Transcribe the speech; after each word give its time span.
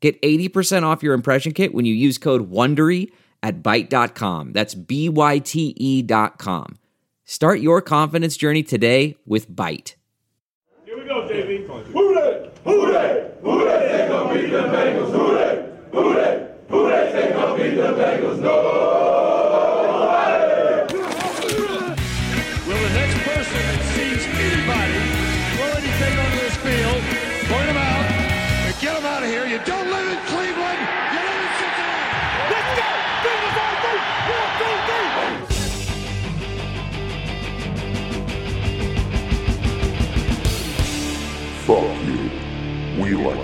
Get 0.00 0.20
80% 0.22 0.84
off 0.84 1.02
your 1.02 1.14
impression 1.14 1.52
kit 1.52 1.74
when 1.74 1.84
you 1.84 1.94
use 1.94 2.18
code 2.18 2.50
WONDERY 2.50 3.10
at 3.42 3.62
Byte.com. 3.62 4.52
That's 4.52 4.74
B-Y-T-E 4.74 6.02
dot 6.02 6.38
com. 6.38 6.78
Start 7.24 7.60
your 7.60 7.80
confidence 7.82 8.36
journey 8.36 8.62
today 8.62 9.16
with 9.26 9.50
Byte. 9.50 9.94
Here 10.84 10.96
we 10.98 11.04
go, 11.04 11.28
JV. 11.28 11.66
Who 11.66 12.14
they? 12.14 12.50
Who 12.64 12.92
they? 12.92 13.32
Who 13.42 13.58
they 13.64 13.88
say 13.88 14.08
gonna 14.08 14.34
beat 14.34 14.50
the 14.50 14.58
Bengals? 14.58 15.12
Who 15.12 15.34
they? 15.34 15.70
Who 15.92 16.14
they? 16.14 16.48
Who 16.68 16.88
they 16.88 17.12
say 17.12 17.32
gonna 17.32 17.62
beat 17.62 17.74
the 17.76 17.82
Bengals? 17.82 18.40
Nobody. 18.40 19.27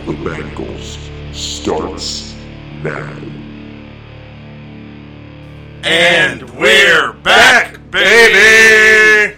The 0.04 0.12
Bengals. 0.12 0.98
Starts 1.34 2.34
now. 2.82 3.10
And 5.82 6.50
we're 6.58 7.14
back, 7.14 7.80
baby! 7.90 9.34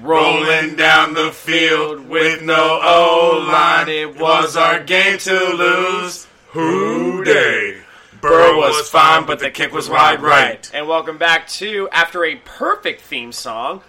Rolling 0.00 0.76
down 0.76 1.14
the 1.14 1.32
field 1.32 2.08
with 2.08 2.42
no 2.42 2.78
O 2.80 3.44
line. 3.50 3.88
It 3.88 4.16
was 4.16 4.56
our 4.56 4.84
game 4.84 5.18
to 5.18 5.32
lose. 5.32 6.28
Who 6.50 7.24
Dey? 7.24 7.82
Burrow 8.20 8.56
was 8.56 8.88
fine, 8.88 9.26
but 9.26 9.40
the 9.40 9.50
kick 9.50 9.72
was 9.72 9.90
wide 9.90 10.22
right. 10.22 10.70
And 10.72 10.86
welcome 10.86 11.18
back 11.18 11.48
to 11.48 11.88
After 11.90 12.24
a 12.24 12.36
Perfect 12.36 13.00
Theme 13.00 13.32
Song. 13.32 13.82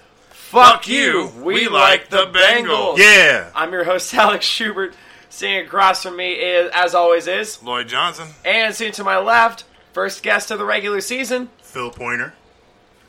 Fuck 0.54 0.88
you. 0.88 1.32
We 1.42 1.68
like 1.68 2.10
the 2.10 2.28
Bengals. 2.28 2.98
Yeah. 3.00 3.50
I'm 3.56 3.72
your 3.72 3.84
host, 3.84 4.14
Alex 4.14 4.46
Schubert. 4.46 4.94
Sitting 5.30 5.66
across 5.66 6.04
from 6.04 6.16
me, 6.16 6.34
is, 6.34 6.70
as 6.76 6.94
always, 6.94 7.26
is. 7.28 7.62
Lloyd 7.64 7.88
Johnson, 7.88 8.28
And 8.46 8.76
sitting 8.76 8.94
to 8.94 9.04
my 9.04 9.18
left, 9.18 9.64
first 9.94 10.22
guest 10.22 10.52
of 10.52 10.60
the 10.60 10.66
regular 10.66 11.02
season. 11.02 11.50
Phil 11.64 11.90
Pointer. 11.90 12.36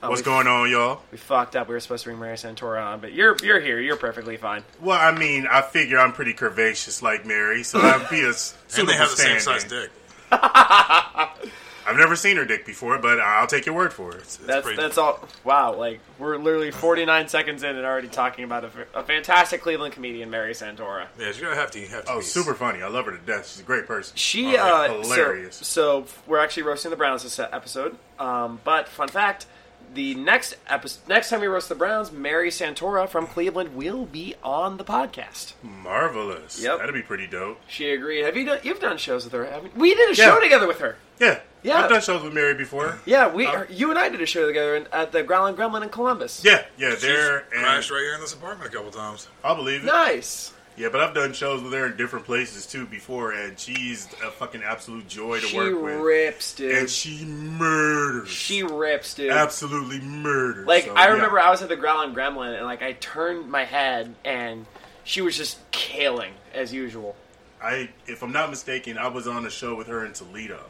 Oh, 0.02 0.08
What's 0.08 0.22
we- 0.22 0.24
going 0.24 0.46
on, 0.46 0.70
y'all? 0.70 1.02
We 1.12 1.18
fucked 1.18 1.54
up. 1.54 1.68
We 1.68 1.74
were 1.74 1.80
supposed 1.80 2.04
to 2.04 2.08
bring 2.08 2.18
Mary 2.20 2.36
Santora 2.36 2.82
on, 2.82 3.00
but 3.00 3.12
you're 3.12 3.36
you're 3.42 3.60
here. 3.60 3.78
You're 3.78 3.96
perfectly 3.96 4.38
fine. 4.38 4.64
Well, 4.80 4.98
I 4.98 5.12
mean, 5.16 5.46
I 5.46 5.60
figure 5.60 5.98
I'm 5.98 6.12
pretty 6.14 6.32
curvaceous 6.32 7.02
like 7.02 7.26
Mary, 7.26 7.62
so 7.62 7.78
I'd 7.78 8.08
be 8.08 8.20
a 8.22 8.30
s- 8.30 8.54
and 8.78 8.88
they 8.88 8.94
have 8.94 9.10
the 9.10 9.16
same 9.16 9.38
size 9.40 9.64
dick. 9.64 9.90
I've 11.86 11.96
never 11.96 12.16
seen 12.16 12.36
her 12.36 12.44
dick 12.44 12.64
before, 12.66 12.98
but 12.98 13.20
I'll 13.20 13.46
take 13.46 13.66
your 13.66 13.74
word 13.74 13.92
for 13.92 14.12
it. 14.12 14.20
It's 14.22 14.36
That's 14.38 14.64
pretty- 14.64 14.80
that's 14.80 14.96
all. 14.98 15.26
Wow, 15.44 15.74
like 15.74 16.00
we're 16.18 16.36
literally 16.38 16.70
49 16.72 17.28
seconds 17.28 17.62
in 17.62 17.76
and 17.76 17.84
already 17.84 18.08
talking 18.08 18.44
about 18.44 18.64
a, 18.64 18.70
a 18.94 19.02
fantastic 19.02 19.60
Cleveland 19.62 19.94
comedian, 19.94 20.30
Mary 20.30 20.52
Santora. 20.54 21.06
Yeah, 21.18 21.30
you're 21.32 21.42
gonna 21.48 21.56
have 21.60 21.70
to 21.72 21.80
have 21.86 22.04
to. 22.06 22.12
Oh, 22.12 22.18
be- 22.18 22.24
super 22.24 22.54
funny. 22.54 22.82
I 22.82 22.88
love 22.88 23.04
her 23.06 23.12
to 23.12 23.18
death. 23.18 23.48
She's 23.50 23.60
a 23.60 23.64
great 23.64 23.86
person. 23.86 24.16
She 24.16 24.56
Oh, 24.56 24.62
uh, 24.62 25.02
hilarious. 25.02 25.56
So, 25.56 26.04
so 26.04 26.06
we're 26.26 26.38
actually 26.38 26.64
roasting 26.64 26.90
the 26.90 26.96
Browns 26.96 27.22
this 27.22 27.38
episode. 27.38 27.96
Um, 28.18 28.60
but 28.64 28.88
fun 28.88 29.08
fact: 29.08 29.46
the 29.92 30.14
next 30.14 30.56
episode, 30.68 31.06
next 31.08 31.28
time 31.30 31.40
we 31.40 31.46
roast 31.46 31.68
the 31.68 31.74
Browns, 31.74 32.10
Mary 32.10 32.48
Santora 32.50 33.08
from 33.08 33.26
Cleveland 33.26 33.74
will 33.76 34.06
be 34.06 34.34
on 34.42 34.76
the 34.78 34.84
podcast. 34.84 35.52
Marvelous. 35.62 36.60
Yep. 36.62 36.78
That'd 36.78 36.94
be 36.94 37.02
pretty 37.02 37.26
dope. 37.26 37.60
She 37.68 37.90
agreed. 37.90 38.24
Have 38.24 38.36
you 38.36 38.44
done? 38.46 38.58
You've 38.62 38.80
done 38.80 38.96
shows 38.98 39.24
with 39.24 39.32
her, 39.34 39.44
haven't? 39.44 39.76
We 39.76 39.94
did 39.94 40.10
a 40.10 40.14
show 40.14 40.34
Yeah. 40.34 40.40
together 40.40 40.66
with 40.66 40.80
her. 40.80 40.96
Yeah. 41.20 41.40
Yeah. 41.64 41.82
I've 41.82 41.90
done 41.90 42.00
shows 42.02 42.22
with 42.22 42.32
Mary 42.34 42.54
before. 42.54 42.98
Yeah, 43.06 43.32
we, 43.34 43.46
Uh, 43.46 43.64
you 43.70 43.90
and 43.90 43.98
I 43.98 44.08
did 44.10 44.20
a 44.20 44.26
show 44.26 44.46
together 44.46 44.76
in, 44.76 44.86
at 44.92 45.10
the 45.12 45.22
Growling 45.22 45.56
Gremlin 45.56 45.82
in 45.82 45.88
Columbus. 45.88 46.44
Yeah, 46.44 46.62
yeah, 46.78 46.90
She's 46.90 47.00
there. 47.02 47.38
And 47.38 47.64
crashed 47.64 47.90
right 47.90 48.00
here 48.00 48.14
in 48.14 48.20
this 48.20 48.34
apartment 48.34 48.70
a 48.72 48.76
couple 48.76 48.90
times. 48.92 49.28
I'll 49.42 49.56
believe 49.56 49.82
it. 49.82 49.86
Nice. 49.86 50.52
Yeah, 50.76 50.88
but 50.90 51.00
I've 51.00 51.14
done 51.14 51.32
shows 51.32 51.62
with 51.62 51.72
her 51.72 51.86
in 51.86 51.96
different 51.96 52.26
places 52.26 52.66
too 52.66 52.84
before, 52.86 53.32
and 53.32 53.58
she's 53.58 54.06
a 54.24 54.30
fucking 54.30 54.62
absolute 54.64 55.06
joy 55.08 55.38
to 55.40 55.46
She 55.46 55.56
work 55.56 55.82
with. 55.82 55.92
She 55.92 55.96
rips, 56.02 56.54
dude. 56.54 56.74
And 56.78 56.90
she 56.90 57.24
murders. 57.24 58.28
she 58.28 58.62
rips, 58.64 59.14
dude. 59.14 59.30
absolutely 59.30 60.00
murders. 60.00 60.66
Like 60.66 60.84
So, 60.86 60.94
I 60.94 61.04
yeah. 61.06 61.12
remember, 61.12 61.38
I 61.40 61.48
was 61.50 61.62
at 61.62 61.68
the 61.68 61.76
Growling 61.76 62.12
Gremlin, 62.14 62.56
and 62.56 62.66
like 62.66 62.82
I 62.82 62.92
turned 62.94 63.48
my 63.50 63.64
head, 63.64 64.14
and 64.24 64.66
she 65.04 65.20
was 65.22 65.36
just 65.36 65.58
killing 65.70 66.32
as 66.52 66.72
usual. 66.72 67.14
I, 67.62 67.88
if 68.06 68.22
I'm 68.22 68.32
not 68.32 68.50
mistaken, 68.50 68.98
I 68.98 69.06
was 69.08 69.26
on 69.28 69.46
a 69.46 69.50
show 69.50 69.74
with 69.76 69.86
her 69.86 70.04
in 70.04 70.12
Toledo. 70.12 70.60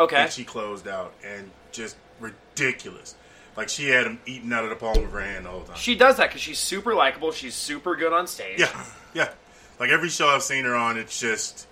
Okay. 0.00 0.16
And 0.22 0.32
she 0.32 0.44
closed 0.44 0.88
out, 0.88 1.12
and 1.24 1.50
just 1.72 1.96
ridiculous. 2.20 3.14
Like 3.56 3.68
she 3.68 3.88
had 3.88 4.06
him 4.06 4.20
eating 4.26 4.52
out 4.52 4.64
of 4.64 4.70
the 4.70 4.76
palm 4.76 4.96
of 5.04 5.10
her 5.12 5.20
hand 5.20 5.46
all 5.46 5.52
the 5.54 5.58
whole 5.58 5.66
time. 5.68 5.76
She 5.76 5.94
does 5.94 6.16
that 6.16 6.28
because 6.28 6.40
she's 6.40 6.58
super 6.58 6.94
likable. 6.94 7.32
She's 7.32 7.54
super 7.54 7.96
good 7.96 8.12
on 8.12 8.26
stage. 8.26 8.58
yeah, 8.60 8.84
yeah. 9.14 9.28
Like 9.78 9.90
every 9.90 10.08
show 10.08 10.28
I've 10.28 10.42
seen 10.42 10.64
her 10.64 10.74
on, 10.74 10.96
it's 10.98 11.18
just 11.20 11.66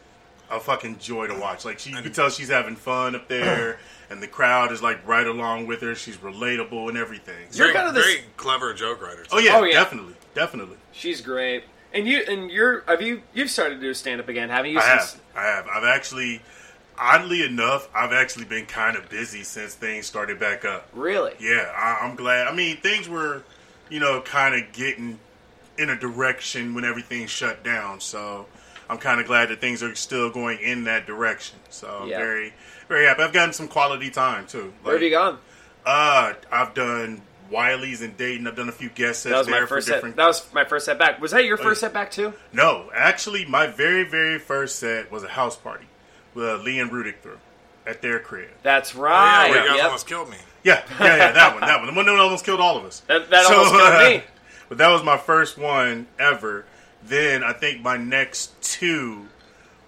a 0.50 0.58
fucking 0.58 0.98
joy 0.98 1.26
to 1.28 1.38
watch. 1.38 1.64
Like 1.64 1.78
she, 1.78 1.90
you 1.90 2.02
can 2.02 2.12
tell 2.12 2.30
she's 2.30 2.48
having 2.48 2.74
fun 2.76 3.14
up 3.14 3.28
there, 3.28 3.78
and 4.10 4.22
the 4.22 4.26
crowd 4.26 4.72
is 4.72 4.82
like 4.82 5.06
right 5.06 5.26
along 5.26 5.66
with 5.66 5.80
her. 5.82 5.94
She's 5.94 6.16
relatable 6.16 6.88
and 6.88 6.98
everything. 6.98 7.36
You're 7.52 7.66
Very, 7.68 7.72
kind 7.74 7.88
of 7.88 7.94
this- 7.94 8.04
very 8.04 8.24
clever 8.36 8.74
joke 8.74 9.00
writer. 9.02 9.22
too. 9.22 9.28
oh 9.32 9.38
yeah, 9.38 9.56
Oh, 9.56 9.64
yeah. 9.64 9.74
definitely, 9.74 10.14
definitely. 10.34 10.76
She's 10.92 11.20
great. 11.20 11.64
And 11.94 12.06
you 12.06 12.22
and 12.28 12.50
you're 12.50 12.82
have 12.88 13.00
you 13.00 13.22
you've 13.32 13.50
started 13.50 13.76
to 13.76 13.80
do 13.80 13.94
stand 13.94 14.20
up 14.20 14.28
again, 14.28 14.48
haven't 14.50 14.72
you? 14.72 14.78
I 14.78 14.98
Since- 14.98 15.12
have. 15.14 15.22
I 15.36 15.42
have. 15.46 15.66
I've 15.68 15.84
actually, 15.84 16.42
oddly 17.00 17.44
enough, 17.44 17.88
I've 17.94 18.12
actually 18.12 18.44
been 18.46 18.66
kind 18.66 18.96
of 18.96 19.08
busy 19.08 19.42
since 19.44 19.74
things 19.74 20.06
started 20.06 20.38
back 20.38 20.64
up. 20.64 20.88
Really? 20.92 21.34
Yeah, 21.40 21.70
I, 21.74 22.04
I'm 22.06 22.16
glad. 22.16 22.46
I 22.48 22.54
mean, 22.54 22.76
things 22.78 23.08
were, 23.08 23.42
you 23.90 24.00
know, 24.00 24.20
kind 24.20 24.54
of 24.54 24.72
getting 24.72 25.18
in 25.76 25.90
a 25.90 25.96
direction 25.96 26.74
when 26.74 26.84
everything 26.84 27.26
shut 27.26 27.62
down. 27.62 28.00
So 28.00 28.46
I'm 28.90 28.98
kind 28.98 29.20
of 29.20 29.26
glad 29.26 29.48
that 29.50 29.60
things 29.60 29.82
are 29.82 29.94
still 29.94 30.30
going 30.30 30.58
in 30.60 30.84
that 30.84 31.06
direction. 31.06 31.58
So 31.70 32.00
I'm 32.02 32.08
Yeah. 32.08 32.18
very, 32.18 32.52
very 32.88 33.06
happy. 33.06 33.22
I've 33.22 33.32
gotten 33.32 33.52
some 33.52 33.68
quality 33.68 34.10
time 34.10 34.46
too. 34.46 34.72
Where 34.82 34.94
have 34.94 35.02
you 35.02 35.10
gone? 35.10 35.38
Uh, 35.86 36.32
I've 36.50 36.74
done 36.74 37.22
Wiley's 37.50 38.02
and 38.02 38.16
Dayton. 38.16 38.46
I've 38.46 38.56
done 38.56 38.68
a 38.68 38.72
few 38.72 38.88
guest 38.90 39.22
sets 39.22 39.32
That 39.32 39.38
was 39.38 39.46
there 39.46 39.60
my 39.62 39.66
first 39.66 39.86
for 39.86 39.90
set. 39.92 39.94
different. 39.96 40.16
That 40.16 40.26
was 40.26 40.52
my 40.52 40.64
first 40.64 40.84
set 40.86 40.98
back. 40.98 41.20
Was 41.20 41.30
that 41.30 41.44
your 41.44 41.58
Oh, 41.58 41.62
first 41.62 41.80
yeah. 41.80 41.86
set 41.88 41.94
back 41.94 42.10
too? 42.10 42.34
No, 42.52 42.90
actually, 42.94 43.44
my 43.46 43.66
very, 43.68 44.02
very 44.04 44.38
first 44.38 44.78
set 44.78 45.10
was 45.12 45.22
a 45.22 45.28
house 45.28 45.56
party 45.56 45.86
uh, 46.38 46.56
Lee 46.62 46.78
and 46.80 46.90
Rudick 46.90 47.20
threw 47.20 47.38
at 47.86 48.02
their 48.02 48.18
crib. 48.18 48.50
That's 48.62 48.94
Oh, 48.94 49.00
right. 49.00 49.46
yeah, 49.46 49.50
where 49.50 49.62
you 49.62 49.68
guys 49.68 49.76
Yep. 49.76 49.84
almost 49.86 50.06
killed 50.06 50.30
me. 50.30 50.36
Yeah, 50.64 50.82
yeah, 51.00 51.06
yeah, 51.16 51.32
that 51.32 51.52
one, 51.54 51.60
that 51.62 51.78
one. 51.78 51.86
The 51.86 51.92
one 51.94 52.06
that 52.06 52.18
almost 52.18 52.44
killed 52.44 52.60
all 52.60 52.76
of 52.76 52.84
us. 52.84 53.00
That, 53.06 53.30
that 53.30 53.46
almost 53.46 53.72
killed 53.74 54.12
me. 54.20 54.22
But 54.68 54.76
that 54.78 54.88
was 54.88 55.02
my 55.02 55.16
first 55.16 55.56
one 55.56 56.06
ever. 56.18 56.66
Then 57.02 57.42
I 57.42 57.54
think 57.54 57.80
my 57.80 57.96
next 57.96 58.60
two 58.60 59.28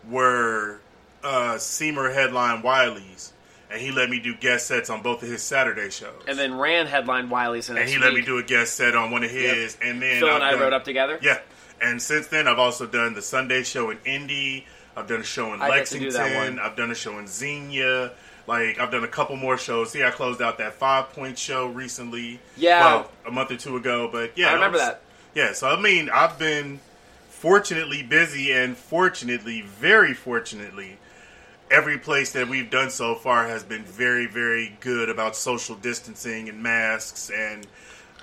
were 0.09 0.81
uh, 1.22 1.59
Seymour 1.59 2.11
headline 2.11 2.62
Wiley's, 2.62 3.32
and 3.70 3.81
he 3.81 3.91
let 3.91 4.08
me 4.08 4.20
do 4.20 4.35
guest 4.35 4.67
sets 4.67 4.88
on 4.88 5.02
both 5.02 5.23
of 5.23 5.29
his 5.29 5.43
Saturday 5.43 5.91
shows. 5.91 6.23
And 6.26 6.38
then 6.38 6.56
Rand 6.56 6.88
headlined 6.88 7.31
Wiley's 7.31 7.69
and 7.69 7.79
next 7.79 7.93
he 7.93 7.99
let 7.99 8.14
me 8.14 8.23
do 8.23 8.38
a 8.38 8.43
guest 8.43 8.75
set 8.75 8.94
on 8.97 9.11
one 9.11 9.23
of 9.23 9.31
his. 9.31 9.76
And 9.82 10.00
then 10.00 10.20
Phil 10.20 10.29
I've 10.29 10.35
and 10.37 10.44
I 10.44 10.50
done- 10.52 10.61
wrote 10.61 10.73
up 10.73 10.85
together. 10.85 11.19
Yeah, 11.23 11.41
and 11.82 12.00
since 12.00 12.29
then 12.29 12.49
I've 12.49 12.58
also 12.58 12.87
done 12.87 13.14
the 13.14 13.23
Sunday 13.23 13.62
show 13.64 13.91
in 13.91 13.99
Indy. 14.06 14.67
I've 14.96 15.06
done 15.06 15.20
a 15.20 15.25
show 15.25 15.54
in 15.54 15.62
I 15.62 15.69
get 15.78 15.88
do 15.88 16.10
that 16.10 16.32
Lexington. 16.32 16.58
I've 16.58 16.76
done 16.76 16.90
a 16.90 16.94
show 16.94 17.19
in 17.19 17.26
Xenia. 17.26 18.12
Like 18.46 18.78
I've 18.78 18.90
done 18.90 19.04
a 19.04 19.08
couple 19.08 19.37
more 19.37 19.56
shows. 19.56 19.90
See, 19.92 20.02
I 20.02 20.10
closed 20.10 20.42
out 20.42 20.58
that 20.58 20.75
Five 20.75 21.10
Point 21.12 21.38
show 21.38 21.66
recently. 21.66 22.40
Yeah. 22.56 22.84
well, 22.84 23.10
a 23.26 23.31
month 23.31 23.50
or 23.50 23.56
two 23.56 23.76
ago. 23.76 24.08
But 24.10 24.37
yeah, 24.37 24.50
I 24.50 24.54
remember 24.54 24.78
was- 24.78 24.87
that. 24.87 25.02
Yeah, 25.34 25.52
so 25.52 25.69
I 25.69 25.81
mean, 25.81 26.10
I've 26.10 26.38
been 26.40 26.81
fortunately 27.28 28.02
busy, 28.02 28.52
and 28.52 28.76
fortunately, 28.76 29.62
very 29.62 30.12
fortunately, 30.12 30.98
every 31.70 31.98
place 31.98 32.32
that 32.32 32.48
we've 32.48 32.69
done 32.69 32.90
so 32.90 33.14
far 33.14 33.46
has 33.46 33.62
been 33.62 33.84
very, 33.84 34.26
very 34.26 34.76
good 34.81 35.08
about 35.08 35.37
social 35.37 35.76
distancing 35.76 36.48
and 36.48 36.62
masks 36.62 37.31
and 37.31 37.66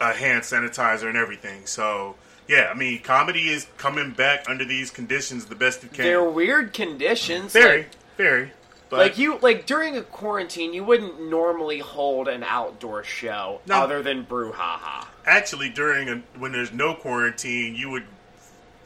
uh, 0.01 0.13
hand 0.13 0.43
sanitizer 0.43 1.07
and 1.07 1.17
everything. 1.17 1.65
So, 1.65 2.15
yeah, 2.47 2.69
I 2.71 2.73
mean, 2.73 3.01
comedy 3.01 3.49
is 3.49 3.67
coming 3.77 4.11
back 4.11 4.49
under 4.49 4.65
these 4.65 4.89
conditions 4.91 5.45
the 5.45 5.55
best 5.55 5.83
it 5.83 5.93
can. 5.93 6.05
They're 6.05 6.23
weird 6.23 6.73
conditions. 6.73 7.53
very, 7.53 7.77
like- 7.79 7.89
very. 8.17 8.51
But 8.89 8.99
like 8.99 9.17
you, 9.17 9.37
like 9.41 9.65
during 9.65 9.97
a 9.97 10.01
quarantine, 10.01 10.73
you 10.73 10.81
wouldn't 10.85 11.29
normally 11.29 11.79
hold 11.79 12.29
an 12.29 12.41
outdoor 12.43 13.03
show 13.03 13.59
No. 13.67 13.75
other 13.81 14.01
than 14.01 14.25
brouhaha. 14.25 15.05
actually 15.25 15.67
during 15.69 16.07
a, 16.07 16.21
when 16.39 16.53
there's 16.53 16.71
no 16.71 16.93
quarantine, 16.95 17.75
you 17.75 17.89
would 17.89 18.05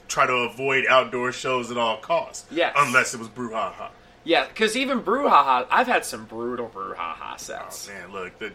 try 0.07 0.25
to 0.25 0.33
avoid 0.33 0.85
outdoor 0.89 1.31
shows 1.31 1.69
at 1.69 1.77
all 1.77 1.97
costs. 1.97 2.47
Yes. 2.49 2.73
unless 2.79 3.13
it 3.13 3.19
was 3.19 3.29
brouhaha. 3.29 3.89
Yeah, 4.23 4.47
because 4.47 4.75
even 4.75 5.01
brouhaha, 5.03 5.67
I've 5.69 5.85
had 5.87 6.03
some 6.03 6.25
brutal 6.25 6.67
brouhaha 6.67 7.33
Oh 7.35 7.37
sets. 7.37 7.87
man, 7.87 8.11
look, 8.11 8.37
the 8.39 8.51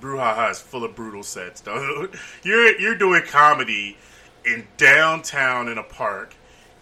brouhaha 0.00 0.52
is 0.52 0.60
full 0.60 0.84
of 0.84 0.94
brutal 0.94 1.24
sets. 1.24 1.60
Though 1.62 2.08
you're 2.44 2.78
you're 2.80 2.94
doing 2.94 3.22
comedy 3.22 3.96
in 4.46 4.66
downtown 4.76 5.68
in 5.68 5.78
a 5.78 5.82
park 5.82 6.34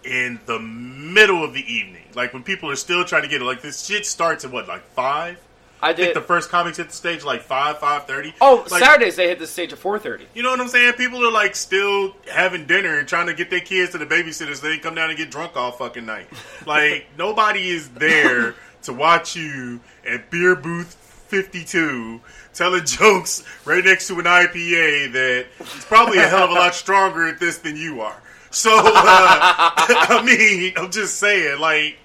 in 0.05 0.39
the 0.47 0.59
middle 0.59 1.43
of 1.43 1.55
the 1.55 1.61
evening, 1.73 2.05
like 2.15 2.33
when 2.35 2.43
people 2.43 2.71
are 2.71 2.77
still 2.77 3.05
trying 3.05 3.23
to 3.23 3.29
get 3.29 3.41
it. 3.41 3.45
Like 3.45 3.63
this 3.63 3.85
shit 3.85 4.05
starts 4.07 4.45
at 4.45 4.53
what, 4.53 4.69
like 4.69 4.83
five? 4.91 5.39
I 5.83 5.91
I 5.91 5.93
think 5.93 6.09
did. 6.09 6.17
the 6.17 6.23
first 6.27 6.49
comics 6.51 6.79
hit 6.79 6.89
the 6.89 6.95
stage 6.95 7.25
like 7.25 7.43
five, 7.43 7.79
five 7.79 8.07
thirty. 8.07 8.35
oh, 8.41 8.67
like, 8.71 8.83
Saturdays 8.83 9.17
they 9.17 9.29
hit 9.29 9.39
the 9.39 9.47
stage 9.47 9.73
at 9.73 9.79
four 9.79 9.99
thirty. 9.99 10.27
You 10.35 10.43
know 10.43 10.51
what 10.51 10.61
I'm 10.61 10.69
saying? 10.69 10.95
People 10.95 11.27
are 11.27 11.33
like 11.33 11.55
still 11.55 12.15
having 12.31 12.67
dinner 12.67 12.99
and 12.99 13.09
trying 13.09 13.27
to 13.27 13.35
get 13.35 13.51
their 13.51 13.61
kids 13.61 13.93
to 13.93 13.99
the 13.99 14.07
babysitters 14.07 14.57
so 14.57 14.69
they 14.69 14.79
come 14.79 14.95
down 14.95 15.11
and 15.11 15.19
get 15.19 15.31
drunk 15.31 15.57
all 15.57 15.73
fucking 15.73 16.07
night. 16.07 16.29
Like 16.67 17.07
nobody 17.19 17.69
is 17.69 17.91
there 17.91 18.55
to 18.83 18.93
watch 18.95 19.37
you 19.37 19.81
at 20.09 20.31
beer 20.31 20.55
booth 20.57 20.95
52 21.29 22.21
telling 22.55 22.85
jokes 22.85 23.43
right 23.65 23.85
next 23.85 24.09
to 24.09 24.19
an 24.19 24.25
IPA 24.25 25.13
that 25.13 25.47
is 25.61 25.85
probably 25.85 26.19
a 26.19 26.27
hell 26.29 26.45
of 26.45 26.51
a 26.51 26.55
lot 26.55 26.75
stronger 26.75 27.27
at 27.27 27.39
this 27.41 27.59
than 27.59 27.77
you 27.77 28.01
are. 28.01 28.23
So 28.51 28.71
uh, 28.75 28.83
I 28.87 30.23
mean, 30.25 30.73
I'm 30.77 30.91
just 30.91 31.19
saying, 31.19 31.61
like 31.61 31.99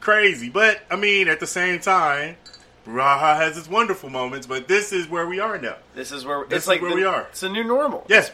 crazy. 0.00 0.48
But 0.50 0.80
I 0.90 0.96
mean, 0.96 1.28
at 1.28 1.40
the 1.40 1.46
same 1.46 1.80
time. 1.80 2.36
Raha 2.86 3.36
has 3.36 3.58
its 3.58 3.68
wonderful 3.68 4.08
moments, 4.08 4.46
but 4.46 4.66
this 4.66 4.94
is 4.94 5.06
where 5.10 5.26
we 5.26 5.40
are 5.40 5.58
now. 5.58 5.76
This 5.94 6.10
is 6.10 6.24
where 6.24 6.46
This 6.46 6.60
it's 6.60 6.66
like 6.68 6.80
where 6.80 6.88
the- 6.88 6.96
we 6.96 7.04
are. 7.04 7.26
It's 7.30 7.42
a 7.42 7.48
new 7.50 7.62
normal. 7.62 8.06
Yes, 8.08 8.32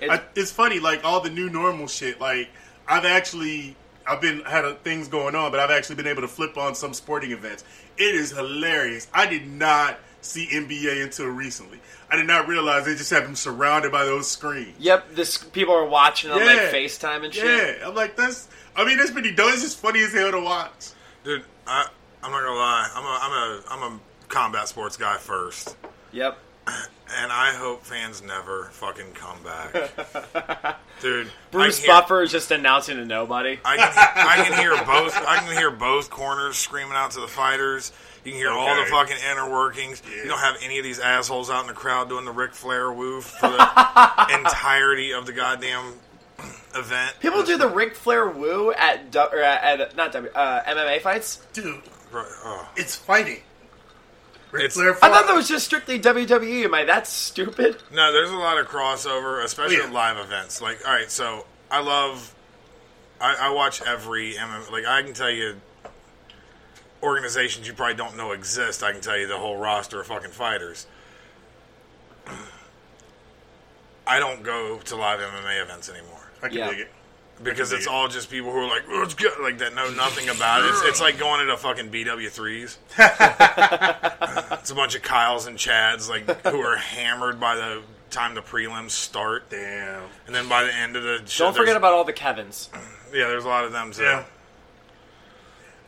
It's- 0.00 0.18
I, 0.18 0.22
it's 0.34 0.50
funny, 0.50 0.80
like 0.80 1.04
all 1.04 1.20
the 1.20 1.30
new 1.30 1.48
normal 1.48 1.86
shit. 1.86 2.20
Like 2.20 2.48
I've 2.88 3.04
actually, 3.04 3.76
I've 4.04 4.20
been 4.20 4.40
had 4.40 4.64
a, 4.64 4.74
things 4.74 5.06
going 5.06 5.36
on, 5.36 5.52
but 5.52 5.60
I've 5.60 5.70
actually 5.70 5.94
been 5.94 6.08
able 6.08 6.22
to 6.22 6.28
flip 6.28 6.58
on 6.58 6.74
some 6.74 6.92
sporting 6.92 7.30
events. 7.30 7.62
It 7.96 8.16
is 8.16 8.32
hilarious. 8.32 9.06
I 9.14 9.26
did 9.26 9.46
not 9.46 9.96
see 10.24 10.46
NBA 10.48 11.02
until 11.02 11.26
recently. 11.26 11.80
I 12.10 12.16
did 12.16 12.26
not 12.26 12.48
realize 12.48 12.84
they 12.84 12.94
just 12.94 13.10
have 13.10 13.24
them 13.24 13.34
surrounded 13.36 13.90
by 13.92 14.04
those 14.04 14.28
screens. 14.30 14.74
Yep, 14.78 15.14
this 15.14 15.38
people 15.38 15.74
are 15.74 15.86
watching 15.86 16.30
on 16.30 16.38
like 16.44 16.58
FaceTime 16.72 17.24
and 17.24 17.34
shit. 17.34 17.78
Yeah, 17.80 17.88
I'm 17.88 17.94
like 17.94 18.16
that's. 18.16 18.48
I 18.76 18.84
mean, 18.84 18.98
that's 18.98 19.10
pretty 19.10 19.32
dope. 19.32 19.52
It's 19.52 19.62
just 19.62 19.78
funny 19.78 20.00
as 20.00 20.12
hell 20.12 20.32
to 20.32 20.40
watch. 20.40 20.90
Dude, 21.22 21.44
I, 21.66 21.86
I'm 22.22 22.30
not 22.32 22.42
gonna 22.42 22.58
lie. 22.58 22.90
I'm 22.94 23.04
a, 23.04 23.18
I'm 23.22 23.32
a, 23.32 23.62
I'm 23.86 23.92
a 23.94 24.00
combat 24.28 24.68
sports 24.68 24.96
guy 24.96 25.16
first, 25.16 25.76
Yep. 26.12 26.38
and 26.66 27.30
I 27.32 27.52
hope 27.54 27.84
fans 27.84 28.22
never 28.22 28.64
fucking 28.72 29.12
come 29.12 29.38
back. 29.44 30.76
Dude, 31.00 31.30
Bruce 31.50 31.78
hear- 31.78 31.88
Buffer 31.88 32.22
is 32.22 32.32
just 32.32 32.50
announcing 32.50 32.96
to 32.96 33.04
nobody. 33.04 33.58
I 33.64 33.76
can, 33.76 33.92
I 33.94 34.44
can 34.48 34.58
hear 34.58 34.72
both. 34.84 35.14
I 35.26 35.38
can 35.38 35.56
hear 35.56 35.70
both 35.70 36.10
corners 36.10 36.56
screaming 36.56 36.94
out 36.94 37.12
to 37.12 37.20
the 37.20 37.28
fighters. 37.28 37.92
You 38.24 38.32
can 38.32 38.40
hear 38.40 38.50
all 38.50 38.74
the 38.76 38.86
fucking 38.90 39.16
inner 39.30 39.50
workings. 39.50 40.02
You 40.10 40.28
don't 40.28 40.38
have 40.38 40.56
any 40.62 40.78
of 40.78 40.84
these 40.84 40.98
assholes 40.98 41.50
out 41.50 41.60
in 41.60 41.66
the 41.66 41.74
crowd 41.74 42.08
doing 42.08 42.24
the 42.24 42.32
Ric 42.32 42.54
Flair 42.54 42.90
woo 42.92 43.20
for 43.20 43.48
the 43.48 44.26
entirety 44.38 45.12
of 45.12 45.26
the 45.26 45.32
goddamn 45.32 45.94
event. 46.74 47.16
People 47.20 47.42
do 47.42 47.58
the 47.58 47.68
Ric 47.68 47.94
Flair 47.94 48.26
woo 48.28 48.72
at 48.72 49.10
du- 49.10 49.30
or 49.30 49.40
at, 49.40 49.80
at 49.80 49.96
not 49.96 50.12
w, 50.12 50.32
uh, 50.32 50.62
MMA 50.64 51.00
fights. 51.02 51.44
Dude, 51.52 51.82
Right, 52.10 52.24
oh. 52.44 52.68
it's 52.76 52.96
fighting. 52.96 53.42
Ric 54.52 54.60
It's- 54.64 54.74
Flair 54.74 54.92
I 55.02 55.08
thought 55.10 55.26
that 55.26 55.34
was 55.34 55.48
just 55.48 55.66
strictly 55.66 55.98
WWE. 56.00 56.64
Am 56.64 56.74
I 56.74 56.84
that 56.84 57.06
stupid? 57.06 57.76
No, 57.92 58.10
there's 58.12 58.30
a 58.30 58.36
lot 58.36 58.56
of 58.58 58.68
crossover, 58.68 59.44
especially 59.44 59.76
Oh, 59.76 59.80
yeah. 59.80 59.84
with 59.86 59.94
live 59.94 60.16
events. 60.18 60.62
Like, 60.62 60.86
all 60.86 60.94
right, 60.94 61.10
so 61.10 61.44
I 61.70 61.80
love, 61.80 62.34
I, 63.20 63.34
I 63.38 63.50
watch 63.50 63.82
every 63.82 64.32
MMA. 64.34 64.70
Like, 64.70 64.86
I 64.86 65.02
can 65.02 65.12
tell 65.12 65.30
you 65.30 65.60
organizations 67.04 67.66
you 67.68 67.74
probably 67.74 67.94
don't 67.94 68.16
know 68.16 68.32
exist. 68.32 68.82
I 68.82 68.90
can 68.92 69.00
tell 69.00 69.16
you 69.18 69.26
the 69.28 69.38
whole 69.38 69.56
roster 69.58 70.00
of 70.00 70.06
fucking 70.08 70.30
fighters. 70.32 70.86
I 74.06 74.18
don't 74.18 74.42
go 74.42 74.78
to 74.78 74.96
live 74.96 75.20
MMA 75.20 75.62
events 75.62 75.88
anymore 75.88 76.20
I 76.42 76.48
can 76.48 76.58
Yeah. 76.58 76.70
dig 76.70 76.80
it. 76.80 76.92
because 77.42 77.72
it's 77.72 77.86
it. 77.86 77.90
all 77.90 78.06
just 78.08 78.30
people 78.30 78.52
who 78.52 78.58
are 78.58 78.68
like, 78.68 78.82
"Oh, 78.88 79.02
it's 79.02 79.14
good," 79.14 79.32
like 79.40 79.58
that 79.58 79.74
know 79.74 79.90
nothing 79.90 80.28
about 80.28 80.62
it. 80.64 80.68
It's, 80.68 80.82
it's 80.84 81.00
like 81.00 81.18
going 81.18 81.46
to 81.46 81.56
fucking 81.56 81.90
BW 81.90 82.28
threes. 82.30 82.78
it's 82.98 84.70
a 84.70 84.74
bunch 84.74 84.94
of 84.94 85.02
Kyles 85.02 85.46
and 85.46 85.56
Chads 85.58 86.08
like 86.08 86.28
who 86.46 86.60
are 86.60 86.76
hammered 86.76 87.40
by 87.40 87.56
the 87.56 87.82
time 88.10 88.34
the 88.34 88.42
prelims 88.42 88.90
start, 88.90 89.48
Damn. 89.50 90.02
and 90.26 90.34
then 90.34 90.48
by 90.48 90.62
the 90.64 90.72
end 90.74 90.94
of 90.96 91.02
the 91.02 91.22
show, 91.26 91.46
Don't 91.46 91.56
forget 91.56 91.76
about 91.76 91.92
all 91.94 92.04
the 92.04 92.12
Kevins. 92.12 92.68
yeah. 93.12 93.26
There's 93.26 93.44
a 93.44 93.48
lot 93.48 93.64
of 93.64 93.72
them 93.72 93.90
too. 93.92 94.02
Yeah. 94.02 94.24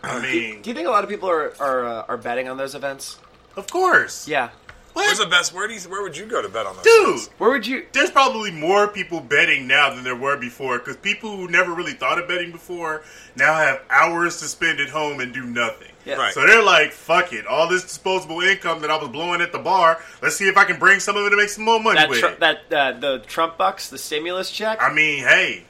I 0.07 0.23
mean, 0.23 0.63
Do 0.63 0.71
you 0.71 0.75
think 0.75 0.87
a 0.89 0.91
lot 0.91 1.05
of 1.05 1.11
people 1.11 1.29
are 1.29 1.53
are, 1.61 1.85
uh, 1.85 2.05
are 2.09 2.17
betting 2.17 2.49
on 2.49 2.57
those 2.57 2.75
events? 2.75 3.19
of 3.57 3.67
course. 3.71 4.29
Yeah. 4.29 4.51
Where's 4.93 5.19
the 5.19 5.27
best? 5.27 5.53
Where 5.53 5.69
do 5.69 5.75
you, 5.75 5.81
where 5.91 6.03
would 6.03 6.17
you 6.17 6.25
go 6.25 6.41
to 6.41 6.49
bet 6.49 6.65
on 6.65 6.75
those? 6.77 6.85
Dude, 6.85 7.07
things? 7.07 7.29
Where 7.37 7.51
would 7.51 7.67
you? 7.67 7.85
there's 7.93 8.11
probably 8.11 8.51
more 8.51 8.89
people 8.89 9.21
betting 9.21 9.67
now 9.67 9.95
than 9.95 10.05
there 10.05 10.17
were 10.17 10.39
before 10.39 10.79
because 10.79 10.97
people 10.97 11.37
who 11.37 11.49
never 11.49 11.73
really 11.75 11.93
thought 11.93 12.19
of 12.19 12.27
betting 12.27 12.51
before 12.51 13.03
now 13.37 13.53
have 13.55 13.83
hours 13.91 14.39
to 14.41 14.47
spend 14.47 14.81
at 14.81 14.89
home 14.89 15.21
and 15.21 15.35
do 15.35 15.45
nothing. 15.45 15.93
Yeah. 16.07 16.15
Right. 16.15 16.33
So 16.33 16.47
they're 16.47 16.63
like, 16.63 16.93
fuck 16.93 17.35
it. 17.35 17.47
All 17.47 17.69
this 17.69 17.83
disposable 17.83 18.41
income 18.41 18.81
that 18.81 18.91
I 18.91 18.97
was 18.97 19.09
blowing 19.11 19.43
at 19.43 19.53
the 19.53 19.59
bar, 19.59 20.01
let's 20.23 20.37
see 20.37 20.49
if 20.49 20.57
I 20.57 20.65
can 20.65 20.79
bring 20.79 20.99
some 21.01 21.15
of 21.17 21.27
it 21.27 21.31
to 21.31 21.37
make 21.37 21.51
some 21.51 21.65
more 21.65 21.79
money 21.81 21.97
That 21.99 22.09
with 22.09 22.21
tr- 22.21 22.27
it. 22.27 22.41
that 22.41 22.73
uh, 22.73 22.93
the 22.93 23.19
Trump 23.27 23.59
bucks, 23.59 23.91
the 23.91 23.99
stimulus 23.99 24.51
check. 24.51 24.79
I 24.81 24.95
mean, 24.95 25.25
hey, 25.25 25.65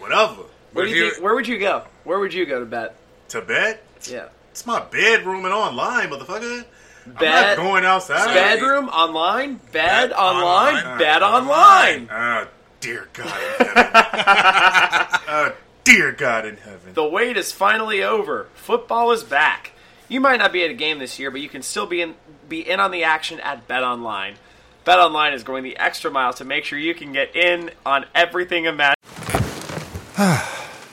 whatever. 0.00 0.42
Where 0.72 0.86
do 0.86 0.90
if 0.90 0.96
you 0.96 1.04
you- 1.04 1.10
think, 1.12 1.22
Where 1.22 1.34
would 1.36 1.46
you 1.46 1.58
go? 1.60 1.84
Where 2.02 2.18
would 2.18 2.34
you 2.34 2.46
go 2.46 2.58
to 2.58 2.66
bet? 2.66 2.96
To 3.32 3.40
bet? 3.40 3.82
Yeah. 4.10 4.28
It's 4.50 4.66
my 4.66 4.84
bedroom 4.84 5.46
and 5.46 5.54
online, 5.54 6.10
motherfucker. 6.10 6.66
I'm 7.06 7.14
not 7.14 7.56
going 7.56 7.82
outside. 7.82 8.26
Bedroom 8.26 8.90
online, 8.90 9.54
bed 9.72 10.10
Bet 10.10 10.12
online, 10.12 10.76
online. 10.76 10.98
bet 10.98 11.22
Uh, 11.22 11.26
online. 11.26 12.08
Ah, 12.10 12.48
dear 12.80 13.08
God 13.14 13.26
in 13.26 13.66
heaven. 13.66 13.90
Ah, 13.94 15.54
dear 15.84 16.12
God 16.12 16.44
in 16.44 16.58
heaven. 16.58 16.92
The 16.92 17.06
wait 17.06 17.38
is 17.38 17.52
finally 17.52 18.02
over. 18.02 18.48
Football 18.52 19.12
is 19.12 19.24
back. 19.24 19.72
You 20.08 20.20
might 20.20 20.36
not 20.36 20.52
be 20.52 20.62
at 20.62 20.70
a 20.70 20.74
game 20.74 20.98
this 20.98 21.18
year, 21.18 21.30
but 21.30 21.40
you 21.40 21.48
can 21.48 21.62
still 21.62 21.86
be 21.86 22.02
in 22.02 22.16
be 22.50 22.60
in 22.60 22.80
on 22.80 22.90
the 22.90 23.02
action 23.02 23.40
at 23.40 23.66
Bet 23.66 23.82
Online. 23.82 24.34
Bet 24.84 24.98
Online 24.98 25.32
is 25.32 25.42
going 25.42 25.64
the 25.64 25.78
extra 25.78 26.10
mile 26.10 26.34
to 26.34 26.44
make 26.44 26.66
sure 26.66 26.78
you 26.78 26.94
can 26.94 27.14
get 27.14 27.34
in 27.34 27.70
on 27.86 28.04
everything 28.14 28.66
imaginable. 28.66 30.58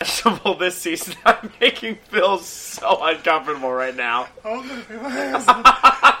This 0.00 0.76
season. 0.76 1.14
I'm 1.24 1.50
making 1.60 1.96
Phil 2.08 2.38
so 2.38 3.04
uncomfortable 3.04 3.70
right 3.72 3.94
now. 3.94 4.28
Oh, 4.44 4.62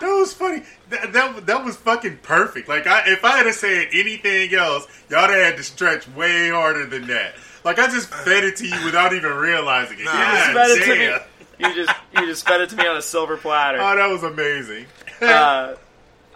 was 0.18 0.32
funny. 0.32 0.62
That, 0.90 1.12
that 1.12 1.46
that 1.46 1.64
was 1.64 1.76
fucking 1.76 2.18
perfect. 2.22 2.68
Like, 2.68 2.86
I, 2.86 3.02
if 3.10 3.24
I 3.24 3.36
had 3.38 3.42
to 3.44 3.52
say 3.52 3.86
anything 3.92 4.54
else, 4.54 4.86
y'all 5.10 5.22
would 5.22 5.30
have 5.30 5.44
had 5.44 5.56
to 5.56 5.62
stretch 5.62 6.08
way 6.08 6.48
harder 6.50 6.86
than 6.86 7.06
that. 7.08 7.34
Like, 7.64 7.78
I 7.78 7.86
just 7.90 8.08
fed 8.08 8.44
it 8.44 8.56
to 8.56 8.66
you 8.66 8.84
without 8.84 9.12
even 9.12 9.32
realizing 9.32 9.98
it. 10.00 10.04
Nah. 10.04 10.12
God 10.12 10.36
Just 10.44 10.52
fed 10.52 10.70
it 10.70 10.84
to 10.84 10.90
me. 10.90 11.06
damn. 11.58 11.70
you 11.70 11.84
just 11.84 11.98
you 12.14 12.26
just 12.26 12.46
fed 12.46 12.60
it 12.62 12.70
to 12.70 12.76
me 12.76 12.86
on 12.86 12.96
a 12.96 13.02
silver 13.02 13.36
platter. 13.36 13.78
Oh, 13.80 13.96
that 13.96 14.06
was 14.08 14.22
amazing. 14.22 14.86
uh, 15.20 15.74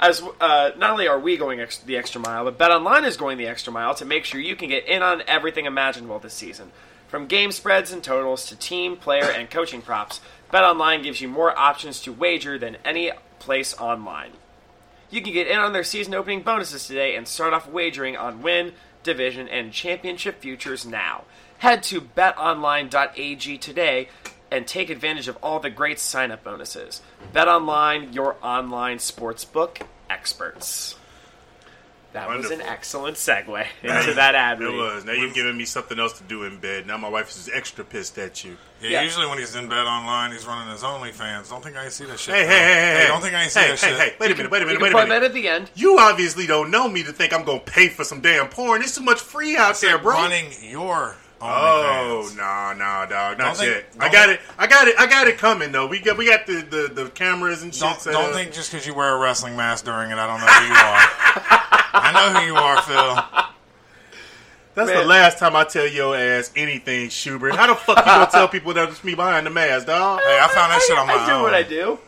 as 0.01 0.23
uh, 0.41 0.73
not 0.77 0.91
only 0.91 1.09
are 1.09 1.19
we 1.21 1.37
going 1.39 1.61
ex- 1.61 1.79
the 1.79 1.97
extra 1.97 2.21
mile, 2.21 2.45
but 2.45 2.59
BetOnline 2.59 3.05
is 3.07 3.17
going 3.17 3.39
the 3.39 3.47
extra 3.47 3.73
mile 3.73 3.95
to 3.95 4.05
make 4.05 4.25
sure 4.27 4.41
you 4.41 4.57
can 4.57 4.69
get 4.69 4.87
in 4.87 5.03
on 5.03 5.23
everything 5.27 5.65
imaginable 5.65 6.19
this 6.19 6.35
season. 6.35 6.71
From 7.15 7.27
game 7.27 7.53
spreads 7.53 7.93
and 7.93 8.03
totals 8.03 8.47
to 8.47 8.57
team, 8.57 8.97
player, 8.97 9.31
and 9.31 9.49
coaching 9.49 9.83
props, 9.83 10.21
BetOnline 10.53 11.05
gives 11.05 11.21
you 11.21 11.29
more 11.29 11.57
options 11.57 12.01
to 12.01 12.13
wager 12.13 12.59
than 12.59 12.77
any 12.85 13.13
place 13.39 13.73
online. 13.79 14.33
You 15.11 15.23
can 15.23 15.33
get 15.33 15.47
in 15.47 15.61
on 15.61 15.73
their 15.73 15.85
season 15.85 16.13
opening 16.13 16.43
bonuses 16.43 16.89
today 16.89 17.15
and 17.15 17.29
start 17.29 17.55
off 17.55 17.69
wagering 17.69 18.17
on 18.17 18.43
win, 18.43 18.73
division, 19.05 19.47
and 19.47 19.73
championship 19.73 20.41
futures 20.41 20.85
now. 20.85 21.23
Head 21.59 21.85
to 21.85 22.01
betonline.ag 22.01 23.59
today 23.59 24.09
and 24.51 24.67
take 24.67 24.91
advantage 24.91 25.29
of 25.29 25.39
all 25.41 25.61
the 25.61 25.71
great 25.71 26.01
sign 26.01 26.33
up 26.33 26.43
bonuses. 26.43 27.01
BetOnline, 27.33 28.13
your 28.13 28.35
online 28.43 28.97
sportsbook 28.97 29.87
experts. 30.11 30.97
That 32.15 32.29
was 32.29 32.51
an 32.53 32.61
excellent 32.63 33.17
segue 33.17 33.67
into 33.83 34.15
that 34.15 34.35
ad 34.37 34.61
It 34.63 34.67
read. 34.67 34.77
was. 34.77 35.05
Now 35.05 35.13
you've 35.13 35.35
given 35.35 35.57
me 35.57 35.65
something 35.65 35.99
else 35.99 36.13
to 36.19 36.25
do 36.25 36.45
in 36.45 36.59
bed. 36.59 36.87
Now 36.87 36.97
my 36.97 37.09
wife 37.09 37.29
is 37.31 37.51
extra 37.53 37.85
pissed 37.85 38.17
at 38.19 38.45
you. 38.45 38.57
Yeah, 38.81 38.89
Yeah. 38.91 39.03
usually 39.03 39.27
when 39.27 39.39
he's 39.39 39.57
in 39.57 39.69
bed 39.69 39.85
online, 39.85 40.31
he's 40.31 40.47
running 40.47 40.71
his 40.73 40.83
OnlyFans. 40.83 41.51
Don't 41.51 41.63
think 41.63 41.77
I 41.77 41.85
ain't 41.85 41.93
see 41.93 42.05
that 42.05 42.19
shit. 42.21 42.35
Hey, 42.37 42.47
hey, 42.47 42.49
hey, 42.49 42.57
hey, 42.57 43.01
hey! 43.03 43.07
Don't 43.09 43.21
think 43.21 43.35
I 43.35 43.43
ain't 43.43 43.51
see 43.51 43.61
hey, 43.61 43.69
that 43.71 43.81
hey, 43.81 43.89
shit. 43.91 43.99
Hey, 43.99 44.15
wait 44.21 44.31
a 44.31 44.37
minute, 44.37 44.51
wait 44.53 44.59
a 44.59 44.61
You 44.61 44.67
minute, 44.67 44.79
can 44.79 44.83
wait 44.85 44.89
a 44.91 44.93
plug 44.93 45.09
minute. 45.09 45.21
that 45.21 45.27
at 45.27 45.35
the 45.35 45.49
end. 45.49 45.71
You 45.75 45.99
obviously 45.99 46.47
don't 46.47 46.71
know 46.71 46.89
me 46.89 47.03
to 47.03 47.13
think 47.13 47.33
I'm 47.35 47.45
gonna 47.45 47.59
pay 47.61 47.89
for 47.89 48.05
some 48.05 48.21
damn 48.21 48.49
porn. 48.49 48.79
There's 48.81 48.95
too 48.95 49.03
much 49.03 49.21
free 49.21 49.57
out 49.57 49.81
there, 49.81 49.99
bro. 49.99 50.15
running 50.15 50.53
your 50.63 51.17
OnlyFans. 51.41 51.47
Oh 51.47 52.23
OnlyFans. 52.31 52.37
no, 52.37 52.73
no, 52.79 53.11
dog, 53.11 53.39
Don't 53.39 53.47
not 53.49 53.57
think- 53.57 53.71
yet. 53.71 53.85
I 53.99 54.09
got 54.09 54.29
think- 54.29 54.41
it. 54.41 54.47
I 54.57 54.67
got 54.69 54.87
it. 54.89 54.95
I 55.01 55.07
got 55.07 55.27
it 55.27 55.37
coming 55.37 55.73
though. 55.73 55.87
We 55.89 55.99
got 55.99 56.17
we 56.17 56.27
got 56.27 56.47
the 56.47 56.63
the, 56.63 57.03
the 57.05 57.11
cameras 57.11 57.63
and 57.65 57.75
shit. 57.75 57.83
Don't, 57.83 58.01
set 58.01 58.13
don't 58.13 58.27
up. 58.27 58.35
think 58.35 58.53
just 58.53 58.71
because 58.71 58.87
you 58.87 58.95
wear 58.95 59.15
a 59.15 59.19
wrestling 59.19 59.57
mask 59.57 59.85
during 59.85 60.13
it, 60.13 60.17
I 60.19 60.27
don't 60.29 60.41
know 60.41 60.47
who 60.47 60.67
you 60.69 60.75
are. 60.75 61.61
I 61.95 62.13
know 62.13 62.41
who 62.41 62.47
you 62.47 62.57
are, 62.57 62.83
Phil. 62.83 63.15
That's 64.75 64.91
Man. 64.91 65.03
the 65.03 65.05
last 65.07 65.39
time 65.39 65.55
I 65.55 65.63
tell 65.63 65.87
your 65.87 66.17
ass 66.17 66.51
anything, 66.57 67.09
Schubert. 67.09 67.55
How 67.55 67.69
the 67.69 67.77
fuck 67.77 67.99
you 67.99 68.05
gonna 68.05 68.29
tell 68.31 68.49
people 68.49 68.75
that 68.75 68.89
it's 68.89 69.05
me 69.05 69.15
behind 69.15 69.47
the 69.47 69.51
mask, 69.51 69.87
dog? 69.87 70.21
Hey, 70.21 70.41
I 70.43 70.49
found 70.49 70.73
that 70.73 70.83
shit 70.83 70.99
on 70.99 71.07
my 71.07 71.15
I 71.15 71.27
do 71.27 71.33
own. 71.35 71.43
what 71.43 71.55
I 71.55 71.63
do. 71.63 71.99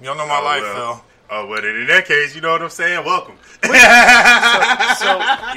You 0.00 0.06
don't 0.06 0.16
know 0.16 0.26
my 0.26 0.40
oh, 0.40 0.44
life, 0.44 0.62
well. 0.62 1.04
Oh, 1.30 1.46
well, 1.46 1.60
then 1.60 1.76
in 1.76 1.86
that 1.88 2.06
case, 2.06 2.34
you 2.34 2.40
know 2.40 2.52
what 2.52 2.62
I'm 2.62 2.70
saying? 2.70 3.04
Welcome. 3.04 3.36
So, 3.62 3.70
Phil. 3.70 3.78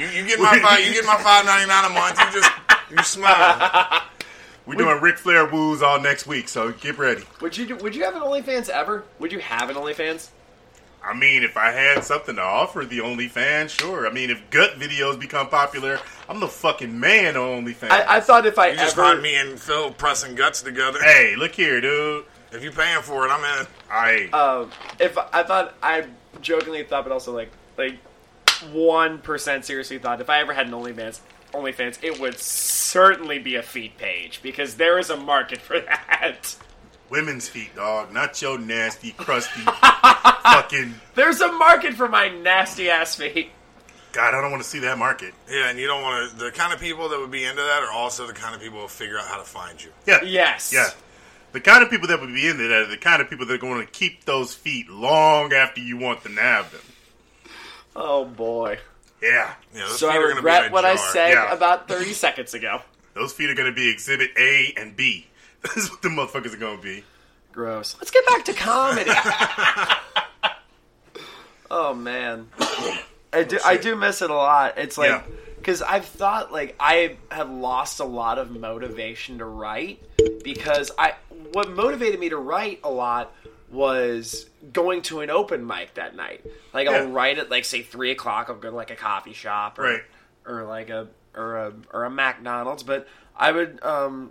You, 0.00 0.06
you 0.08 0.26
get 0.26 0.40
my 0.40 0.58
five, 0.60 0.84
you 0.86 0.92
get 0.92 1.06
my 1.06 1.16
five 1.16 1.46
ninety 1.46 1.68
nine 1.68 1.84
a 1.86 1.94
month. 1.94 2.18
You 2.18 2.40
just 2.40 2.50
you 2.90 3.02
smile. 3.02 4.02
We're 4.66 4.74
doing 4.74 5.00
Ric 5.00 5.16
Flair 5.16 5.46
woos 5.46 5.80
all 5.82 5.98
next 5.98 6.26
week, 6.26 6.48
so 6.48 6.72
get 6.72 6.98
ready. 6.98 7.22
would 7.40 7.56
you 7.56 7.64
do, 7.64 7.76
would 7.76 7.94
you 7.96 8.04
have 8.04 8.14
an 8.14 8.20
OnlyFans 8.20 8.68
ever? 8.68 9.04
Would 9.18 9.32
you 9.32 9.38
have 9.38 9.70
an 9.70 9.76
OnlyFans? 9.76 10.28
I 11.04 11.14
mean, 11.14 11.42
if 11.42 11.56
I 11.56 11.70
had 11.70 12.04
something 12.04 12.36
to 12.36 12.42
offer 12.42 12.84
the 12.84 12.98
OnlyFans, 12.98 13.70
sure. 13.80 14.06
I 14.06 14.12
mean, 14.12 14.30
if 14.30 14.50
gut 14.50 14.72
videos 14.78 15.18
become 15.18 15.48
popular, 15.48 16.00
I'm 16.28 16.40
the 16.40 16.48
fucking 16.48 16.98
man 16.98 17.36
on 17.36 17.64
OnlyFans. 17.64 17.90
I, 17.90 18.16
I 18.16 18.20
thought 18.20 18.44
if 18.46 18.58
I 18.58 18.68
You 18.68 18.76
just 18.76 18.98
ever 18.98 19.08
find 19.08 19.22
me 19.22 19.34
and 19.36 19.58
Phil 19.58 19.90
pressing 19.92 20.34
guts 20.34 20.62
together. 20.62 20.98
hey, 21.02 21.34
look 21.36 21.52
here, 21.52 21.80
dude. 21.80 22.24
If 22.52 22.62
you're 22.62 22.72
paying 22.72 23.02
for 23.02 23.26
it, 23.26 23.30
I'm 23.30 23.60
in. 23.60 23.66
I 23.90 24.28
um, 24.32 24.70
if 24.98 25.16
I 25.18 25.42
thought 25.42 25.74
I 25.82 26.06
jokingly 26.40 26.82
thought, 26.82 27.04
but 27.04 27.12
also 27.12 27.34
like 27.34 27.50
like 27.76 27.98
one 28.72 29.18
percent 29.18 29.64
seriously 29.64 29.98
thought 29.98 30.20
if 30.20 30.30
I 30.30 30.40
ever 30.40 30.52
had 30.54 30.66
an 30.66 30.72
OnlyFans, 30.72 31.20
OnlyFans, 31.52 32.02
it 32.02 32.18
would 32.20 32.38
certainly 32.38 33.38
be 33.38 33.54
a 33.56 33.62
feed 33.62 33.98
page 33.98 34.40
because 34.42 34.76
there 34.76 34.98
is 34.98 35.10
a 35.10 35.16
market 35.16 35.58
for 35.58 35.78
that. 35.80 36.56
Women's 37.10 37.48
feet, 37.48 37.74
dog, 37.74 38.12
not 38.12 38.40
your 38.42 38.58
nasty, 38.58 39.12
crusty, 39.12 39.60
fucking. 40.42 40.94
There's 41.14 41.40
a 41.40 41.52
market 41.52 41.94
for 41.94 42.08
my 42.08 42.28
nasty 42.28 42.90
ass 42.90 43.14
feet. 43.14 43.50
God, 44.12 44.34
I 44.34 44.40
don't 44.40 44.50
want 44.50 44.62
to 44.62 44.68
see 44.68 44.78
that 44.80 44.96
market. 44.98 45.34
Yeah, 45.50 45.68
and 45.68 45.78
you 45.78 45.86
don't 45.86 46.02
want 46.02 46.30
to. 46.30 46.36
The 46.36 46.50
kind 46.50 46.72
of 46.72 46.80
people 46.80 47.08
that 47.10 47.18
would 47.20 47.30
be 47.30 47.44
into 47.44 47.62
that 47.62 47.82
are 47.82 47.92
also 47.92 48.26
the 48.26 48.32
kind 48.32 48.54
of 48.54 48.60
people 48.60 48.80
who 48.80 48.88
figure 48.88 49.18
out 49.18 49.26
how 49.26 49.36
to 49.38 49.44
find 49.44 49.82
you. 49.82 49.90
Yeah. 50.06 50.22
Yes. 50.24 50.72
Yeah. 50.72 50.88
The 51.52 51.60
kind 51.60 51.82
of 51.82 51.90
people 51.90 52.08
that 52.08 52.20
would 52.20 52.32
be 52.32 52.46
into 52.46 52.64
that 52.68 52.82
are 52.82 52.86
the 52.86 52.96
kind 52.96 53.22
of 53.22 53.28
people 53.30 53.46
that 53.46 53.54
are 53.54 53.58
going 53.58 53.84
to 53.84 53.90
keep 53.92 54.24
those 54.24 54.54
feet 54.54 54.88
long 54.88 55.52
after 55.52 55.80
you 55.80 55.96
want 55.96 56.22
them 56.22 56.36
to 56.36 56.42
have 56.42 56.70
them. 56.72 56.80
Oh 57.96 58.24
boy. 58.24 58.78
Yeah. 59.22 59.52
Yeah, 59.74 59.88
So 59.88 60.08
I 60.08 60.12
feet 60.12 60.18
are 60.18 60.22
gonna 60.28 60.34
regret 60.36 60.64
in 60.66 60.70
a 60.70 60.72
what 60.72 60.84
I 60.84 60.96
said 60.96 61.32
Yeah. 61.32 61.52
about 61.52 61.88
30 61.88 62.12
seconds 62.12 62.54
ago. 62.54 62.80
Those 63.14 63.32
feet 63.32 63.50
are 63.50 63.54
going 63.54 63.68
to 63.68 63.74
be 63.74 63.88
exhibit 63.88 64.30
A 64.38 64.72
and 64.76 64.96
B. 64.96 65.26
That's 65.74 65.90
what 65.90 66.02
the 66.02 66.08
motherfuckers 66.08 66.54
are 66.54 66.58
going 66.58 66.76
to 66.78 66.82
be. 66.82 67.04
Gross. 67.52 67.96
Let's 67.98 68.10
get 68.10 68.24
back 68.26 68.44
to 68.46 68.52
comedy. 68.52 69.10
oh 71.70 71.94
man, 71.94 72.48
I 73.32 73.42
do. 73.44 73.58
I 73.64 73.76
do 73.76 73.96
miss 73.96 74.22
it 74.22 74.30
a 74.30 74.34
lot. 74.34 74.78
It's 74.78 74.96
like 74.98 75.10
Yeah. 75.10 75.22
because 75.56 75.82
I've 75.82 76.04
thought 76.04 76.52
like 76.52 76.76
I 76.78 77.16
have 77.30 77.50
lost 77.50 78.00
a 78.00 78.04
lot 78.04 78.38
of 78.38 78.50
motivation 78.50 79.38
to 79.38 79.44
write 79.44 80.02
because 80.44 80.90
I 80.98 81.14
what 81.52 81.70
motivated 81.70 82.20
me 82.20 82.28
to 82.30 82.36
write 82.36 82.80
a 82.84 82.90
lot 82.90 83.32
was 83.70 84.48
going 84.72 85.02
to 85.02 85.20
an 85.20 85.30
open 85.30 85.66
mic 85.66 85.94
that 85.94 86.14
night. 86.16 86.44
Like 86.72 86.88
I'll 86.88 87.08
write 87.08 87.38
at 87.38 87.50
like 87.50 87.64
say 87.64 87.82
three 87.82 88.10
o'clock. 88.10 88.46
I'll 88.48 88.56
go 88.56 88.70
to 88.70 88.76
like 88.76 88.90
a 88.90 88.96
coffee 88.96 89.32
shop 89.34 89.78
or 89.78 89.82
Right. 89.82 90.02
or 90.46 90.64
like 90.64 90.90
a 90.90 91.08
or 91.34 91.56
a 91.56 91.72
or 91.92 92.04
a 92.04 92.10
McDonald's. 92.10 92.82
But 92.82 93.06
I 93.36 93.52
would 93.52 93.82
um 93.82 94.30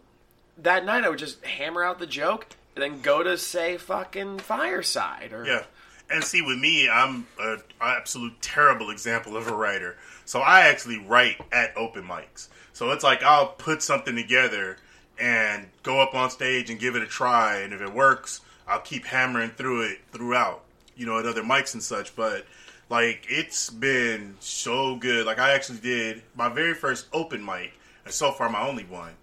that 0.62 0.86
night 0.86 1.04
I 1.04 1.10
would 1.10 1.20
just 1.20 1.44
hammer 1.44 1.84
out 1.84 2.00
the 2.00 2.08
joke 2.08 2.48
and 2.76 2.84
then 2.84 3.02
go 3.02 3.24
to 3.24 3.38
say 3.38 3.78
fucking 3.78 4.40
fireside 4.40 5.34
or 5.34 5.46
Yeah. 5.46 5.64
And 6.10 6.24
see, 6.24 6.42
with 6.42 6.58
me, 6.58 6.88
I'm 6.88 7.28
an 7.38 7.62
absolute 7.82 8.42
terrible 8.42 8.92
example 8.92 9.36
of 9.36 9.48
a 9.48 9.54
writer. 9.54 9.98
So 10.24 10.40
I 10.40 10.62
actually 10.62 11.00
write 11.00 11.38
at 11.52 11.76
open 11.76 12.04
mics. 12.04 12.48
So 12.72 12.92
it's 12.92 13.04
like 13.04 13.24
I'll 13.24 13.48
put 13.48 13.82
something 13.84 14.16
together 14.16 14.78
and 15.20 15.68
go 15.84 16.00
up 16.00 16.16
on 16.16 16.30
stage 16.30 16.70
and 16.70 16.80
give 16.80 16.96
it 16.96 17.02
a 17.02 17.08
try. 17.08 17.58
And 17.58 17.74
if 17.74 17.82
it 17.82 17.94
works, 17.94 18.42
I'll 18.68 18.80
keep 18.80 19.06
hammering 19.06 19.50
through 19.52 19.90
it 19.90 20.00
throughout, 20.12 20.64
you 20.96 21.06
know, 21.06 21.20
at 21.20 21.26
other 21.26 21.44
mics 21.44 21.74
and 21.74 21.84
such. 21.84 22.16
But 22.16 22.46
like, 22.90 23.26
it's 23.30 23.70
been 23.70 24.36
so 24.40 24.96
good. 24.96 25.26
Like, 25.26 25.40
I 25.40 25.54
actually 25.54 25.80
did 25.80 26.22
my 26.36 26.50
very 26.50 26.74
first 26.74 27.08
open 27.12 27.44
mic, 27.44 27.74
and 28.06 28.14
so 28.14 28.32
far 28.32 28.50
my 28.50 28.66
only 28.66 28.86
one, 28.86 29.14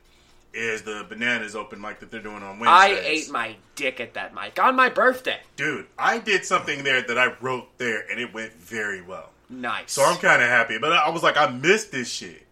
is 0.54 0.82
the 0.82 1.04
Bananas 1.08 1.54
open 1.54 1.80
mic 1.80 2.00
that 2.00 2.10
they're 2.10 2.20
doing 2.20 2.42
on 2.42 2.58
Wednesday. 2.58 2.68
I 2.68 3.00
ate 3.04 3.30
my 3.30 3.56
dick 3.74 4.00
at 4.00 4.14
that 4.14 4.34
mic 4.34 4.62
on 4.62 4.76
my 4.76 4.88
birthday. 4.88 5.40
Dude, 5.56 5.86
I 5.98 6.18
did 6.18 6.44
something 6.44 6.84
there 6.84 7.02
that 7.02 7.18
I 7.18 7.34
wrote 7.40 7.76
there, 7.78 8.04
and 8.10 8.20
it 8.20 8.32
went 8.32 8.52
very 8.54 9.02
well. 9.02 9.30
Nice. 9.50 9.92
So 9.92 10.04
I'm 10.04 10.18
kind 10.18 10.42
of 10.42 10.48
happy. 10.48 10.78
But 10.78 10.92
I 10.92 11.10
was 11.10 11.22
like, 11.22 11.36
I 11.36 11.50
missed 11.50 11.92
this 11.92 12.10
shit. 12.10 12.46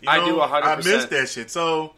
You 0.00 0.08
I 0.08 0.24
do 0.24 0.36
100%. 0.36 0.62
I 0.62 0.76
missed 0.76 1.10
that 1.10 1.28
shit. 1.28 1.50
So 1.50 1.94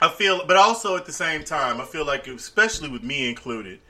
I 0.00 0.08
feel, 0.08 0.46
but 0.46 0.56
also 0.56 0.96
at 0.96 1.06
the 1.06 1.12
same 1.12 1.44
time, 1.44 1.80
I 1.80 1.84
feel 1.84 2.04
like, 2.04 2.26
especially 2.26 2.88
with 2.88 3.02
me 3.02 3.28
included, 3.28 3.80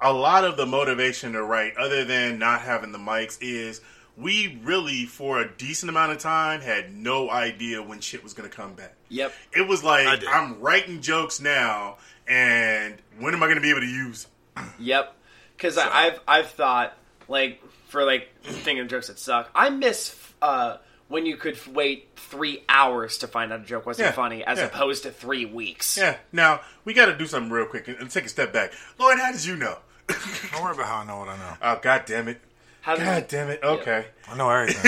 a 0.00 0.12
lot 0.12 0.44
of 0.44 0.56
the 0.56 0.64
motivation 0.64 1.32
to 1.32 1.42
write, 1.42 1.76
other 1.76 2.04
than 2.04 2.38
not 2.38 2.60
having 2.60 2.92
the 2.92 2.98
mics, 2.98 3.36
is 3.40 3.80
we 4.20 4.58
really, 4.64 5.04
for 5.04 5.40
a 5.40 5.48
decent 5.56 5.90
amount 5.90 6.12
of 6.12 6.18
time, 6.18 6.60
had 6.60 6.94
no 6.94 7.30
idea 7.30 7.82
when 7.82 8.00
shit 8.00 8.22
was 8.24 8.34
going 8.34 8.48
to 8.48 8.54
come 8.54 8.74
back. 8.74 8.94
Yep. 9.08 9.32
It 9.56 9.68
was 9.68 9.82
like. 9.84 10.22
I'm 10.28 10.60
writing 10.60 11.00
jokes 11.00 11.40
now, 11.40 11.98
and 12.26 12.96
when 13.18 13.34
am 13.34 13.42
I 13.42 13.46
going 13.46 13.56
to 13.56 13.62
be 13.62 13.70
able 13.70 13.80
to 13.80 13.86
use 13.86 14.26
them? 14.56 14.72
Yep. 14.80 15.14
Because 15.56 15.76
I've 15.78 16.20
I've 16.28 16.48
thought 16.48 16.96
like 17.28 17.60
for 17.88 18.04
like 18.04 18.28
thinking 18.42 18.80
of 18.80 18.88
jokes 18.88 19.08
that 19.08 19.18
suck. 19.18 19.50
I 19.54 19.70
miss 19.70 20.14
uh, 20.40 20.76
when 21.08 21.26
you 21.26 21.36
could 21.36 21.58
wait 21.74 22.08
three 22.16 22.62
hours 22.68 23.18
to 23.18 23.26
find 23.26 23.52
out 23.52 23.60
a 23.60 23.64
joke 23.64 23.86
wasn't 23.86 24.06
Yeah, 24.06 24.12
funny, 24.12 24.44
as 24.44 24.58
yeah. 24.58 24.66
opposed 24.66 25.02
to 25.04 25.10
three 25.10 25.46
weeks. 25.46 25.96
Yeah. 25.96 26.16
Now 26.32 26.60
we 26.84 26.92
got 26.94 27.06
to 27.06 27.16
do 27.18 27.26
something 27.26 27.50
real 27.50 27.66
quick 27.66 27.88
and, 27.88 27.96
and 27.98 28.10
take 28.10 28.24
a 28.24 28.28
step 28.28 28.52
back. 28.52 28.72
Lloyd, 28.98 29.18
how 29.18 29.32
did 29.32 29.44
you 29.44 29.56
know? 29.56 29.78
Don't 30.52 30.62
worry 30.62 30.74
about 30.74 30.86
how 30.86 30.96
I 30.98 31.06
know 31.06 31.18
what 31.18 31.28
I 31.28 31.36
know. 31.36 31.54
Oh 31.60 31.78
God 31.82 32.04
damn 32.06 32.28
it! 32.28 32.40
How 32.80 32.96
did 32.96 33.04
God 33.04 33.28
damn 33.28 33.50
it! 33.50 33.60
Okay. 33.62 34.06
I 34.30 34.36
know 34.36 34.50
everything. 34.50 34.84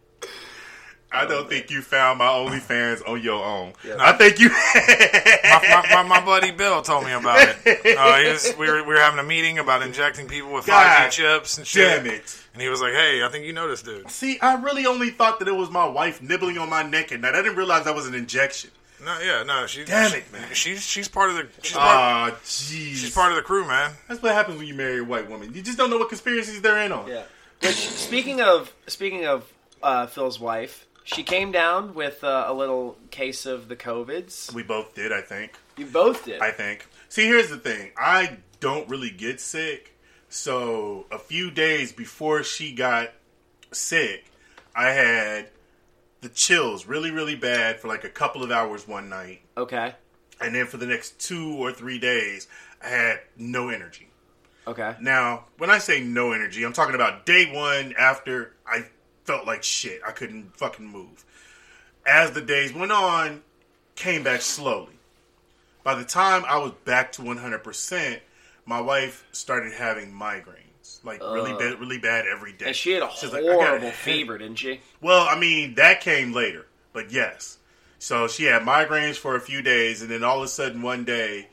I 1.09 1.25
don't 1.25 1.47
think 1.49 1.71
you 1.71 1.81
found 1.81 2.19
my 2.19 2.25
OnlyFans 2.25 3.07
on 3.07 3.21
your 3.23 3.43
own. 3.43 3.73
I 3.97 4.11
think 4.11 4.39
you. 4.39 4.49
my, 4.49 5.83
my, 5.93 6.03
my, 6.03 6.19
my 6.19 6.25
buddy 6.25 6.51
Bill 6.51 6.81
told 6.81 7.05
me 7.05 7.13
about 7.13 7.37
it. 7.39 7.55
Uh, 7.97 8.17
he 8.17 8.29
was, 8.29 8.53
we, 8.59 8.67
were, 8.69 8.83
we 8.83 8.93
were 8.93 8.99
having 8.99 9.19
a 9.19 9.23
meeting 9.23 9.57
about 9.59 9.81
injecting 9.81 10.27
people 10.27 10.53
with 10.53 10.65
5G 10.65 11.09
chips 11.09 11.57
and 11.57 11.65
shit. 11.65 12.03
damn 12.03 12.05
it! 12.05 12.43
And 12.53 12.61
he 12.61 12.69
was 12.69 12.81
like, 12.81 12.93
"Hey, 12.93 13.23
I 13.23 13.29
think 13.29 13.45
you 13.45 13.53
know 13.53 13.67
this 13.67 13.81
dude." 13.81 14.09
See, 14.11 14.39
I 14.39 14.55
really 14.61 14.85
only 14.85 15.09
thought 15.09 15.39
that 15.39 15.47
it 15.47 15.55
was 15.55 15.69
my 15.71 15.85
wife 15.87 16.21
nibbling 16.21 16.57
on 16.57 16.69
my 16.69 16.83
neck 16.83 17.11
and 17.11 17.21
night. 17.21 17.33
I 17.33 17.41
didn't 17.41 17.57
realize 17.57 17.85
that 17.85 17.95
was 17.95 18.05
an 18.07 18.13
injection. 18.13 18.69
No, 19.03 19.19
yeah, 19.19 19.43
no, 19.43 19.67
she. 19.67 19.83
Damn 19.85 20.11
she- 20.11 20.17
it, 20.17 20.31
man. 20.33 20.47
She's 20.53 20.85
she's 20.85 21.07
part 21.07 21.29
of 21.29 21.35
the. 21.35 21.47
She's 21.61 21.73
part, 21.77 21.87
Ah, 21.87 22.37
jeez. 22.43 22.95
she's 22.95 23.13
part 23.13 23.31
of 23.31 23.35
the 23.35 23.43
crew, 23.43 23.67
man. 23.67 23.93
That's 24.07 24.21
what 24.21 24.33
happens 24.33 24.57
when 24.57 24.67
you 24.67 24.73
marry 24.73 24.99
a 24.99 25.03
white 25.03 25.29
woman. 25.29 25.53
You 25.53 25.61
just 25.61 25.77
don't 25.77 25.89
know 25.89 25.97
what 25.97 26.09
conspiracies 26.09 26.61
they're 26.61 26.79
in 26.83 26.91
on. 26.91 27.07
Yeah. 27.07 27.23
Which 27.61 27.75
speaking 27.75 28.41
of 28.41 28.73
speaking 28.87 29.25
of 29.25 29.51
uh, 29.83 30.07
Phil's 30.07 30.39
wife, 30.39 30.85
She 31.03 31.23
came 31.23 31.51
down 31.51 31.93
with 31.93 32.23
uh, 32.23 32.45
a 32.47 32.53
little 32.53 32.97
case 33.11 33.45
of 33.45 33.67
the 33.69 33.75
COVIDs. 33.75 34.53
We 34.53 34.63
both 34.63 34.93
did, 34.95 35.11
I 35.13 35.21
think. 35.21 35.53
You 35.77 35.85
both 35.85 36.25
did. 36.25 36.41
I 36.41 36.51
think. 36.51 36.87
See, 37.09 37.25
here's 37.25 37.49
the 37.49 37.57
thing. 37.57 37.91
I 37.97 38.37
don't 38.59 38.89
really 38.89 39.11
get 39.11 39.39
sick. 39.39 39.93
So, 40.29 41.05
a 41.09 41.17
few 41.19 41.49
days 41.51 41.93
before 41.93 42.43
she 42.43 42.73
got 42.73 43.11
sick, 43.71 44.25
I 44.75 44.89
had 44.89 45.49
the 46.21 46.29
chills 46.29 46.85
really, 46.85 47.11
really 47.11 47.35
bad 47.35 47.79
for 47.79 47.87
like 47.87 48.03
a 48.03 48.09
couple 48.09 48.43
of 48.43 48.51
hours 48.51 48.87
one 48.87 49.09
night. 49.09 49.41
okay. 49.55 49.95
And 50.39 50.53
then 50.53 50.67
for 50.67 50.77
the 50.77 50.85
next 50.85 51.19
two 51.19 51.55
or 51.55 51.71
three 51.71 51.97
days, 51.97 52.47
I 52.83 52.89
had 52.89 53.21
no 53.37 53.69
energy. 53.69 54.07
Okay. 54.67 54.95
Now, 55.01 55.45
when 55.57 55.71
I 55.71 55.79
say 55.79 55.99
no 55.99 56.31
energy, 56.31 56.63
I'm 56.63 56.73
talking 56.73 56.93
about 56.93 57.25
day 57.25 57.51
one 57.51 57.95
after 57.97 58.53
I 58.67 58.85
felt 59.23 59.47
like 59.47 59.63
shit. 59.63 59.99
I 60.05 60.11
couldn't 60.11 60.55
fucking 60.55 60.85
move. 60.85 61.25
As 62.05 62.31
the 62.31 62.41
days 62.41 62.71
went 62.71 62.91
on, 62.91 63.41
came 63.95 64.23
back 64.23 64.41
slowly. 64.41 64.93
By 65.83 65.95
the 65.95 66.05
time 66.05 66.43
I 66.45 66.57
was 66.57 66.73
back 66.85 67.11
to 67.13 67.21
100%, 67.23 68.19
my 68.65 68.79
wife 68.79 69.25
started 69.31 69.73
having 69.73 70.11
migraines. 70.11 70.66
Like 71.03 71.21
uh, 71.21 71.31
really 71.31 71.53
bad, 71.53 71.79
really 71.79 71.97
bad 71.97 72.25
every 72.27 72.53
day. 72.53 72.67
And 72.67 72.75
she 72.75 72.91
had 72.91 73.03
a 73.03 73.09
She's 73.15 73.31
like, 73.31 73.43
horrible 73.43 73.87
headache. 73.87 73.93
fever, 73.93 74.37
didn't 74.37 74.57
she? 74.57 74.81
Well, 75.01 75.27
I 75.29 75.37
mean, 75.39 75.75
that 75.75 76.01
came 76.01 76.33
later, 76.33 76.65
but 76.93 77.11
yes. 77.11 77.57
So 77.99 78.27
she 78.27 78.43
had 78.43 78.61
migraines 78.61 79.15
for 79.15 79.35
a 79.35 79.39
few 79.39 79.61
days, 79.61 80.01
and 80.01 80.11
then 80.11 80.23
all 80.23 80.37
of 80.37 80.43
a 80.43 80.47
sudden 80.47 80.81
one 80.81 81.03
day, 81.03 81.47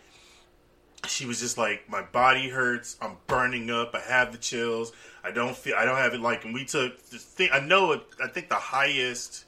she 1.06 1.26
was 1.26 1.40
just 1.40 1.56
like, 1.58 1.88
"My 1.88 2.02
body 2.02 2.48
hurts. 2.48 2.96
I'm 3.00 3.16
burning 3.26 3.70
up. 3.70 3.94
I 3.94 4.00
have 4.00 4.32
the 4.32 4.38
chills. 4.38 4.92
I 5.22 5.30
don't 5.30 5.56
feel. 5.56 5.74
I 5.76 5.84
don't 5.84 5.96
have 5.96 6.14
it 6.14 6.20
like." 6.20 6.44
And 6.44 6.52
we 6.54 6.64
took 6.64 7.02
the 7.10 7.18
thing. 7.18 7.50
I 7.52 7.60
know. 7.60 7.92
It, 7.92 8.02
I 8.22 8.28
think 8.28 8.48
the 8.48 8.54
highest. 8.56 9.44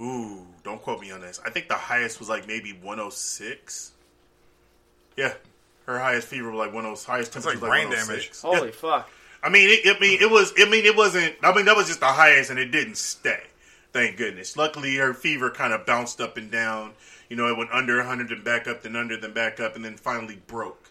Ooh, 0.00 0.46
don't 0.64 0.82
quote 0.82 1.00
me 1.00 1.12
on 1.12 1.20
this. 1.20 1.40
I 1.44 1.50
think 1.50 1.68
the 1.68 1.74
highest 1.74 2.18
was 2.18 2.28
like 2.28 2.48
maybe 2.48 2.72
106. 2.72 3.92
Yeah, 5.16 5.34
her 5.86 5.98
highest 5.98 6.28
fever 6.28 6.50
was 6.50 6.58
like 6.58 6.72
10. 6.72 6.82
Highest 6.82 7.06
temperatures, 7.06 7.28
temperature 7.28 7.48
like 7.48 7.60
was 7.60 7.68
brain 7.68 7.88
106. 7.88 8.42
Holy 8.42 8.72
fuck. 8.72 9.10
I 9.42 9.50
mean, 9.50 9.68
it, 9.70 9.96
I 9.96 10.00
mean, 10.00 10.20
it 10.22 10.30
was. 10.30 10.54
I 10.58 10.68
mean, 10.68 10.86
it 10.86 10.96
wasn't. 10.96 11.34
I 11.42 11.54
mean, 11.54 11.66
that 11.66 11.76
was 11.76 11.86
just 11.86 12.00
the 12.00 12.06
highest, 12.06 12.50
and 12.50 12.58
it 12.58 12.70
didn't 12.70 12.96
stay. 12.96 13.42
Thank 13.92 14.16
goodness. 14.16 14.56
Luckily, 14.56 14.96
her 14.96 15.12
fever 15.12 15.50
kind 15.50 15.72
of 15.72 15.84
bounced 15.84 16.20
up 16.20 16.36
and 16.38 16.50
down. 16.50 16.92
You 17.28 17.36
know, 17.36 17.46
it 17.48 17.56
went 17.56 17.70
under 17.70 17.98
100 17.98 18.30
and 18.30 18.44
back 18.44 18.66
up, 18.66 18.82
then 18.82 18.96
under, 18.96 19.16
then 19.18 19.32
back 19.32 19.60
up, 19.60 19.76
and 19.76 19.84
then 19.84 19.96
finally 19.96 20.40
broke. 20.46 20.90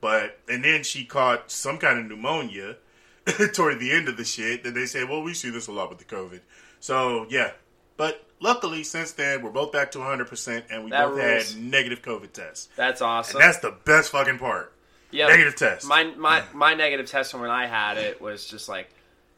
But 0.00 0.38
and 0.48 0.64
then 0.64 0.84
she 0.84 1.04
caught 1.04 1.50
some 1.50 1.78
kind 1.78 1.98
of 1.98 2.06
pneumonia 2.06 2.76
toward 3.52 3.80
the 3.80 3.90
end 3.90 4.08
of 4.08 4.16
the 4.16 4.24
shit. 4.24 4.62
Then 4.62 4.74
they 4.74 4.86
said, 4.86 5.08
"Well, 5.08 5.22
we 5.22 5.34
see 5.34 5.50
this 5.50 5.66
a 5.66 5.72
lot 5.72 5.88
with 5.88 5.98
the 5.98 6.04
COVID." 6.04 6.40
So 6.78 7.26
yeah, 7.28 7.52
but 7.96 8.27
luckily 8.40 8.84
since 8.84 9.12
then 9.12 9.42
we're 9.42 9.50
both 9.50 9.72
back 9.72 9.90
to 9.92 9.98
100, 9.98 10.26
percent 10.28 10.64
and 10.70 10.84
we 10.84 10.90
That 10.90 11.06
both 11.08 11.18
rules. 11.18 11.54
had 11.54 11.62
negative 11.62 12.02
COVID 12.02 12.32
tests. 12.32 12.68
That's 12.76 13.00
awesome. 13.02 13.40
And 13.40 13.48
that's 13.48 13.58
the 13.58 13.74
best 13.84 14.10
fucking 14.12 14.38
part. 14.38 14.72
yeah, 15.10 15.26
negative 15.28 15.56
test. 15.56 15.86
My 15.86 16.04
my 16.04 16.42
my 16.54 16.74
negative 16.74 17.06
test 17.06 17.30
from 17.32 17.40
when 17.42 17.50
I 17.50 17.66
had 17.66 17.96
it 17.98 18.20
was 18.20 18.46
just 18.46 18.68
like 18.68 18.88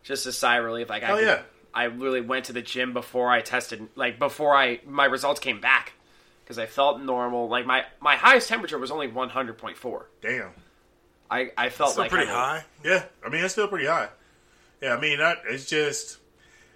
just 0.02 0.26
a 0.26 0.32
sigh 0.32 0.58
of 0.58 0.64
relief. 0.64 0.88
Like 0.88 1.02
I 1.02 1.06
Hell 1.06 1.22
yeah. 1.22 1.42
I 1.72 1.84
really 1.84 2.20
went 2.20 2.46
to 2.46 2.52
the 2.52 2.62
gym 2.62 2.92
before 2.92 3.30
I 3.30 3.42
tested, 3.42 3.86
like 3.94 4.18
before 4.18 4.56
I 4.56 4.80
my 4.86 5.04
results 5.04 5.38
came 5.38 5.60
back 5.60 5.92
because 6.42 6.58
I 6.58 6.66
felt 6.66 7.00
normal. 7.00 7.48
Like 7.48 7.64
my 7.66 7.84
my 8.00 8.16
highest 8.16 8.48
temperature 8.48 8.78
was 8.78 8.90
only 8.90 9.06
one 9.06 9.28
hundred 9.28 9.56
point 9.58 9.76
four. 9.76 10.08
Damn. 10.20 10.50
I 11.30 11.52
I 11.56 11.68
felt 11.68 11.92
Still 11.92 12.02
like 12.04 12.10
pretty 12.10 12.28
I- 12.28 12.34
high. 12.34 12.64
Yeah, 12.84 13.04
I 13.24 13.28
mean 13.28 13.44
it's 13.44 13.52
still 13.52 13.68
pretty 13.68 13.86
high. 13.86 14.08
Yeah, 14.82 14.94
I 14.96 15.00
mean 15.00 15.18
that 15.18 15.42
it's 15.46 15.66
just 15.66 16.18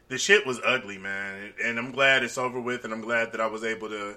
the 0.09 0.19
shit 0.19 0.47
was 0.47 0.61
ugly, 0.65 0.99
man, 0.99 1.53
and 1.63 1.79
I'm 1.79 1.93
glad 1.93 2.23
it's 2.23 2.39
over 2.39 2.61
with, 2.61 2.85
and 2.85 2.93
I'm 2.93 3.01
glad 3.01 3.33
that 3.33 3.41
I 3.41 3.47
was 3.47 3.65
able 3.65 3.89
to, 3.89 4.17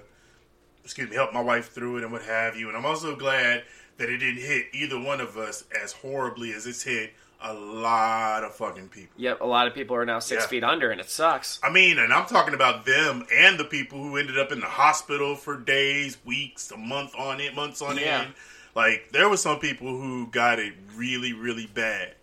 excuse 0.84 1.08
me, 1.08 1.16
help 1.16 1.32
my 1.32 1.40
wife 1.40 1.70
through 1.72 1.98
it 1.98 2.02
and 2.04 2.12
what 2.12 2.22
have 2.22 2.56
you, 2.56 2.68
and 2.68 2.76
I'm 2.76 2.86
also 2.86 3.16
glad 3.16 3.64
that 3.96 4.08
it 4.08 4.18
didn't 4.18 4.42
hit 4.42 4.66
either 4.72 4.98
one 5.00 5.20
of 5.20 5.36
us 5.36 5.64
as 5.82 5.92
horribly 5.92 6.52
as 6.52 6.66
it's 6.66 6.82
hit 6.82 7.12
a 7.40 7.54
lot 7.54 8.42
of 8.44 8.54
fucking 8.54 8.88
people. 8.88 9.14
Yep, 9.16 9.40
a 9.40 9.46
lot 9.46 9.66
of 9.68 9.74
people 9.74 9.94
are 9.96 10.04
now 10.04 10.18
six 10.18 10.42
Yeah. 10.44 10.48
feet 10.48 10.64
under, 10.64 10.90
and 10.90 11.00
it 11.00 11.08
sucks. 11.08 11.60
I 11.62 11.70
mean, 11.70 11.98
and 11.98 12.12
I'm 12.12 12.26
talking 12.26 12.52
about 12.54 12.84
them 12.84 13.26
and 13.32 13.58
the 13.58 13.64
people 13.64 13.98
who 14.02 14.16
ended 14.16 14.38
up 14.38 14.50
in 14.52 14.58
the 14.60 14.66
hospital 14.66 15.36
for 15.36 15.56
days, 15.56 16.18
weeks, 16.24 16.70
a 16.72 16.76
month 16.76 17.14
on 17.16 17.40
it, 17.40 17.54
months 17.54 17.80
on 17.80 17.96
Yeah. 17.96 18.22
end. 18.22 18.34
Like 18.74 19.10
there 19.12 19.28
were 19.28 19.36
some 19.36 19.60
people 19.60 19.86
who 19.88 20.26
got 20.28 20.58
it 20.58 20.74
really, 20.94 21.32
really 21.32 21.66
bad. 21.66 22.14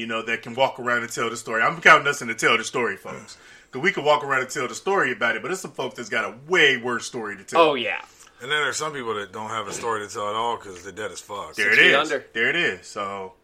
You 0.00 0.06
know, 0.06 0.22
that 0.22 0.42
can 0.42 0.54
walk 0.54 0.80
around 0.80 1.02
and 1.02 1.12
tell 1.12 1.28
the 1.30 1.36
story. 1.36 1.62
I'm 1.62 1.80
counting 1.80 2.08
us 2.08 2.22
in 2.22 2.28
to 2.28 2.34
tell 2.34 2.56
the 2.56 2.64
story, 2.64 2.96
folks. 2.96 3.36
Because 3.70 3.84
we 3.84 3.92
can 3.92 4.02
walk 4.02 4.24
around 4.24 4.40
and 4.40 4.50
tell 4.50 4.66
the 4.66 4.74
story 4.74 5.12
about 5.12 5.36
it, 5.36 5.42
but 5.42 5.52
it's 5.52 5.60
some 5.60 5.70
folks 5.70 5.94
that's 5.94 6.08
got 6.08 6.24
a 6.24 6.34
way 6.48 6.76
worse 6.76 7.06
story 7.06 7.36
to 7.36 7.44
tell. 7.44 7.60
Oh 7.60 7.74
yeah, 7.74 8.04
And 8.42 8.50
then 8.50 8.60
there's 8.62 8.78
some 8.78 8.92
people 8.92 9.14
that 9.14 9.30
don't 9.32 9.50
have 9.50 9.68
a 9.68 9.72
story 9.72 10.04
to 10.04 10.12
tell 10.12 10.28
at 10.28 10.34
all 10.34 10.56
because 10.56 10.82
they're 10.82 10.90
dead 10.90 11.12
as 11.12 11.20
fuck. 11.20 11.54
there 11.54 11.70
it 11.70 11.76
feet 11.76 11.90
is. 11.92 11.94
under. 11.96 12.24
There 12.32 12.48
it 12.50 12.56
is. 12.56 12.88
So 12.88 13.34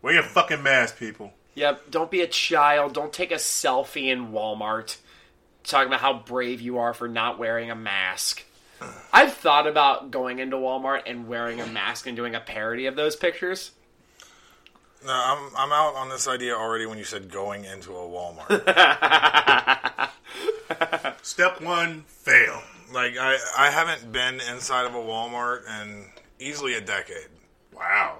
wear 0.00 0.14
your 0.14 0.22
fucking 0.22 0.62
mask, 0.62 0.96
people. 0.98 1.34
yep. 1.54 1.90
Don't 1.90 2.10
be 2.10 2.22
a 2.22 2.26
child. 2.26 2.94
Don't 2.94 3.12
take 3.12 3.30
a 3.32 3.34
selfie 3.34 4.06
in 4.06 4.32
Walmart. 4.32 4.96
Talking 5.64 5.88
about 5.88 6.00
how 6.00 6.20
brave 6.20 6.62
you 6.62 6.78
are 6.78 6.94
for 6.94 7.06
not 7.06 7.38
wearing 7.38 7.70
a 7.70 7.74
mask. 7.74 8.44
I've 9.12 9.34
thought 9.34 9.66
about 9.66 10.10
going 10.10 10.38
into 10.38 10.56
Walmart 10.56 11.02
and 11.04 11.28
wearing 11.28 11.60
a 11.60 11.66
mask 11.66 12.06
and 12.06 12.16
doing 12.16 12.34
a 12.34 12.40
parody 12.40 12.86
of 12.86 12.96
those 12.96 13.14
pictures. 13.14 13.72
No, 15.04 15.12
I'm 15.12 15.50
I'm 15.56 15.72
out 15.72 15.94
on 15.94 16.08
this 16.08 16.26
idea 16.28 16.54
already 16.54 16.86
when 16.86 16.98
you 16.98 17.04
said 17.04 17.30
going 17.30 17.64
into 17.64 17.92
a 17.92 17.94
Walmart. 18.08 18.50
Step 21.22 21.60
one, 21.60 22.02
fail. 22.08 22.62
like 22.92 23.16
I 23.18 23.38
I 23.58 23.70
haven't 23.70 24.10
been 24.12 24.40
inside 24.52 24.86
of 24.86 24.94
a 24.94 24.98
Walmart 24.98 25.62
in 25.82 26.06
easily 26.38 26.74
a 26.74 26.80
decade. 26.80 27.28
Wow. 27.74 28.18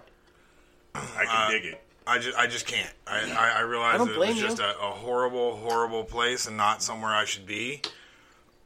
I 0.94 1.24
can 1.24 1.26
Uh, 1.28 1.50
dig 1.50 1.64
it. 1.66 1.82
I 2.06 2.18
just, 2.18 2.38
I 2.38 2.46
just 2.46 2.66
can't. 2.66 2.92
I, 3.06 3.18
I, 3.32 3.58
I 3.58 3.60
realize 3.62 3.94
I 3.96 3.98
don't 3.98 4.06
that 4.08 4.14
it 4.14 4.18
was 4.18 4.28
blame 4.28 4.40
just 4.40 4.60
a, 4.60 4.70
a 4.78 4.90
horrible, 4.92 5.56
horrible 5.56 6.04
place 6.04 6.46
and 6.46 6.56
not 6.56 6.80
somewhere 6.82 7.10
I 7.12 7.24
should 7.24 7.46
be. 7.46 7.82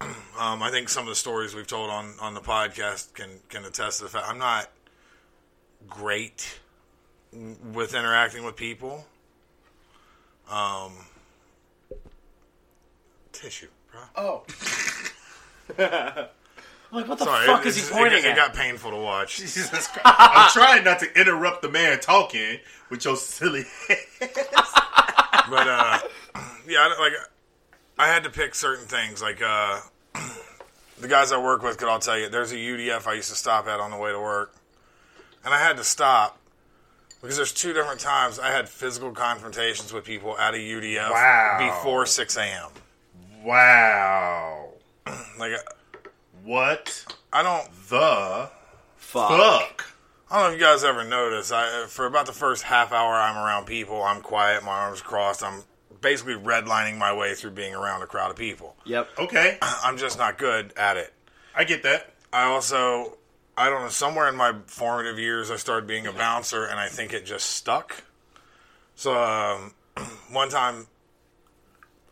Um, 0.39 0.63
I 0.63 0.71
think 0.71 0.89
some 0.89 1.03
of 1.03 1.11
the 1.11 1.15
stories 1.17 1.55
we've 1.55 1.67
told 1.67 1.91
on, 1.91 2.15
on 2.19 2.33
the 2.33 2.41
podcast 2.41 3.13
can, 3.13 3.29
can 3.51 3.67
attest 3.67 3.99
to 3.99 4.05
the 4.05 4.11
fact 4.11 4.27
I'm 4.27 4.39
not 4.39 4.71
great 5.87 6.39
w- 6.39 6.61
with 7.33 7.95
interacting 7.95 8.45
with 8.45 8.57
people. 8.57 9.05
Um, 10.51 10.93
tissue, 13.33 13.69
bro. 13.91 14.01
Oh. 14.17 14.45
Like, 16.93 17.07
what 17.07 17.19
the 17.19 17.25
Sorry, 17.25 17.47
fuck 17.47 17.61
it, 17.61 17.69
is 17.69 17.77
he 17.77 17.83
it- 17.85 17.93
pointing 17.97 18.19
it, 18.25 18.31
it 18.31 18.35
got 18.35 18.53
painful 18.53 18.91
to 18.91 18.97
watch. 18.97 19.37
Jesus 19.37 19.69
Christ. 19.87 20.01
I'm 20.05 20.51
trying 20.51 20.83
not 20.83 20.99
to 20.99 21.21
interrupt 21.21 21.63
the 21.63 21.69
man 21.69 22.01
talking 22.01 22.59
with 22.91 23.05
your 23.05 23.15
silly 23.17 23.63
but 24.19 25.69
uh, 25.69 25.99
yeah, 26.67 26.81
I 26.81 26.89
don't- 26.89 26.99
like 26.99 27.13
I 27.97 28.09
had 28.09 28.25
to 28.25 28.31
pick 28.31 28.57
certain 28.57 28.87
things. 28.87 29.23
Like 29.23 29.41
uh, 29.41 29.79
the 31.01 31.07
guys 31.07 31.31
I 31.31 31.39
work 31.41 31.63
with 31.63 31.79
could 31.79 31.87
all 31.89 32.01
tell 32.01 32.19
you. 32.19 32.29
There's 32.29 32.51
a 32.51 32.57
UDF 32.57 33.07
I 33.07 33.13
used 33.15 33.31
to 33.31 33.37
stop 33.37 33.69
at 33.69 33.79
on 33.79 33.93
the 33.93 33.97
way 33.97 34.11
to 34.11 34.19
work, 34.21 34.53
and 35.45 35.55
I 35.55 35.61
had 35.61 35.77
to 35.77 35.85
stop 35.85 36.40
because 37.21 37.37
there's 37.37 37.53
two 37.53 37.73
different 37.73 38.01
times 38.01 38.39
I 38.39 38.49
had 38.51 38.69
physical 38.69 39.13
confrontations 39.13 39.93
with 39.93 40.05
people 40.05 40.37
at 40.39 40.55
a 40.55 40.59
UDF 40.59 41.11
Wow. 41.11 41.57
before 41.59 42.07
6 42.07 42.37
a.m. 42.37 42.69
Wow. 43.45 44.69
Like 45.39 45.53
uh, 45.53 45.59
What 46.45 47.05
I 47.33 47.43
don't, 47.43 47.67
the 47.89 48.51
fuck. 48.97 49.29
fuck? 49.31 49.87
I 50.31 50.35
don't 50.39 50.43
know 50.49 50.55
if 50.55 50.61
you 50.61 50.65
guys 50.65 50.85
ever 50.85 51.03
noticed. 51.05 51.51
I 51.53 51.87
for 51.89 52.07
about 52.07 52.27
the 52.27 52.33
first 52.33 52.63
half 52.63 52.93
hour 52.93 53.15
I'm 53.15 53.37
around 53.37 53.65
people. 53.67 54.03
I'm 54.03 54.21
quiet, 54.23 54.63
my 54.63 54.73
arms 54.73 55.01
crossed. 55.01 55.43
I'm 55.43 55.63
basically 56.01 56.35
redlining 56.35 56.97
my 56.99 57.13
way 57.15 57.35
through 57.35 57.51
being 57.53 57.75
around 57.75 58.03
a 58.03 58.07
crowd 58.07 58.31
of 58.31 58.37
people. 58.37 58.77
Yep. 58.85 59.09
Okay, 59.19 59.59
I'm 59.63 59.97
just 59.97 60.19
not 60.19 60.39
good 60.39 60.73
at 60.77 60.97
it. 60.97 61.13
I 61.55 61.65
get 61.65 61.83
that. 61.83 62.15
I 62.33 62.45
also, 62.45 63.17
I 63.61 63.69
don't 63.69 63.83
know, 63.83 63.89
somewhere 63.91 64.27
in 64.27 64.37
my 64.37 64.55
formative 64.65 65.19
years, 65.19 65.51
I 65.51 65.57
started 65.57 65.87
being 65.87 66.07
a 66.07 66.13
bouncer, 66.15 66.65
and 66.65 66.81
I 66.81 66.89
think 66.89 67.13
it 67.13 67.27
just 67.27 67.45
stuck. 67.51 68.05
So, 68.95 69.23
um, 69.23 69.75
one 70.33 70.49
time, 70.49 70.87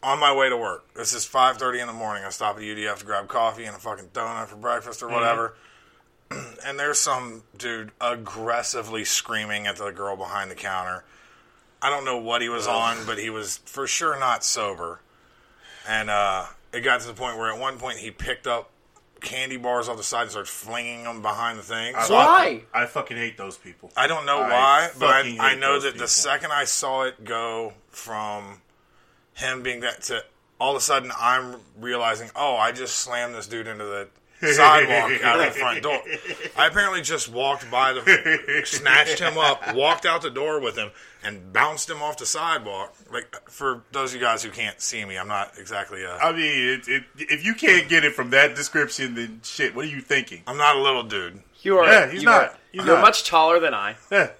on 0.02 0.20
my 0.20 0.36
way 0.36 0.50
to 0.50 0.58
work, 0.58 0.92
this 0.92 1.14
is 1.14 1.24
5.30 1.24 1.80
in 1.80 1.86
the 1.86 1.94
morning, 1.94 2.22
I 2.22 2.28
stop 2.28 2.56
at 2.56 2.62
UDF 2.62 2.98
to 2.98 3.06
grab 3.06 3.28
coffee 3.28 3.64
and 3.64 3.74
a 3.74 3.78
fucking 3.78 4.08
donut 4.08 4.48
for 4.48 4.56
breakfast 4.56 5.02
or 5.02 5.08
whatever, 5.08 5.54
and 6.66 6.78
there's 6.78 7.00
some 7.00 7.44
dude 7.56 7.92
aggressively 7.98 9.06
screaming 9.06 9.66
at 9.66 9.76
the 9.76 9.90
girl 9.90 10.16
behind 10.16 10.50
the 10.50 10.54
counter. 10.54 11.02
I 11.80 11.88
don't 11.88 12.04
know 12.04 12.18
what 12.18 12.42
he 12.42 12.50
was 12.50 12.66
on, 12.66 13.06
but 13.06 13.18
he 13.18 13.30
was 13.30 13.56
for 13.64 13.86
sure 13.86 14.20
not 14.20 14.44
sober. 14.44 15.00
And 15.88 16.10
uh, 16.10 16.44
it 16.74 16.82
got 16.82 17.00
to 17.00 17.06
the 17.06 17.14
point 17.14 17.38
where 17.38 17.50
at 17.50 17.58
one 17.58 17.78
point 17.78 18.00
he 18.00 18.10
picked 18.10 18.46
up 18.46 18.70
candy 19.20 19.56
bars 19.56 19.88
off 19.88 19.96
the 19.96 20.02
side 20.02 20.22
and 20.22 20.30
starts 20.30 20.50
flinging 20.50 21.04
them 21.04 21.22
behind 21.22 21.58
the 21.58 21.62
thing. 21.62 21.94
I 21.94 22.04
So 22.04 22.14
Why? 22.14 22.62
I 22.72 22.86
fucking 22.86 23.16
hate 23.16 23.36
those 23.36 23.56
people. 23.56 23.90
I 23.96 24.06
don't 24.06 24.26
know 24.26 24.40
I 24.40 24.50
why, 24.50 24.90
but 24.98 25.10
I, 25.10 25.36
I 25.40 25.54
know 25.54 25.80
that 25.80 25.92
people. 25.92 26.06
the 26.06 26.08
second 26.08 26.52
I 26.52 26.64
saw 26.64 27.02
it 27.02 27.24
go 27.24 27.72
from 27.88 28.60
him 29.34 29.62
being 29.62 29.80
that 29.80 30.02
to 30.02 30.24
all 30.60 30.72
of 30.72 30.78
a 30.78 30.80
sudden 30.80 31.12
I'm 31.18 31.56
realizing, 31.78 32.30
oh, 32.34 32.56
I 32.56 32.72
just 32.72 32.96
slammed 32.96 33.34
this 33.34 33.46
dude 33.46 33.66
into 33.66 33.84
the 33.84 34.08
sidewalk 34.42 35.22
out 35.24 35.40
of 35.40 35.52
the 35.54 35.58
front 35.58 35.82
door. 35.82 36.00
I 36.56 36.66
apparently 36.66 37.02
just 37.02 37.30
walked 37.30 37.70
by 37.70 37.92
the, 37.92 38.62
snatched 38.64 39.18
him 39.18 39.36
up, 39.38 39.74
walked 39.74 40.06
out 40.06 40.22
the 40.22 40.30
door 40.30 40.60
with 40.60 40.76
him, 40.76 40.90
and 41.24 41.52
bounced 41.52 41.90
him 41.90 42.02
off 42.02 42.18
the 42.18 42.26
sidewalk. 42.26 42.94
Like 43.12 43.48
for 43.50 43.82
those 43.92 44.10
of 44.14 44.20
you 44.20 44.26
guys 44.26 44.42
who 44.42 44.50
can't 44.50 44.80
see 44.80 45.04
me, 45.04 45.18
I'm 45.18 45.28
not 45.28 45.52
exactly 45.58 46.02
a. 46.04 46.16
I 46.16 46.32
mean, 46.32 46.40
it, 46.42 46.88
it, 46.88 47.04
if 47.16 47.44
you 47.44 47.54
can't 47.54 47.88
get 47.88 48.04
it 48.04 48.14
from 48.14 48.30
that 48.30 48.54
description, 48.54 49.14
then 49.14 49.40
shit, 49.42 49.74
what 49.74 49.84
are 49.84 49.88
you 49.88 50.00
thinking? 50.00 50.42
I'm 50.46 50.56
not 50.58 50.76
a 50.76 50.80
little 50.80 51.02
dude. 51.02 51.40
You 51.62 51.78
are. 51.78 51.86
Yeah, 51.86 52.10
he's 52.10 52.22
you 52.22 52.26
not. 52.28 52.42
Are, 52.42 52.54
He's 52.70 52.84
you're 52.84 52.94
not. 52.96 53.02
much 53.02 53.24
taller 53.24 53.58
than 53.58 53.74
I. 53.74 53.96
Yeah, 54.12 54.30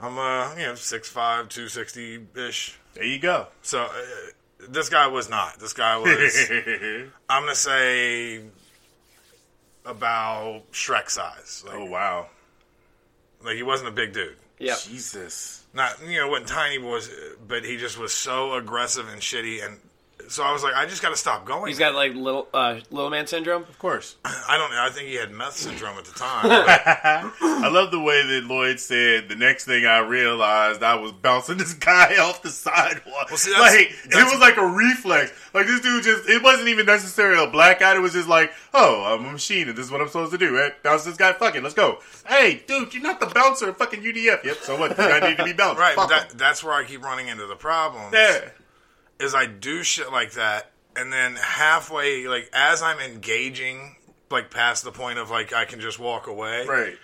I'm 0.00 0.18
uh, 0.18 0.54
you 0.56 0.66
know, 0.66 0.72
6'5", 0.72 1.12
260 1.48 2.26
ish. 2.36 2.76
there 2.94 3.04
you 3.04 3.18
go. 3.18 3.46
So 3.62 3.84
uh, 3.84 3.92
this 4.68 4.88
guy 4.88 5.06
was 5.06 5.30
not. 5.30 5.58
This 5.58 5.72
guy 5.72 5.96
was. 5.96 6.50
I'm 7.30 7.42
gonna 7.44 7.54
say 7.54 8.42
about 9.86 10.62
Shrek 10.72 11.10
size. 11.10 11.64
Like, 11.66 11.76
oh 11.76 11.84
wow, 11.84 12.26
like 13.44 13.56
he 13.56 13.62
wasn't 13.62 13.88
a 13.88 13.92
big 13.92 14.12
dude. 14.12 14.36
Yeah. 14.58 14.76
Jesus. 14.82 15.64
Not 15.74 16.00
you 16.06 16.18
know 16.18 16.28
wasn't 16.28 16.46
tiny 16.46 16.78
was, 16.78 17.10
but 17.46 17.64
he 17.64 17.76
just 17.76 17.98
was 17.98 18.12
so 18.12 18.54
aggressive 18.54 19.08
and 19.08 19.20
shitty. 19.20 19.64
And 19.64 19.78
so 20.28 20.42
I 20.42 20.52
was 20.52 20.62
like, 20.64 20.74
I 20.74 20.86
just 20.86 21.02
got 21.02 21.10
to 21.10 21.16
stop 21.16 21.44
going. 21.46 21.68
He's 21.68 21.78
got 21.78 21.94
like 21.94 22.14
little 22.14 22.48
uh, 22.52 22.80
little 22.90 23.10
man 23.10 23.26
syndrome. 23.26 23.62
Of 23.62 23.78
course. 23.78 24.16
I 24.24 24.56
don't 24.58 24.70
know. 24.70 24.82
I 24.82 24.90
think 24.90 25.08
he 25.08 25.14
had 25.14 25.30
meth 25.30 25.54
syndrome 25.56 25.96
at 25.98 26.04
the 26.04 26.12
time. 26.18 26.44
I 27.40 27.68
love 27.68 27.90
the 27.90 28.00
way 28.00 28.26
that 28.26 28.44
Lloyd 28.46 28.80
said. 28.80 29.28
The 29.28 29.36
next 29.36 29.64
thing 29.66 29.86
I 29.86 29.98
realized, 29.98 30.82
I 30.82 30.96
was 30.96 31.12
bouncing 31.12 31.58
this 31.58 31.74
guy 31.74 32.16
off 32.20 32.42
the 32.42 32.50
sidewalk. 32.50 33.28
Well, 33.30 33.36
see, 33.36 33.52
that's- 33.52 33.74
like 33.76 33.88
that's- 34.10 34.22
it 34.28 34.32
was 34.32 34.40
like 34.40 34.56
a 34.56 34.66
reflex. 34.66 35.32
Like 35.54 35.66
this 35.66 35.80
dude 35.80 36.02
just. 36.04 36.28
It 36.28 36.42
wasn't 36.42 36.68
even 36.68 36.86
necessarily 36.86 37.44
a 37.44 37.50
blackout. 37.50 37.96
It 37.96 38.00
was 38.00 38.12
just 38.14 38.28
like, 38.28 38.52
oh, 38.74 39.04
I'm 39.04 39.24
a 39.26 39.32
machine, 39.32 39.68
and 39.68 39.76
this 39.78 39.86
is 39.86 39.92
what 39.92 40.00
I'm 40.00 40.08
supposed 40.08 40.32
to 40.32 40.38
do. 40.38 40.54
Right? 40.56 40.72
Bounce 40.82 41.04
this 41.04 41.16
guy. 41.16 41.32
Fuck 41.34 41.54
it, 41.54 41.62
let's 41.62 41.74
go. 41.74 41.98
Hey, 42.26 42.62
dude, 42.66 42.92
you're 42.94 43.02
not 43.02 43.20
the 43.20 43.26
bouncer. 43.26 43.68
at 43.68 43.78
Fucking 43.78 44.00
UDF. 44.02 44.42
Yep. 44.44 44.56
So 44.62 44.76
what? 44.78 44.98
I 44.98 45.20
need 45.30 45.36
to 45.36 45.44
be 45.44 45.52
bounced. 45.52 45.78
right, 45.78 45.94
Fuck 45.94 46.08
but 46.08 46.20
'em. 46.22 46.28
that, 46.30 46.38
that's 46.38 46.64
where 46.64 46.74
I 46.74 46.84
keep 46.84 47.02
running 47.04 47.28
into 47.28 47.46
the 47.46 47.56
problems. 47.56 48.12
Yeah. 48.12 48.48
Is 49.18 49.34
I 49.34 49.46
do 49.46 49.82
shit 49.82 50.12
like 50.12 50.32
that, 50.32 50.70
and 50.94 51.12
then 51.12 51.36
halfway, 51.36 52.26
like 52.28 52.50
as 52.52 52.82
I'm 52.82 52.98
engaging, 53.00 53.96
like 54.30 54.50
past 54.50 54.84
the 54.84 54.92
point 54.92 55.18
of 55.18 55.30
like 55.30 55.52
I 55.52 55.64
can 55.64 55.80
just 55.80 55.98
walk 55.98 56.26
away. 56.26 56.66
Right. 56.66 56.96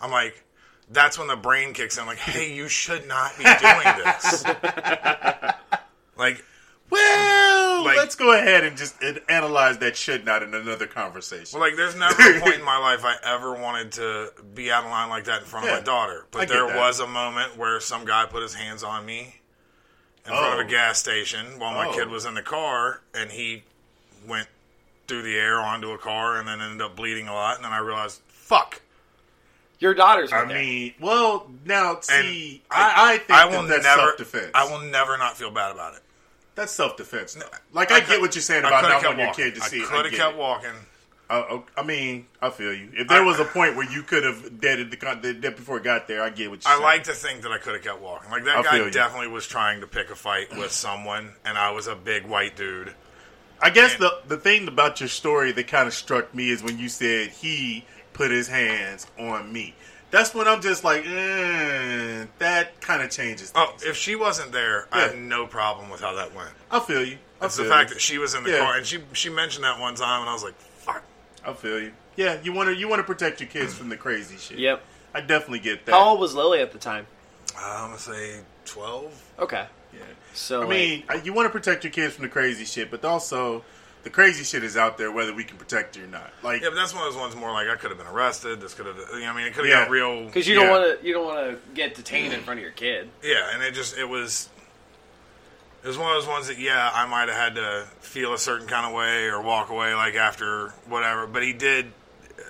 I'm 0.00 0.10
like, 0.10 0.42
that's 0.90 1.18
when 1.18 1.28
the 1.28 1.36
brain 1.36 1.72
kicks 1.72 1.96
in. 1.98 2.06
Like, 2.06 2.18
hey, 2.18 2.52
you 2.54 2.68
should 2.68 3.06
not 3.06 3.36
be 3.38 3.44
doing 3.44 4.04
this. 4.04 4.44
like, 6.16 6.44
Well, 6.90 7.84
Like- 7.84 7.96
let's 7.96 8.14
go 8.16 8.32
ahead 8.36 8.64
and 8.64 8.76
just 8.76 8.96
analyze 9.28 9.78
that 9.78 9.96
should 9.96 10.24
not 10.24 10.42
in 10.42 10.52
another 10.54 10.86
conversation. 10.86 11.58
well, 11.58 11.68
like, 11.68 11.76
there's 11.76 11.94
never 11.96 12.36
a 12.36 12.40
point 12.40 12.56
in 12.56 12.64
my 12.64 12.78
life 12.78 13.04
I 13.04 13.16
ever 13.24 13.52
wanted 13.54 13.92
to 13.92 14.32
be 14.54 14.70
out 14.70 14.84
of 14.84 14.90
line 14.90 15.08
like 15.08 15.24
that 15.24 15.40
in 15.42 15.46
front 15.46 15.66
of 15.66 15.72
my 15.72 15.80
daughter. 15.80 16.26
But 16.30 16.48
there 16.48 16.66
that. 16.66 16.76
was 16.76 16.98
a 17.00 17.06
moment 17.06 17.56
where 17.56 17.78
some 17.80 18.04
guy 18.04 18.26
put 18.26 18.42
his 18.42 18.54
hands 18.54 18.82
on 18.82 19.06
me 19.06 19.36
in 20.26 20.32
front 20.32 20.54
of 20.54 20.58
Oh. 20.58 20.60
a 20.60 20.64
gas 20.64 20.98
station 20.98 21.58
while 21.58 21.72
my 21.74 21.86
Oh. 21.88 21.92
kid 21.92 22.08
was 22.08 22.24
in 22.24 22.34
the 22.34 22.42
car, 22.42 23.00
and 23.14 23.30
he 23.30 23.64
went 24.26 24.48
through 25.08 25.22
the 25.22 25.36
air 25.36 25.58
onto 25.60 25.90
a 25.92 25.98
car 25.98 26.36
and 26.36 26.46
then 26.46 26.60
ended 26.60 26.80
up 26.82 26.94
bleeding 26.94 27.26
a 27.28 27.32
lot. 27.34 27.56
And 27.56 27.64
then 27.64 27.72
I 27.72 27.78
realized, 27.78 28.20
fuck. 28.28 28.80
Your 29.78 29.94
daughter's 29.94 30.30
right 30.30 30.44
I 30.44 30.48
there. 30.48 30.58
mean, 30.62 30.94
well, 31.00 31.50
now 31.64 31.94
And 31.96 32.04
see, 32.04 32.62
I, 32.70 33.14
I 33.14 33.18
think 33.18 33.30
I 33.30 33.48
that 33.48 33.56
will 33.62 33.66
that's 33.66 33.82
never. 33.84 34.00
self 34.02 34.16
defense. 34.18 34.50
I 34.54 34.64
will 34.70 34.80
never 34.80 35.16
not 35.16 35.38
feel 35.38 35.50
bad 35.50 35.72
about 35.72 35.94
it. 35.94 36.02
That's 36.54 36.70
self 36.70 36.96
defense. 36.98 37.36
Like 37.72 37.90
I, 37.90 38.00
could- 38.00 38.08
get 38.10 38.20
what 38.20 38.34
you're 38.34 38.42
saying 38.42 38.64
about 38.64 38.82
not 38.82 38.92
kept 39.00 39.04
wanting 39.06 39.24
your 39.24 39.34
kid 39.34 39.54
to 39.54 39.62
see. 39.62 39.80
I 39.80 39.84
it. 39.84 39.88
could 39.88 40.04
have 40.04 40.14
kept 40.14 40.32
it. 40.34 40.38
walking. 40.38 40.70
Oh, 41.32 41.62
I 41.76 41.82
mean, 41.84 42.26
I 42.42 42.50
feel 42.50 42.72
you. 42.74 42.90
If 42.92 43.06
there 43.06 43.22
I- 43.22 43.24
was 43.24 43.38
a 43.38 43.44
point 43.44 43.76
where 43.76 43.88
you 43.88 44.02
could 44.02 44.24
have 44.24 44.60
deaded 44.60 44.90
the 44.90 44.96
dead 45.40 45.54
before 45.56 45.76
it 45.76 45.84
got 45.84 46.08
there, 46.08 46.22
I 46.24 46.30
get 46.30 46.50
what 46.50 46.64
you're 46.64 46.72
I 46.72 46.74
saying. 46.76 46.82
like 46.82 47.04
to 47.04 47.12
think 47.12 47.42
that 47.42 47.52
I 47.52 47.58
could 47.58 47.74
have 47.74 47.84
kept 47.84 48.00
walking. 48.00 48.30
Like 48.32 48.44
that 48.44 48.56
I 48.58 48.62
guy 48.62 48.70
feel 48.72 48.86
you. 48.86 48.90
definitely 48.90 49.28
was 49.28 49.46
trying 49.46 49.80
to 49.80 49.86
pick 49.86 50.10
a 50.10 50.16
fight 50.16 50.50
with 50.56 50.72
someone, 50.72 51.32
and 51.44 51.56
I 51.56 51.70
was 51.70 51.86
a 51.86 51.94
big 51.94 52.26
white 52.26 52.56
dude. 52.56 52.94
I 53.62 53.70
guess 53.70 53.94
the 53.96 54.20
the 54.26 54.38
thing 54.38 54.66
about 54.66 54.98
your 55.00 55.08
story 55.08 55.52
that 55.52 55.68
kind 55.68 55.86
of 55.86 55.94
struck 55.94 56.34
me 56.34 56.50
is 56.50 56.62
when 56.64 56.78
you 56.78 56.88
said 56.88 57.28
he 57.28 57.84
put 58.12 58.30
his 58.32 58.48
hands 58.48 59.06
on 59.18 59.52
me. 59.52 59.74
That's 60.10 60.34
when 60.34 60.48
I'm 60.48 60.60
just 60.60 60.82
like, 60.82 61.06
eh, 61.06 62.26
that 62.38 62.80
kind 62.80 63.02
of 63.02 63.10
changes. 63.10 63.52
Oh, 63.54 63.66
things. 63.76 63.84
if 63.84 63.96
she 63.96 64.16
wasn't 64.16 64.50
there, 64.50 64.88
I 64.90 64.98
Yeah. 65.02 65.06
have 65.08 65.16
no 65.16 65.46
problem 65.46 65.90
with 65.90 66.00
how 66.00 66.14
that 66.14 66.34
went. 66.34 66.50
I 66.72 66.80
feel 66.80 67.04
you. 67.04 67.18
I 67.40 67.46
It's 67.46 67.56
the 67.56 67.66
fact 67.66 67.90
you. 67.90 67.94
that 67.94 68.00
she 68.00 68.18
was 68.18 68.34
in 68.34 68.42
the 68.42 68.50
Yeah. 68.50 68.58
car, 68.58 68.74
and 68.76 68.84
she 68.84 68.98
she 69.12 69.28
mentioned 69.28 69.62
that 69.64 69.78
one 69.78 69.94
time, 69.94 70.22
and 70.22 70.28
I 70.28 70.32
was 70.32 70.42
like. 70.42 70.54
I 71.44 71.52
feel 71.52 71.80
you. 71.80 71.92
Yeah, 72.16 72.38
you 72.42 72.52
want 72.52 72.68
to 72.68 72.74
you 72.76 72.88
want 72.88 73.00
to 73.00 73.04
protect 73.04 73.40
your 73.40 73.48
kids 73.48 73.74
from 73.74 73.88
the 73.88 73.96
crazy 73.96 74.36
shit. 74.36 74.58
Yep. 74.58 74.82
I 75.14 75.20
definitely 75.20 75.60
get 75.60 75.86
that. 75.86 75.92
How 75.92 76.10
old 76.10 76.20
was 76.20 76.34
Lily 76.34 76.60
at 76.60 76.72
the 76.72 76.78
time? 76.78 77.06
I'm 77.58 77.88
gonna 77.88 77.98
say 77.98 78.40
twelve. 78.64 79.12
Okay. 79.38 79.66
Yeah. 79.92 80.00
So 80.34 80.62
I 80.62 80.66
mean, 80.68 81.04
uh, 81.08 81.18
you 81.24 81.32
want 81.32 81.46
to 81.46 81.50
protect 81.50 81.84
your 81.84 81.92
kids 81.92 82.14
from 82.14 82.22
the 82.24 82.28
crazy 82.28 82.64
shit, 82.64 82.90
but 82.90 83.04
also 83.04 83.64
the 84.02 84.10
crazy 84.10 84.44
shit 84.44 84.62
is 84.64 84.76
out 84.76 84.96
there 84.98 85.10
whether 85.12 85.34
we 85.34 85.44
can 85.44 85.56
protect 85.58 85.96
it 85.96 86.04
or 86.04 86.06
not. 86.06 86.30
Like, 86.42 86.62
Yeah, 86.62 86.68
but 86.70 86.76
that's 86.76 86.94
one 86.94 87.06
of 87.06 87.12
those 87.12 87.20
ones 87.20 87.36
more 87.36 87.52
like 87.52 87.68
I 87.68 87.76
could 87.76 87.90
have 87.90 87.98
been 87.98 88.06
arrested. 88.06 88.60
This 88.60 88.72
could 88.72 88.86
have, 88.86 88.96
you 89.12 89.20
know, 89.20 89.26
I 89.30 89.36
mean, 89.36 89.46
it 89.46 89.52
could 89.52 89.66
have 89.66 89.68
Yeah. 89.74 89.84
got 89.84 89.90
real. 89.90 90.24
because 90.24 90.48
you 90.48 90.54
don't 90.54 90.70
want 90.70 91.00
to 91.00 91.06
you 91.06 91.12
don't 91.12 91.26
want 91.26 91.50
to 91.50 91.58
get 91.74 91.94
detained 91.94 92.32
in 92.32 92.40
front 92.40 92.58
of 92.60 92.62
your 92.62 92.72
kid. 92.72 93.08
Yeah, 93.22 93.50
and 93.52 93.62
it 93.62 93.72
just 93.74 93.98
it 93.98 94.08
was 94.08 94.48
it 95.82 95.88
was 95.88 95.96
one 95.96 96.14
of 96.14 96.22
those 96.22 96.28
ones 96.28 96.48
that 96.48 96.58
yeah, 96.58 96.90
I 96.92 97.06
might 97.06 97.28
have 97.28 97.36
had 97.36 97.54
to 97.56 97.86
feel 98.00 98.34
a 98.34 98.38
certain 98.38 98.66
kind 98.66 98.86
of 98.86 98.92
way 98.92 99.26
or 99.26 99.40
walk 99.40 99.70
away 99.70 99.94
like 99.94 100.14
after 100.14 100.70
whatever, 100.86 101.26
but 101.26 101.42
he 101.42 101.52
did 101.52 101.92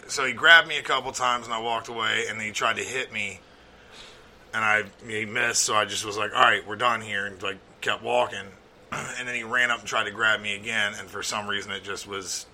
so 0.08 0.24
he 0.24 0.32
grabbed 0.32 0.66
me 0.66 0.78
a 0.78 0.82
couple 0.82 1.12
times 1.12 1.46
and 1.46 1.54
I 1.54 1.60
walked 1.60 1.88
away 1.88 2.26
and 2.28 2.38
then 2.38 2.46
he 2.46 2.52
tried 2.52 2.76
to 2.76 2.82
hit 2.82 3.12
me 3.12 3.40
and 4.52 4.64
I 4.64 4.84
he 5.06 5.24
missed, 5.24 5.62
so 5.62 5.74
I 5.74 5.84
just 5.84 6.04
was 6.04 6.16
like, 6.16 6.34
"All 6.34 6.42
right, 6.42 6.66
we're 6.66 6.76
done 6.76 7.00
here." 7.00 7.26
and 7.26 7.40
like 7.42 7.58
kept 7.80 8.02
walking. 8.02 8.46
And 8.92 9.28
then 9.28 9.36
he 9.36 9.44
ran 9.44 9.70
up 9.70 9.80
and 9.80 9.88
tried 9.88 10.04
to 10.04 10.10
grab 10.10 10.40
me 10.40 10.56
again, 10.56 10.94
and 10.98 11.08
for 11.08 11.22
some 11.22 11.46
reason 11.46 11.70
it 11.70 11.84
just 11.84 12.08
was 12.08 12.46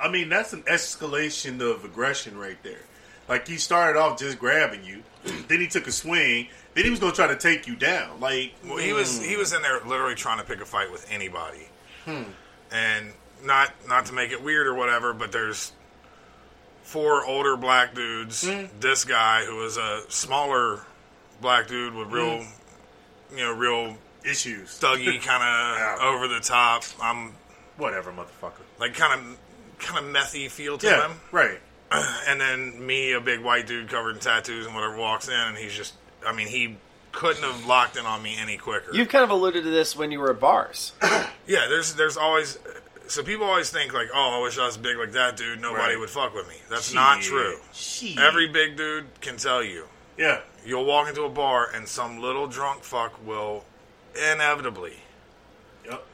I 0.00 0.08
mean, 0.08 0.28
that's 0.28 0.52
an 0.52 0.62
escalation 0.62 1.60
of 1.60 1.84
aggression 1.84 2.36
right 2.36 2.60
there. 2.62 2.82
Like 3.28 3.46
he 3.46 3.56
started 3.56 3.98
off 3.98 4.18
just 4.18 4.38
grabbing 4.38 4.84
you, 4.84 5.02
then 5.48 5.60
he 5.60 5.68
took 5.68 5.86
a 5.86 5.92
swing, 5.92 6.48
then 6.76 6.84
he 6.84 6.90
was 6.90 7.00
gonna 7.00 7.12
try 7.12 7.26
to 7.26 7.36
take 7.36 7.66
you 7.66 7.74
down. 7.74 8.20
Like, 8.20 8.52
Well, 8.64 8.76
he 8.76 8.92
was 8.92 9.20
he 9.24 9.36
was 9.36 9.52
in 9.52 9.62
there 9.62 9.80
literally 9.84 10.14
trying 10.14 10.38
to 10.38 10.44
pick 10.44 10.60
a 10.60 10.64
fight 10.64 10.92
with 10.92 11.10
anybody, 11.10 11.66
hmm. 12.04 12.22
and 12.70 13.12
not 13.42 13.72
not 13.88 14.06
to 14.06 14.12
make 14.12 14.30
it 14.30 14.42
weird 14.42 14.66
or 14.68 14.74
whatever, 14.74 15.12
but 15.12 15.32
there's 15.32 15.72
four 16.82 17.24
older 17.26 17.56
black 17.56 17.94
dudes. 17.94 18.48
Hmm. 18.48 18.66
This 18.78 19.04
guy 19.04 19.44
who 19.44 19.56
was 19.56 19.76
a 19.76 20.02
smaller 20.08 20.80
black 21.40 21.66
dude 21.68 21.94
with 21.94 22.08
real, 22.12 22.42
hmm. 22.42 23.36
you 23.38 23.44
know, 23.44 23.52
real 23.52 23.96
issues, 24.24 24.78
thuggy 24.78 25.20
kind 25.22 25.42
of 25.42 25.78
Yeah. 25.78 25.96
over 26.08 26.28
the 26.28 26.40
top. 26.40 26.84
I'm 27.02 27.32
whatever, 27.76 28.12
motherfucker. 28.12 28.62
like 28.78 28.94
kind 28.94 29.12
of 29.20 29.38
kind 29.78 30.04
of 30.04 30.12
methy 30.12 30.50
feel 30.50 30.78
to 30.78 30.86
Yeah, 30.86 31.08
him. 31.08 31.20
right. 31.32 31.60
and 32.28 32.40
then 32.40 32.84
me, 32.84 33.12
a 33.12 33.20
big 33.20 33.40
white 33.40 33.66
dude 33.66 33.88
covered 33.88 34.16
in 34.16 34.20
tattoos 34.20 34.66
and 34.66 34.74
whatever, 34.74 34.96
walks 34.96 35.28
in, 35.28 35.34
and 35.34 35.56
he's 35.56 35.74
just. 35.74 35.94
I 36.24 36.32
mean, 36.32 36.46
he 36.48 36.76
couldn't 37.12 37.42
have 37.42 37.66
locked 37.66 37.96
in 37.96 38.04
on 38.06 38.22
me 38.22 38.36
any 38.38 38.56
quicker. 38.58 38.94
You've 38.94 39.08
kind 39.08 39.24
of 39.24 39.30
alluded 39.30 39.64
to 39.64 39.70
this 39.70 39.96
when 39.96 40.10
you 40.12 40.20
were 40.20 40.30
at 40.30 40.40
bars. 40.40 40.92
Yeah, 41.48 41.66
there's 41.68 41.94
there's 41.94 42.16
always 42.16 42.58
so 43.06 43.22
people 43.22 43.46
always 43.46 43.70
think 43.70 43.94
like, 43.94 44.08
oh, 44.12 44.38
I 44.40 44.42
wish 44.42 44.58
I 44.58 44.66
was 44.66 44.76
big 44.76 44.96
like 44.98 45.12
that 45.12 45.36
dude. 45.36 45.60
Nobody 45.60 45.92
Right. 45.92 45.98
would 46.00 46.10
fuck 46.10 46.34
with 46.34 46.48
me. 46.48 46.56
That's 46.68 46.92
not 46.92 47.22
Shit. 47.22 47.30
true. 47.30 47.58
Shit. 47.72 48.18
Every 48.18 48.48
big 48.48 48.76
dude 48.76 49.06
can 49.20 49.36
tell 49.36 49.62
you. 49.62 49.84
Yeah. 50.18 50.40
You'll 50.64 50.84
walk 50.84 51.08
into 51.08 51.22
a 51.22 51.28
bar 51.28 51.70
and 51.72 51.86
some 51.86 52.20
little 52.20 52.48
drunk 52.48 52.82
fuck 52.82 53.24
will 53.24 53.64
inevitably 54.32 54.94
Yep. 55.84 56.04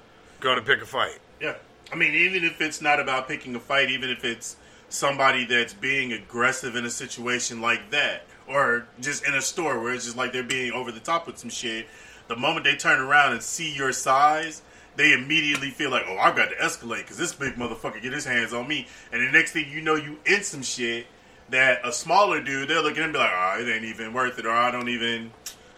go 0.40 0.54
to 0.54 0.60
pick 0.60 0.82
a 0.82 0.86
fight. 0.86 1.18
Yeah. 1.40 1.54
I 1.90 1.94
mean, 1.96 2.12
even 2.14 2.44
if 2.44 2.60
it's 2.60 2.82
not 2.82 3.00
about 3.00 3.28
picking 3.28 3.54
a 3.54 3.60
fight, 3.60 3.90
even 3.90 4.10
if 4.10 4.24
it's 4.24 4.56
somebody 4.90 5.44
that's 5.46 5.72
being 5.72 6.12
aggressive 6.12 6.76
in 6.76 6.84
a 6.84 6.90
situation 6.90 7.60
like 7.62 7.90
that, 7.90 8.26
or 8.52 8.86
just 9.00 9.26
in 9.26 9.34
a 9.34 9.42
store 9.42 9.80
where 9.80 9.94
it's 9.94 10.04
just 10.04 10.16
like 10.16 10.32
they're 10.32 10.42
being 10.42 10.72
over 10.72 10.92
the 10.92 11.00
top 11.00 11.26
with 11.26 11.38
some 11.38 11.50
shit, 11.50 11.86
the 12.28 12.36
moment 12.36 12.64
they 12.64 12.76
turn 12.76 13.00
around 13.00 13.32
and 13.32 13.42
see 13.42 13.74
your 13.74 13.92
size, 13.92 14.62
they 14.96 15.12
immediately 15.12 15.70
feel 15.70 15.90
like, 15.90 16.04
oh, 16.06 16.16
I've 16.16 16.36
got 16.36 16.50
to 16.50 16.56
escalate 16.56 16.98
because 16.98 17.16
this 17.16 17.34
big 17.34 17.54
motherfucker 17.54 18.00
get 18.02 18.12
his 18.12 18.24
hands 18.24 18.52
on 18.52 18.68
me. 18.68 18.86
And 19.10 19.26
the 19.26 19.32
next 19.32 19.52
thing 19.52 19.70
you 19.70 19.80
know, 19.80 19.94
you 19.94 20.18
in 20.26 20.42
some 20.42 20.62
shit 20.62 21.06
that 21.50 21.80
a 21.84 21.92
smaller 21.92 22.42
dude, 22.42 22.68
they're 22.68 22.82
looking 22.82 22.98
at 23.02 23.04
him 23.04 23.04
and 23.04 23.12
be 23.14 23.18
like, 23.18 23.30
oh, 23.32 23.60
it 23.60 23.70
ain't 23.70 23.84
even 23.84 24.12
worth 24.12 24.38
it, 24.38 24.46
or 24.46 24.52
I 24.52 24.70
don't 24.70 24.88
even, 24.88 25.32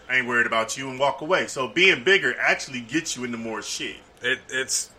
I 0.08 0.16
ain't 0.16 0.26
worried 0.26 0.46
about 0.46 0.76
you, 0.76 0.90
and 0.90 0.98
walk 0.98 1.20
away. 1.20 1.46
So 1.46 1.68
being 1.68 2.04
bigger 2.04 2.34
actually 2.38 2.80
gets 2.80 3.16
you 3.16 3.24
into 3.24 3.38
more 3.38 3.62
shit. 3.62 3.96
It, 4.22 4.40
it's 4.50 4.90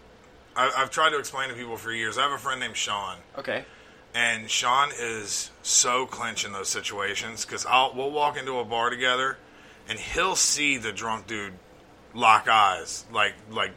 I, 0.56 0.72
I've 0.78 0.90
tried 0.90 1.10
to 1.12 1.20
explain 1.20 1.50
to 1.50 1.56
people 1.56 1.78
for 1.78 1.92
years. 1.92 2.18
I 2.18 2.24
have 2.24 2.32
a 2.32 2.38
friend 2.38 2.60
named 2.60 2.78
Sean. 2.78 3.18
Okay. 3.38 3.66
And 4.16 4.50
Sean 4.50 4.92
is 4.98 5.52
so 5.62 6.06
clinch 6.06 6.46
in 6.46 6.54
those 6.54 6.70
situations 6.70 7.46
because 7.46 7.66
I'll 7.66 7.94
we'll 7.94 8.12
walk 8.12 8.38
into 8.38 8.60
a 8.60 8.64
bar 8.64 8.90
together, 8.90 9.38
and 9.90 10.00
he'll 10.00 10.38
see 10.38 10.78
the 10.78 10.94
drunk 10.94 11.28
dude 11.28 11.54
lock 12.14 12.48
eyes, 12.48 13.06
like 13.12 13.34
like 13.52 13.72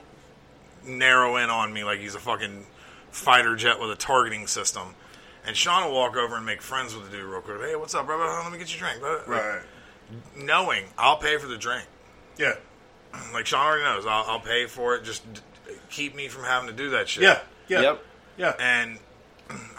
narrow 0.87 1.37
in 1.37 1.51
on 1.51 1.73
me 1.73 1.83
like 1.83 1.99
he's 1.99 2.15
a 2.15 2.21
fucking 2.21 2.65
fighter 3.11 3.57
jet 3.57 3.81
with 3.81 3.91
a 3.91 3.97
targeting 3.97 4.47
system. 4.47 4.95
And 5.45 5.57
Sean 5.57 5.87
will 5.87 5.95
walk 5.95 6.17
over 6.17 6.37
and 6.37 6.47
make 6.47 6.63
friends 6.63 6.95
with 6.95 7.11
the 7.11 7.17
dude 7.17 7.25
real 7.25 7.41
quick. 7.41 7.61
Hey, 7.61 7.75
what's 7.75 7.95
up, 7.95 8.07
brother? 8.07 8.25
Let 8.25 8.53
me 8.53 8.59
get 8.59 8.71
you 8.71 8.77
a 8.77 8.79
drink, 8.79 9.01
brother. 9.01 9.23
Right. 9.27 9.63
Knowing 10.37 10.85
I'll 10.97 11.17
pay 11.17 11.37
for 11.39 11.49
the 11.49 11.59
drink. 11.59 11.85
Yeah. 12.39 12.55
Like 13.33 13.47
Sean 13.47 13.67
already 13.67 13.85
knows, 13.85 14.05
I'll, 14.07 14.25
I'll 14.25 14.41
pay 14.41 14.67
for 14.67 14.95
it. 14.95 15.03
Just 15.03 15.31
d- 15.33 15.41
keep 15.91 16.15
me 16.15 16.29
from 16.29 16.45
having 16.45 16.69
to 16.69 16.75
do 16.75 16.91
that 16.91 17.09
shit. 17.09 17.23
Yeah. 17.25 17.41
Yeah. 17.67 17.81
Yep. 17.81 18.05
Yeah. 18.37 18.55
And 18.61 18.99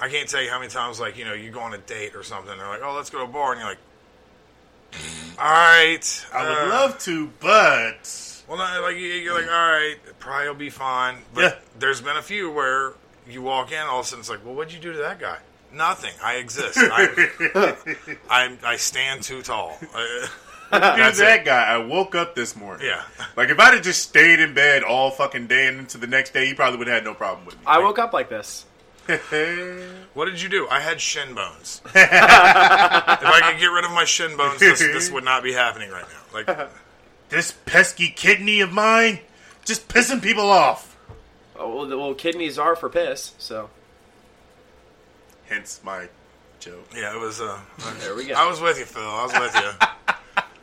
I 0.01 0.09
can't 0.09 0.27
tell 0.29 0.41
you 0.41 0.49
how 0.49 0.59
many 0.59 0.69
times, 0.71 0.99
like, 0.99 1.17
you 1.17 1.25
know, 1.25 1.33
you 1.33 1.51
go 1.51 1.59
on 1.59 1.73
a 1.73 1.77
date 1.77 2.15
or 2.15 2.23
something, 2.23 2.57
they're 2.57 2.67
like, 2.67 2.81
oh, 2.83 2.93
let's 2.95 3.09
go 3.09 3.19
to 3.19 3.23
a 3.25 3.27
bar. 3.27 3.51
And 3.53 3.59
you're 3.61 3.69
like, 3.69 3.77
all 5.39 5.45
right. 5.51 6.25
I 6.33 6.43
would 6.49 6.57
uh, 6.57 6.69
love 6.69 6.99
to, 6.99 7.27
but 7.39 8.41
Well, 8.47 8.57
no, 8.57 8.81
like, 8.81 8.95
you- 8.95 9.01
you're 9.07 9.33
like, 9.39 9.45
all 9.49 9.51
right, 9.71 9.97
it 10.07 10.19
probably 10.19 10.47
will 10.47 10.55
be 10.55 10.69
fine. 10.69 11.17
But 11.33 11.41
Yeah. 11.41 11.55
there's 11.77 12.01
been 12.01 12.17
a 12.17 12.21
few 12.21 12.49
where 12.51 12.93
you 13.29 13.41
walk 13.41 13.71
in, 13.71 13.79
all 13.79 13.99
of 13.99 14.05
a 14.05 14.09
sudden 14.09 14.21
it's 14.21 14.29
like, 14.29 14.43
well, 14.43 14.55
what'd 14.55 14.73
you 14.73 14.79
do 14.79 14.91
to 14.93 14.99
that 14.99 15.19
guy? 15.19 15.37
Nothing. 15.71 16.13
I 16.23 16.35
exist. 16.37 16.77
I, 16.81 17.75
I, 18.29 18.57
I 18.63 18.75
stand 18.77 19.23
too 19.23 19.41
tall. 19.41 19.77
Uh, 20.71 20.95
here's 20.97 21.17
That's 21.17 21.17
that 21.17 21.39
it. 21.39 21.45
guy. 21.45 21.63
I 21.65 21.77
woke 21.79 22.13
up 22.13 22.35
this 22.35 22.55
morning. 22.55 22.85
Yeah. 22.85 23.01
Like 23.35 23.49
if 23.49 23.59
I'd 23.59 23.73
have 23.73 23.81
just 23.81 24.03
stayed 24.07 24.39
in 24.39 24.53
bed 24.53 24.83
all 24.83 25.09
fucking 25.09 25.47
day 25.47 25.65
and 25.65 25.79
into 25.79 25.97
the 25.97 26.05
next 26.05 26.31
day, 26.31 26.45
he 26.45 26.53
probably 26.53 26.77
would 26.77 26.85
have 26.85 26.93
had 26.97 27.03
no 27.05 27.15
problem 27.15 27.43
with 27.47 27.55
me. 27.55 27.61
I 27.65 27.79
woke 27.79 27.97
up 27.97 28.13
like 28.13 28.29
this. 28.29 28.65
What 30.13 30.25
did 30.25 30.41
you 30.41 30.49
do? 30.49 30.67
I 30.69 30.79
had 30.79 31.01
shin 31.01 31.33
bones. 31.33 31.81
if 31.85 31.95
I 31.95 33.49
could 33.51 33.59
get 33.59 33.67
rid 33.67 33.85
of 33.85 33.91
my 33.91 34.05
shin 34.05 34.37
bones, 34.37 34.59
this, 34.59 34.79
this 34.79 35.11
would 35.11 35.23
not 35.23 35.43
be 35.43 35.53
happening 35.53 35.89
right 35.89 36.05
now. 36.07 36.43
Like, 36.55 36.69
this 37.29 37.53
pesky 37.65 38.09
kidney 38.09 38.61
of 38.61 38.71
mine 38.71 39.19
just 39.65 39.87
pissing 39.87 40.21
people 40.21 40.49
off. 40.49 40.97
Oh, 41.57 41.85
well, 41.85 41.97
well, 41.99 42.13
kidneys 42.13 42.57
are 42.57 42.75
for 42.75 42.89
piss, 42.89 43.33
so 43.37 43.69
Hence 45.47 45.81
my 45.83 46.07
joke. 46.59 46.87
yeah, 46.95 47.15
it 47.15 47.19
was. 47.19 47.41
Uh, 47.41 47.59
there 47.99 48.15
we 48.15 48.25
go. 48.25 48.33
I 48.35 48.47
was 48.47 48.61
with 48.61 48.77
you, 48.77 48.85
Phil. 48.85 49.01
I 49.01 49.23
was 49.23 49.33
with 49.33 49.55
you. 49.55 50.13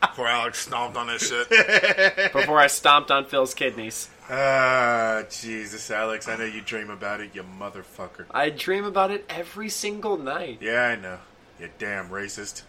Before 0.01 0.29
Alex 0.29 0.61
stomped 0.61 0.97
on 0.97 1.09
this 1.09 1.29
shit. 1.29 1.49
Before 2.33 2.59
I 2.59 2.69
stomped 2.69 3.11
on 3.11 3.27
Phil's 3.27 3.55
kidneys, 3.55 4.09
Ah, 4.29 5.23
Jesus, 5.31 5.91
Alex. 5.91 6.29
I 6.29 6.37
know 6.37 6.45
you 6.45 6.61
dream 6.61 6.91
about 6.91 7.21
it, 7.21 7.31
you 7.35 7.43
motherfucker. 7.43 8.27
I 8.31 8.51
dream 8.51 8.85
about 8.85 9.11
it 9.11 9.25
every 9.29 9.69
single 9.69 10.17
night. 10.17 10.59
Yeah, 10.61 10.83
I 10.83 10.97
know. 10.97 11.19
You 11.61 11.71
damn 11.79 12.09
racist. 12.09 12.63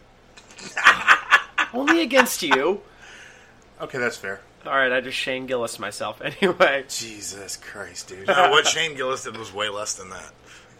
Only 1.73 2.01
against 2.01 2.43
you. 2.43 2.81
Okay, 3.81 3.97
that's 3.97 4.17
fair. 4.17 4.41
All 4.65 4.73
right, 4.73 4.91
I 4.91 5.01
just 5.01 5.17
Shane 5.17 5.45
Gillis 5.45 5.79
myself. 5.79 6.21
Anyway, 6.41 6.85
Jesus 6.89 7.57
Christ, 7.57 8.09
dude. 8.09 8.27
No, 8.27 8.51
what 8.51 8.67
Shane 8.67 8.95
Gillis 8.95 9.23
did 9.23 9.37
was 9.37 9.53
way 9.53 9.69
less 9.69 9.95
than 9.95 10.09
that. 10.09 10.33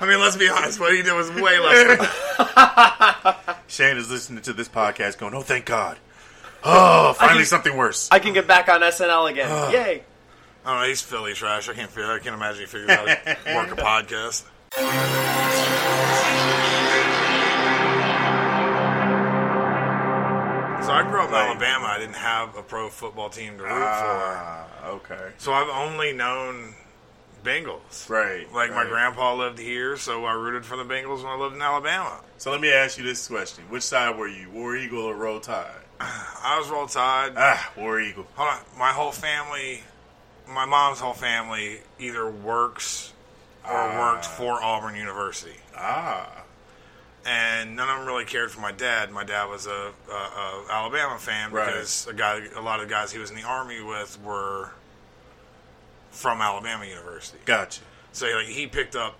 I 0.00 0.06
mean, 0.06 0.20
let's 0.20 0.36
be 0.36 0.48
honest. 0.48 0.78
What 0.78 0.94
he 0.94 1.02
did 1.02 1.14
was 1.14 1.30
way 1.30 1.58
less 1.58 1.86
than 1.88 1.98
that. 1.98 3.58
Shane 3.66 3.96
is 3.96 4.10
listening 4.10 4.42
to 4.42 4.52
this 4.52 4.68
podcast 4.68 5.18
going, 5.18 5.34
oh, 5.34 5.40
thank 5.40 5.64
God. 5.64 5.98
Oh, 6.70 7.12
finally 7.14 7.38
can- 7.38 7.46
something 7.46 7.76
worse. 7.76 8.08
I 8.10 8.18
can 8.18 8.32
get 8.34 8.46
back 8.46 8.68
on 8.68 8.80
SNL 8.82 9.30
again. 9.30 9.48
Ah. 9.50 9.70
Yay! 9.70 10.02
I 10.64 10.72
don't 10.72 10.82
know. 10.82 10.88
He's 10.88 11.00
Philly 11.00 11.32
trash. 11.32 11.68
I 11.68 11.72
can't 11.72 11.90
figure. 11.90 12.12
I 12.12 12.18
can't 12.18 12.34
imagine 12.34 12.60
he 12.60 12.66
figures 12.66 12.90
out 12.90 13.08
how 13.08 13.14
to 13.34 13.54
work 13.54 13.72
a 13.72 13.76
podcast. 13.76 14.44
So 20.86 20.94
I 20.94 21.02
grew 21.02 21.20
up 21.20 21.28
in 21.28 21.34
Right. 21.34 21.48
Alabama. 21.50 21.84
I 21.86 21.98
didn't 21.98 22.14
have 22.16 22.56
a 22.56 22.62
pro 22.62 22.88
football 22.88 23.28
team 23.28 23.58
to 23.58 23.64
root 23.64 23.72
ah, 23.72 24.66
for. 24.80 24.88
okay. 24.88 25.32
so 25.36 25.52
I've 25.52 25.68
only 25.68 26.12
known 26.14 26.72
Bengals. 27.44 28.08
Right, 28.08 28.50
Like 28.54 28.70
my 28.70 28.84
grandpa 28.84 29.34
lived 29.34 29.58
here, 29.58 29.96
so 29.98 30.24
I 30.24 30.32
rooted 30.32 30.64
for 30.64 30.76
the 30.76 30.84
Bengals 30.84 31.18
when 31.18 31.26
I 31.26 31.36
lived 31.36 31.56
in 31.56 31.62
Alabama. 31.62 32.20
So 32.38 32.50
let 32.52 32.60
me 32.60 32.72
ask 32.72 32.96
you 32.96 33.04
this 33.04 33.26
question. 33.28 33.64
Which 33.68 33.82
side 33.82 34.16
were 34.16 34.28
you? 34.28 34.50
War 34.50 34.76
Eagle 34.76 35.02
or 35.02 35.14
Roll 35.14 35.40
Tide? 35.40 35.66
I 36.00 36.56
was 36.58 36.68
roll 36.70 36.86
tide. 36.86 37.32
Ah, 37.36 37.72
War 37.76 38.00
Eagle. 38.00 38.26
Hold 38.36 38.48
on. 38.50 38.58
My 38.78 38.90
whole 38.92 39.12
family, 39.12 39.82
my 40.48 40.64
mom's 40.64 41.00
whole 41.00 41.12
family, 41.14 41.80
either 41.98 42.28
works 42.30 43.12
or 43.68 43.88
worked 43.98 44.24
for 44.24 44.62
Auburn 44.62 44.94
University. 44.96 45.56
Ah. 45.76 46.30
and 47.26 47.76
none 47.76 47.88
of 47.90 47.98
them 47.98 48.06
really 48.06 48.24
cared 48.24 48.50
for 48.50 48.60
my 48.60 48.72
dad. 48.72 49.10
My 49.10 49.24
dad 49.24 49.44
was 49.50 49.66
a, 49.66 49.92
a, 50.10 50.14
a 50.14 50.64
Alabama 50.70 51.18
fan 51.18 51.50
Right. 51.52 51.66
because 51.66 52.06
a 52.06 52.14
guy, 52.14 52.40
a 52.56 52.60
lot 52.62 52.80
of 52.80 52.88
the 52.88 52.94
guys 52.94 53.12
he 53.12 53.18
was 53.18 53.30
in 53.30 53.36
the 53.36 53.42
army 53.42 53.82
with 53.82 54.18
were 54.24 54.70
from 56.10 56.40
Alabama 56.40 56.86
University. 56.86 57.38
Gotcha. 57.44 57.82
So 58.12 58.26
like 58.26 58.46
he 58.46 58.66
picked 58.66 58.96
up 58.96 59.16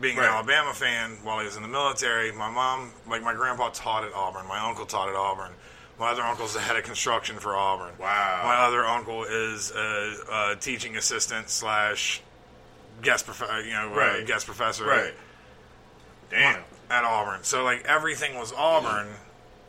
being 0.00 0.16
Right. 0.16 0.26
an 0.26 0.32
Alabama 0.32 0.72
fan 0.74 1.18
while 1.22 1.38
he 1.38 1.44
was 1.46 1.56
in 1.56 1.62
the 1.62 1.68
military. 1.68 2.32
My 2.32 2.50
mom, 2.50 2.92
like 3.08 3.22
my 3.22 3.34
grandpa, 3.34 3.70
taught 3.70 4.04
at 4.04 4.12
Auburn. 4.12 4.46
My 4.48 4.58
uncle 4.60 4.86
taught 4.86 5.08
at 5.08 5.14
Auburn. 5.14 5.52
My 5.98 6.10
other 6.10 6.22
uncle's 6.22 6.54
the 6.54 6.60
head 6.60 6.76
of 6.76 6.82
construction 6.82 7.38
for 7.38 7.54
Auburn. 7.54 7.92
Wow. 7.98 8.40
My 8.44 8.56
other 8.56 8.84
uncle 8.84 9.22
is 9.24 9.70
a, 9.70 10.14
a 10.52 10.56
teaching 10.56 10.96
assistant 10.96 11.48
slash 11.48 12.20
guest 13.02 13.26
prof- 13.26 13.64
you 13.64 13.72
know 13.72 13.92
uh, 13.92 13.96
Right. 13.96 14.26
guest 14.26 14.46
professor 14.46 14.84
Right. 14.86 15.14
Damn. 16.30 16.62
at 16.90 17.04
Auburn. 17.04 17.44
So 17.44 17.62
like 17.64 17.84
everything 17.84 18.36
was 18.38 18.52
Auburn, 18.52 19.06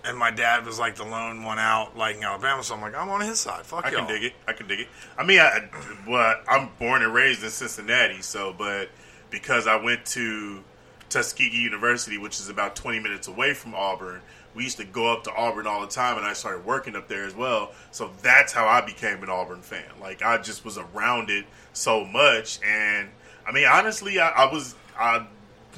and 0.03 0.17
my 0.17 0.31
dad 0.31 0.65
was 0.65 0.79
like 0.79 0.95
the 0.95 1.03
lone 1.03 1.43
one 1.43 1.59
out 1.59 1.95
liking 1.97 2.23
Alabama. 2.23 2.63
So 2.63 2.73
I'm 2.75 2.81
like, 2.81 2.95
I'm 2.95 3.09
on 3.09 3.21
his 3.21 3.39
side. 3.39 3.65
Fuck 3.65 3.85
I 3.85 3.91
y'all. 3.91 3.99
can 3.99 4.07
dig 4.07 4.23
it. 4.23 4.33
I 4.47 4.53
can 4.53 4.67
dig 4.67 4.79
it. 4.81 4.87
I 5.17 5.23
mean, 5.23 5.39
I, 5.39 5.43
I- 5.43 5.69
well, 6.07 6.35
I'm 6.47 6.69
born 6.79 7.03
and 7.03 7.13
raised 7.13 7.43
in 7.43 7.49
Cincinnati, 7.51 8.21
so 8.21 8.53
but 8.57 8.89
because 9.35 9.67
I 9.67 9.75
went 9.75 10.05
to 10.07 10.63
Tuskegee 11.09 11.57
University, 11.57 12.17
which 12.17 12.39
is 12.39 12.47
about 12.47 12.73
20 12.77 12.99
minutes 13.01 13.27
away 13.27 13.53
from 13.53 13.75
Auburn, 13.75 14.21
we 14.55 14.63
used 14.63 14.77
to 14.77 14.85
go 14.85 15.11
up 15.11 15.25
to 15.25 15.35
Auburn 15.35 15.67
all 15.67 15.81
the 15.81 15.87
time, 15.87 16.15
and 16.17 16.25
I 16.25 16.31
started 16.31 16.63
working 16.65 16.95
up 16.95 17.09
there 17.09 17.25
as 17.25 17.35
well. 17.35 17.73
So 17.91 18.11
that's 18.21 18.53
how 18.53 18.65
I 18.65 18.79
became 18.79 19.21
an 19.23 19.29
Auburn 19.29 19.61
fan. 19.61 19.83
Like 19.99 20.21
I 20.21 20.37
just 20.37 20.63
was 20.63 20.77
around 20.77 21.29
it 21.29 21.43
so 21.73 22.05
much, 22.05 22.59
and 22.65 23.09
I 23.45 23.51
mean, 23.51 23.67
honestly, 23.67 24.19
I, 24.21 24.29
I 24.29 24.53
was 24.53 24.73
I 24.97 25.27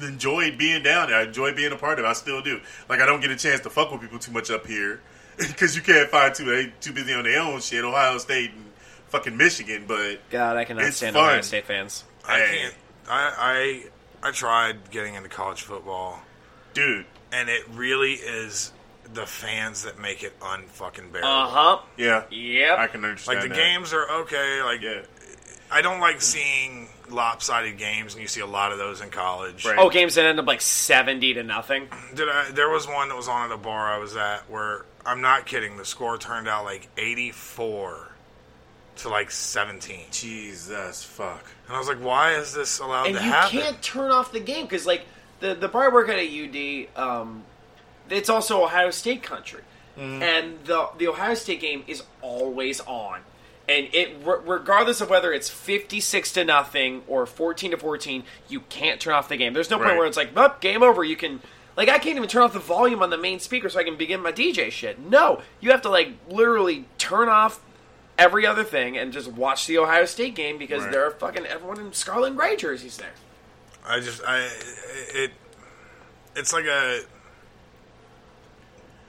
enjoyed 0.00 0.56
being 0.56 0.84
down 0.84 1.08
there. 1.08 1.18
I 1.18 1.24
enjoyed 1.24 1.56
being 1.56 1.72
a 1.72 1.76
part 1.76 1.98
of 1.98 2.04
it. 2.04 2.08
I 2.08 2.12
still 2.12 2.40
do. 2.40 2.60
Like 2.88 3.00
I 3.00 3.06
don't 3.06 3.20
get 3.20 3.32
a 3.32 3.36
chance 3.36 3.60
to 3.62 3.70
fuck 3.70 3.90
with 3.90 4.00
people 4.00 4.20
too 4.20 4.30
much 4.30 4.52
up 4.52 4.64
here 4.68 5.00
because 5.36 5.74
you 5.74 5.82
can't 5.82 6.08
find 6.08 6.32
two. 6.32 6.44
They 6.44 6.72
too 6.80 6.92
busy 6.92 7.12
on 7.12 7.24
their 7.24 7.40
own 7.42 7.60
shit. 7.60 7.84
Ohio 7.84 8.18
State 8.18 8.52
and 8.52 8.66
fucking 9.08 9.36
Michigan, 9.36 9.86
but 9.88 10.18
God, 10.30 10.56
I 10.56 10.64
cannot 10.64 10.84
It's 10.84 10.98
stand 10.98 11.14
fun. 11.16 11.24
Ohio 11.24 11.40
State 11.40 11.64
fans. 11.66 12.04
I 12.24 12.38
Hey. 12.38 12.58
can't. 12.62 12.74
I, 13.08 13.84
I 14.22 14.28
I 14.28 14.30
tried 14.32 14.90
getting 14.90 15.14
into 15.14 15.28
college 15.28 15.62
football, 15.62 16.20
dude, 16.74 17.06
and 17.32 17.48
it 17.48 17.68
really 17.70 18.12
is 18.14 18.72
the 19.14 19.26
fans 19.26 19.84
that 19.84 19.98
make 19.98 20.22
it 20.22 20.38
unfucking 20.40 21.12
bearable. 21.12 21.28
Uh 21.30 21.48
huh. 21.48 21.78
yeah, 21.96 22.24
Yep. 22.30 22.78
I 22.78 22.86
can 22.88 23.04
understand. 23.04 23.38
like 23.38 23.42
the 23.48 23.54
that. 23.54 23.56
games 23.56 23.92
are 23.92 24.08
okay. 24.22 24.62
Like 24.62 24.82
yeah, 24.82 25.02
I 25.70 25.82
don't 25.82 26.00
like 26.00 26.20
seeing 26.20 26.88
lopsided 27.08 27.78
games, 27.78 28.12
and 28.14 28.20
you 28.22 28.28
see 28.28 28.40
a 28.40 28.46
lot 28.46 28.72
of 28.72 28.78
those 28.78 29.00
in 29.00 29.10
college. 29.10 29.64
Right. 29.64 29.76
Oh, 29.78 29.88
games 29.90 30.14
that 30.16 30.26
end 30.26 30.38
up 30.38 30.46
like 30.46 30.60
seventy 30.60 31.34
to 31.34 31.42
nothing. 31.42 31.88
Did 32.14 32.28
I? 32.28 32.50
There 32.50 32.68
was 32.68 32.86
one 32.86 33.08
that 33.08 33.16
was 33.16 33.28
on 33.28 33.50
at 33.50 33.54
a 33.54 33.58
bar 33.58 33.88
I 33.92 33.98
was 33.98 34.14
at 34.16 34.50
where 34.50 34.84
I'm 35.06 35.20
not 35.22 35.46
kidding. 35.46 35.76
The 35.78 35.84
score 35.86 36.18
turned 36.18 36.48
out 36.48 36.64
like 36.64 36.88
84 36.98 38.12
to 38.96 39.08
like 39.08 39.30
17, 39.30 40.06
Jesus 40.10 41.02
fuck. 41.04 41.44
And 41.68 41.76
I 41.76 41.78
was 41.78 41.86
like, 41.88 41.98
"Why 42.02 42.32
is 42.34 42.52
this 42.54 42.80
allowed 42.80 43.06
and 43.06 43.16
to 43.16 43.22
you 43.22 43.30
happen?" 43.30 43.56
You 43.56 43.62
can't 43.62 43.82
turn 43.82 44.10
off 44.10 44.32
the 44.32 44.40
game 44.40 44.64
because 44.66 44.86
like 44.86 45.02
the 45.40 45.54
the 45.54 45.68
bar 45.68 45.84
I 45.84 45.88
work 45.94 46.08
at 46.08 46.18
at 46.18 46.26
UD, 46.28 46.88
um, 47.00 47.44
it's 48.10 48.28
also 48.28 48.64
Ohio 48.64 48.90
State 48.90 49.22
country, 49.22 49.62
Mm-hmm. 49.98 50.22
and 50.22 50.64
the 50.64 50.88
the 50.98 51.08
Ohio 51.08 51.34
State 51.34 51.60
game 51.60 51.84
is 51.86 52.02
always 52.22 52.80
on, 52.80 53.20
and 53.68 53.88
it 53.92 54.16
regardless 54.24 55.00
of 55.00 55.10
whether 55.10 55.32
it's 55.32 55.48
fifty 55.48 56.00
six 56.00 56.32
to 56.32 56.44
nothing 56.44 57.02
or 57.06 57.26
fourteen 57.26 57.70
to 57.72 57.76
fourteen, 57.76 58.24
you 58.48 58.60
can't 58.68 59.00
turn 59.00 59.14
off 59.14 59.28
the 59.28 59.36
game. 59.36 59.52
There's 59.52 59.70
no 59.70 59.76
point 59.76 59.90
Right. 59.90 59.98
where 59.98 60.06
it's 60.06 60.16
like, 60.16 60.36
"Up, 60.36 60.60
game 60.60 60.82
over." 60.82 61.04
You 61.04 61.16
can. 61.16 61.40
Like 61.76 61.88
I 61.88 61.98
can't 61.98 62.16
even 62.16 62.28
turn 62.28 62.42
off 62.42 62.52
the 62.52 62.58
volume 62.58 63.04
on 63.04 63.10
the 63.10 63.16
main 63.18 63.38
speaker 63.38 63.68
so 63.68 63.78
I 63.78 63.84
can 63.84 63.94
begin 63.96 64.20
my 64.20 64.32
DJ 64.32 64.68
shit. 64.72 64.98
No, 64.98 65.42
you 65.60 65.70
have 65.70 65.82
to 65.82 65.88
like 65.88 66.08
literally 66.28 66.86
turn 66.98 67.28
off 67.28 67.60
every 68.18 68.44
other 68.44 68.64
thing 68.64 68.98
and 68.98 69.12
just 69.12 69.28
watch 69.32 69.66
the 69.66 69.78
Ohio 69.78 70.04
State 70.04 70.34
game 70.34 70.58
because 70.58 70.82
Right. 70.82 70.92
there 70.92 71.06
are 71.06 71.10
fucking 71.12 71.46
everyone 71.46 71.78
in 71.78 71.92
scarlet 71.92 72.28
and 72.28 72.36
gray 72.36 72.56
jerseys 72.56 72.96
there. 72.96 73.12
I 73.86 74.00
just 74.00 74.22
I 74.24 74.48
it 75.14 75.30
it's 76.36 76.52
like 76.52 76.64
a 76.66 77.00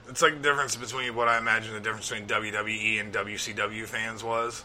it's 0.08 0.22
like 0.22 0.34
the 0.34 0.40
difference 0.42 0.74
between 0.76 1.14
what 1.14 1.28
I 1.28 1.38
imagine 1.38 1.72
the 1.74 1.80
difference 1.80 2.08
between 2.08 2.26
WWE 2.28 3.00
and 3.00 3.12
WCW 3.12 3.86
fans 3.86 4.24
was. 4.24 4.64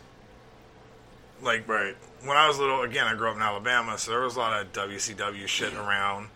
Like 1.42 1.68
Right. 1.68 1.96
when 2.24 2.38
I 2.38 2.48
was 2.48 2.58
little, 2.58 2.82
again, 2.84 3.06
I 3.08 3.14
grew 3.16 3.30
up 3.30 3.36
in 3.36 3.42
Alabama, 3.42 3.98
so 3.98 4.12
there 4.12 4.22
was 4.22 4.36
a 4.38 4.40
lot 4.40 4.60
of 4.60 4.72
WCW 4.72 5.46
shit 5.48 5.74
around. 5.74 6.30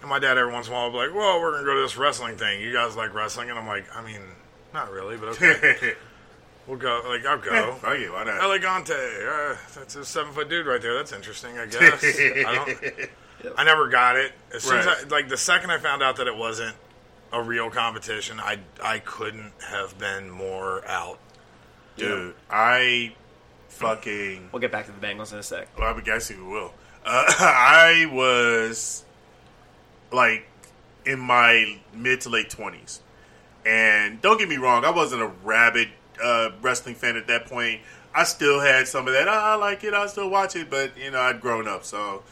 And 0.00 0.10
my 0.10 0.18
dad 0.18 0.36
every 0.36 0.52
once 0.52 0.66
in 0.66 0.72
a 0.72 0.76
while 0.76 0.90
would 0.90 0.98
be 0.98 1.06
like, 1.06 1.14
"Well, 1.16 1.40
we're 1.40 1.52
gonna 1.52 1.64
go 1.64 1.74
to 1.76 1.80
this 1.82 1.96
wrestling 1.96 2.36
thing. 2.36 2.60
You 2.60 2.72
guys 2.72 2.96
like 2.96 3.14
wrestling?" 3.14 3.48
And 3.48 3.58
I'm 3.58 3.66
like, 3.66 3.84
"I 3.96 4.02
mean, 4.02 4.20
not 4.74 4.90
really, 4.90 5.16
but 5.16 5.28
okay." 5.30 5.94
We'll 6.66 6.78
go. 6.78 7.02
Like 7.06 7.26
I'll 7.26 7.38
go. 7.38 7.50
Yeah, 7.52 7.74
fuck 7.74 7.98
it, 7.98 8.10
why 8.12 8.24
not? 8.24 8.42
El 8.42 8.50
Gigante. 8.58 8.92
Uh, 9.52 9.56
that's 9.74 9.96
a 9.96 10.04
seven 10.04 10.32
foot 10.32 10.48
dude 10.48 10.66
right 10.66 10.80
there. 10.80 10.94
That's 10.94 11.12
interesting. 11.12 11.58
I 11.58 11.66
guess. 11.70 12.02
I 12.02 12.76
don't. 13.42 13.58
I 13.58 13.64
never 13.64 13.88
got 13.88 14.16
it. 14.16 14.32
As 14.54 14.62
soon 14.62 14.78
as 14.78 14.86
I, 14.86 15.02
like 15.08 15.28
the 15.28 15.36
second 15.36 15.70
I 15.70 15.78
found 15.78 16.02
out 16.02 16.16
that 16.16 16.26
it 16.26 16.36
wasn't 16.36 16.74
a 17.32 17.42
real 17.42 17.68
competition, 17.68 18.40
I 18.40 18.60
I 18.82 19.00
couldn't 19.00 19.52
have 19.68 19.98
been 19.98 20.30
more 20.30 20.86
out. 20.88 21.18
Dude, 21.96 22.34
I 22.50 23.14
fucking. 23.68 24.48
We'll 24.52 24.60
get 24.60 24.72
back 24.72 24.86
to 24.86 24.92
the 24.92 25.06
Bengals 25.06 25.32
in 25.32 25.38
a 25.38 25.42
sec. 25.42 25.68
Well, 25.78 25.86
I 25.86 25.92
would 25.92 26.04
guess 26.04 26.30
you 26.30 26.44
will. 26.46 26.72
Uh, 27.04 27.24
I 27.38 28.08
was 28.10 29.04
like 30.10 30.46
in 31.04 31.20
my 31.20 31.78
mid 31.92 32.22
to 32.22 32.30
late 32.30 32.48
twenties, 32.48 33.02
and 33.66 34.22
don't 34.22 34.38
get 34.38 34.48
me 34.48 34.56
wrong, 34.56 34.86
I 34.86 34.90
wasn't 34.90 35.20
a 35.20 35.30
rabid 35.44 35.88
uh, 36.22 36.50
wrestling 36.62 36.94
fan 36.94 37.16
at 37.16 37.26
that 37.28 37.46
point. 37.46 37.80
I 38.14 38.24
still 38.24 38.60
had 38.60 38.86
some 38.86 39.06
of 39.08 39.14
that. 39.14 39.26
"Oh, 39.28 39.32
I 39.32 39.54
like 39.56 39.82
it. 39.84 39.92
I 39.94 40.06
still 40.06 40.30
watch 40.30 40.54
it, 40.56 40.70
but 40.70 40.96
you 40.96 41.10
know, 41.10 41.20
I'd 41.20 41.40
grown 41.40 41.66
up. 41.66 41.84
So, 41.84 42.22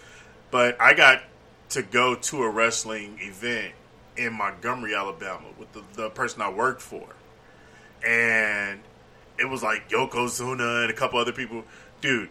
but 0.51 0.81
I 0.81 0.95
got 0.95 1.23
to 1.71 1.83
go 1.83 2.15
to 2.15 2.43
a 2.43 2.49
wrestling 2.51 3.19
event 3.21 3.73
in 4.17 4.35
Montgomery, 4.35 4.95
Alabama, 4.95 5.47
with 5.59 5.73
the, 5.73 5.83
the 5.95 6.11
person 6.11 6.43
I 6.43 6.51
worked 6.51 6.83
for, 6.83 7.09
and 8.07 8.81
it 9.39 9.47
was 9.47 9.63
like 9.63 9.89
Yokozuna 9.89 10.83
and 10.83 10.91
a 10.91 10.95
couple 10.95 11.19
other 11.19 11.33
people. 11.33 11.65
Dude, 12.01 12.29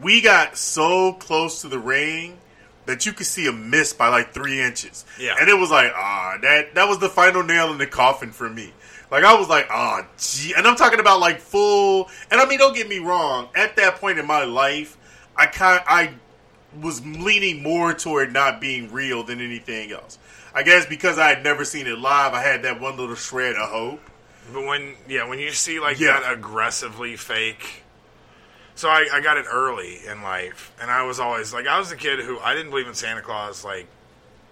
we 0.00 0.20
got 0.20 0.56
so 0.56 1.12
close 1.14 1.62
to 1.62 1.68
the 1.68 1.78
ring 1.78 2.38
that 2.86 3.06
you 3.06 3.12
could 3.12 3.26
see 3.26 3.46
a 3.46 3.52
miss 3.52 3.92
by 3.92 4.08
like 4.08 4.32
three 4.32 4.60
inches. 4.60 5.04
Yeah. 5.18 5.36
and 5.38 5.48
it 5.48 5.58
was 5.58 5.70
like 5.70 5.92
ah, 5.94 6.38
that 6.42 6.74
that 6.74 6.88
was 6.88 6.98
the 6.98 7.08
final 7.08 7.42
nail 7.42 7.70
in 7.72 7.78
the 7.78 7.86
coffin 7.86 8.32
for 8.32 8.48
me. 8.48 8.72
Like 9.10 9.24
I 9.24 9.34
was 9.34 9.48
like, 9.48 9.66
ah, 9.70 10.06
gee, 10.18 10.54
and 10.56 10.66
I'm 10.66 10.76
talking 10.76 11.00
about 11.00 11.20
like 11.20 11.40
full. 11.40 12.08
And 12.30 12.40
I 12.40 12.46
mean, 12.46 12.58
don't 12.58 12.74
get 12.74 12.88
me 12.88 12.98
wrong. 12.98 13.48
At 13.56 13.76
that 13.76 13.96
point 13.96 14.18
in 14.18 14.26
my 14.26 14.44
life, 14.44 14.96
I 15.36 15.46
kind 15.46 15.82
I 15.86 16.12
was 16.80 17.04
leaning 17.04 17.62
more 17.62 17.92
toward 17.92 18.32
not 18.32 18.60
being 18.60 18.92
real 18.92 19.24
than 19.24 19.40
anything 19.40 19.90
else. 19.90 20.18
I 20.54 20.62
guess 20.62 20.86
because 20.86 21.18
I 21.18 21.28
had 21.28 21.42
never 21.42 21.64
seen 21.64 21.86
it 21.86 21.98
live, 21.98 22.34
I 22.34 22.42
had 22.42 22.62
that 22.62 22.80
one 22.80 22.96
little 22.96 23.16
shred 23.16 23.56
of 23.56 23.68
hope. 23.68 24.00
But 24.52 24.64
when 24.66 24.94
yeah, 25.08 25.28
when 25.28 25.38
you 25.40 25.50
see 25.50 25.80
like 25.80 25.98
Yeah. 25.98 26.20
that 26.20 26.32
aggressively 26.32 27.16
fake. 27.16 27.82
So 28.76 28.88
I, 28.88 29.08
I 29.12 29.20
got 29.20 29.36
it 29.36 29.44
early 29.50 29.98
in 30.06 30.22
life, 30.22 30.72
and 30.80 30.90
I 30.90 31.02
was 31.02 31.20
always 31.20 31.52
like 31.52 31.66
I 31.66 31.78
was 31.78 31.90
the 31.90 31.96
kid 31.96 32.20
who 32.20 32.38
I 32.38 32.54
didn't 32.54 32.70
believe 32.70 32.86
in 32.86 32.94
Santa 32.94 33.20
Claus 33.22 33.64
like 33.64 33.86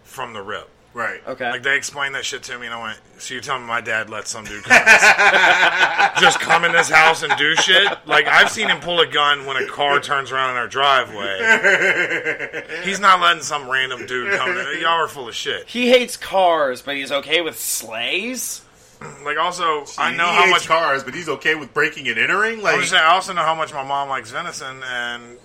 from 0.02 0.32
the 0.32 0.42
rip. 0.42 0.68
Right. 0.94 1.20
Okay. 1.28 1.50
Like 1.50 1.62
they 1.62 1.76
explained 1.76 2.14
that 2.14 2.24
shit 2.24 2.42
to 2.44 2.58
me, 2.58 2.66
and 2.66 2.74
I 2.74 2.82
went, 2.82 2.98
"So 3.18 3.34
you're 3.34 3.42
telling 3.42 3.62
me 3.62 3.68
my 3.68 3.80
dad 3.80 4.08
let 4.10 4.26
some 4.26 4.44
dude 4.44 4.64
come 4.64 4.76
in 4.78 4.84
this, 4.86 5.02
just 6.20 6.40
come 6.40 6.64
in 6.64 6.72
this 6.72 6.88
house 6.88 7.22
and 7.22 7.32
do 7.36 7.54
shit? 7.56 7.86
Like 8.06 8.26
I've 8.26 8.50
seen 8.50 8.68
him 8.68 8.80
pull 8.80 8.98
a 9.00 9.06
gun 9.06 9.44
when 9.46 9.56
a 9.58 9.66
car 9.66 10.00
turns 10.00 10.32
around 10.32 10.50
in 10.52 10.56
our 10.56 10.66
driveway. 10.66 12.64
He's 12.84 13.00
not 13.00 13.20
letting 13.20 13.42
some 13.42 13.68
random 13.70 14.06
dude 14.06 14.36
come. 14.38 14.50
in. 14.50 14.80
Y'all 14.80 14.92
are 15.04 15.08
full 15.08 15.28
of 15.28 15.34
shit. 15.34 15.68
He 15.68 15.88
hates 15.90 16.16
cars, 16.16 16.80
but 16.82 16.96
he's 16.96 17.12
okay 17.12 17.42
with 17.42 17.58
sleighs. 17.58 18.62
Like 19.24 19.38
also, 19.38 19.84
I 19.98 20.10
He 20.10 20.16
know 20.16 20.26
how 20.26 20.40
hates 20.46 20.50
much 20.50 20.66
cars, 20.66 21.04
but 21.04 21.14
he's 21.14 21.28
okay 21.28 21.54
with 21.54 21.72
breaking 21.72 22.08
and 22.08 22.18
entering. 22.18 22.62
Like 22.62 22.74
I'm 22.74 22.80
just 22.80 22.90
saying, 22.92 23.04
I 23.04 23.12
also 23.12 23.32
know 23.34 23.42
how 23.42 23.54
much 23.54 23.72
my 23.72 23.84
mom 23.84 24.08
likes 24.08 24.30
venison, 24.32 24.82
and 24.82 25.36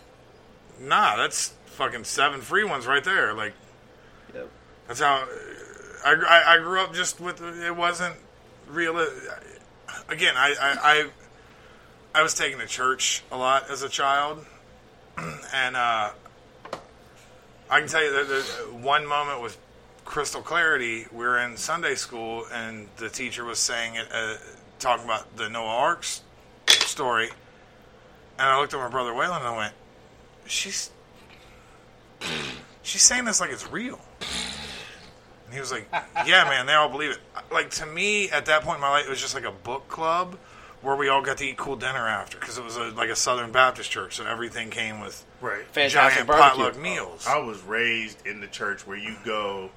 nah, 0.79 1.17
that's 1.17 1.53
fucking 1.65 2.05
seven 2.05 2.41
free 2.41 2.63
ones 2.63 2.87
right 2.87 3.03
there. 3.03 3.33
Like, 3.33 3.53
Yep. 3.53 3.59
That's 4.87 4.99
how 4.99 5.27
I, 6.05 6.13
I, 6.13 6.55
I 6.55 6.57
grew 6.59 6.79
up. 6.81 6.93
Just 6.93 7.19
with 7.19 7.41
it 7.41 7.75
wasn't 7.75 8.15
real. 8.67 8.97
Again, 10.09 10.33
I, 10.35 10.55
I 10.59 10.77
I 10.83 11.09
I 12.15 12.23
was 12.23 12.33
taken 12.33 12.59
to 12.59 12.67
church 12.67 13.23
a 13.31 13.37
lot 13.37 13.69
as 13.69 13.83
a 13.83 13.89
child, 13.89 14.45
and 15.17 15.75
uh, 15.75 16.11
I 17.69 17.79
can 17.79 17.87
tell 17.87 18.03
you 18.03 18.11
that 18.11 18.73
one 18.73 19.05
moment 19.07 19.41
with 19.41 19.57
crystal 20.05 20.41
clarity. 20.41 21.07
We 21.11 21.25
were 21.25 21.39
in 21.39 21.57
Sunday 21.57 21.95
school, 21.95 22.45
and 22.51 22.87
the 22.97 23.09
teacher 23.09 23.45
was 23.45 23.59
saying 23.59 23.95
it, 23.95 24.07
uh, 24.13 24.35
talking 24.79 25.05
about 25.05 25.37
the 25.37 25.49
Noah 25.49 25.67
Ark 25.67 25.99
s- 25.99 26.21
story, 26.67 27.29
and 28.37 28.47
I 28.47 28.59
looked 28.59 28.73
at 28.73 28.79
my 28.79 28.89
brother 28.89 29.11
Waylon 29.11 29.39
and 29.39 29.47
I 29.47 29.57
went, 29.57 29.73
"She's 30.45 30.91
she's 32.83 33.01
saying 33.01 33.25
this 33.25 33.39
like 33.39 33.51
it's 33.51 33.71
real." 33.71 33.99
And 35.53 35.57
he 35.57 35.61
was 35.61 35.71
like, 35.71 35.87
"Yeah, 36.25 36.45
man, 36.45 36.65
they 36.65 36.73
all 36.73 36.89
believe 36.89 37.11
it." 37.11 37.19
Like 37.51 37.69
to 37.71 37.85
me, 37.85 38.27
at 38.31 38.47
that 38.47 38.63
point 38.63 38.77
in 38.77 38.81
my 38.81 38.89
life, 38.89 39.05
it 39.05 39.09
was 39.09 39.21
just 39.21 39.35
like 39.35 39.45
a 39.45 39.51
book 39.51 39.87
club 39.87 40.35
where 40.81 40.95
we 40.95 41.09
all 41.09 41.21
got 41.21 41.37
to 41.37 41.45
eat 41.45 41.57
cool 41.57 41.75
dinner 41.75 42.07
after 42.07 42.39
because 42.39 42.57
it 42.57 42.63
was 42.63 42.75
a, 42.75 42.85
like 42.85 43.11
a 43.11 43.15
Southern 43.15 43.51
Baptist 43.51 43.91
church, 43.91 44.15
so 44.15 44.25
everything 44.25 44.71
came 44.71 44.99
with 44.99 45.23
right. 45.41 45.63
Fantastic 45.67 46.25
giant 46.25 46.27
barbecue. 46.27 46.63
potluck 46.63 46.81
meals. 46.81 47.27
I 47.27 47.37
was 47.37 47.61
raised 47.61 48.25
in 48.25 48.41
the 48.41 48.47
church 48.47 48.87
where 48.87 48.97
you 48.97 49.15
go 49.23 49.69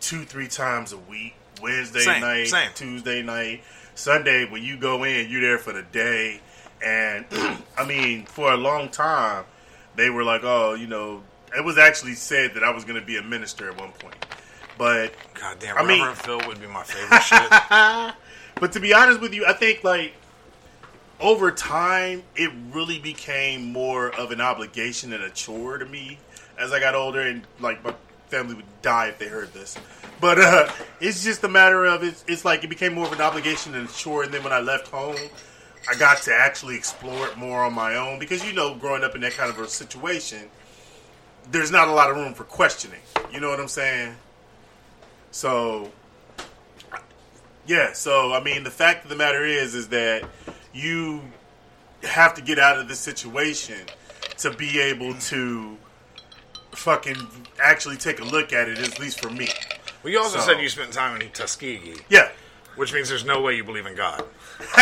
two, 0.00 0.24
three 0.24 0.48
times 0.48 0.92
a 0.92 0.98
week. 0.98 1.34
Wednesday 1.62 2.00
Same, 2.00 2.20
night, 2.20 2.48
same. 2.48 2.68
Tuesday 2.74 3.22
night, 3.22 3.62
Sunday. 3.94 4.44
When 4.44 4.62
you 4.62 4.76
go 4.76 5.04
in, 5.04 5.30
you're 5.30 5.40
there 5.40 5.56
for 5.56 5.72
the 5.72 5.82
day. 5.82 6.42
And 6.84 7.24
I 7.78 7.86
mean, 7.86 8.26
for 8.26 8.52
a 8.52 8.58
long 8.58 8.90
time, 8.90 9.46
they 9.94 10.10
were 10.10 10.24
like, 10.24 10.44
"Oh, 10.44 10.74
you 10.74 10.86
know," 10.86 11.22
it 11.56 11.64
was 11.64 11.78
actually 11.78 12.14
said 12.14 12.54
that 12.54 12.64
I 12.64 12.70
was 12.70 12.84
going 12.84 12.98
to 13.00 13.06
be 13.06 13.16
a 13.18 13.22
minister 13.22 13.70
at 13.70 13.78
one 13.78 13.92
point. 13.92 14.16
But 14.78 15.14
God 15.34 15.58
damn, 15.58 15.76
I 15.78 15.82
mean- 15.82 16.00
Reverend 16.00 16.18
Phil 16.18 16.40
would 16.48 16.60
be 16.60 16.66
my 16.66 16.82
favorite 16.82 17.22
shit. 17.22 18.14
But 18.58 18.72
to 18.72 18.80
be 18.80 18.94
honest 18.94 19.20
with 19.20 19.34
you, 19.34 19.44
I 19.44 19.52
think 19.52 19.84
like 19.84 20.14
over 21.20 21.50
time, 21.50 22.22
it 22.34 22.50
really 22.72 22.98
became 22.98 23.70
more 23.70 24.14
of 24.18 24.30
an 24.30 24.40
obligation 24.40 25.12
and 25.12 25.22
a 25.22 25.28
chore 25.30 25.76
to 25.76 25.84
me 25.84 26.18
as 26.58 26.72
I 26.72 26.80
got 26.80 26.94
older, 26.94 27.20
and 27.20 27.42
like 27.60 27.84
my 27.84 27.94
family 28.28 28.54
would 28.54 28.64
die 28.80 29.08
if 29.08 29.18
they 29.18 29.26
heard 29.28 29.52
this. 29.52 29.76
But 30.22 30.38
uh, 30.38 30.70
it's 31.00 31.22
just 31.22 31.44
a 31.44 31.48
matter 31.48 31.84
of 31.84 32.02
it's, 32.02 32.24
it's 32.26 32.46
like 32.46 32.64
it 32.64 32.68
became 32.68 32.94
more 32.94 33.06
of 33.06 33.12
an 33.12 33.20
obligation 33.20 33.74
and 33.74 33.86
a 33.88 33.92
chore, 33.92 34.22
and 34.22 34.32
then 34.32 34.42
when 34.42 34.52
I 34.52 34.60
left 34.60 34.88
home. 34.88 35.16
I 35.88 35.94
got 35.94 36.22
to 36.22 36.34
actually 36.34 36.74
explore 36.74 37.28
it 37.28 37.36
more 37.36 37.62
on 37.62 37.72
my 37.72 37.94
own 37.94 38.18
because 38.18 38.44
you 38.44 38.52
know, 38.52 38.74
growing 38.74 39.04
up 39.04 39.14
in 39.14 39.20
that 39.20 39.34
kind 39.34 39.50
of 39.50 39.58
a 39.60 39.68
situation, 39.68 40.48
there's 41.50 41.70
not 41.70 41.88
a 41.88 41.92
lot 41.92 42.10
of 42.10 42.16
room 42.16 42.34
for 42.34 42.44
questioning. 42.44 43.00
You 43.32 43.40
know 43.40 43.48
what 43.50 43.60
I'm 43.60 43.68
saying? 43.68 44.16
So 45.30 45.90
yeah, 47.66 47.92
so 47.92 48.32
I 48.32 48.42
mean, 48.42 48.64
the 48.64 48.70
fact 48.70 49.04
of 49.04 49.10
the 49.10 49.16
matter 49.16 49.44
is, 49.44 49.74
is 49.74 49.88
that 49.88 50.28
you 50.72 51.20
have 52.02 52.34
to 52.34 52.42
get 52.42 52.58
out 52.58 52.78
of 52.78 52.88
this 52.88 53.00
situation 53.00 53.78
to 54.38 54.50
be 54.52 54.78
able 54.80 55.14
to 55.14 55.76
fucking 56.72 57.16
actually 57.62 57.96
take 57.96 58.20
a 58.20 58.24
look 58.24 58.52
at 58.52 58.68
it. 58.68 58.78
At 58.78 58.98
least 59.00 59.20
for 59.20 59.30
me. 59.30 59.48
well, 60.02 60.12
you 60.12 60.18
also 60.20 60.38
So- 60.38 60.46
said 60.46 60.60
you 60.60 60.68
spent 60.68 60.92
time 60.92 61.20
in 61.20 61.30
Tuskegee, 61.30 62.00
Yeah, 62.08 62.30
which 62.76 62.92
means 62.92 63.08
there's 63.08 63.24
no 63.24 63.40
way 63.40 63.54
you 63.56 63.64
believe 63.64 63.86
in 63.86 63.94
God. 63.96 64.24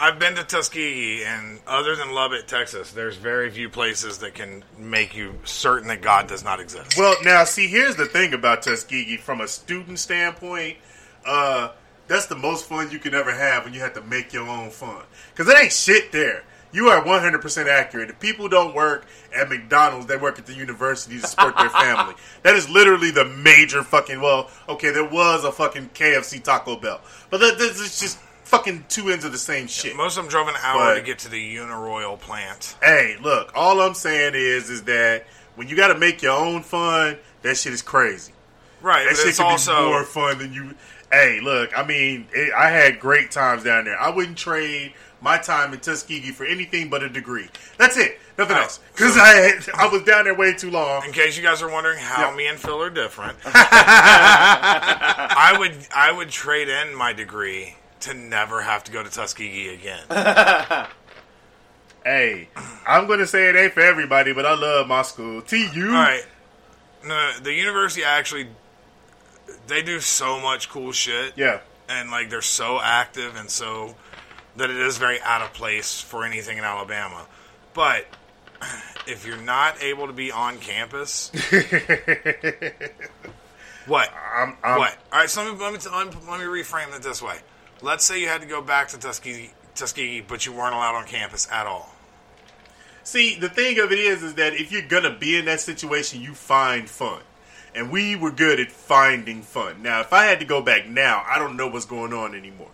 I've 0.00 0.18
been 0.18 0.34
to 0.36 0.44
Tuskegee, 0.44 1.24
and 1.24 1.60
other 1.66 1.96
than 1.96 2.12
Lubbock, 2.12 2.46
Texas, 2.46 2.92
there's 2.92 3.16
very 3.16 3.50
few 3.50 3.68
places 3.68 4.18
that 4.18 4.34
can 4.34 4.64
make 4.78 5.14
you 5.14 5.38
certain 5.44 5.88
that 5.88 6.02
God 6.02 6.26
does 6.26 6.44
not 6.44 6.60
exist. 6.60 6.96
Well, 6.98 7.16
now 7.22 7.44
see, 7.44 7.66
here's 7.66 7.96
the 7.96 8.06
thing 8.06 8.34
about 8.34 8.62
Tuskegee 8.62 9.16
from 9.16 9.40
a 9.40 9.48
student 9.48 9.98
standpoint. 9.98 10.76
Uh, 11.24 11.70
that's 12.08 12.26
the 12.26 12.36
most 12.36 12.66
fun 12.66 12.90
you 12.90 12.98
can 12.98 13.14
ever 13.14 13.32
have 13.32 13.64
when 13.64 13.74
you 13.74 13.80
have 13.80 13.94
to 13.94 14.02
make 14.02 14.32
your 14.32 14.48
own 14.48 14.70
fun. 14.70 15.02
Because 15.34 15.52
it 15.52 15.58
ain't 15.58 15.72
shit 15.72 16.12
there. 16.12 16.44
You 16.72 16.88
are 16.88 17.04
100% 17.04 17.66
accurate. 17.68 18.08
If 18.08 18.18
people 18.18 18.48
don't 18.48 18.74
work 18.74 19.06
at 19.36 19.48
McDonald's, 19.50 20.06
they 20.06 20.16
work 20.16 20.38
at 20.38 20.46
the 20.46 20.54
university 20.54 21.20
to 21.20 21.26
support 21.26 21.56
their 21.56 21.68
family. 21.68 22.14
That 22.42 22.56
is 22.56 22.68
literally 22.68 23.12
the 23.12 23.24
major 23.24 23.84
fucking. 23.84 24.20
Well, 24.20 24.50
okay, 24.68 24.90
there 24.90 25.08
was 25.08 25.44
a 25.44 25.52
fucking 25.52 25.90
KFC 25.90 26.42
Taco 26.42 26.76
Bell, 26.76 27.00
but 27.30 27.38
that, 27.38 27.56
this 27.56 27.78
is 27.78 28.00
just 28.00 28.18
fucking 28.52 28.84
two 28.88 29.08
ends 29.10 29.24
of 29.24 29.32
the 29.32 29.38
same 29.38 29.66
shit. 29.66 29.96
Most 29.96 30.16
of 30.18 30.24
them 30.24 30.30
drove 30.30 30.46
an 30.48 30.54
hour 30.62 30.92
But- 30.92 30.94
to 30.96 31.00
get 31.02 31.18
to 31.20 31.28
the 31.30 31.56
Uniroyal 31.56 32.20
plant. 32.20 32.76
Hey, 32.82 33.16
look, 33.20 33.50
all 33.54 33.80
I'm 33.80 33.94
saying 33.94 34.34
is, 34.36 34.68
is 34.70 34.82
that 34.84 35.26
when 35.56 35.68
you 35.68 35.74
got 35.76 35.88
to 35.88 35.98
make 35.98 36.22
your 36.22 36.36
own 36.38 36.62
fun, 36.62 37.18
that 37.42 37.56
shit 37.56 37.72
is 37.72 37.82
crazy. 37.82 38.32
Right, 38.82 39.06
That 39.08 39.16
shit 39.16 39.28
it's 39.28 39.38
can 39.38 39.46
also 39.46 39.74
be 39.76 39.82
more 39.90 40.04
fun 40.04 40.38
than 40.38 40.52
you. 40.52 40.74
Hey, 41.10 41.40
look, 41.40 41.76
I 41.76 41.84
mean, 41.86 42.26
it, 42.32 42.52
I 42.52 42.68
had 42.70 42.98
great 43.00 43.30
times 43.30 43.62
down 43.64 43.84
there. 43.84 43.98
I 44.00 44.10
wouldn't 44.10 44.36
trade 44.38 44.92
my 45.20 45.38
time 45.38 45.72
in 45.72 45.78
Tuskegee 45.80 46.32
for 46.32 46.44
anything 46.44 46.90
but 46.90 47.02
a 47.02 47.08
degree. 47.08 47.48
That's 47.78 47.96
it, 47.96 48.18
nothing 48.36 48.56
Right. 48.56 48.64
else. 48.64 48.80
Because 48.92 49.16
I 49.16 49.28
had, 49.28 49.68
I 49.78 49.86
was 49.86 50.02
down 50.02 50.24
there 50.24 50.34
way 50.34 50.52
too 50.54 50.70
long. 50.70 51.04
In 51.04 51.12
case 51.12 51.36
you 51.36 51.42
guys 51.44 51.62
are 51.62 51.70
wondering 51.70 51.98
how 51.98 52.30
Yeah. 52.30 52.36
me 52.36 52.46
and 52.48 52.58
Phil 52.58 52.82
are 52.82 52.90
different, 52.90 53.38
I 53.44 55.54
would 55.58 55.74
I 55.94 56.10
would 56.12 56.30
trade 56.30 56.68
in 56.68 56.94
my 56.94 57.12
degree 57.12 57.76
to 58.02 58.14
never 58.14 58.60
have 58.62 58.84
to 58.84 58.92
go 58.92 59.02
to 59.02 59.10
Tuskegee 59.10 59.68
again. 59.74 60.04
Hey, 62.04 62.48
I'm 62.84 63.06
gonna 63.06 63.28
say 63.28 63.48
it 63.48 63.54
ain't 63.54 63.74
for 63.74 63.80
everybody, 63.80 64.32
but 64.32 64.44
I 64.44 64.54
love 64.56 64.88
my 64.88 65.02
school. 65.02 65.40
TU. 65.40 65.86
All 65.86 65.92
right, 65.92 66.26
no, 67.06 67.32
the 67.40 67.52
university 67.52 68.02
actually 68.02 68.48
they 69.68 69.82
do 69.82 70.00
so 70.00 70.40
much 70.40 70.68
cool 70.68 70.90
shit. 70.90 71.34
Yeah. 71.36 71.60
and 71.88 72.10
like 72.10 72.28
they're 72.28 72.42
so 72.42 72.80
active 72.82 73.36
and 73.36 73.48
so 73.48 73.94
that 74.56 74.68
it 74.68 74.76
is 74.76 74.98
very 74.98 75.20
out 75.20 75.42
of 75.42 75.52
place 75.52 76.00
for 76.00 76.24
anything 76.24 76.58
in 76.58 76.64
Alabama. 76.64 77.24
But 77.72 78.06
if 79.06 79.24
you're 79.24 79.36
not 79.40 79.80
able 79.80 80.08
to 80.08 80.12
be 80.12 80.32
on 80.32 80.58
campus, 80.58 81.30
what? 83.86 84.10
I'm, 84.34 84.56
I'm, 84.62 84.78
what? 84.78 84.96
All 85.12 85.20
right, 85.20 85.30
so 85.30 85.44
let 85.44 85.54
me, 85.54 85.60
let 85.60 85.72
me 85.72 85.78
let 85.90 86.06
me 86.08 86.14
let 86.28 86.40
me 86.40 86.46
reframe 86.46 86.94
it 86.96 87.02
this 87.02 87.22
way. 87.22 87.36
Let's 87.82 88.04
say 88.04 88.20
you 88.20 88.28
had 88.28 88.40
to 88.42 88.46
go 88.46 88.62
back 88.62 88.88
to 88.88 88.98
Tuskegee, 88.98 89.50
Tuskegee, 89.74 90.20
but 90.20 90.46
you 90.46 90.52
weren't 90.52 90.72
allowed 90.72 90.94
on 90.94 91.04
campus 91.04 91.48
at 91.50 91.66
all. 91.66 91.92
See, 93.02 93.36
the 93.36 93.48
thing 93.48 93.80
of 93.80 93.90
it 93.90 93.98
is, 93.98 94.22
is 94.22 94.34
that 94.34 94.54
if 94.54 94.70
you're 94.70 94.82
gonna 94.82 95.10
be 95.10 95.36
in 95.36 95.46
that 95.46 95.60
situation, 95.60 96.22
you 96.22 96.32
find 96.34 96.88
fun, 96.88 97.22
and 97.74 97.90
we 97.90 98.14
were 98.14 98.30
good 98.30 98.60
at 98.60 98.70
finding 98.70 99.42
fun. 99.42 99.82
Now, 99.82 100.00
if 100.00 100.12
I 100.12 100.26
had 100.26 100.38
to 100.38 100.46
go 100.46 100.62
back 100.62 100.86
now, 100.86 101.24
I 101.28 101.40
don't 101.40 101.56
know 101.56 101.66
what's 101.66 101.84
going 101.84 102.12
on 102.12 102.36
anymore. 102.36 102.70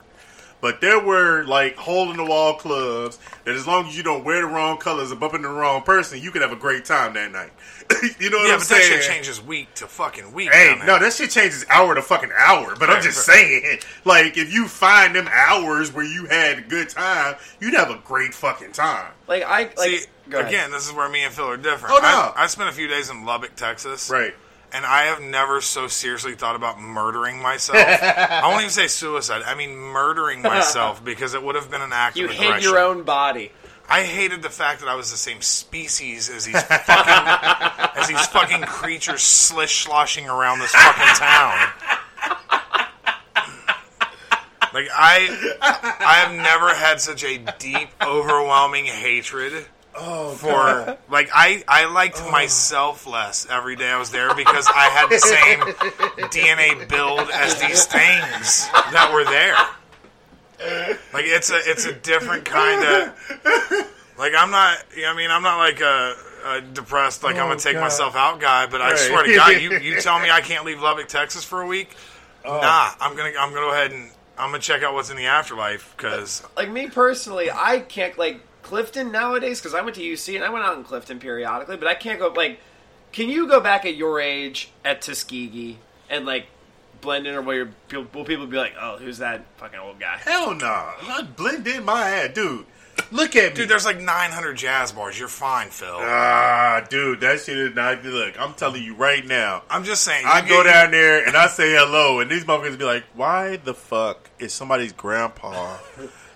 But 0.60 0.80
there 0.80 1.00
were 1.00 1.44
like 1.44 1.76
hole 1.76 2.10
in 2.10 2.16
the 2.16 2.24
wall 2.24 2.54
clubs 2.54 3.18
that, 3.44 3.54
as 3.54 3.66
long 3.66 3.86
as 3.86 3.96
you 3.96 4.02
don't 4.02 4.24
wear 4.24 4.40
the 4.40 4.48
wrong 4.48 4.78
colors 4.78 5.12
or 5.12 5.16
bump 5.16 5.34
into 5.34 5.48
the 5.48 5.54
wrong 5.54 5.82
person, 5.82 6.20
you 6.20 6.30
could 6.30 6.42
have 6.42 6.52
a 6.52 6.56
great 6.56 6.84
time 6.84 7.14
that 7.14 7.30
night. 7.30 7.50
you 8.18 8.28
know 8.28 8.38
what 8.38 8.48
yeah, 8.48 8.52
I'm 8.54 8.58
but 8.58 8.66
saying? 8.66 8.90
that 8.90 9.02
shit 9.02 9.10
changes 9.10 9.42
week 9.42 9.72
to 9.76 9.86
fucking 9.86 10.32
week. 10.32 10.52
Hey, 10.52 10.76
no, 10.84 10.98
that 10.98 11.12
shit 11.12 11.30
changes 11.30 11.64
hour 11.70 11.94
to 11.94 12.02
fucking 12.02 12.30
hour. 12.36 12.74
But 12.78 12.90
I'm 12.90 13.02
just 13.02 13.26
right. 13.28 13.36
saying, 13.36 13.78
like, 14.04 14.36
if 14.36 14.52
you 14.52 14.66
find 14.68 15.14
them 15.14 15.28
hours 15.30 15.92
where 15.94 16.04
you 16.04 16.26
had 16.26 16.58
a 16.58 16.62
good 16.62 16.88
time, 16.88 17.36
you'd 17.60 17.74
have 17.74 17.90
a 17.90 18.00
great 18.04 18.34
fucking 18.34 18.72
time. 18.72 19.12
Like 19.26 19.44
I 19.44 19.70
like 19.76 19.90
See, 19.90 20.04
again, 20.26 20.70
this 20.70 20.86
is 20.86 20.92
where 20.92 21.08
me 21.08 21.22
and 21.24 21.32
Phil 21.32 21.48
are 21.48 21.56
different. 21.56 21.94
Oh, 21.96 22.00
no. 22.00 22.32
I, 22.36 22.44
I 22.44 22.46
spent 22.46 22.68
a 22.68 22.72
few 22.72 22.88
days 22.88 23.10
in 23.10 23.24
Lubbock, 23.24 23.54
Texas. 23.56 24.10
Right. 24.10 24.34
And 24.72 24.84
I 24.84 25.04
have 25.04 25.22
never 25.22 25.60
so 25.62 25.86
seriously 25.88 26.34
thought 26.34 26.54
about 26.54 26.78
murdering 26.80 27.40
myself. 27.40 27.78
I 27.78 28.46
won't 28.48 28.60
even 28.60 28.70
say 28.70 28.86
suicide. 28.86 29.42
I 29.46 29.54
mean 29.54 29.74
murdering 29.74 30.42
myself 30.42 31.02
because 31.04 31.34
it 31.34 31.42
would 31.42 31.54
have 31.54 31.70
been 31.70 31.80
an 31.80 31.92
act 31.92 32.16
you 32.16 32.26
of 32.26 32.32
hate 32.32 32.46
aggression. 32.46 32.70
your 32.70 32.78
own 32.78 33.02
body. 33.02 33.50
I 33.88 34.02
hated 34.02 34.42
the 34.42 34.50
fact 34.50 34.80
that 34.80 34.88
I 34.88 34.94
was 34.94 35.10
the 35.10 35.16
same 35.16 35.40
species 35.40 36.28
as 36.28 36.44
these 36.44 36.62
fucking 36.62 37.98
as 37.98 38.06
these 38.08 38.26
fucking 38.26 38.62
creatures 38.62 39.22
slish 39.22 39.84
sloshing 39.84 40.28
around 40.28 40.58
this 40.58 40.72
fucking 40.72 41.14
town. 41.16 41.54
Like 44.74 44.88
I, 44.94 45.56
I 46.00 46.14
have 46.26 46.34
never 46.36 46.74
had 46.74 47.00
such 47.00 47.24
a 47.24 47.38
deep, 47.58 47.88
overwhelming 48.02 48.84
hatred 48.84 49.66
Oh, 50.00 50.30
for 50.34 50.96
like 51.10 51.28
I 51.34 51.64
I 51.66 51.86
liked 51.86 52.20
oh. 52.24 52.30
myself 52.30 53.06
less 53.06 53.46
every 53.50 53.74
day 53.76 53.90
I 53.90 53.98
was 53.98 54.10
there 54.10 54.34
because 54.34 54.66
I 54.68 54.84
had 54.90 55.08
the 55.10 55.18
same 55.18 55.58
DNA 56.30 56.88
build 56.88 57.28
as 57.32 57.60
these 57.60 57.84
things 57.86 58.68
that 58.92 59.10
were 59.12 59.24
there. 59.24 59.56
Like 61.12 61.24
it's 61.26 61.50
a 61.50 61.58
it's 61.64 61.84
a 61.84 61.92
different 61.92 62.44
kind 62.44 62.84
of 62.84 63.88
like 64.18 64.32
I'm 64.36 64.50
not 64.50 64.78
you 64.96 65.02
know 65.02 65.12
I 65.12 65.16
mean 65.16 65.30
I'm 65.30 65.42
not 65.42 65.58
like 65.58 65.80
a, 65.80 66.14
a 66.46 66.60
depressed 66.60 67.22
like 67.22 67.36
I'm 67.36 67.42
Oh, 67.44 67.48
gonna 67.48 67.60
take 67.60 67.74
God. 67.74 67.82
myself 67.82 68.16
out 68.16 68.40
guy 68.40 68.66
but 68.66 68.80
I 68.80 68.96
swear 68.96 69.24
to 69.24 69.34
God 69.34 69.60
you 69.60 69.78
you 69.78 70.00
tell 70.00 70.18
me 70.18 70.30
I 70.30 70.40
can't 70.40 70.64
leave 70.64 70.80
Lubbock 70.80 71.08
Texas 71.08 71.44
for 71.44 71.62
a 71.62 71.66
week 71.66 71.96
Oh. 72.44 72.60
nah 72.60 72.90
I'm 73.00 73.16
gonna 73.16 73.30
I'm 73.38 73.50
gonna 73.52 73.66
go 73.66 73.72
ahead 73.72 73.92
and 73.92 74.10
I'm 74.36 74.50
gonna 74.50 74.58
check 74.60 74.82
out 74.82 74.94
what's 74.94 75.10
in 75.10 75.16
the 75.16 75.26
afterlife 75.26 75.92
because 75.96 76.42
Like 76.56 76.70
me 76.70 76.88
personally, 76.88 77.50
I 77.52 77.80
can't 77.80 78.16
like 78.18 78.40
Clifton 78.68 79.10
nowadays 79.10 79.60
because 79.60 79.74
I 79.74 79.80
went 79.80 79.96
to 79.96 80.02
UC 80.02 80.34
and 80.36 80.44
I 80.44 80.50
went 80.50 80.62
out 80.62 80.76
in 80.76 80.84
Clifton 80.84 81.18
periodically, 81.18 81.76
but 81.78 81.88
I 81.88 81.94
can't 81.94 82.18
go 82.20 82.28
like. 82.28 82.60
Can 83.10 83.30
you 83.30 83.48
go 83.48 83.58
back 83.58 83.86
at 83.86 83.96
your 83.96 84.20
age 84.20 84.70
at 84.84 85.00
Tuskegee 85.00 85.78
and 86.10 86.26
like 86.26 86.48
blend 87.00 87.26
in, 87.26 87.34
or 87.34 87.40
will, 87.40 87.54
your, 87.54 88.06
will 88.12 88.24
people 88.26 88.46
be 88.46 88.58
like, 88.58 88.74
"Oh, 88.78 88.98
who's 88.98 89.18
that 89.18 89.46
fucking 89.56 89.78
old 89.78 89.98
guy?" 89.98 90.18
Hell 90.18 90.54
no. 90.54 90.66
I 90.66 91.26
blend 91.34 91.66
in 91.66 91.86
my 91.86 92.10
ass, 92.10 92.34
dude. 92.34 92.66
Look 93.10 93.36
at 93.36 93.52
me. 93.52 93.56
dude 93.56 93.68
there's 93.70 93.86
like 93.86 94.00
900 94.00 94.54
jazz 94.58 94.90
bars 94.90 95.16
you're 95.16 95.28
fine 95.28 95.68
Phil 95.68 95.96
Ah, 96.00 96.84
dude, 96.90 97.20
that 97.20 97.40
shit 97.40 97.56
is 97.56 97.74
not. 97.74 98.04
Look, 98.04 98.38
I'm 98.38 98.52
telling 98.54 98.82
you 98.82 98.94
right 98.96 99.24
now. 99.24 99.62
I'm 99.70 99.84
just 99.84 100.02
saying 100.02 100.26
I 100.26 100.42
go 100.42 100.62
get- 100.62 100.70
down 100.70 100.90
there 100.90 101.26
and 101.26 101.34
I 101.36 101.46
say 101.46 101.70
hello, 101.72 102.20
and 102.20 102.30
these 102.30 102.44
motherfuckers 102.44 102.76
be 102.78 102.84
like, 102.84 103.04
"Why 103.14 103.56
the 103.56 103.72
fuck 103.72 104.28
is 104.38 104.52
somebody's 104.52 104.92
grandpa 104.92 105.78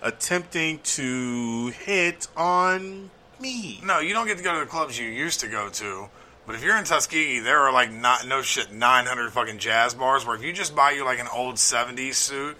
attempting 0.02 0.80
to 0.80 1.68
hit 1.68 2.28
on 2.36 3.10
me?" 3.40 3.80
No, 3.84 4.00
you 4.00 4.12
don't 4.12 4.26
get 4.26 4.38
to 4.38 4.44
go 4.44 4.54
to 4.54 4.60
the 4.60 4.66
clubs 4.66 4.98
you 4.98 5.08
used 5.08 5.40
to 5.40 5.48
go 5.48 5.68
to. 5.68 6.08
But 6.46 6.56
if 6.56 6.64
you're 6.64 6.76
in 6.76 6.84
Tuskegee, 6.84 7.38
there 7.38 7.60
are 7.60 7.72
like 7.72 7.92
not 7.92 8.26
no 8.26 8.42
shit 8.42 8.72
900 8.72 9.32
fucking 9.32 9.58
jazz 9.58 9.94
bars 9.94 10.26
where 10.26 10.34
if 10.34 10.42
you 10.42 10.52
just 10.52 10.74
buy 10.74 10.90
you 10.90 11.04
like 11.04 11.20
an 11.20 11.28
old 11.32 11.54
70s 11.54 12.14
suit 12.14 12.56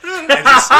and 0.04 0.28
just, 0.28 0.70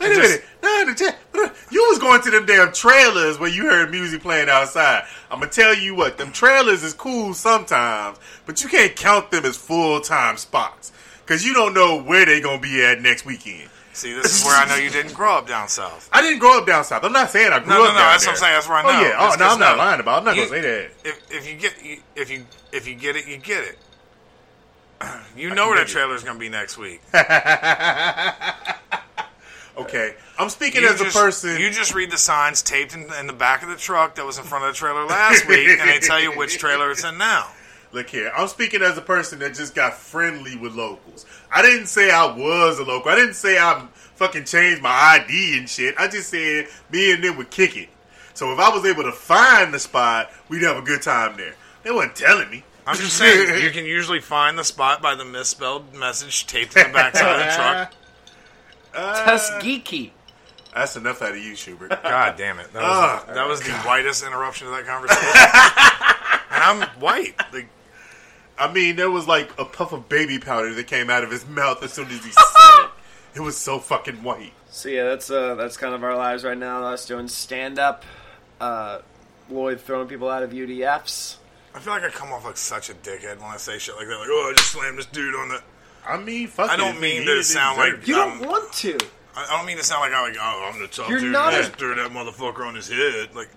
Wait 0.00 0.12
a 0.12 0.20
minute. 0.20 0.44
No, 0.62 1.50
You 1.70 1.86
was 1.88 1.98
going 1.98 2.20
to 2.22 2.30
them 2.30 2.46
damn 2.46 2.72
trailers 2.72 3.38
where 3.38 3.48
you 3.48 3.64
heard 3.64 3.90
music 3.90 4.22
playing 4.22 4.48
outside. 4.48 5.04
I'm 5.30 5.40
gonna 5.40 5.50
tell 5.50 5.74
you 5.74 5.94
what, 5.94 6.18
them 6.18 6.32
trailers 6.32 6.84
is 6.84 6.92
cool 6.92 7.34
sometimes, 7.34 8.18
but 8.46 8.62
you 8.62 8.68
can't 8.68 8.94
count 8.94 9.30
them 9.30 9.44
as 9.44 9.56
full 9.56 10.00
time 10.00 10.36
spots 10.36 10.92
because 11.24 11.44
you 11.44 11.52
don't 11.52 11.74
know 11.74 12.00
where 12.00 12.26
they 12.26 12.40
gonna 12.40 12.60
be 12.60 12.84
at 12.84 13.00
next 13.00 13.24
weekend. 13.24 13.70
See, 13.98 14.12
this 14.14 14.40
is 14.40 14.44
where 14.44 14.56
I 14.56 14.66
know 14.68 14.76
you 14.76 14.90
didn't 14.90 15.14
grow 15.14 15.36
up 15.38 15.46
down 15.46 15.68
south. 15.68 16.08
I 16.12 16.22
didn't 16.22 16.38
grow 16.38 16.58
up 16.58 16.66
down 16.66 16.84
south. 16.84 17.04
I'm 17.04 17.12
not 17.12 17.30
saying 17.30 17.52
I 17.52 17.58
grew 17.58 17.68
No, 17.68 17.74
no, 17.78 17.84
up 17.84 17.92
no. 17.94 17.98
down 17.98 18.10
That's 18.12 18.24
there. 18.24 18.32
what 18.32 18.36
I'm 18.36 18.40
saying. 18.42 18.54
That's 18.54 18.68
where 18.68 18.76
I 18.78 18.82
Oh 18.82 19.00
yeah. 19.02 19.16
Oh 19.18 19.26
It's 19.28 19.38
no, 19.38 19.44
'cause 19.44 19.54
I'm 19.54 19.60
not 19.60 19.72
no, 19.76 19.78
lying 19.84 20.00
about. 20.00 20.14
it. 20.14 20.18
I'm 20.18 20.24
not 20.24 20.36
you- 20.36 20.48
gonna 20.48 20.62
say 20.62 20.82
that. 20.84 20.90
If, 21.04 21.30
if 21.30 21.48
you 21.48 21.54
get 21.56 21.74
if 22.16 22.30
you 22.30 22.46
if 22.72 22.86
you 22.88 22.94
get 22.94 23.16
it, 23.16 23.26
you 23.26 23.36
get 23.38 23.64
it. 23.64 23.78
You 25.36 25.54
know 25.54 25.68
where 25.68 25.76
that 25.76 25.86
dig 25.86 25.90
it. 25.90 25.92
trailer's 25.98 26.24
gonna 26.24 26.38
be 26.38 26.48
next 26.48 26.76
week. 26.78 27.00
Okay, 29.76 30.16
I'm 30.36 30.48
speaking 30.48 30.82
You 30.82 30.88
as 30.88 30.98
just, 31.00 31.14
a 31.16 31.18
person. 31.20 31.60
You 31.60 31.70
just 31.70 31.94
read 31.94 32.10
the 32.10 32.18
signs 32.18 32.62
taped 32.62 32.94
in, 32.96 33.12
in 33.20 33.28
the 33.28 33.32
back 33.32 33.62
of 33.62 33.68
the 33.68 33.76
truck 33.76 34.16
that 34.16 34.26
was 34.26 34.36
in 34.36 34.42
front 34.42 34.64
of 34.64 34.72
the 34.72 34.76
trailer 34.76 35.04
last 35.06 35.46
week, 35.46 35.68
and 35.68 35.88
they 35.88 36.00
tell 36.00 36.20
you 36.20 36.36
which 36.36 36.58
trailer 36.58 36.90
it's 36.90 37.04
in 37.04 37.16
now. 37.16 37.46
Look 37.92 38.10
here, 38.10 38.32
I'm 38.36 38.48
speaking 38.48 38.82
as 38.82 38.98
a 38.98 39.02
person 39.02 39.38
that 39.38 39.54
just 39.54 39.76
got 39.76 39.94
friendly 39.94 40.56
with 40.56 40.74
locals. 40.74 41.26
I 41.52 41.62
didn't 41.62 41.86
say 41.86 42.10
I 42.10 42.26
was 42.26 42.78
a 42.78 42.84
local. 42.84 43.10
I 43.10 43.16
didn't 43.16 43.34
say 43.34 43.58
I 43.58 43.86
fucking 44.16 44.44
changed 44.44 44.82
my 44.82 44.90
ID 44.90 45.58
and 45.58 45.68
shit. 45.68 45.94
I 45.98 46.08
just 46.08 46.28
said 46.30 46.66
me 46.90 47.12
and 47.12 47.22
them 47.24 47.36
would 47.36 47.50
kick 47.50 47.76
it. 47.76 47.88
So 48.34 48.52
if 48.52 48.58
I 48.58 48.68
was 48.68 48.84
able 48.84 49.02
to 49.04 49.12
find 49.12 49.72
the 49.74 49.78
spot, 49.78 50.30
we'd 50.48 50.62
have 50.62 50.76
a 50.76 50.82
good 50.82 51.02
time 51.02 51.36
there. 51.36 51.54
They 51.82 51.90
wasn't 51.90 52.16
telling 52.16 52.50
me. 52.50 52.64
I'm 52.86 52.96
just 52.96 53.16
saying, 53.16 53.62
you 53.64 53.70
can 53.70 53.84
usually 53.84 54.20
find 54.20 54.58
the 54.58 54.64
spot 54.64 55.02
by 55.02 55.14
the 55.14 55.24
misspelled 55.24 55.94
message 55.94 56.46
taped 56.46 56.76
in 56.76 56.88
the 56.88 56.92
backside 56.92 57.40
of 57.40 57.46
the 57.46 57.54
truck. 57.54 57.94
Tuskegee. 59.26 60.12
That's 60.74 60.96
enough 60.96 61.22
out 61.22 61.32
of 61.32 61.38
you, 61.38 61.54
Schubert. 61.56 61.90
God 62.02 62.36
damn 62.36 62.58
it! 62.58 62.72
That 62.72 62.82
was, 62.82 63.24
Ah, 63.28 63.32
that 63.34 63.48
was 63.48 63.60
the 63.60 63.72
whitest 63.72 64.24
interruption 64.24 64.66
to 64.66 64.70
that 64.72 64.86
conversation. 64.86 65.24
and 66.50 66.62
I'm 66.62 67.00
white. 67.00 67.34
Like, 67.52 67.68
I 68.58 68.72
mean, 68.72 68.96
there 68.96 69.10
was 69.10 69.26
like 69.28 69.50
a 69.58 69.64
puff 69.64 69.92
of 69.92 70.08
baby 70.08 70.38
powder 70.38 70.74
that 70.74 70.86
came 70.86 71.10
out 71.10 71.24
of 71.24 71.30
his 71.30 71.46
mouth 71.46 71.82
as 71.82 71.92
soon 71.92 72.06
as 72.06 72.24
he 72.24 72.30
said 72.30 72.42
it. 72.84 72.90
It 73.34 73.40
was 73.40 73.56
so 73.56 73.78
fucking 73.78 74.22
white. 74.24 74.52
So 74.70 74.88
yeah, 74.88 75.04
that's 75.04 75.30
uh 75.30 75.54
that's 75.54 75.76
kind 75.76 75.94
of 75.94 76.02
our 76.02 76.16
lives 76.16 76.44
right 76.44 76.56
now. 76.58 76.82
Us 76.84 77.06
doing 77.06 77.28
stand 77.28 77.78
up, 77.78 78.04
uh, 78.60 79.00
Lloyd 79.50 79.80
throwing 79.80 80.08
people 80.08 80.28
out 80.28 80.42
of 80.42 80.50
UDFs. 80.50 81.36
I 81.74 81.78
feel 81.78 81.92
like 81.92 82.02
I 82.02 82.08
come 82.08 82.32
off 82.32 82.44
like 82.44 82.56
such 82.56 82.90
a 82.90 82.94
dickhead 82.94 83.36
when 83.38 83.50
I 83.50 83.58
say 83.58 83.78
shit 83.78 83.94
like 83.96 84.06
that. 84.08 84.18
Like, 84.18 84.28
oh, 84.30 84.50
I 84.50 84.54
just 84.56 84.70
slammed 84.72 84.98
this 84.98 85.06
dude 85.06 85.34
on 85.36 85.50
the. 85.50 85.62
I 86.06 86.16
mean, 86.16 86.48
fuck 86.48 86.70
I 86.70 86.76
don't 86.76 86.94
he- 86.94 87.00
mean 87.00 87.12
he 87.12 87.18
to 87.20 87.24
didn't 87.26 87.44
sound 87.44 87.76
deserve 87.78 87.98
like 87.98 88.08
You 88.08 88.14
don't 88.14 88.40
want 88.48 88.72
to. 88.72 88.98
I 89.36 89.44
I 89.44 89.56
don't 89.58 89.66
mean 89.66 89.76
to 89.76 89.84
sound 89.84 90.00
like 90.00 90.12
I'm 90.14 90.30
like, 90.32 90.38
oh, 90.40 90.70
I'm 90.72 90.80
the 90.80 90.88
tough 90.88 91.08
You're 91.10 91.20
dude. 91.20 91.30
not 91.32 91.52
that 91.52 91.60
a- 91.60 91.62
just 91.64 91.76
threw 91.78 91.94
that 91.94 92.10
motherfucker 92.10 92.66
on 92.66 92.74
his 92.74 92.88
head. 92.88 93.28
Like, 93.36 93.50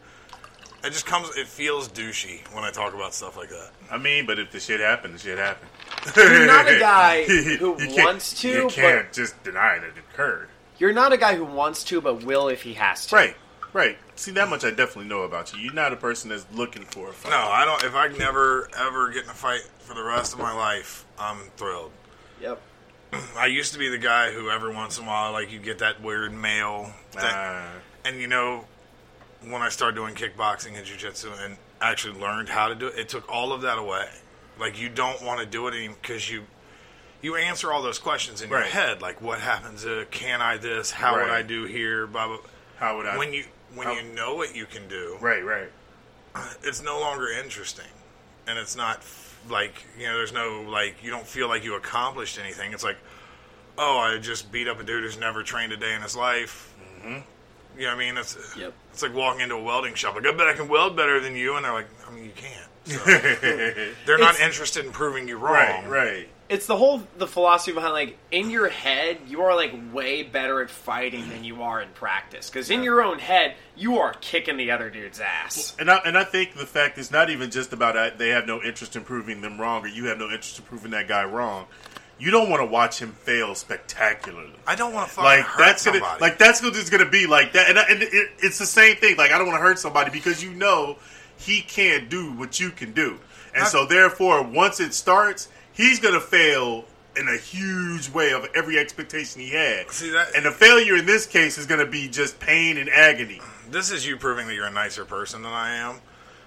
it 0.84 0.92
just 0.92 1.06
comes. 1.06 1.36
It 1.38 1.48
feels 1.48 1.88
douchey 1.90 2.40
when 2.54 2.64
I 2.64 2.72
talk 2.72 2.94
about 2.94 3.14
stuff 3.14 3.38
like 3.38 3.50
that. 3.50 3.72
I 3.90 3.98
mean, 3.98 4.26
but 4.26 4.40
if 4.40 4.52
the 4.52 4.60
shit 4.60 4.80
happened, 4.80 5.14
the 5.14 5.20
shit 5.20 5.38
happened. 5.38 5.70
You're 6.16 6.48
not 6.48 6.68
a 6.68 6.80
guy 6.80 7.24
who 7.26 7.80
You 7.80 8.04
wants 8.04 8.42
to, 8.42 8.50
You 8.50 8.68
can't 8.68 9.12
just 9.14 9.42
deny 9.44 9.78
that 9.80 9.90
it 9.90 9.94
occurred. 10.14 10.50
You're 10.80 10.94
not 10.94 11.14
a 11.14 11.18
guy 11.18 11.36
who 11.36 11.46
wants 11.46 11.84
to, 11.86 12.02
but 12.02 12.24
will 12.24 12.48
if 12.48 12.64
he 12.64 12.74
has 12.74 13.06
to. 13.08 13.16
Right, 13.16 13.36
right. 13.72 13.98
See, 14.16 14.32
that 14.32 14.50
much 14.50 14.64
I 14.64 14.70
definitely 14.72 15.06
know 15.10 15.22
about 15.22 15.54
you. 15.54 15.60
You're 15.60 15.74
not 15.74 15.94
a 15.94 15.96
person 15.96 16.30
that's 16.30 16.46
looking 16.54 16.84
for 16.84 17.10
a 17.10 17.14
fight. 17.14 17.30
No, 17.30 17.38
I 17.38 17.66
don't. 17.66 17.84
If 17.84 17.94
I 17.94 18.08
never 18.08 18.68
ever 18.76 19.12
get 19.12 19.26
in 19.26 19.30
a 19.30 19.34
fight 19.34 19.62
for 19.80 19.94
the 19.94 20.04
rest 20.04 20.34
of 20.34 20.40
my 20.40 20.54
life, 20.54 21.06
I'm 21.20 21.38
thrilled. 21.58 21.92
Yep. 22.42 22.60
I 23.38 23.46
used 23.48 23.74
to 23.74 23.80
be 23.80 23.90
the 23.90 23.98
guy 23.98 24.32
who 24.32 24.50
every 24.50 24.74
once 24.74 24.98
in 24.98 25.04
a 25.04 25.08
while, 25.08 25.32
like, 25.34 25.52
you 25.52 25.60
get 25.60 25.80
that 25.80 26.02
weird 26.02 26.34
male 26.34 26.92
thing. 27.12 27.24
Uh, 27.24 27.68
and 28.06 28.20
you 28.20 28.28
know, 28.28 28.66
when 29.50 29.62
I 29.62 29.70
started 29.70 29.96
doing 29.96 30.16
kickboxing 30.16 30.78
and 30.78 30.86
jujitsu 30.86 31.32
and 31.44 31.58
actually 31.82 32.20
learned 32.20 32.50
how 32.50 32.68
to 32.68 32.76
do 32.76 32.88
it, 32.88 33.00
it 33.00 33.10
took 33.10 33.28
all 33.32 33.54
of 33.54 33.62
that 33.62 33.78
away. 33.78 34.08
Like, 34.60 34.80
you 34.80 34.90
don't 34.90 35.22
want 35.24 35.40
to 35.40 35.46
do 35.46 35.68
it 35.68 35.74
anymore 35.74 35.98
because 36.02 36.30
you 36.30 36.44
you 37.22 37.36
answer 37.36 37.72
all 37.72 37.84
those 37.84 38.00
questions 38.00 38.42
in 38.42 38.50
your 38.50 38.62
head, 38.62 39.02
like, 39.02 39.22
what 39.22 39.40
happens? 39.40 39.86
Uh, 39.86 40.06
can 40.10 40.42
I 40.42 40.58
this? 40.58 40.90
How 40.90 41.14
would 41.14 41.30
I 41.30 41.44
do 41.44 41.66
here? 41.66 42.08
Blah 42.08 42.28
blah. 42.28 42.38
how 42.78 42.98
would 42.98 43.06
I? 43.06 43.18
When 43.18 43.34
you 43.34 43.46
when 43.76 43.88
how- 43.88 43.94
you 43.94 44.04
know 44.14 44.36
what 44.36 44.56
you 44.56 44.66
can 44.66 44.88
do, 44.88 45.18
right, 45.22 45.44
right. 45.44 45.70
it's 46.64 46.82
no 46.84 47.00
longer 47.00 47.28
interesting 47.30 47.86
and 48.48 48.58
it's 48.58 48.76
not 48.76 48.98
f- 48.98 49.40
like 49.50 49.86
you 49.98 50.06
know 50.08 50.16
there's 50.16 50.34
no 50.34 50.64
like 50.68 50.96
you 51.04 51.12
don't 51.12 51.28
feel 51.28 51.48
like 51.48 51.64
you 51.64 51.76
accomplished 51.76 52.40
anything 52.40 52.74
it's 52.74 52.84
like 52.84 52.98
oh, 53.78 53.98
I 53.98 54.18
just 54.18 54.52
beat 54.52 54.68
up 54.68 54.80
a 54.80 54.84
dude 54.84 55.04
who's 55.04 55.18
never 55.18 55.44
trained 55.44 55.72
a 55.72 55.78
day 55.78 55.96
in 55.96 56.02
his 56.02 56.16
life. 56.16 56.74
Mm-hmm. 57.00 57.20
You 57.78 57.84
know 57.84 57.88
what 57.90 57.96
I 57.96 58.00
mean? 58.00 58.18
It's 58.18 58.56
Yep. 58.58 58.74
it's 58.94 59.02
like 59.04 59.14
walking 59.14 59.42
into 59.42 59.56
a 59.56 59.62
welding 59.64 59.94
shop. 59.96 60.16
Like, 60.16 60.26
I 60.26 60.32
bet 60.32 60.48
I 60.48 60.54
can 60.54 60.68
weld 60.68 60.96
better 60.96 61.20
than 61.20 61.36
you, 61.36 61.56
and 61.56 61.66
they're 61.66 61.74
like, 61.74 61.88
I 62.08 62.12
mean, 62.12 62.26
you 62.26 62.32
can't. 62.36 62.68
So, 62.84 62.98
they're 64.06 64.18
not 64.18 64.36
It's- 64.36 64.40
interested 64.42 64.86
in 64.86 64.92
proving 64.92 65.28
you 65.28 65.38
wrong. 65.38 65.54
Right, 65.54 65.88
right. 65.88 66.30
It's 66.50 66.66
the 66.66 66.76
whole 66.76 67.02
the 67.18 67.28
philosophy 67.28 67.72
behind 67.72 67.94
like 67.94 68.18
in 68.30 68.50
your 68.50 68.68
head 68.68 69.20
you 69.26 69.44
are 69.44 69.56
like 69.56 69.72
way 69.94 70.22
better 70.24 70.62
at 70.62 70.70
fighting 70.70 71.30
than 71.30 71.46
you 71.46 71.64
are 71.64 71.82
in 71.82 71.88
practice 71.92 72.50
because 72.50 72.70
in 72.70 72.84
your 72.84 73.02
own 73.02 73.20
head 73.20 73.56
you 73.78 74.00
are 74.00 74.14
kicking 74.20 74.58
the 74.58 74.70
other 74.72 74.90
dude's 74.90 75.22
ass. 75.22 75.74
And 75.80 75.90
I, 75.90 76.02
and 76.04 76.18
I 76.18 76.26
think 76.26 76.56
the 76.56 76.66
fact 76.66 76.98
is 76.98 77.10
not 77.10 77.30
even 77.30 77.52
just 77.52 77.72
about 77.72 77.94
that 77.94 78.18
they 78.18 78.30
have 78.30 78.48
no 78.48 78.62
interest 78.62 78.98
in 78.98 79.06
proving 79.06 79.40
them 79.40 79.62
wrong 79.62 79.86
or 79.86 79.88
you 79.88 80.08
have 80.08 80.18
no 80.18 80.26
interest 80.26 80.60
in 80.60 80.66
proving 80.66 80.92
that 80.92 81.08
guy 81.08 81.24
wrong. 81.24 81.68
You 82.22 82.30
don't 82.30 82.50
want 82.52 82.62
to 82.62 82.66
watch 82.68 83.00
him 83.00 83.14
fail 83.14 83.56
spectacularly. 83.56 84.54
I 84.68 84.76
don't 84.76 84.94
want 84.94 85.08
to 85.10 85.14
fucking 85.16 85.26
Like 85.26 85.40
hurt 85.44 85.58
that's 85.58 85.84
gonna 85.84 85.98
somebody. 86.00 86.22
like 86.22 86.38
that's 86.38 86.62
gonna- 86.62 86.74
just 86.74 86.92
gonna 86.92 87.10
be 87.10 87.26
like 87.26 87.54
that, 87.54 87.70
and, 87.70 87.80
and 87.80 88.04
it, 88.04 88.30
it's 88.40 88.60
the 88.60 88.66
same 88.68 88.96
thing. 88.98 89.18
Like 89.18 89.32
I 89.32 89.38
don't 89.40 89.48
want 89.48 89.58
to 89.60 89.64
hurt 89.64 89.80
somebody 89.80 90.12
because 90.12 90.44
you 90.44 90.52
know 90.52 90.98
he 91.38 91.62
can't 91.62 92.10
do 92.10 92.32
what 92.34 92.60
you 92.60 92.70
can 92.70 92.92
do, 92.94 93.20
and 93.56 93.64
I- 93.64 93.68
so 93.68 93.86
therefore 93.88 94.44
once 94.44 94.80
it 94.80 94.94
starts, 94.94 95.48
he's 95.74 96.00
gonna 96.00 96.20
fail 96.22 96.86
in 97.16 97.28
a 97.28 97.38
huge 97.38 98.10
way 98.10 98.32
of 98.34 98.48
every 98.56 98.78
expectation 98.78 99.42
he 99.42 99.50
had. 99.50 99.90
See, 99.92 100.12
that- 100.12 100.36
and 100.36 100.46
the 100.46 100.52
failure 100.52 100.96
in 100.98 101.08
this 101.08 101.26
case 101.26 101.58
is 101.58 101.66
gonna 101.66 101.88
be 101.88 102.08
just 102.08 102.40
pain 102.40 102.78
and 102.78 102.88
agony. 102.90 103.42
this 103.70 103.90
is 103.90 104.06
you 104.06 104.16
proving 104.18 104.46
that 104.48 104.54
you're 104.54 104.68
a 104.68 104.72
nicer 104.72 105.06
person 105.06 105.42
than 105.42 105.52
I 105.54 105.76
am. 105.78 106.00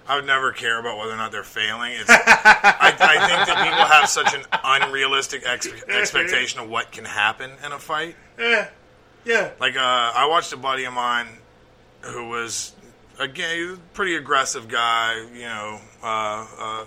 I 0.07 0.17
would 0.17 0.27
never 0.27 0.53
care 0.53 0.79
about 0.79 0.99
whether 0.99 1.13
or 1.13 1.17
not 1.17 1.33
they're 1.33 1.43
failing. 1.43 1.93
It's, 1.93 2.11
I, 2.11 2.95
I 3.01 3.27
think 3.27 3.47
that 3.47 3.65
people 3.65 3.85
have 3.87 4.09
such 4.09 4.35
an 4.35 4.43
unrealistic 4.63 5.43
ex- 5.47 5.69
expectation 5.89 6.61
of 6.61 6.69
what 6.69 6.93
can 6.93 7.05
happen 7.07 7.51
in 7.65 7.73
a 7.73 7.79
fight. 7.79 8.15
Yeah, 8.39 8.69
yeah. 9.25 9.51
Like, 9.59 9.77
uh, 9.77 9.81
I 9.81 10.27
watched 10.29 10.53
a 10.53 10.57
buddy 10.59 10.85
of 10.85 10.93
mine 10.93 11.27
who 12.03 12.29
was, 12.29 12.75
again, 13.19 13.57
he 13.57 13.63
was 13.65 13.79
a 13.79 13.83
pretty 13.95 14.17
aggressive 14.17 14.69
guy, 14.69 15.25
you 15.35 15.43
know, 15.45 15.81
uh, 16.03 16.47
uh, 16.59 16.85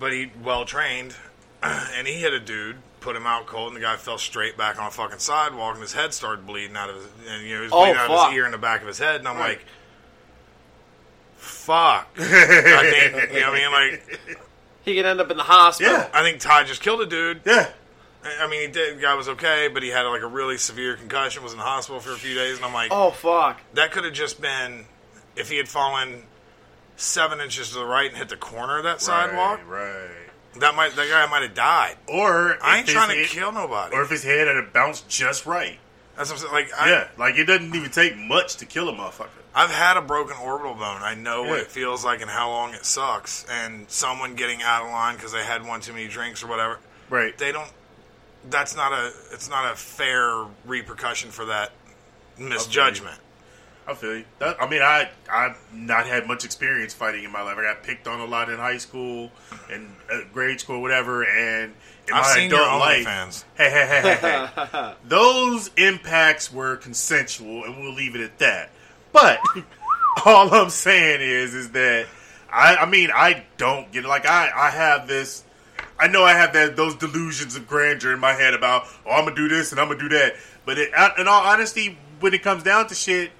but 0.00 0.12
he 0.12 0.32
well 0.42 0.64
trained, 0.64 1.14
and 1.62 2.06
he 2.06 2.14
hit 2.14 2.32
a 2.32 2.40
dude, 2.40 2.76
put 2.98 3.14
him 3.14 3.26
out 3.26 3.46
cold, 3.46 3.68
and 3.68 3.76
the 3.76 3.80
guy 3.80 3.94
fell 3.96 4.18
straight 4.18 4.56
back 4.58 4.80
on 4.80 4.88
a 4.88 4.90
fucking 4.90 5.20
sidewalk, 5.20 5.74
and 5.74 5.82
his 5.82 5.92
head 5.92 6.12
started 6.12 6.46
bleeding 6.48 6.76
out 6.76 6.90
of 6.90 6.96
his, 6.96 7.06
and 7.30 7.46
you 7.46 7.54
know, 7.54 7.60
he 7.60 7.64
was 7.64 7.72
Oh, 7.72 7.78
bleeding 7.84 7.96
out 7.96 8.10
of 8.10 8.26
his 8.30 8.36
ear 8.36 8.44
and 8.44 8.52
the 8.54 8.58
back 8.58 8.80
of 8.80 8.88
his 8.88 8.98
head, 8.98 9.16
and 9.20 9.28
I'm 9.28 9.38
like, 9.38 9.64
fuck. 11.68 12.08
I 12.18 12.90
think, 12.90 13.32
you 13.34 13.40
know 13.40 13.50
what 13.50 13.60
I 13.60 13.62
mean? 13.62 13.72
Like, 13.72 14.38
He 14.84 14.94
could 14.96 15.04
end 15.06 15.20
up 15.20 15.30
in 15.30 15.36
the 15.36 15.42
hospital. 15.42 15.92
Yeah. 15.92 16.08
I 16.14 16.22
think 16.22 16.40
Ty 16.40 16.64
just 16.64 16.80
killed 16.82 17.00
a 17.02 17.06
dude. 17.06 17.42
Yeah. 17.44 17.68
I 18.24 18.44
I 18.44 18.46
mean, 18.48 18.62
he 18.62 18.66
did. 18.68 18.96
The 18.96 19.02
guy 19.02 19.14
was 19.14 19.28
okay, 19.28 19.68
but 19.72 19.82
he 19.82 19.90
had 19.90 20.02
like 20.02 20.22
a 20.22 20.26
really 20.26 20.56
severe 20.58 20.96
concussion. 20.96 21.42
Was 21.42 21.52
in 21.52 21.58
the 21.58 21.64
hospital 21.64 22.00
for 22.00 22.12
a 22.12 22.16
few 22.16 22.34
days, 22.34 22.56
and 22.56 22.64
I'm 22.64 22.72
like, 22.74 22.90
Oh 22.92 23.10
fuck. 23.10 23.60
that 23.74 23.92
could 23.92 24.04
have 24.04 24.14
just 24.14 24.40
been 24.40 24.86
if 25.36 25.48
he 25.50 25.56
had 25.58 25.68
fallen 25.68 26.24
seven 26.96 27.40
inches 27.40 27.68
to 27.70 27.74
the 27.78 27.84
right 27.84 28.08
and 28.08 28.16
hit 28.16 28.28
the 28.28 28.36
corner 28.36 28.78
of 28.78 28.84
that 28.84 29.00
sidewalk. 29.00 29.60
right. 29.68 30.08
That 30.60 30.74
might 30.74 30.96
that 30.96 31.08
guy 31.08 31.26
might 31.30 31.42
have 31.42 31.54
died. 31.54 31.96
Or 32.08 32.56
I 32.62 32.78
ain't 32.78 32.88
trying 32.88 33.10
to 33.10 33.14
head- 33.16 33.26
kill 33.28 33.52
nobody. 33.52 33.94
Or 33.94 34.02
if 34.02 34.10
his 34.10 34.24
head 34.24 34.48
had 34.48 34.72
bounced 34.72 35.08
just 35.08 35.46
right. 35.46 35.78
That's 36.16 36.30
what 36.32 36.40
I'm 36.42 36.48
saying. 36.50 36.52
Like, 36.52 36.72
I, 36.80 36.90
yeah, 36.90 37.08
like 37.16 37.36
it 37.36 37.44
doesn't 37.44 37.72
even 37.76 37.90
take 37.92 38.16
much 38.16 38.56
to 38.56 38.66
kill 38.66 38.88
a 38.88 38.92
motherfucker. 38.92 39.28
I've 39.54 39.70
had 39.70 39.96
a 39.96 40.02
broken 40.02 40.36
orbital 40.36 40.74
bone. 40.74 41.02
I 41.02 41.14
know 41.14 41.42
what 41.42 41.58
it 41.58 41.66
feels 41.68 42.04
like 42.04 42.20
and 42.20 42.30
how 42.30 42.50
long 42.50 42.74
it 42.74 42.84
sucks. 42.84 43.44
And 43.50 43.90
someone 43.90 44.34
getting 44.34 44.62
out 44.62 44.84
of 44.84 44.90
line 44.90 45.16
because 45.16 45.32
they 45.32 45.44
had 45.44 45.66
one 45.66 45.80
too 45.80 45.92
many 45.92 46.06
drinks 46.08 46.42
or 46.42 46.46
whatever. 46.46 46.78
Right. 47.10 47.36
They 47.36 47.52
don't. 47.52 47.70
That's 48.50 48.76
not 48.76 48.92
a. 48.92 49.12
It's 49.32 49.48
not 49.48 49.72
a 49.72 49.76
fair 49.76 50.44
repercussion 50.64 51.30
for 51.30 51.46
that 51.46 51.72
misjudgment. 52.38 53.18
I 53.88 53.94
feel 53.94 54.18
you. 54.18 54.24
That, 54.38 54.62
I 54.62 54.68
mean, 54.68 54.82
I 54.82 55.08
I've 55.32 55.56
not 55.72 56.06
had 56.06 56.26
much 56.26 56.44
experience 56.44 56.92
fighting 56.92 57.24
in 57.24 57.32
my 57.32 57.40
life. 57.40 57.56
I 57.56 57.62
got 57.62 57.82
picked 57.82 58.06
on 58.06 58.20
a 58.20 58.26
lot 58.26 58.50
in 58.50 58.58
high 58.58 58.76
school 58.76 59.30
and 59.72 59.90
uh, 60.12 60.20
grade 60.32 60.60
school, 60.60 60.82
whatever. 60.82 61.24
And 61.24 61.72
in 62.06 62.14
I've 62.14 62.22
my 62.22 62.34
seen 62.34 62.50
your 62.50 62.60
adult 62.60 62.80
life, 62.80 63.06
OnlyFans. 63.06 63.44
hey, 63.56 63.70
hey, 63.70 63.86
hey, 63.86 64.14
hey, 64.20 64.66
hey. 64.70 64.92
those 65.08 65.70
impacts 65.78 66.52
were 66.52 66.76
consensual, 66.76 67.64
and 67.64 67.80
we'll 67.80 67.94
leave 67.94 68.14
it 68.14 68.20
at 68.20 68.38
that. 68.40 68.70
But 69.12 69.40
all 70.24 70.52
I'm 70.54 70.70
saying 70.70 71.20
is, 71.20 71.54
is 71.54 71.70
that 71.72 72.06
I, 72.50 72.76
I 72.76 72.86
mean, 72.86 73.10
I 73.14 73.44
don't 73.56 73.90
get 73.92 74.04
it. 74.04 74.08
Like 74.08 74.26
I, 74.26 74.50
I 74.54 74.70
have 74.70 75.06
this. 75.06 75.44
I 75.98 76.06
know 76.06 76.22
I 76.22 76.32
have 76.32 76.52
that 76.52 76.76
those 76.76 76.94
delusions 76.94 77.56
of 77.56 77.66
grandeur 77.66 78.12
in 78.12 78.20
my 78.20 78.32
head 78.32 78.54
about, 78.54 78.84
oh, 79.04 79.10
I'm 79.10 79.24
gonna 79.24 79.36
do 79.36 79.48
this 79.48 79.72
and 79.72 79.80
I'm 79.80 79.88
gonna 79.88 79.98
do 80.00 80.08
that. 80.10 80.34
But 80.64 80.78
it, 80.78 80.90
in 81.18 81.28
all 81.28 81.42
honesty, 81.42 81.98
when 82.20 82.34
it 82.34 82.42
comes 82.42 82.62
down 82.62 82.88
to 82.88 82.94
shit, 82.94 83.32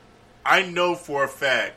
I 0.44 0.62
know 0.62 0.94
for 0.94 1.24
a 1.24 1.28
fact 1.28 1.74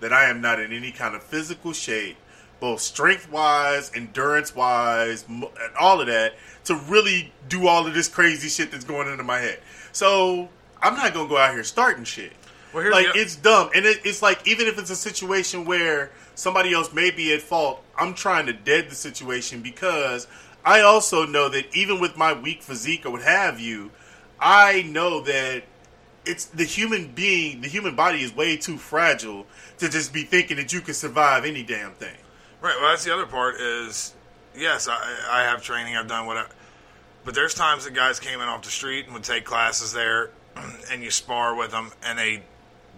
that 0.00 0.12
I 0.12 0.28
am 0.30 0.40
not 0.40 0.60
in 0.60 0.72
any 0.72 0.92
kind 0.92 1.14
of 1.14 1.22
physical 1.22 1.72
shape, 1.72 2.16
both 2.60 2.80
strength 2.80 3.30
wise, 3.30 3.90
endurance 3.94 4.54
wise, 4.54 5.24
and 5.28 5.46
all 5.78 6.00
of 6.00 6.06
that, 6.06 6.34
to 6.64 6.76
really 6.88 7.32
do 7.48 7.68
all 7.68 7.86
of 7.86 7.94
this 7.94 8.08
crazy 8.08 8.48
shit 8.48 8.70
that's 8.70 8.84
going 8.84 9.08
into 9.08 9.24
my 9.24 9.38
head. 9.38 9.60
So 9.92 10.48
I'm 10.80 10.94
not 10.96 11.12
gonna 11.14 11.28
go 11.28 11.36
out 11.36 11.52
here 11.52 11.64
starting 11.64 12.04
shit. 12.04 12.32
Well, 12.74 12.90
like 12.90 13.06
it's 13.14 13.36
dumb, 13.36 13.70
and 13.74 13.86
it, 13.86 14.00
it's 14.04 14.20
like 14.20 14.46
even 14.48 14.66
if 14.66 14.78
it's 14.78 14.90
a 14.90 14.96
situation 14.96 15.64
where 15.64 16.10
somebody 16.34 16.72
else 16.72 16.92
may 16.92 17.10
be 17.10 17.32
at 17.32 17.40
fault, 17.40 17.82
I'm 17.96 18.14
trying 18.14 18.46
to 18.46 18.52
dead 18.52 18.90
the 18.90 18.94
situation 18.96 19.62
because 19.62 20.26
I 20.64 20.80
also 20.80 21.24
know 21.24 21.48
that 21.50 21.74
even 21.74 22.00
with 22.00 22.16
my 22.16 22.32
weak 22.32 22.62
physique 22.62 23.06
or 23.06 23.10
what 23.10 23.22
have 23.22 23.60
you, 23.60 23.92
I 24.40 24.82
know 24.82 25.20
that 25.20 25.62
it's 26.24 26.46
the 26.46 26.64
human 26.64 27.08
being, 27.08 27.60
the 27.60 27.68
human 27.68 27.94
body 27.94 28.22
is 28.22 28.34
way 28.34 28.56
too 28.56 28.78
fragile 28.78 29.46
to 29.78 29.88
just 29.88 30.12
be 30.12 30.22
thinking 30.22 30.56
that 30.56 30.72
you 30.72 30.80
can 30.80 30.94
survive 30.94 31.44
any 31.44 31.62
damn 31.62 31.92
thing. 31.92 32.16
Right. 32.60 32.74
Well, 32.80 32.90
that's 32.90 33.04
the 33.04 33.12
other 33.12 33.26
part. 33.26 33.60
Is 33.60 34.14
yes, 34.56 34.88
I, 34.88 35.16
I 35.30 35.42
have 35.42 35.62
training. 35.62 35.96
I've 35.96 36.08
done 36.08 36.26
whatever. 36.26 36.48
But 37.24 37.34
there's 37.34 37.54
times 37.54 37.84
that 37.84 37.94
guys 37.94 38.20
came 38.20 38.40
in 38.40 38.48
off 38.48 38.62
the 38.62 38.70
street 38.70 39.04
and 39.04 39.14
would 39.14 39.24
take 39.24 39.44
classes 39.44 39.92
there, 39.92 40.30
and 40.90 41.02
you 41.02 41.10
spar 41.10 41.54
with 41.54 41.70
them, 41.70 41.90
and 42.02 42.18
they 42.18 42.42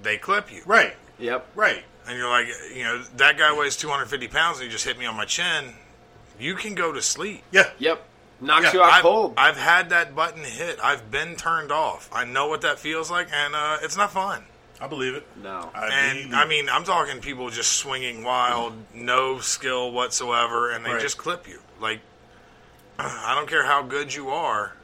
they 0.03 0.17
clip 0.19 0.53
you. 0.53 0.63
Right, 0.67 0.95
Yep. 1.19 1.47
right. 1.55 1.85
And 2.07 2.17
you're 2.17 2.29
like, 2.29 2.47
you 2.75 2.85
know, 2.85 3.03
that 3.17 3.37
guy 3.37 3.57
weighs 3.57 3.77
250 3.77 4.29
pounds, 4.29 4.59
and 4.59 4.67
he 4.67 4.73
just 4.73 4.85
hit 4.85 4.97
me 4.99 5.07
on 5.07 5.17
my 5.17 5.25
chin. 5.25 5.75
You 6.39 6.55
can 6.55 6.75
go 6.75 6.93
to 6.93 7.03
sleep. 7.03 7.43
Yeah, 7.51 7.71
Yep. 7.79 8.05
Knocks 8.39 8.65
Yeah, 8.67 8.73
you 8.75 8.83
out 8.83 8.93
I've, 8.93 9.03
cold. 9.03 9.35
I've 9.39 9.57
had 9.57 9.89
that 9.91 10.15
button 10.15 10.45
hit. 10.45 10.79
I've 10.85 11.11
been 11.11 11.37
turned 11.37 11.73
off. 11.73 12.11
I 12.13 12.25
know 12.25 12.49
what 12.49 12.61
that 12.61 12.79
feels 12.79 13.11
like, 13.11 13.29
and 13.33 13.55
uh, 13.55 13.79
it's 13.83 13.97
not 13.97 14.13
fun. 14.13 14.45
I 14.79 14.87
believe 14.89 15.15
it. 15.15 15.27
no. 15.43 15.71
I 15.75 15.87
And 15.89 16.19
believe 16.19 16.35
I 16.35 16.45
mean, 16.45 16.69
I'm 16.69 16.85
talking 16.85 17.21
people 17.23 17.49
just 17.49 17.73
swinging 17.77 18.23
wild, 18.23 18.75
no 18.95 19.39
skill 19.41 19.91
whatsoever, 19.91 20.71
and 20.71 20.85
they 20.85 20.93
Right. 20.93 21.01
just 21.01 21.17
clip 21.17 21.49
you. 21.49 21.61
Like, 21.81 22.01
I 22.99 23.35
don't 23.35 23.49
care 23.49 23.65
how 23.65 23.83
good 23.83 24.13
you 24.15 24.29
are. 24.29 24.75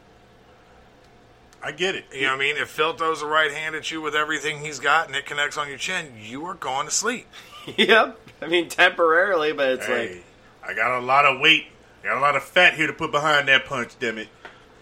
I 1.64 1.70
get 1.72 1.94
it. 1.94 2.04
You 2.12 2.22
know 2.22 2.28
what 2.28 2.36
I 2.36 2.38
mean? 2.38 2.56
If 2.56 2.68
Phil 2.70 2.92
throws 2.94 3.22
a 3.22 3.26
right 3.26 3.52
hand 3.52 3.74
at 3.76 3.90
you 3.90 4.00
with 4.00 4.14
everything 4.16 4.60
he's 4.60 4.80
got 4.80 5.06
and 5.06 5.14
it 5.16 5.26
connects 5.26 5.56
on 5.56 5.68
your 5.68 5.78
chin, 5.78 6.12
you 6.20 6.44
are 6.46 6.54
going 6.54 6.86
to 6.86 6.92
sleep. 6.92 7.26
yep. 7.76 8.18
I 8.40 8.48
mean 8.48 8.68
temporarily, 8.68 9.52
but 9.52 9.68
it's 9.72 9.86
Hey, 9.86 10.22
like 10.62 10.70
I 10.70 10.74
got 10.74 10.98
a 10.98 11.04
lot 11.04 11.24
of 11.24 11.40
weight, 11.40 11.66
I 12.02 12.06
got 12.08 12.18
a 12.18 12.20
lot 12.20 12.34
of 12.34 12.42
fat 12.42 12.74
here 12.74 12.88
to 12.88 12.92
put 12.92 13.12
behind 13.12 13.46
that 13.48 13.64
punch. 13.66 13.92
Damn 14.00 14.18
it. 14.18 14.28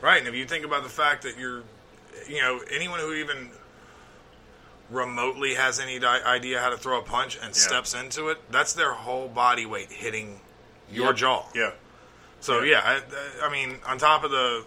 Right, 0.01 0.18
and 0.18 0.26
if 0.26 0.35
you 0.35 0.47
think 0.47 0.64
about 0.64 0.83
the 0.83 0.89
fact 0.89 1.24
that 1.24 1.37
you're, 1.39 1.62
you 2.26 2.41
know, 2.41 2.61
anyone 2.70 3.01
who 3.01 3.12
even 3.12 3.51
remotely 4.89 5.55
has 5.55 5.78
any 5.78 5.99
di- 5.99 6.22
idea 6.24 6.59
how 6.61 6.70
to 6.70 6.76
throw 6.76 6.99
a 6.99 7.03
punch 7.03 7.39
and 7.43 7.55
steps 7.55 7.95
into 7.95 8.28
it, 8.28 8.39
that's 8.51 8.72
their 8.72 8.93
whole 8.93 9.28
body 9.28 9.66
weight 9.66 9.93
hitting 9.93 10.41
your 10.91 11.09
Yep. 11.09 11.16
jaw. 11.16 11.45
Yeah. 11.55 11.70
So 12.41 12.62
yeah, 12.62 12.81
I, 12.83 13.47
I 13.47 13.53
mean, 13.53 13.76
on 13.87 13.99
top 13.99 14.24
of 14.24 14.31
the, 14.31 14.64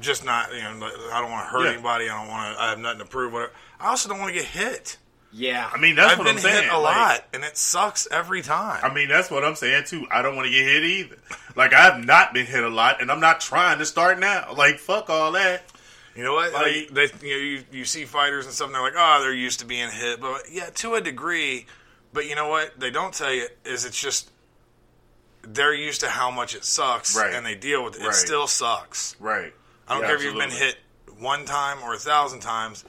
just 0.00 0.24
not, 0.24 0.52
you 0.52 0.60
know, 0.60 0.90
I 1.12 1.20
don't 1.20 1.30
want 1.30 1.46
to 1.46 1.50
hurt 1.50 1.64
Yeah. 1.64 1.72
anybody. 1.72 2.08
I 2.08 2.18
don't 2.20 2.28
want 2.28 2.56
to. 2.56 2.62
I 2.62 2.70
have 2.70 2.78
nothing 2.78 3.00
to 3.00 3.04
prove. 3.04 3.32
Whatever. 3.32 3.52
I 3.80 3.88
also 3.88 4.08
don't 4.08 4.18
want 4.18 4.32
to 4.34 4.38
get 4.40 4.46
hit. 4.48 4.96
yeah. 5.32 5.70
I 5.72 5.78
mean, 5.78 5.94
that's 5.96 6.12
I've 6.12 6.18
what 6.18 6.24
been 6.24 6.36
I'm 6.36 6.40
saying. 6.42 6.64
hit 6.64 6.72
a 6.72 6.78
Like, 6.78 6.96
lot, 6.96 7.24
and 7.34 7.44
it 7.44 7.56
sucks 7.56 8.08
every 8.10 8.42
time. 8.42 8.80
I 8.82 8.92
mean, 8.92 9.08
that's 9.08 9.30
what 9.30 9.44
I'm 9.44 9.54
saying 9.56 9.84
too. 9.86 10.06
I 10.10 10.22
don't 10.22 10.36
want 10.36 10.46
to 10.46 10.52
get 10.52 10.64
hit 10.64 10.84
either. 10.84 11.16
Like 11.56 11.72
I've 11.74 12.04
not 12.04 12.32
been 12.34 12.46
hit 12.46 12.62
a 12.64 12.68
lot, 12.68 13.00
and 13.02 13.10
I'm 13.10 13.20
not 13.20 13.40
trying 13.40 13.78
to 13.78 13.86
start 13.86 14.18
now. 14.18 14.52
Like 14.54 14.78
fuck 14.78 15.10
all 15.10 15.32
that. 15.32 15.62
You 16.16 16.24
know 16.24 16.34
what? 16.34 16.52
Like- 16.52 16.90
Like, 16.92 17.20
they, 17.20 17.26
you, 17.28 17.34
know, 17.34 17.40
you 17.40 17.64
you 17.80 17.84
see 17.84 18.04
fighters 18.04 18.44
and 18.46 18.54
stuff, 18.54 18.66
and 18.66 18.74
they're 18.74 18.82
like, 18.82 18.94
"Oh, 18.96 19.20
they're 19.22 19.32
used 19.32 19.60
to 19.60 19.66
being 19.66 19.90
hit," 19.90 20.20
but 20.20 20.50
yeah, 20.50 20.70
to 20.76 20.94
a 20.94 21.00
degree. 21.00 21.66
But 22.12 22.26
you 22.26 22.34
know 22.34 22.48
what? 22.48 22.80
They 22.80 22.90
don't 22.90 23.12
tell 23.14 23.32
you 23.32 23.46
is 23.64 23.84
it's 23.84 24.00
just 24.00 24.30
they're 25.42 25.74
used 25.74 26.00
to 26.00 26.08
how 26.08 26.30
much 26.30 26.54
it 26.54 26.64
sucks, 26.64 27.16
Right. 27.16 27.32
and 27.34 27.44
they 27.46 27.54
deal 27.54 27.84
with 27.84 27.96
it. 27.96 28.00
Right. 28.00 28.08
It 28.10 28.14
still 28.14 28.46
sucks. 28.46 29.14
Right. 29.20 29.54
I 29.88 29.94
don't 29.94 30.02
Yeah, 30.02 30.06
care 30.08 30.16
if 30.16 30.22
you've 30.22 30.34
been 30.34 30.50
hit 30.50 30.76
one 31.18 31.44
time 31.44 31.78
or 31.82 31.94
a 31.94 31.98
thousand 31.98 32.40
times. 32.40 32.84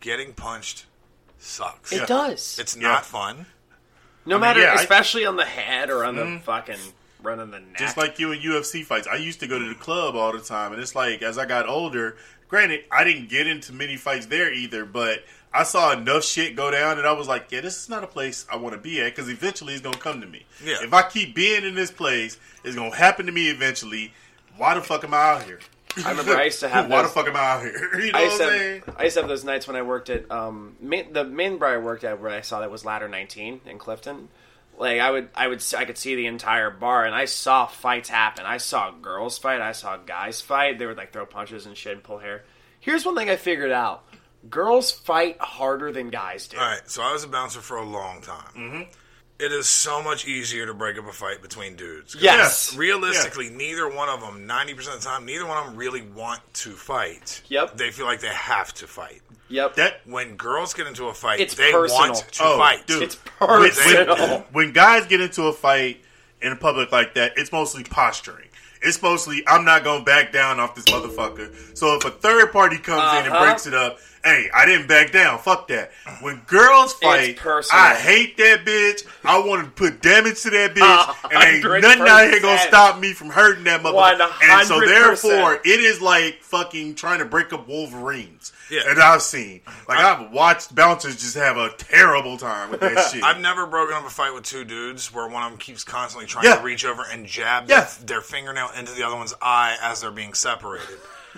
Getting 0.00 0.32
punched 0.34 0.86
sucks. 1.38 1.92
it 1.92 2.06
does. 2.08 2.58
It's 2.58 2.76
Yeah. 2.76 2.88
not 2.88 3.06
fun. 3.06 3.46
no 4.26 4.34
mean, 4.36 4.40
matter, 4.42 4.60
yeah, 4.60 4.72
I- 4.72 4.82
especially 4.82 5.26
on 5.26 5.36
the 5.36 5.44
head 5.44 5.90
or 5.90 6.04
on 6.04 6.16
the 6.16 6.22
mm. 6.24 6.42
fucking 6.42 6.78
running 7.22 7.50
the 7.50 7.60
neck. 7.60 7.78
Just 7.78 7.96
like 7.96 8.18
you 8.18 8.32
in 8.32 8.40
UFC 8.40 8.84
fights. 8.84 9.06
I 9.06 9.16
used 9.16 9.40
to 9.40 9.46
go 9.46 9.58
to 9.58 9.68
the 9.68 9.74
club 9.76 10.14
all 10.16 10.32
the 10.32 10.40
time, 10.40 10.72
and 10.72 10.80
it's 10.82 10.94
like 10.94 11.22
as 11.22 11.38
I 11.38 11.44
got 11.46 11.68
older. 11.68 12.16
Granted, 12.48 12.84
I 12.92 13.02
didn't 13.04 13.30
get 13.30 13.46
into 13.46 13.72
many 13.72 13.96
fights 13.96 14.26
there 14.26 14.52
either, 14.52 14.84
but 14.84 15.24
I 15.54 15.62
saw 15.62 15.92
enough 15.92 16.24
shit 16.24 16.54
go 16.54 16.70
down, 16.70 16.98
and 16.98 17.06
I 17.06 17.12
was 17.12 17.26
like, 17.26 17.46
"Yeah, 17.50 17.62
this 17.62 17.78
is 17.80 17.88
not 17.88 18.04
a 18.04 18.06
place 18.06 18.44
I 18.50 18.56
want 18.56 18.74
to 18.74 18.80
be 18.80 19.00
at." 19.00 19.14
Because 19.14 19.28
eventually, 19.30 19.72
it's 19.72 19.82
gonna 19.82 19.96
come 19.96 20.20
to 20.20 20.26
me. 20.26 20.44
Yeah. 20.62 20.82
If 20.82 20.92
I 20.92 21.02
keep 21.02 21.34
being 21.34 21.64
in 21.64 21.74
this 21.74 21.90
place, 21.90 22.38
it's 22.62 22.74
gonna 22.76 22.94
happen 22.94 23.26
to 23.26 23.32
me 23.32 23.48
eventually. 23.50 24.12
Why 24.56 24.74
the 24.74 24.82
fuck 24.82 25.02
am 25.04 25.14
I 25.14 25.30
out 25.30 25.44
here? 25.44 25.60
I 26.04 26.10
remember 26.10 26.36
I 26.36 26.44
used 26.44 26.60
to 26.60 26.68
have 26.68 26.88
Why 26.90 27.02
those- 27.02 27.10
the 27.12 27.14
fuck 27.20 27.28
am 27.28 27.36
I 27.36 27.40
out 27.40 27.62
here? 27.62 27.90
You 28.00 28.12
know 28.12 28.18
I 28.18 28.22
what 28.22 28.30
used, 28.30 28.42
I'm 28.42 28.48
to 28.48 28.58
saying? 28.58 28.82
have, 28.86 28.96
I 28.98 29.02
used 29.04 29.14
to 29.14 29.20
have 29.20 29.28
those 29.28 29.44
nights 29.44 29.66
when 29.66 29.76
I 29.76 29.82
worked 29.82 30.10
at 30.10 30.30
um, 30.30 30.76
main, 30.80 31.12
the 31.12 31.24
main 31.24 31.58
bar 31.58 31.74
I 31.74 31.76
worked 31.78 32.04
at 32.04 32.20
where 32.20 32.30
I 32.30 32.40
saw 32.40 32.60
that 32.60 32.70
was 32.70 32.84
ladder 32.84 33.08
19 33.08 33.60
in 33.66 33.78
Clifton. 33.78 34.28
Like 34.78 35.00
I 35.00 35.10
would, 35.10 35.28
I 35.34 35.48
would, 35.48 35.62
I 35.76 35.84
could 35.84 35.98
see 35.98 36.14
the 36.14 36.26
entire 36.26 36.70
bar, 36.70 37.04
and 37.04 37.14
I 37.14 37.26
saw 37.26 37.66
fights 37.66 38.08
happen. 38.08 38.46
I 38.46 38.56
saw 38.56 38.90
girls 38.90 39.36
fight, 39.38 39.60
I 39.60 39.72
saw 39.72 39.98
guys 39.98 40.40
fight. 40.40 40.78
They 40.78 40.86
would 40.86 40.96
like 40.96 41.12
throw 41.12 41.26
punches 41.26 41.66
and 41.66 41.76
shit 41.76 41.92
and 41.92 42.02
pull 42.02 42.18
hair. 42.18 42.42
Here's 42.80 43.04
one 43.04 43.14
thing 43.14 43.28
I 43.28 43.36
figured 43.36 43.70
out: 43.70 44.02
girls 44.48 44.90
fight 44.90 45.36
harder 45.40 45.92
than 45.92 46.08
guys 46.08 46.48
do. 46.48 46.56
All 46.56 46.64
right, 46.64 46.80
so 46.90 47.02
I 47.02 47.12
was 47.12 47.22
a 47.22 47.28
bouncer 47.28 47.60
for 47.60 47.76
a 47.76 47.84
long 47.84 48.22
time. 48.22 48.52
Mm-hmm. 48.56 48.82
Is 49.50 49.66
so 49.68 50.00
much 50.02 50.28
easier 50.28 50.66
to 50.66 50.74
break 50.74 50.98
up 50.98 51.08
a 51.08 51.12
fight 51.12 51.42
between 51.42 51.74
dudes. 51.74 52.14
Yes. 52.20 52.76
Realistically, 52.76 53.50
neither 53.50 53.88
one 53.88 54.08
of 54.08 54.20
them, 54.20 54.46
90% 54.46 54.70
of 54.94 55.02
the 55.02 55.08
time, 55.08 55.24
neither 55.26 55.46
one 55.46 55.56
of 55.58 55.64
them 55.66 55.76
really 55.76 56.02
want 56.02 56.40
to 56.54 56.70
fight. 56.72 57.42
Yep. 57.48 57.76
They 57.78 57.90
feel 57.90 58.06
like 58.06 58.20
they 58.20 58.28
have 58.28 58.72
to 58.74 58.86
fight. 58.86 59.22
Yep. 59.48 59.74
That 59.76 60.00
When 60.06 60.36
girls 60.36 60.72
get 60.74 60.86
into 60.86 61.06
a 61.06 61.14
fight, 61.14 61.40
It's 61.40 61.54
they 61.54 61.72
personal. 61.72 62.00
want 62.12 62.16
to 62.32 62.42
oh, 62.44 62.58
fight. 62.58 62.86
dude, 62.86 63.02
It's 63.02 63.16
personal. 63.16 64.16
When, 64.16 64.40
when 64.52 64.72
guys 64.72 65.06
get 65.06 65.20
into 65.20 65.44
a 65.44 65.52
fight 65.52 66.00
in 66.40 66.56
public 66.58 66.92
like 66.92 67.14
that, 67.14 67.32
it's 67.36 67.50
mostly 67.52 67.82
posturing. 67.84 68.48
It's 68.84 69.00
mostly 69.00 69.44
I'm 69.46 69.64
not 69.64 69.84
gonna 69.84 70.02
back 70.04 70.32
down 70.32 70.58
off 70.58 70.74
this 70.74 70.86
motherfucker. 70.86 71.76
So 71.78 71.94
if 71.96 72.04
a 72.04 72.10
third 72.10 72.50
party 72.52 72.78
comes 72.78 73.18
in 73.20 73.26
and 73.26 73.32
Uh-huh. 73.34 73.44
breaks 73.44 73.66
it 73.66 73.74
up, 73.74 73.98
hey, 74.24 74.48
I 74.54 74.66
didn't 74.66 74.86
back 74.86 75.12
down. 75.12 75.38
Fuck 75.38 75.68
that. 75.68 75.90
When 76.20 76.42
girls 76.46 76.92
fight. 76.94 77.38
I 77.72 77.94
hate 77.94 78.36
that 78.38 78.64
bitch. 78.64 79.06
I 79.24 79.38
want 79.38 79.64
to 79.64 79.70
put 79.70 80.00
damage 80.02 80.42
to 80.42 80.50
that 80.50 80.74
bitch, 80.74 81.16
and 81.32 81.64
ain't 81.64 81.82
nothing 81.82 82.02
out 82.08 82.30
here 82.30 82.40
gonna 82.40 82.58
stop 82.58 82.98
me 83.00 83.12
from 83.12 83.30
hurting 83.30 83.64
that 83.64 83.82
motherfucker. 83.82 84.30
And 84.42 84.66
so 84.66 84.80
therefore, 84.80 85.54
it 85.64 85.80
is 85.80 86.00
like 86.00 86.42
fucking 86.42 86.94
trying 86.94 87.18
to 87.20 87.24
break 87.24 87.52
up 87.52 87.66
Wolverines. 87.68 88.52
Yeah. 88.70 88.82
And 88.88 89.00
I've 89.00 89.20
seen, 89.22 89.60
like 89.86 89.98
I've 89.98 90.32
watched 90.32 90.74
bouncers 90.74 91.16
just 91.20 91.36
have 91.36 91.56
a 91.58 91.70
terrible 91.76 92.38
time 92.38 92.70
with 92.70 92.80
that 92.80 93.10
shit. 93.12 93.22
I've 93.22 93.40
never 93.40 93.66
broken 93.66 93.94
up 93.94 94.06
a 94.06 94.10
fight 94.10 94.32
with 94.32 94.44
two 94.44 94.64
dudes 94.64 95.12
where 95.12 95.28
one 95.28 95.42
of 95.42 95.50
them 95.50 95.58
keeps 95.58 95.84
constantly 95.84 96.26
trying 96.26 96.46
Yeah. 96.46 96.56
to 96.56 96.62
reach 96.62 96.84
over 96.86 97.02
and 97.10 97.26
jab 97.26 97.68
Yeah. 97.68 97.80
their, 97.98 98.06
their 98.06 98.20
fingernail 98.22 98.70
into 98.78 98.92
the 98.92 99.02
other 99.02 99.16
one's 99.16 99.34
eye 99.42 99.76
as 99.82 100.00
they're 100.00 100.10
being 100.10 100.32
separated. 100.32 100.88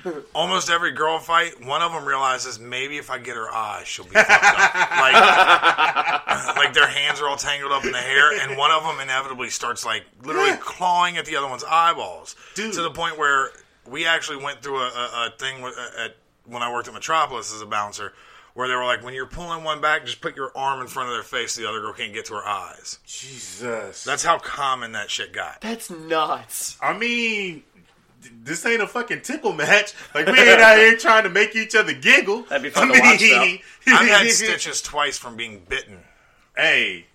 Almost 0.35 0.71
every 0.71 0.93
girl 0.93 1.19
fight, 1.19 1.65
one 1.65 1.83
of 1.83 1.93
them 1.93 2.05
realizes 2.05 2.59
maybe 2.59 2.97
if 2.99 3.11
I 3.11 3.19
get 3.19 3.37
her 3.37 3.53
eyes, 3.53 3.87
she'll 3.87 4.05
be 4.05 4.11
fucked 4.13 4.31
up. 4.31 4.91
Like, 5.05 6.57
like 6.57 6.73
their 6.75 6.87
hands 6.89 7.21
are 7.21 7.29
all 7.29 7.37
tangled 7.37 7.73
up 7.73 7.85
in 7.85 7.93
the 7.93 7.99
hair, 7.99 8.33
and 8.41 8.57
one 8.57 8.71
of 8.71 8.83
them 8.83 9.01
inevitably 9.01 9.51
starts 9.51 9.85
like 9.85 10.05
literally 10.23 10.57
clawing 10.61 11.17
at 11.17 11.27
the 11.27 11.37
other 11.37 11.49
one's 11.49 11.65
eyeballs, 11.65 12.37
Dude. 12.55 12.73
to 12.75 12.83
the 12.83 12.91
point 12.91 13.19
where 13.19 13.51
we 13.87 14.07
actually 14.07 14.43
went 14.43 14.63
through 14.63 14.79
a, 14.79 14.87
a, 14.89 15.27
a 15.27 15.35
thing 15.39 15.63
with, 15.63 15.75
at 15.99 16.17
when 16.47 16.63
I 16.63 16.73
worked 16.73 16.89
at 16.89 16.95
Metropolis 16.95 17.55
as 17.55 17.61
a 17.63 17.67
bouncer. 17.67 18.13
Where 18.55 18.69
they 18.69 18.75
were 18.77 18.85
like, 18.85 19.03
when 19.03 19.15
you're 19.15 19.27
pulling 19.27 19.65
one 19.65 19.81
back, 19.81 20.07
just 20.07 20.21
put 20.21 20.37
your 20.37 20.53
arm 20.57 20.81
in 20.81 20.87
front 20.87 21.09
of 21.09 21.17
their 21.17 21.25
face 21.25 21.55
so 21.55 21.61
the 21.63 21.69
other 21.69 21.81
girl 21.81 21.93
can't 21.93 22.15
get 22.15 22.27
to 22.27 22.35
her 22.35 22.47
eyes. 22.47 23.01
Jesus. 23.05 24.05
That's 24.05 24.23
how 24.23 24.39
common 24.39 24.93
that 24.93 25.11
shit 25.11 25.33
got. 25.33 25.61
That's 25.61 25.91
nuts. 25.91 26.79
I 26.81 26.97
mean, 26.97 27.65
th- 27.74 27.74
this 28.43 28.65
ain't 28.67 28.83
a 28.83 28.87
fucking 28.87 29.23
tickle 29.23 29.53
match. 29.53 29.93
Like 30.15 30.27
we 30.27 30.39
ain't 30.39 30.61
out 30.61 30.79
here 30.79 30.97
trying 30.97 31.25
to 31.25 31.31
make 31.31 31.55
each 31.57 31.75
other 31.75 31.93
giggle. 31.93 32.43
That'd 32.43 32.63
be 32.63 32.71
fun 32.71 32.91
I 32.91 32.95
to 32.95 33.01
watch, 33.01 33.21
mean, 33.21 33.61
I've 33.87 34.09
had 34.09 34.31
stitches 34.31 34.81
twice 34.83 35.17
from 35.19 35.37
being 35.37 35.63
bitten. 35.69 36.01
Hey, 36.57 37.07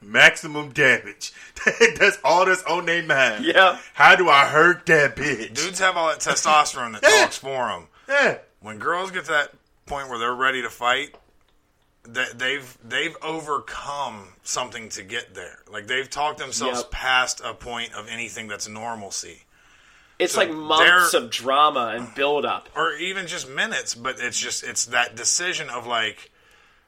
maximum 0.00 0.70
damage. 0.72 1.32
that's 1.98 2.18
all 2.24 2.46
that's 2.46 2.62
on 2.64 2.86
their 2.86 3.02
mind. 3.02 3.44
Yeah. 3.44 3.78
How 3.94 4.14
do 4.16 4.28
I 4.28 4.46
hurt 4.46 4.86
that 4.86 5.16
bitch? 5.16 5.54
Dudes 5.54 5.78
have 5.80 5.96
all 5.96 6.08
that 6.08 6.20
testosterone 6.20 6.92
that 6.92 7.02
Yeah. 7.08 7.22
talks 7.22 7.38
for 7.38 7.68
them. 7.68 7.88
Yeah. 8.08 8.38
When 8.60 8.78
girls 8.78 9.10
get 9.10 9.24
to 9.26 9.30
that 9.32 9.52
point 9.86 10.08
where 10.08 10.18
they're 10.18 10.34
ready 10.34 10.62
to 10.62 10.70
fight, 10.70 11.14
that 12.04 12.38
they've 12.38 12.78
they've 12.84 13.16
overcome 13.22 14.28
something 14.44 14.88
to 14.90 15.02
get 15.02 15.34
there. 15.34 15.58
Like 15.70 15.88
they've 15.88 16.08
talked 16.08 16.38
themselves 16.38 16.80
Yep. 16.82 16.90
past 16.92 17.40
a 17.44 17.52
point 17.54 17.94
of 17.94 18.06
anything 18.08 18.46
that's 18.46 18.68
normalcy, 18.68 19.42
It's 20.18 20.32
So 20.34 20.40
like 20.40 20.50
months 20.52 21.12
of 21.14 21.30
drama 21.30 21.92
and 21.96 22.14
build 22.14 22.44
up. 22.46 22.68
or 22.74 22.92
even 22.94 23.26
just 23.26 23.48
minutes. 23.48 23.94
But 23.94 24.16
it's 24.18 24.38
just 24.38 24.64
it's 24.64 24.86
that 24.86 25.14
decision 25.16 25.68
of 25.68 25.86
like, 25.86 26.30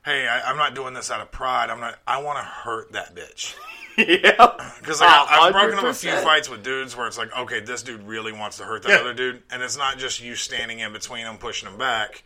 hey, 0.04 0.26
I, 0.26 0.50
I'm 0.50 0.56
not 0.56 0.74
doing 0.74 0.94
this 0.94 1.10
out 1.10 1.20
of 1.20 1.30
pride. 1.30 1.70
I'm 1.70 1.80
not. 1.80 1.98
I 2.06 2.22
want 2.22 2.38
to 2.38 2.44
hurt 2.44 2.92
that 2.92 3.14
bitch. 3.14 3.54
yeah. 3.98 4.72
Because 4.80 5.00
like, 5.00 5.10
I- 5.10 5.26
I've 5.48 5.52
broken 5.52 5.78
up 5.78 5.84
a 5.84 5.92
few 5.92 6.12
fights 6.12 6.48
with 6.48 6.62
dudes 6.62 6.96
where 6.96 7.06
it's 7.06 7.18
like, 7.18 7.36
okay, 7.36 7.60
this 7.60 7.82
dude 7.82 8.02
really 8.04 8.32
wants 8.32 8.56
to 8.58 8.64
hurt 8.64 8.82
that 8.84 8.90
Yeah. 8.90 8.96
other 9.00 9.12
dude, 9.14 9.42
and 9.50 9.62
it's 9.62 9.76
not 9.76 9.98
just 9.98 10.22
you 10.22 10.34
standing 10.34 10.78
in 10.78 10.92
between 10.92 11.24
them, 11.24 11.36
pushing 11.36 11.68
them 11.68 11.78
back. 11.78 12.22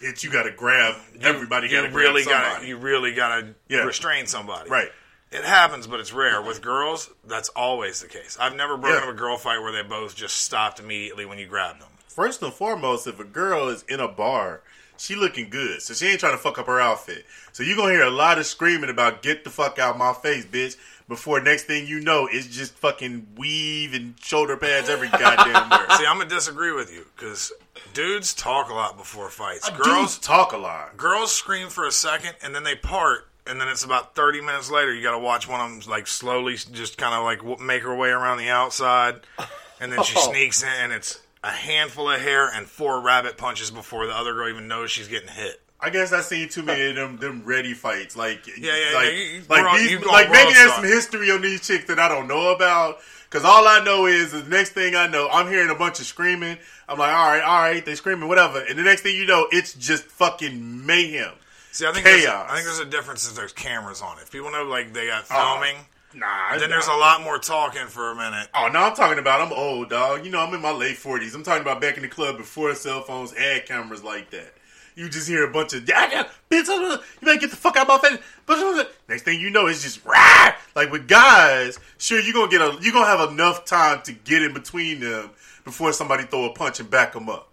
It's 0.00 0.22
you 0.22 0.30
got 0.30 0.42
to 0.42 0.50
grab. 0.50 0.96
Everybody 1.22 1.68
you 1.68 1.72
got 1.80 1.88
to 1.88 1.96
really 1.96 2.24
grab 2.24 2.56
gotta 2.56 2.66
you 2.66 2.76
really 2.76 3.12
gotta 3.14 3.54
Yeah. 3.68 3.84
restrain 3.84 4.26
somebody. 4.26 4.68
Right. 4.68 4.90
It 5.34 5.44
happens, 5.44 5.86
but 5.86 6.00
it's 6.00 6.12
rare. 6.12 6.40
With 6.40 6.56
mm-hmm. 6.56 6.64
girls, 6.64 7.10
that's 7.26 7.48
always 7.50 8.00
the 8.00 8.08
case. 8.08 8.36
I've 8.40 8.54
never 8.54 8.76
broken 8.76 9.00
Yeah. 9.02 9.08
up 9.08 9.14
a 9.14 9.18
girl 9.18 9.36
fight 9.36 9.58
where 9.60 9.72
they 9.72 9.82
both 9.82 10.14
just 10.14 10.36
stopped 10.38 10.78
immediately 10.78 11.26
when 11.26 11.38
you 11.38 11.46
grabbed 11.46 11.80
them. 11.80 11.88
First 12.08 12.42
and 12.42 12.52
foremost, 12.52 13.06
if 13.08 13.18
a 13.18 13.24
girl 13.24 13.68
is 13.68 13.82
in 13.88 13.98
a 13.98 14.06
bar, 14.06 14.60
she 14.96 15.16
looking 15.16 15.50
good, 15.50 15.82
so 15.82 15.92
she 15.92 16.06
ain't 16.06 16.20
trying 16.20 16.34
to 16.34 16.38
fuck 16.38 16.56
up 16.58 16.66
her 16.66 16.80
outfit. 16.80 17.24
So 17.52 17.64
you're 17.64 17.76
gonna 17.76 17.92
hear 17.92 18.04
a 18.04 18.10
lot 18.10 18.38
of 18.38 18.46
screaming 18.46 18.90
about 18.90 19.22
"Get 19.22 19.42
the 19.42 19.50
fuck 19.50 19.80
out 19.80 19.98
my 19.98 20.12
face, 20.12 20.44
bitch!" 20.44 20.76
Before 21.08 21.40
next 21.40 21.64
thing 21.64 21.88
you 21.88 21.98
know, 22.00 22.28
it's 22.30 22.46
just 22.46 22.74
fucking 22.78 23.26
weave 23.36 23.92
and 23.92 24.14
shoulder 24.22 24.56
pads 24.56 24.88
every 24.88 25.08
goddamn 25.08 25.68
where. 25.68 25.90
See, 25.98 26.06
I'm 26.06 26.18
gonna 26.18 26.30
disagree 26.30 26.70
with 26.72 26.92
you 26.92 27.06
because 27.16 27.52
dudes 27.92 28.32
talk 28.32 28.70
a 28.70 28.74
lot 28.74 28.96
before 28.96 29.28
fights. 29.28 29.68
Uh, 29.68 29.72
girls 29.72 29.86
Girls 29.86 30.18
talk 30.18 30.52
a 30.52 30.56
lot. 30.56 30.96
girls 30.96 31.32
scream 31.34 31.68
for 31.68 31.84
a 31.86 31.92
second 31.92 32.34
and 32.42 32.54
then 32.54 32.62
they 32.62 32.76
part 32.76 33.28
and 33.46 33.60
then 33.60 33.68
it's 33.68 33.84
about 33.84 34.14
30 34.14 34.40
minutes 34.40 34.70
later 34.70 34.92
you 34.94 35.02
got 35.02 35.12
to 35.12 35.18
watch 35.18 35.48
one 35.48 35.60
of 35.60 35.70
them 35.82 35.90
like 35.90 36.06
slowly 36.06 36.56
just 36.56 36.96
kind 36.98 37.14
of 37.14 37.24
like 37.24 37.38
w- 37.38 37.58
make 37.60 37.82
her 37.82 37.94
way 37.94 38.08
around 38.10 38.38
the 38.38 38.48
outside 38.48 39.20
and 39.80 39.92
then 39.92 40.02
she 40.02 40.14
Oh. 40.18 40.30
sneaks 40.30 40.62
in 40.62 40.68
and 40.68 40.92
it's 40.92 41.20
a 41.42 41.50
handful 41.50 42.10
of 42.10 42.20
hair 42.20 42.48
and 42.48 42.66
four 42.66 43.00
rabbit 43.00 43.36
punches 43.36 43.70
before 43.70 44.06
the 44.06 44.14
other 44.16 44.32
girl 44.32 44.48
even 44.48 44.66
knows 44.68 44.90
she's 44.90 45.08
getting 45.08 45.28
hit 45.28 45.60
I 45.80 45.90
guess 45.90 46.12
I 46.14 46.22
seen 46.22 46.48
too 46.48 46.62
many 46.62 46.82
of 46.90 46.94
them 46.96 47.16
them 47.18 47.42
ready 47.44 47.74
fights. 47.74 48.16
Like 48.16 48.46
Yeah, 48.46 48.54
yeah, 48.74 48.96
like, 48.96 49.06
yeah, 49.12 49.12
you- 49.12 49.42
like 49.50 49.78
these, 49.78 50.04
like 50.06 50.30
maybe 50.30 50.54
there's 50.54 50.72
some 50.72 50.84
history 50.84 51.30
on 51.30 51.42
these 51.42 51.66
chicks 51.66 51.84
that 51.86 51.98
I 51.98 52.08
don't 52.08 52.26
know 52.26 52.54
about. 52.54 52.98
Because 53.28 53.44
all 53.44 53.66
I 53.68 53.84
know 53.84 54.06
is 54.06 54.30
the 54.32 54.44
next 54.44 54.70
thing 54.70 54.94
I 54.94 55.08
know, 55.08 55.28
I'm 55.30 55.48
hearing 55.48 55.68
a 55.68 55.74
bunch 55.74 55.98
of 56.00 56.06
screaming. 56.06 56.56
I'm 56.88 56.98
like, 56.98 57.12
all 57.12 57.26
right, 57.26 57.42
all 57.42 57.58
right, 57.60 57.84
they're 57.84 57.96
screaming, 57.96 58.28
whatever. 58.28 58.60
And 58.60 58.78
the 58.78 58.82
next 58.82 59.02
thing 59.02 59.14
you 59.16 59.26
know, 59.26 59.48
it's 59.50 59.74
just 59.74 60.04
fucking 60.04 60.86
mayhem. 60.86 61.32
See 61.74 61.86
i 61.86 61.92
think 61.92 62.04
there's, 62.04 62.24
Chaos. 62.24 62.46
i 62.48 62.54
think 62.54 62.66
there's 62.66 62.78
a 62.78 62.84
difference 62.84 63.28
if 63.28 63.36
there's 63.36 63.52
cameras 63.52 64.00
on 64.00 64.18
it 64.18 64.22
if 64.22 64.30
people 64.30 64.50
know 64.50 64.64
like 64.64 64.92
they 64.92 65.06
got 65.06 65.24
Oh, 65.30 65.58
filming 65.58 65.76
Nah, 66.16 66.56
then 66.58 66.70
there's 66.70 66.86
a 66.86 66.92
lot 66.92 67.22
more 67.22 67.38
talking 67.40 67.88
for 67.88 68.12
a 68.12 68.14
minute 68.14 68.48
Oh 68.54 68.68
no, 68.72 68.78
I'm 68.84 68.94
talking 68.94 69.18
about 69.18 69.40
I'm 69.40 69.52
old 69.52 69.90
dog. 69.90 70.24
You 70.24 70.30
know, 70.30 70.38
I'm 70.38 70.54
in 70.54 70.60
my 70.60 70.70
late 70.70 70.96
forties. 70.96 71.34
I'm 71.34 71.42
talking 71.42 71.62
about 71.62 71.80
back 71.80 71.96
in 71.96 72.02
the 72.02 72.08
club 72.08 72.36
before 72.36 72.72
cell 72.76 73.02
phones 73.02 73.32
had 73.36 73.66
cameras 73.66 74.04
like 74.04 74.30
that. 74.30 74.54
You 74.94 75.08
just 75.08 75.26
hear 75.26 75.42
a 75.44 75.50
bunch 75.50 75.72
of 75.74 75.82
bitch, 75.84 76.68
you 76.68 76.98
better 77.20 77.40
get 77.40 77.50
the 77.50 77.56
fuck 77.56 77.76
out 77.76 77.90
of 77.90 78.00
my 78.00 78.08
face. 78.08 78.86
Next 79.08 79.22
thing 79.22 79.40
you 79.40 79.50
know, 79.50 79.66
it's 79.66 79.82
just 79.82 80.04
rah! 80.04 80.54
like 80.76 80.92
with 80.92 81.08
guys. 81.08 81.80
Sure, 81.98 82.20
you're 82.20 82.32
gonna 82.32 82.50
get 82.50 82.60
a 82.60 82.78
you're 82.80 82.92
gonna 82.92 83.06
have 83.06 83.30
enough 83.30 83.64
time 83.64 84.02
to 84.02 84.12
get 84.12 84.42
in 84.42 84.54
between 84.54 85.00
them 85.00 85.30
before 85.64 85.92
somebody 85.92 86.24
throw 86.24 86.44
a 86.44 86.54
punch 86.54 86.78
and 86.78 86.88
back 86.88 87.12
them 87.12 87.28
up. 87.28 87.50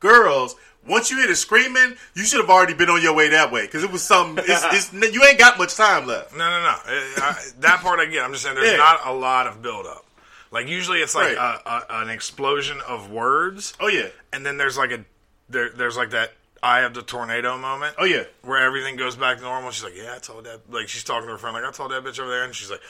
Girls, 0.00 0.56
once 0.86 1.10
you 1.10 1.18
hear 1.18 1.26
the 1.28 1.36
screaming, 1.36 1.94
you 2.14 2.24
should 2.24 2.40
have 2.40 2.50
already 2.50 2.74
been 2.74 2.88
on 2.90 3.02
your 3.02 3.14
way 3.14 3.28
that 3.30 3.52
way 3.52 3.62
because 3.66 3.84
it 3.84 3.90
was 3.92 4.02
something. 4.02 4.44
It's, 4.48 4.90
it's 4.92 5.14
you 5.14 5.22
ain't 5.24 5.38
got 5.38 5.58
much 5.58 5.76
time 5.76 6.06
left. 6.06 6.32
No, 6.32 6.38
no, 6.38 6.60
no. 6.62 6.74
I, 7.22 7.36
that 7.60 7.80
part 7.80 8.00
I 8.00 8.06
get. 8.06 8.24
I'm 8.24 8.32
just 8.32 8.44
saying 8.44 8.54
there's 8.56 8.70
Yeah. 8.72 8.76
not 8.78 9.00
a 9.06 9.12
lot 9.12 9.46
of 9.46 9.62
buildup. 9.62 10.04
Like 10.50 10.66
usually 10.68 10.98
it's 10.98 11.14
like 11.14 11.36
Right. 11.36 11.60
a, 11.64 11.94
a, 11.94 12.02
an 12.02 12.10
explosion 12.10 12.78
of 12.88 13.10
words, 13.10 13.74
Oh 13.78 13.86
yeah, 13.88 14.08
and 14.32 14.44
then 14.44 14.56
there's 14.56 14.76
like 14.76 14.90
a 14.90 15.04
there, 15.48 15.70
there's 15.70 15.96
like 15.96 16.10
that 16.10 16.32
eye 16.62 16.80
of 16.80 16.92
the 16.94 17.02
tornado 17.02 17.56
moment. 17.56 17.94
oh 17.98 18.04
yeah. 18.04 18.24
where 18.42 18.58
everything 18.60 18.96
goes 18.96 19.16
back 19.16 19.36
to 19.38 19.42
normal. 19.44 19.70
She's 19.70 19.84
like, 19.84 19.96
"Yeah, 19.96 20.14
I 20.16 20.18
told 20.18 20.44
that." 20.46 20.60
Like 20.70 20.88
she's 20.88 21.04
talking 21.04 21.26
to 21.26 21.32
her 21.32 21.38
friend, 21.38 21.54
like, 21.54 21.64
"I 21.64 21.70
told 21.70 21.92
that 21.92 22.02
bitch 22.02 22.18
over 22.18 22.30
there," 22.30 22.42
and 22.44 22.54
she's 22.54 22.70
like. 22.70 22.80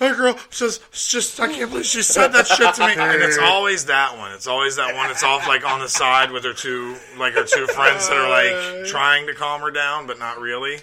That 0.00 0.16
girl 0.16 0.36
says, 0.48 0.80
it's 0.88 1.08
just, 1.08 1.38
I 1.38 1.46
can't 1.52 1.70
believe 1.70 1.84
she 1.86 2.02
said 2.02 2.28
that 2.28 2.46
shit 2.46 2.74
to 2.74 2.86
me. 2.86 2.94
And 2.98 3.22
it's 3.22 3.38
always 3.38 3.84
that 3.86 4.16
one. 4.16 4.32
It's 4.32 4.46
always 4.46 4.76
that 4.76 4.96
one 4.96 5.10
It's 5.10 5.22
off, 5.22 5.46
like, 5.46 5.64
on 5.64 5.78
the 5.80 5.88
side 5.88 6.32
with 6.32 6.42
her 6.44 6.54
two, 6.54 6.96
like, 7.18 7.34
her 7.34 7.44
two 7.44 7.66
friends 7.66 8.08
that 8.08 8.16
are, 8.16 8.28
like, 8.28 8.86
trying 8.86 9.26
to 9.26 9.34
calm 9.34 9.60
her 9.60 9.70
down, 9.70 10.06
but 10.06 10.18
not 10.18 10.40
really. 10.40 10.78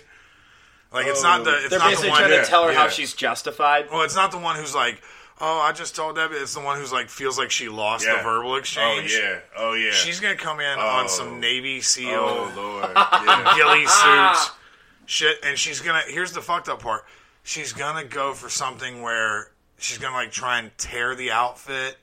Like, 0.93 1.07
it's 1.07 1.24
not 1.24 1.43
the, 1.43 1.57
it's 1.57 1.70
They're 1.72 1.80
not 1.80 1.86
the 1.86 1.89
basically 1.91 2.09
one. 2.11 2.20
trying 2.22 2.43
to 2.43 2.47
tell 2.49 2.68
her 2.68 2.74
how 2.74 2.84
yeah. 2.86 2.89
she's 2.89 3.13
justified. 3.13 3.88
Well, 3.91 4.03
it's 4.03 4.15
not 4.15 4.32
the 4.32 4.38
one 4.38 4.55
who's 4.55 4.74
like, 4.76 5.01
Oh, 5.39 5.59
I 5.59 5.72
just 5.72 5.95
told 5.95 6.15
Debbie 6.15 6.36
it's 6.36 6.55
the 6.55 6.61
one 6.61 6.80
who's 6.80 6.91
like 6.91 7.09
feels 7.09 7.38
like 7.38 7.51
she 7.51 7.70
lost 7.70 8.03
Yeah. 8.05 8.18
the 8.18 8.24
verbal 8.24 8.53
Oh 8.53 8.55
exchange. 8.55 9.13
yeah. 9.13 9.38
Oh 9.55 9.74
yeah. 9.74 9.91
She's 9.91 10.20
gonna 10.20 10.36
come 10.36 10.59
in 10.59 10.80
Oh. 10.80 10.82
on 10.82 11.09
some 11.09 11.39
Navy 11.39 11.78
oh, 11.78 11.82
SEAL 11.82 12.20
Oh 12.20 12.53
lord. 12.55 12.89
Yeah. 12.95 13.53
ghillie 13.55 13.86
suits, 13.86 14.51
shit, 15.05 15.38
and 15.43 15.55
she's 15.57 15.80
gonna. 15.80 16.01
Here's 16.07 16.32
the 16.32 16.41
fucked 16.41 16.70
up 16.70 16.82
part. 16.82 17.05
She's 17.48 17.72
gonna 17.72 18.04
go 18.04 18.34
for 18.34 18.50
something 18.50 19.02
where 19.02 19.50
she's 19.78 19.98
gonna 20.00 20.16
like 20.18 20.32
try 20.32 20.60
and 20.60 20.78
tear 20.78 21.16
the 21.16 21.32
outfit 21.32 21.98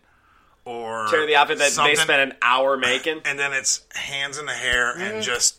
or 0.64 1.06
Tear 1.08 1.26
the 1.26 1.36
outfit 1.36 1.58
that 1.58 1.70
something, 1.70 1.94
they 1.96 2.00
spent 2.00 2.32
an 2.32 2.38
hour 2.40 2.78
making. 2.78 3.20
and 3.26 3.38
then 3.38 3.52
it's 3.52 3.82
hands 3.94 4.38
in 4.38 4.46
the 4.46 4.52
hair 4.52 4.96
and 4.96 5.22
just 5.22 5.58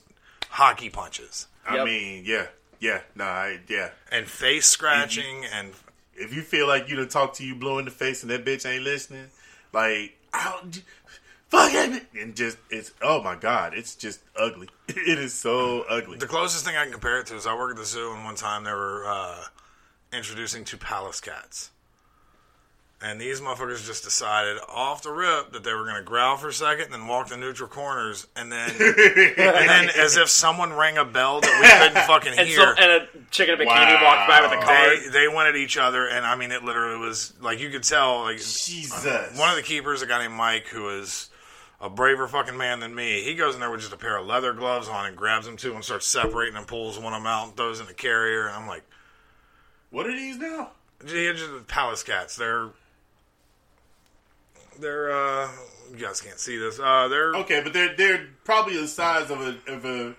hockey 0.49 0.89
punches 0.89 1.45
I 1.67 1.75
Yep. 1.77 1.85
mean, 1.85 2.23
yeah, 2.25 2.47
yeah, 2.79 3.01
no, 3.15 3.25
I, 3.25 3.59
yeah. 3.67 3.89
and 4.11 4.25
face 4.27 4.65
scratching 4.65 5.45
and 5.53 5.71
If 6.15 6.33
you 6.33 6.41
feel 6.41 6.67
like 6.67 6.89
you 6.89 6.95
done 6.95 7.07
talk 7.09 7.33
to 7.35 7.45
you 7.45 7.53
blue 7.53 7.77
in 7.77 7.85
the 7.85 7.91
face 7.91 8.23
and 8.23 8.31
that 8.31 8.43
bitch 8.43 8.65
ain't 8.67 8.83
listening, 8.83 9.27
like, 9.71 10.17
I'll, 10.33 10.65
j- 10.67 10.81
fuck 11.49 11.71
it, 11.73 12.07
and 12.19 12.35
just 12.35 12.57
it's 12.71 12.91
oh 13.03 13.21
my 13.21 13.35
god, 13.35 13.73
it's 13.75 13.95
just 13.95 14.19
ugly. 14.35 14.69
It 14.89 15.19
is 15.19 15.33
so 15.35 15.83
ugly. 15.89 16.17
The 16.17 16.25
closest 16.27 16.65
thing 16.65 16.75
I 16.75 16.83
can 16.83 16.91
compare 16.91 17.19
it 17.19 17.27
to 17.27 17.35
is 17.35 17.45
I 17.45 17.55
worked 17.55 17.71
at 17.73 17.77
the 17.77 17.85
zoo, 17.85 18.13
and 18.13 18.23
one 18.25 18.35
time 18.35 18.63
there 18.63 18.75
were 18.75 19.05
uh, 19.07 19.43
introducing 20.15 20.63
two 20.65 20.77
Pallas 20.77 21.19
cats. 21.21 21.71
And 23.01 23.19
these 23.19 23.41
motherfuckers 23.41 23.85
just 23.85 24.03
decided 24.05 24.57
off 24.69 25.03
the 25.03 25.11
rip 25.11 25.51
that 25.51 25.63
they 25.65 25.73
were 25.73 25.83
going 25.83 25.97
to 25.97 26.01
growl 26.01 26.37
for 26.37 26.47
a 26.47 26.53
second, 26.53 26.85
and 26.85 26.93
then 26.93 27.07
walk 27.07 27.27
the 27.27 27.35
neutral 27.37 27.67
corners, 27.69 28.25
and 28.37 28.49
then, 28.51 28.69
and 28.79 29.69
then 29.69 29.89
as 29.97 30.15
if 30.15 30.29
someone 30.29 30.71
rang 30.73 30.97
a 30.97 31.03
bell 31.03 31.41
that 31.41 31.61
we 31.61 31.67
couldn't 31.87 32.03
fucking 32.07 32.39
And, 32.39 32.47
hear. 32.47 32.55
so, 32.57 32.81
and 32.81 32.91
a 33.03 33.07
chicken 33.31 33.55
in 33.55 33.61
a 33.61 33.63
bikini 33.65 34.01
Wow. 34.01 34.03
walked 34.03 34.29
by 34.29 34.41
with 34.41 34.51
a 34.53 34.63
card. 34.65 34.99
they, 35.03 35.09
they 35.09 35.27
went 35.27 35.49
at 35.49 35.57
each 35.57 35.77
other, 35.77 36.07
and 36.07 36.25
I 36.25 36.35
mean, 36.35 36.51
it 36.53 36.63
literally 36.63 36.97
was 36.97 37.33
like 37.41 37.59
you 37.59 37.69
could 37.69 37.83
tell. 37.83 38.21
Like 38.21 38.37
Jesus. 38.37 39.37
one 39.37 39.49
of 39.49 39.57
the 39.57 39.61
keepers, 39.63 40.01
a 40.01 40.07
guy 40.07 40.19
named 40.21 40.33
Mike, 40.33 40.67
who 40.67 40.87
is 40.97 41.29
a 41.81 41.89
braver 41.89 42.27
fucking 42.29 42.57
man 42.57 42.79
than 42.79 42.95
me, 42.95 43.21
he 43.23 43.35
goes 43.35 43.53
in 43.55 43.59
there 43.59 43.69
with 43.69 43.81
just 43.81 43.93
a 43.93 43.97
pair 43.97 44.17
of 44.17 44.25
leather 44.25 44.53
gloves 44.53 44.87
on 44.87 45.05
and 45.05 45.17
grabs 45.17 45.45
them 45.45 45.57
two 45.57 45.75
and 45.75 45.83
starts 45.83 46.07
separating 46.07 46.55
and 46.55 46.65
pulls 46.65 46.97
one 46.97 47.13
of 47.13 47.19
them 47.19 47.27
out 47.27 47.47
and 47.47 47.57
throws 47.57 47.81
in 47.81 47.85
the 47.87 47.93
carrier. 47.93 48.47
And 48.47 48.55
I'm 48.55 48.67
like, 48.67 48.83
What 49.95 50.07
are 50.07 50.11
these 50.11 50.37
now? 50.37 50.71
gee, 51.05 51.25
it's 51.27 51.39
just 51.39 51.67
Pallas 51.67 52.03
cats. 52.03 52.35
They're 52.35 52.67
they're 54.77 55.09
uh, 55.09 55.49
you 55.89 56.05
guys 56.05 56.19
can't 56.19 56.37
see 56.37 56.57
this. 56.57 56.77
Uh, 56.81 57.07
they're 57.07 57.33
Okay, 57.35 57.61
but 57.63 57.71
they're 57.71 57.95
they're 57.95 58.27
probably 58.43 58.75
the 58.75 58.89
size 58.89 59.31
of 59.31 59.39
a 59.39 59.55
of 59.71 59.85
a 59.85 60.13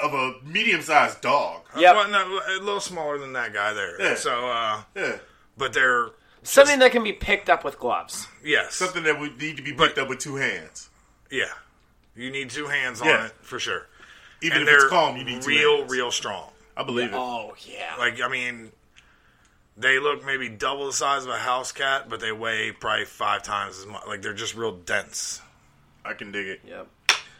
of 0.00 0.12
a 0.12 0.34
medium 0.46 0.82
sized 0.82 1.22
dog. 1.22 1.62
Yep. 1.78 1.94
well, 1.94 2.08
no, 2.10 2.40
a 2.46 2.60
little 2.62 2.78
smaller 2.78 3.16
than 3.16 3.32
that 3.32 3.54
guy 3.54 3.72
there. 3.72 3.98
Yeah. 4.02 4.14
So, 4.16 4.50
uh, 4.50 4.82
Yeah. 4.94 5.16
but 5.56 5.72
they're 5.72 6.10
Something 6.42 6.78
that 6.80 6.92
can 6.92 7.02
be 7.02 7.14
picked 7.14 7.48
up 7.48 7.64
with 7.64 7.78
gloves. 7.78 8.28
yes, 8.44 8.74
Something 8.74 9.04
that 9.04 9.18
would 9.18 9.40
need 9.40 9.56
to 9.56 9.62
be 9.62 9.72
picked 9.72 9.96
up 9.96 10.10
with 10.10 10.18
two 10.18 10.36
hands. 10.36 10.90
yeah. 11.30 11.54
You 12.14 12.30
need 12.30 12.50
two 12.50 12.66
hands 12.66 13.00
on 13.00 13.08
it 13.08 13.32
for 13.40 13.58
sure. 13.58 13.86
Even 14.42 14.58
and 14.58 14.68
if 14.68 14.74
it's 14.74 14.88
calm, 14.88 15.16
you 15.16 15.24
need 15.24 15.40
two 15.40 15.48
real, 15.48 15.78
hands. 15.78 15.90
real 15.90 16.10
strong. 16.10 16.50
I 16.76 16.82
believe 16.82 17.10
it. 17.10 17.16
Oh 17.16 17.54
yeah. 17.66 17.94
Like 17.98 18.20
I 18.20 18.28
mean, 18.28 18.72
they 19.76 19.98
look 19.98 20.24
maybe 20.24 20.48
double 20.48 20.86
the 20.86 20.92
size 20.92 21.24
of 21.24 21.30
a 21.30 21.38
house 21.38 21.72
cat, 21.72 22.08
but 22.08 22.20
they 22.20 22.32
weigh 22.32 22.72
probably 22.72 23.04
five 23.04 23.42
times 23.42 23.78
as 23.78 23.86
much. 23.86 24.06
Like 24.06 24.22
they're 24.22 24.34
just 24.34 24.54
real 24.54 24.72
dense. 24.72 25.40
I 26.04 26.14
can 26.14 26.32
dig 26.32 26.46
it. 26.46 26.60
Yep. 26.66 26.88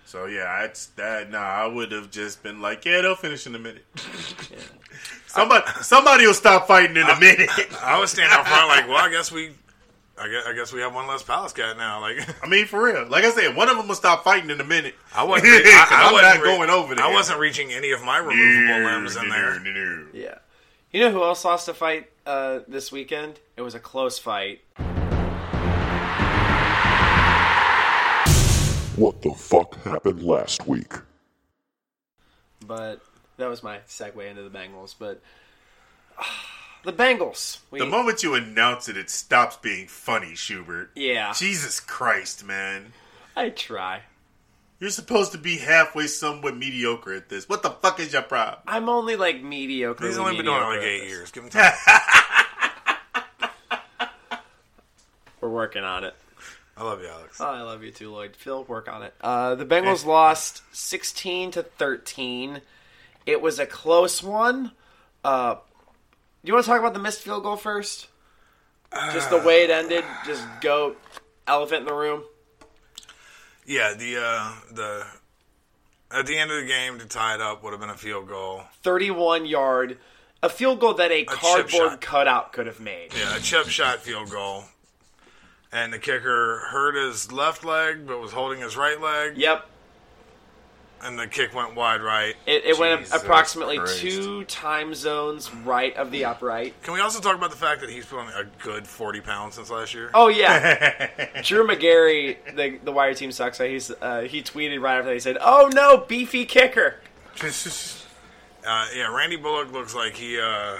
So 0.06 0.26
yeah, 0.26 0.60
that's 0.62 0.86
that. 0.96 1.30
Nah, 1.30 1.38
I 1.38 1.66
would 1.66 1.92
have 1.92 2.10
just 2.10 2.42
been 2.42 2.60
like, 2.60 2.84
yeah, 2.84 3.00
they'll 3.00 3.16
finish 3.16 3.46
in 3.46 3.54
a 3.54 3.58
minute. 3.58 3.84
somebody, 5.26 5.66
somebody 5.82 6.26
will 6.26 6.34
stop 6.34 6.68
fighting 6.68 6.96
in 6.96 7.08
a 7.08 7.18
minute. 7.18 7.50
I 7.82 7.98
was 7.98 8.10
standing 8.10 8.36
out 8.36 8.46
front 8.46 8.68
like, 8.68 8.86
well, 8.86 8.98
I 8.98 9.10
guess 9.10 9.32
we, 9.32 9.50
I 10.16 10.28
guess, 10.28 10.46
I 10.46 10.52
guess 10.54 10.72
we 10.72 10.80
have 10.80 10.94
one 10.94 11.06
less 11.08 11.22
Pallas 11.22 11.52
cat 11.52 11.76
now. 11.76 12.00
Like 12.00 12.18
I 12.42 12.46
mean, 12.48 12.66
for 12.66 12.84
real. 12.84 13.06
Like 13.08 13.24
I 13.24 13.30
said, 13.30 13.56
one 13.56 13.68
of 13.68 13.76
them 13.76 13.88
will 13.88 13.94
stop 13.94 14.22
fighting 14.24 14.50
in 14.50 14.60
a 14.60 14.64
minute. 14.64 14.94
I 15.14 15.24
wasn't, 15.24 15.50
re- 15.52 15.62
I, 15.66 15.86
I 15.90 16.06
I'm 16.06 16.12
wasn't 16.12 16.34
not 16.34 16.42
re- 16.42 16.56
going 16.56 16.70
over 16.70 16.94
there. 16.94 17.04
I 17.04 17.12
wasn't 17.12 17.40
reaching 17.40 17.72
any 17.72 17.90
of 17.92 18.02
my 18.02 18.18
removable 18.18 18.84
limbs 18.90 19.16
in 19.16 19.28
there. 19.28 20.06
Yeah. 20.12 20.38
You 20.92 21.00
know 21.00 21.10
who 21.10 21.24
else 21.24 21.44
lost 21.44 21.68
a 21.68 21.74
fight 21.74 22.10
uh, 22.24 22.60
this 22.68 22.92
weekend? 22.92 23.40
It 23.56 23.62
was 23.62 23.74
a 23.74 23.80
close 23.80 24.18
fight. 24.18 24.60
What 28.96 29.22
the 29.22 29.34
fuck 29.36 29.74
happened 29.82 30.22
last 30.22 30.68
week? 30.68 30.92
but 32.66 33.00
that 33.36 33.48
was 33.48 33.62
my 33.62 33.78
segue 33.88 34.24
into 34.30 34.42
the 34.42 34.48
Bengals. 34.56 34.94
But 34.98 35.20
the 36.84 36.92
Bengals, 36.92 37.58
we, 37.70 37.78
The 37.78 37.86
moment 37.86 38.22
you 38.22 38.34
announce 38.34 38.88
it, 38.88 38.96
it 38.96 39.10
stops 39.10 39.56
being 39.56 39.86
funny, 39.88 40.34
Schubert. 40.34 40.90
yeah, 40.94 41.32
Jesus 41.32 41.80
Christ, 41.80 42.44
man. 42.44 42.92
I 43.36 43.48
try. 43.50 44.02
You're 44.80 44.90
supposed 44.90 45.32
to 45.32 45.38
be 45.38 45.56
halfway 45.58 46.06
somewhat 46.08 46.56
mediocre 46.56 47.14
at 47.14 47.28
this. 47.28 47.48
What 47.48 47.62
the 47.62 47.70
fuck 47.70 48.00
is 48.00 48.12
your 48.12 48.22
problem? 48.22 48.58
I'm 48.66 48.88
only 48.88 49.16
like 49.16 49.42
mediocre. 49.42 50.06
He's 50.06 50.18
only 50.18 50.36
been 50.36 50.44
doing 50.46 50.60
it 50.62 50.64
like 50.66 50.82
eight 50.82 51.08
years. 51.08 51.30
Give 51.30 51.44
him 51.44 51.50
time. 51.50 51.72
We're 55.40 55.48
working 55.50 55.84
on 55.84 56.04
it. 56.04 56.14
I 56.76 56.82
love 56.84 57.00
you, 57.00 57.08
Alex. 57.08 57.40
Oh, 57.40 57.44
I 57.46 57.62
love 57.62 57.82
you 57.84 57.92
too, 57.92 58.10
Lloyd. 58.10 58.34
Phil, 58.34 58.64
work 58.64 58.88
on 58.88 59.02
it. 59.04 59.14
Uh, 59.20 59.54
the 59.54 59.64
Bengals 59.66 60.04
lost 60.04 60.62
16 60.72 61.52
to 61.52 61.62
13. 61.62 62.60
It 63.26 63.40
was 63.40 63.58
a 63.58 63.66
close 63.66 64.22
one. 64.22 64.72
Uh, 65.22 65.56
do 66.44 66.48
you 66.48 66.54
want 66.54 66.66
to 66.66 66.70
talk 66.70 66.78
about 66.78 66.92
the 66.92 67.00
missed 67.00 67.22
field 67.22 67.42
goal 67.42 67.56
first? 67.56 68.08
Just 69.12 69.30
the 69.30 69.38
way 69.38 69.64
it 69.64 69.70
ended. 69.70 70.04
Just 70.26 70.46
go 70.60 70.94
elephant 71.46 71.80
in 71.80 71.86
the 71.86 71.94
room. 71.94 72.22
Yeah, 73.66 73.94
the 73.94 74.18
uh, 74.22 74.52
the 74.70 75.06
at 76.10 76.26
the 76.26 76.36
end 76.36 76.50
of 76.50 76.60
the 76.60 76.66
game 76.66 76.98
to 76.98 77.06
tie 77.06 77.34
it 77.34 77.40
up 77.40 77.64
would 77.64 77.72
have 77.72 77.80
been 77.80 77.88
a 77.88 77.96
field 77.96 78.28
goal. 78.28 78.62
31 78.82 79.46
yard, 79.46 79.96
a 80.42 80.50
field 80.50 80.80
goal 80.80 80.92
that 80.94 81.10
a, 81.10 81.24
cardboard 81.24 81.70
shot. 81.70 82.00
cutout 82.02 82.52
could 82.52 82.66
have 82.66 82.78
made. 82.78 83.14
Yeah, 83.16 83.36
a 83.36 83.40
chip 83.40 83.66
shot 83.66 84.00
field 84.00 84.30
goal. 84.30 84.64
And 85.72 85.92
the 85.92 85.98
kicker 85.98 86.66
hurt 86.70 86.94
his 86.94 87.32
left 87.32 87.64
leg, 87.64 88.06
but 88.06 88.20
was 88.20 88.30
holding 88.32 88.60
his 88.60 88.76
right 88.76 89.00
leg. 89.00 89.36
Yep. 89.36 89.66
And 91.04 91.18
the 91.18 91.26
kick 91.26 91.54
went 91.54 91.74
wide 91.74 92.00
right. 92.00 92.34
It, 92.46 92.64
it 92.64 92.78
went 92.78 93.02
Jesus 93.02 93.22
approximately 93.22 93.76
Christ. 93.76 94.00
two 94.00 94.44
time 94.44 94.94
zones 94.94 95.52
right 95.54 95.94
of 95.96 96.10
the 96.10 96.24
upright. 96.24 96.80
Can 96.82 96.94
we 96.94 97.00
also 97.00 97.20
talk 97.20 97.36
about 97.36 97.50
the 97.50 97.56
fact 97.56 97.82
that 97.82 97.90
he's 97.90 98.06
put 98.06 98.20
on 98.20 98.28
a 98.28 98.44
good 98.62 98.86
40 98.86 99.20
pounds 99.20 99.56
since 99.56 99.70
last 99.70 99.92
year? 99.92 100.10
Oh 100.14 100.28
yeah, 100.28 101.10
Drew 101.42 101.66
Magary, 101.66 102.38
the 102.54 102.78
the 102.82 102.90
Why 102.90 103.06
Your 103.06 103.14
Team 103.14 103.32
Sucks. 103.32 103.58
He's 103.58 103.90
uh, 103.90 104.22
he 104.22 104.42
tweeted 104.42 104.80
right 104.80 104.96
after 104.96 105.08
that. 105.08 105.14
He 105.14 105.20
said, 105.20 105.36
"Oh 105.40 105.70
no, 105.74 105.98
beefy 105.98 106.44
kicker." 106.46 107.00
Uh, 108.66 108.86
yeah, 108.96 109.14
Randy 109.14 109.36
Bullock 109.36 109.70
looks 109.72 109.94
like 109.94 110.14
he 110.14 110.40
uh, 110.40 110.78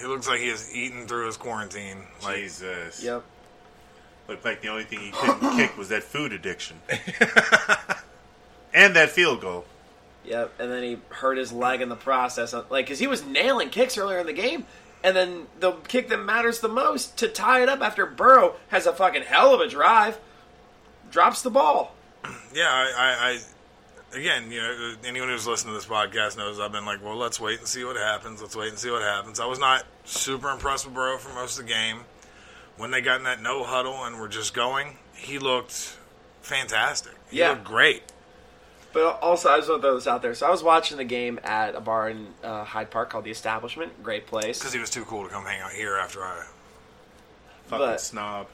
he 0.00 0.06
looks 0.06 0.28
like 0.28 0.38
he 0.38 0.48
has 0.50 0.72
eaten 0.72 1.08
through 1.08 1.26
his 1.26 1.36
quarantine. 1.36 2.04
Like, 2.22 2.36
Jesus. 2.36 3.02
Yep. 3.02 3.24
Looked 4.28 4.44
like 4.44 4.60
the 4.62 4.68
only 4.68 4.84
thing 4.84 5.00
he 5.00 5.10
couldn't 5.10 5.40
kick 5.56 5.76
was 5.76 5.88
that 5.88 6.04
food 6.04 6.32
addiction. 6.32 6.76
and 8.78 8.96
that 8.96 9.10
field 9.10 9.40
goal. 9.40 9.64
Yep. 10.24 10.54
And 10.58 10.70
then 10.70 10.82
he 10.82 10.98
hurt 11.10 11.38
his 11.38 11.52
leg 11.52 11.80
in 11.80 11.88
the 11.88 11.96
process, 11.96 12.52
like 12.52 12.86
because 12.86 12.98
he 12.98 13.06
was 13.06 13.24
nailing 13.24 13.70
kicks 13.70 13.98
earlier 13.98 14.18
in 14.18 14.26
the 14.26 14.32
game. 14.32 14.66
And 15.02 15.14
then 15.16 15.46
the 15.60 15.72
kick 15.86 16.08
that 16.08 16.18
matters 16.18 16.60
the 16.60 16.68
most 16.68 17.16
to 17.18 17.28
tie 17.28 17.62
it 17.62 17.68
up 17.68 17.80
after 17.80 18.04
Burrow 18.04 18.56
has 18.68 18.84
a 18.86 18.92
fucking 18.92 19.22
hell 19.22 19.54
of 19.54 19.60
a 19.60 19.68
drive, 19.68 20.18
drops 21.10 21.42
the 21.42 21.50
ball. 21.50 21.94
yeah, 22.54 22.68
I, 22.68 22.92
I, 22.96 23.38
I 24.14 24.18
again, 24.18 24.50
you 24.50 24.60
know, 24.60 24.94
anyone 25.04 25.28
who's 25.28 25.46
listened 25.46 25.70
to 25.70 25.74
this 25.74 25.86
podcast 25.86 26.36
knows 26.36 26.58
I've 26.58 26.72
been 26.72 26.84
like, 26.84 27.02
well, 27.02 27.16
let's 27.16 27.38
wait 27.40 27.58
and 27.60 27.68
see 27.68 27.84
what 27.84 27.96
happens. 27.96 28.42
Let's 28.42 28.56
wait 28.56 28.70
and 28.70 28.78
see 28.78 28.90
what 28.90 29.02
happens. 29.02 29.38
I 29.40 29.46
was 29.46 29.58
not 29.60 29.84
super 30.04 30.50
impressed 30.50 30.84
with 30.84 30.94
Burrow 30.94 31.16
for 31.18 31.32
most 31.34 31.58
of 31.58 31.66
the 31.66 31.72
game. 31.72 32.00
When 32.76 32.90
they 32.90 33.00
got 33.00 33.18
in 33.18 33.24
that 33.24 33.40
no 33.42 33.64
huddle 33.64 34.04
and 34.04 34.18
were 34.20 34.28
just 34.28 34.52
going, 34.54 34.96
he 35.14 35.38
looked 35.38 35.96
fantastic. 36.42 37.12
He 37.30 37.38
Yeah. 37.38 37.50
looked 37.50 37.64
great. 37.64 38.02
But 38.98 39.20
also, 39.22 39.48
I 39.48 39.58
just 39.58 39.68
want 39.68 39.80
to 39.80 39.86
throw 39.88 39.94
this 39.94 40.08
out 40.08 40.22
there. 40.22 40.34
So 40.34 40.44
I 40.44 40.50
was 40.50 40.64
watching 40.64 40.96
the 40.96 41.04
game 41.04 41.38
at 41.44 41.76
a 41.76 41.80
bar 41.80 42.10
in 42.10 42.26
uh, 42.42 42.64
Hyde 42.64 42.90
Park 42.90 43.10
called 43.10 43.24
the 43.24 43.30
Establishment. 43.30 44.02
Great 44.02 44.26
place. 44.26 44.58
Because 44.58 44.72
he 44.72 44.80
was 44.80 44.90
too 44.90 45.04
cool 45.04 45.22
to 45.22 45.28
come 45.30 45.44
hang 45.44 45.60
out 45.60 45.70
here 45.70 45.96
after 45.96 46.20
I. 46.24 46.44
Fucking 47.66 47.86
But- 47.86 48.00
snob. 48.00 48.48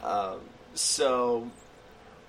so 0.74 1.48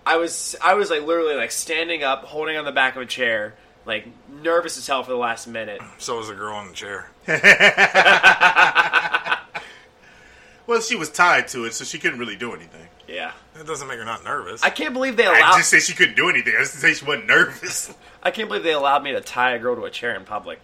I 0.05 0.15
was 0.15 0.55
I 0.63 0.75
was 0.75 0.89
like 0.89 1.03
literally 1.03 1.35
like 1.35 1.51
standing 1.51 2.03
up, 2.03 2.23
holding 2.23 2.55
on 2.55 2.63
the 2.63 2.71
back 2.71 2.95
of 2.95 3.01
a 3.01 3.05
chair, 3.05 3.53
like 3.85 4.07
nervous 4.41 4.77
as 4.77 4.87
hell 4.87 5.03
for 5.03 5.11
the 5.11 5.17
last 5.17 5.45
minute. 5.47 5.81
So 5.97 6.17
was 6.17 6.29
the 6.29 6.35
girl 6.35 6.57
in 6.61 6.69
the 6.69 6.73
chair. 6.73 7.09
well, 10.67 10.79
she 10.79 10.95
was 10.95 11.09
tied 11.09 11.49
to 11.49 11.65
it, 11.65 11.73
so 11.73 11.83
she 11.83 11.99
couldn't 11.99 12.19
really 12.19 12.37
do 12.37 12.53
anything. 12.53 12.87
Yeah, 13.07 13.31
That 13.53 13.67
doesn't 13.67 13.87
make 13.87 13.99
her 13.99 14.05
not 14.05 14.23
nervous. 14.23 14.63
I 14.63 14.69
can't 14.69 14.93
believe 14.93 15.15
they 15.15 15.25
allowed. 15.25 15.35
I 15.35 15.39
allowed. 15.39 15.57
just 15.57 15.69
said 15.69 15.81
she 15.83 15.93
couldn't 15.93 16.15
do 16.15 16.29
anything. 16.29 16.53
I 16.57 16.61
just 16.61 16.75
say 16.75 16.93
she 16.93 17.05
wasn't 17.05 17.27
nervous. 17.27 17.93
I 18.23 18.31
can't 18.31 18.47
believe 18.49 18.63
they 18.63 18.73
allowed 18.73 19.03
me 19.03 19.11
to 19.11 19.21
tie 19.21 19.51
a 19.51 19.59
girl 19.59 19.75
to 19.75 19.83
a 19.83 19.91
chair 19.91 20.15
in 20.15 20.25
public. 20.25 20.59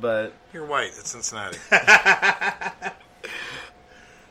But 0.00 0.32
You're 0.52 0.64
white. 0.64 0.88
It's 0.88 1.10
Cincinnati. 1.10 1.58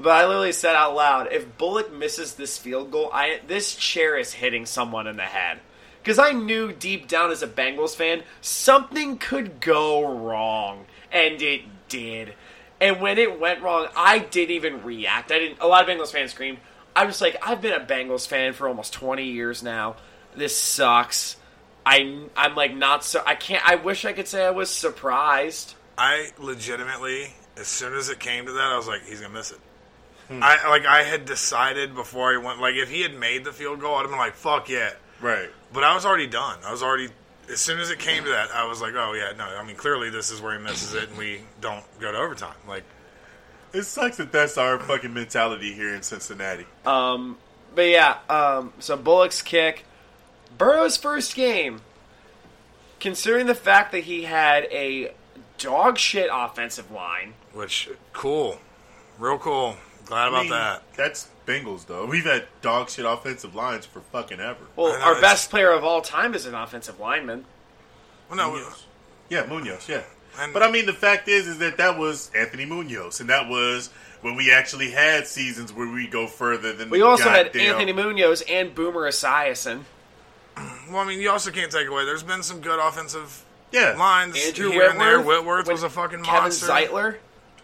But 0.03 0.11
I 0.11 0.25
literally 0.25 0.51
said 0.51 0.75
out 0.75 0.95
loud, 0.95 1.31
if 1.31 1.57
Bullock 1.57 1.93
misses 1.93 2.35
this 2.35 2.57
field 2.57 2.91
goal, 2.91 3.09
I 3.13 3.39
this 3.47 3.73
chair 3.73 4.17
is 4.17 4.33
hitting 4.33 4.65
someone 4.65 5.07
in 5.07 5.15
the 5.15 5.23
head. 5.23 5.59
Because 6.01 6.19
I 6.19 6.33
knew 6.33 6.73
deep 6.73 7.07
down 7.07 7.31
as 7.31 7.41
a 7.41 7.47
Bengals 7.47 7.95
fan, 7.95 8.23
something 8.41 9.17
could 9.17 9.61
go 9.61 10.05
wrong, 10.05 10.87
and 11.09 11.41
it 11.41 11.61
did. 11.87 12.33
And 12.81 12.99
when 12.99 13.17
it 13.17 13.39
went 13.39 13.61
wrong, 13.61 13.87
I 13.95 14.19
didn't 14.19 14.51
even 14.53 14.83
react. 14.83 15.31
I 15.31 15.39
didn't. 15.39 15.59
A 15.61 15.67
lot 15.67 15.87
of 15.87 15.95
Bengals 15.95 16.11
fans 16.11 16.31
screamed. 16.31 16.57
I 16.95 17.05
was 17.05 17.21
like, 17.21 17.37
I've 17.41 17.61
been 17.61 17.73
a 17.73 17.85
Bengals 17.85 18.27
fan 18.27 18.53
for 18.53 18.67
almost 18.67 18.93
20 18.93 19.23
years 19.23 19.63
now. 19.63 19.95
This 20.35 20.55
sucks. 20.57 21.37
I 21.85 22.27
I'm 22.35 22.55
like 22.55 22.75
not 22.75 23.03
so. 23.03 23.21
I 23.25 23.35
can't. 23.35 23.63
I 23.67 23.75
wish 23.75 24.05
I 24.05 24.13
could 24.13 24.27
say 24.27 24.45
I 24.45 24.51
was 24.51 24.69
surprised. 24.69 25.75
I 25.97 26.31
legitimately, 26.39 27.33
as 27.57 27.67
soon 27.67 27.93
as 27.93 28.09
it 28.09 28.19
came 28.19 28.45
to 28.45 28.53
that, 28.53 28.71
I 28.71 28.77
was 28.77 28.87
like, 28.87 29.03
he's 29.03 29.21
gonna 29.21 29.33
miss 29.33 29.51
it. 29.51 29.59
Hmm. 30.29 30.39
I 30.41 30.69
like 30.69 30.85
I 30.85 31.03
had 31.03 31.25
decided 31.25 31.93
before 31.93 32.31
he 32.31 32.37
went. 32.37 32.61
Like 32.61 32.75
if 32.75 32.89
he 32.89 33.01
had 33.01 33.13
made 33.13 33.43
the 33.43 33.51
field 33.51 33.81
goal, 33.81 33.95
I'd 33.95 34.01
have 34.01 34.09
been 34.09 34.19
like, 34.19 34.35
fuck 34.35 34.69
yeah. 34.69 34.91
Right. 35.21 35.49
But 35.71 35.83
I 35.83 35.93
was 35.93 36.05
already 36.05 36.27
done. 36.27 36.59
I 36.65 36.71
was 36.71 36.83
already. 36.83 37.09
As 37.51 37.59
soon 37.59 37.79
as 37.79 37.89
it 37.89 37.99
came 37.99 38.23
to 38.23 38.29
that, 38.29 38.51
I 38.51 38.65
was 38.65 38.81
like, 38.81 38.93
oh 38.95 39.13
yeah, 39.13 39.33
no. 39.37 39.43
I 39.43 39.63
mean, 39.65 39.75
clearly 39.75 40.09
this 40.09 40.31
is 40.31 40.41
where 40.41 40.57
he 40.57 40.63
misses 40.63 40.93
it, 40.93 41.09
and 41.09 41.17
we 41.17 41.41
don't 41.59 41.83
go 41.99 42.11
to 42.11 42.17
overtime. 42.17 42.55
Like 42.67 42.85
It 43.73 43.83
sucks 43.83 44.17
that 44.17 44.31
that's 44.31 44.57
our 44.57 44.79
fucking 44.79 45.13
mentality 45.13 45.73
here 45.73 45.93
in 45.95 46.03
Cincinnati. 46.03 46.65
Um, 46.85 47.37
but 47.73 47.87
yeah, 47.89 48.17
um, 48.29 48.73
so 48.79 48.95
Bullock's 48.95 49.41
kick, 49.41 49.85
Burrow's 50.57 50.95
first 50.97 51.35
game. 51.35 51.81
Considering 52.99 53.47
the 53.47 53.55
fact 53.55 53.91
that 53.91 54.05
he 54.05 54.23
had 54.23 54.63
a 54.71 55.11
dog 55.57 55.97
shit 55.97 56.29
offensive 56.31 56.89
line, 56.89 57.33
which 57.51 57.89
cool, 58.13 58.59
real 59.19 59.37
cool. 59.37 59.75
Glad 60.05 60.27
about 60.29 60.37
I 60.37 60.41
mean, 60.41 60.51
that. 60.51 60.83
That's 60.95 61.29
Bengals 61.45 61.85
though. 61.87 62.05
We've 62.05 62.23
had 62.23 62.45
dog 62.61 62.89
shit 62.89 63.05
offensive 63.05 63.55
lines 63.55 63.85
for 63.85 63.99
fucking 63.99 64.39
ever. 64.39 64.59
well, 64.77 64.93
know, 64.93 65.03
our 65.03 65.11
it's- 65.17 65.21
best 65.21 65.49
player 65.49 65.71
of 65.71 65.83
all 65.83 66.01
time 66.01 66.33
is 66.33 66.45
an 66.45 66.53
offensive 66.55 66.99
lineman. 66.99 67.43
Well, 68.29 68.37
no, 68.37 68.51
Munoz. 68.53 68.85
Yeah, 69.29 69.45
Munoz. 69.47 69.89
Yeah. 69.89 70.03
And- 70.39 70.53
but 70.53 70.63
I 70.63 70.71
mean, 70.71 70.85
the 70.85 70.93
fact 70.93 71.27
is, 71.27 71.47
is 71.47 71.57
that 71.59 71.77
that 71.77 71.97
was 71.97 72.31
Anthony 72.35 72.65
Munoz, 72.65 73.19
and 73.19 73.29
that 73.29 73.47
was 73.47 73.89
when 74.21 74.35
we 74.35 74.51
actually 74.51 74.91
had 74.91 75.27
seasons 75.27 75.71
where 75.73 75.87
we 75.87 76.07
go 76.07 76.27
further 76.27 76.73
than. 76.73 76.89
We 76.89 77.01
also 77.01 77.29
had 77.29 77.47
goddamn- 77.53 77.75
Anthony 77.75 77.93
Munoz 77.93 78.41
and 78.49 78.73
Boomer 78.73 79.01
Esiason. 79.09 79.81
well, 80.89 80.97
I 80.97 81.05
mean, 81.05 81.19
you 81.19 81.29
also 81.29 81.51
can't 81.51 81.71
take 81.71 81.87
away. 81.87 82.05
There's 82.05 82.23
been 82.23 82.43
some 82.43 82.61
good 82.61 82.79
offensive 82.79 83.43
Yeah, 83.71 83.95
lines 83.97 84.37
Andrew 84.45 84.69
here 84.71 84.89
and 84.89 84.99
there. 84.99 85.17
Whitworth, 85.19 85.45
Whitworth 85.45 85.67
was 85.69 85.83
a 85.83 85.89
fucking 85.89 86.23
Kevin 86.23 86.41
monster. 86.41 86.67
Zeitler. 86.67 87.15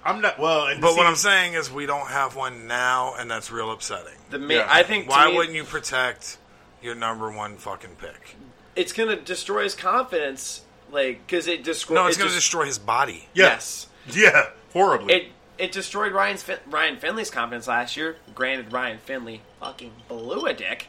I'm 0.03 0.21
not 0.21 0.39
well. 0.39 0.67
And 0.67 0.81
But 0.81 0.91
see, 0.93 0.97
what 0.97 1.05
I'm 1.07 1.15
saying 1.15 1.53
is, 1.53 1.69
we 1.71 1.85
don't 1.85 2.07
have 2.07 2.35
one 2.35 2.67
now, 2.67 3.15
and 3.17 3.29
that's 3.29 3.51
real 3.51 3.69
upsetting. 3.71 4.13
The 4.29 4.39
ma- 4.39 4.53
Yeah. 4.53 4.67
I 4.69 4.81
think 4.83 5.09
Why 5.09 5.27
me, 5.29 5.35
wouldn't 5.35 5.55
you 5.55 5.65
protect 5.65 6.37
your 6.81 6.95
number 6.95 7.29
one 7.29 7.57
fucking 7.57 7.97
pick? 8.01 8.35
it's 8.75 8.93
going 8.93 9.09
to 9.09 9.17
destroy 9.17 9.63
his 9.63 9.75
confidence, 9.75 10.61
like 10.91 11.25
because 11.25 11.47
it 11.47 11.63
destroys. 11.63 11.95
No, 11.95 12.07
it's 12.07 12.17
it 12.17 12.19
going 12.19 12.29
to 12.29 12.35
just- 12.35 12.45
destroy 12.47 12.65
his 12.65 12.79
body. 12.79 13.27
Yeah. 13.33 13.45
Yes. 13.45 13.87
yeah, 14.11 14.49
horribly. 14.73 15.13
It 15.13 15.27
it 15.57 15.71
destroyed 15.71 16.13
Ryan's 16.13 16.41
fin- 16.43 16.59
Ryan 16.67 16.97
Finley's 16.97 17.29
confidence 17.29 17.67
last 17.67 17.97
year. 17.97 18.15
Granted, 18.33 18.71
Ryan 18.71 18.97
Finley 18.99 19.41
fucking 19.59 19.91
blew 20.07 20.45
a 20.45 20.53
dick. 20.53 20.87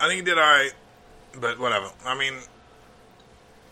I 0.00 0.08
think 0.08 0.18
he 0.18 0.22
did 0.24 0.36
all 0.38 0.44
right, 0.44 0.72
but 1.40 1.58
whatever. 1.58 1.90
I 2.04 2.16
mean, 2.18 2.34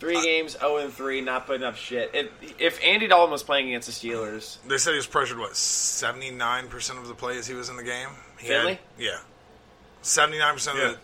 Three 0.00 0.20
games, 0.22 0.58
zero 0.58 0.78
and 0.78 0.92
three, 0.92 1.20
not 1.20 1.46
putting 1.46 1.62
up 1.62 1.76
shit. 1.76 2.10
If, 2.12 2.26
if 2.60 2.84
Andy 2.84 3.06
Dalton 3.06 3.30
was 3.30 3.42
playing 3.42 3.68
against 3.68 3.86
the 3.86 3.92
Steelers, 4.08 4.58
they 4.66 4.76
said 4.76 4.90
he 4.90 4.96
was 4.96 5.06
pressured. 5.06 5.38
What 5.38 5.56
seventy 5.56 6.30
nine 6.30 6.68
percent 6.68 6.98
of 6.98 7.08
the 7.08 7.14
plays 7.14 7.46
he 7.46 7.54
was 7.54 7.68
in 7.68 7.76
the 7.76 7.84
game. 7.84 8.08
He 8.38 8.48
Finley? 8.48 8.72
Had, 8.72 8.78
yeah, 8.98 9.18
seventy 10.02 10.38
nine 10.38 10.52
percent 10.54 10.78
Yeah. 10.78 10.84
of 10.84 10.92
the. 10.92 10.98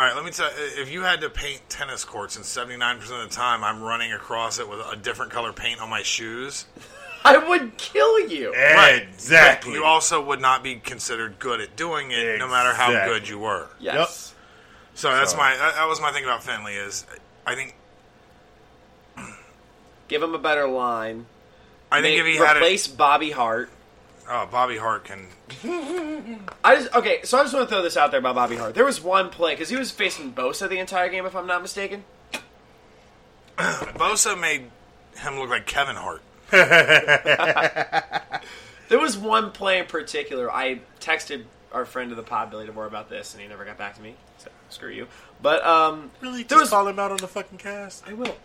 All 0.00 0.06
right, 0.06 0.16
let 0.16 0.24
me 0.24 0.30
tell 0.30 0.46
you. 0.48 0.80
If 0.82 0.90
you 0.90 1.02
had 1.02 1.20
to 1.20 1.28
paint 1.28 1.60
tennis 1.68 2.06
courts, 2.06 2.36
and 2.36 2.44
seventy 2.44 2.78
nine 2.78 2.98
percent 2.98 3.22
of 3.22 3.28
the 3.28 3.36
time 3.36 3.62
I'm 3.62 3.82
running 3.82 4.14
across 4.14 4.58
it 4.58 4.66
with 4.66 4.80
a 4.80 4.96
different 4.96 5.30
color 5.30 5.52
paint 5.52 5.78
on 5.82 5.90
my 5.90 6.00
shoes, 6.02 6.64
I 7.24 7.36
would 7.36 7.76
kill 7.76 8.18
you. 8.26 8.50
Right. 8.50 9.02
exactly. 9.12 9.74
you 9.74 9.84
also 9.84 10.24
would 10.24 10.40
not 10.40 10.62
be 10.64 10.76
considered 10.76 11.38
good 11.38 11.60
at 11.60 11.76
doing 11.76 12.12
it, 12.12 12.38
no 12.38 12.48
matter 12.48 12.72
how 12.72 12.88
Exactly. 12.88 13.12
good 13.18 13.28
you 13.28 13.40
were. 13.40 13.68
Yes. 13.78 14.34
So 14.94 15.10
that's 15.10 15.32
So- 15.32 15.36
my 15.36 15.54
that, 15.54 15.74
that 15.74 15.86
was 15.86 16.00
my 16.00 16.12
thing 16.12 16.24
about 16.24 16.42
Finley 16.44 16.76
is 16.76 17.04
I 17.46 17.54
think 17.54 17.74
Give 20.08 20.22
him 20.22 20.34
a 20.34 20.38
better 20.38 20.66
line. 20.66 21.26
I 21.92 22.00
think 22.00 22.16
Make- 22.16 22.20
if 22.20 22.26
he 22.26 22.36
had 22.36 22.56
replace 22.56 22.88
Bobby 22.88 23.32
Hart. 23.32 23.68
It, 24.30 24.32
oh 24.32 24.48
Bobby 24.50 24.76
Hart 24.78 25.04
can 25.04 25.26
I 26.64 26.76
just 26.76 26.94
okay. 26.94 27.20
So 27.24 27.38
I 27.38 27.42
just 27.42 27.54
want 27.54 27.68
to 27.68 27.74
throw 27.74 27.82
this 27.82 27.96
out 27.96 28.10
there 28.10 28.20
about 28.20 28.34
Bobby 28.36 28.56
Hart. 28.56 28.74
There 28.74 28.84
was 28.84 29.00
one 29.02 29.30
play 29.30 29.54
because 29.54 29.68
he 29.68 29.76
was 29.76 29.90
facing 29.90 30.32
Bosa 30.32 30.68
the 30.68 30.78
entire 30.78 31.08
game, 31.08 31.26
if 31.26 31.34
I'm 31.36 31.46
not 31.46 31.62
mistaken. 31.62 32.04
Bosa 33.58 34.40
made 34.40 34.70
him 35.16 35.38
look 35.38 35.50
like 35.50 35.66
Kevin 35.66 35.96
Hart. 35.96 36.22
There 38.90 38.98
was 38.98 39.16
one 39.16 39.52
play 39.52 39.78
in 39.78 39.86
particular. 39.86 40.50
I 40.52 40.80
texted 40.98 41.44
our 41.72 41.84
friend 41.84 42.10
of 42.10 42.16
the 42.16 42.24
pod, 42.24 42.50
Billy 42.50 42.66
DeVore, 42.66 42.86
about 42.86 43.08
this, 43.08 43.32
and 43.34 43.40
he 43.40 43.46
never 43.46 43.64
got 43.64 43.78
back 43.78 43.94
to 43.94 44.02
me. 44.02 44.16
So 44.38 44.50
screw 44.68 44.90
you. 44.90 45.06
But 45.40 45.64
um, 45.64 46.10
really 46.20 46.42
there 46.42 46.58
just 46.58 46.62
was 46.62 46.70
call 46.70 46.88
him 46.88 46.98
out 46.98 47.12
on 47.12 47.18
the 47.18 47.28
fucking 47.28 47.58
cast. 47.58 48.04
I 48.08 48.14
will. 48.14 48.36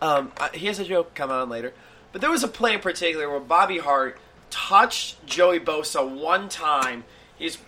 Um, 0.00 0.32
I- 0.40 0.56
he 0.56 0.68
has 0.68 0.78
a 0.78 0.86
joke 0.86 1.14
coming 1.14 1.36
on 1.36 1.50
later. 1.50 1.74
But 2.12 2.22
there 2.22 2.30
was 2.30 2.42
a 2.42 2.48
play 2.48 2.72
in 2.72 2.80
particular 2.80 3.28
where 3.28 3.40
Bobby 3.40 3.76
Hart 3.76 4.18
touched 4.50 5.24
Joey 5.26 5.60
Bosa 5.60 6.06
one 6.08 6.48
time. 6.48 7.04
He's 7.36 7.58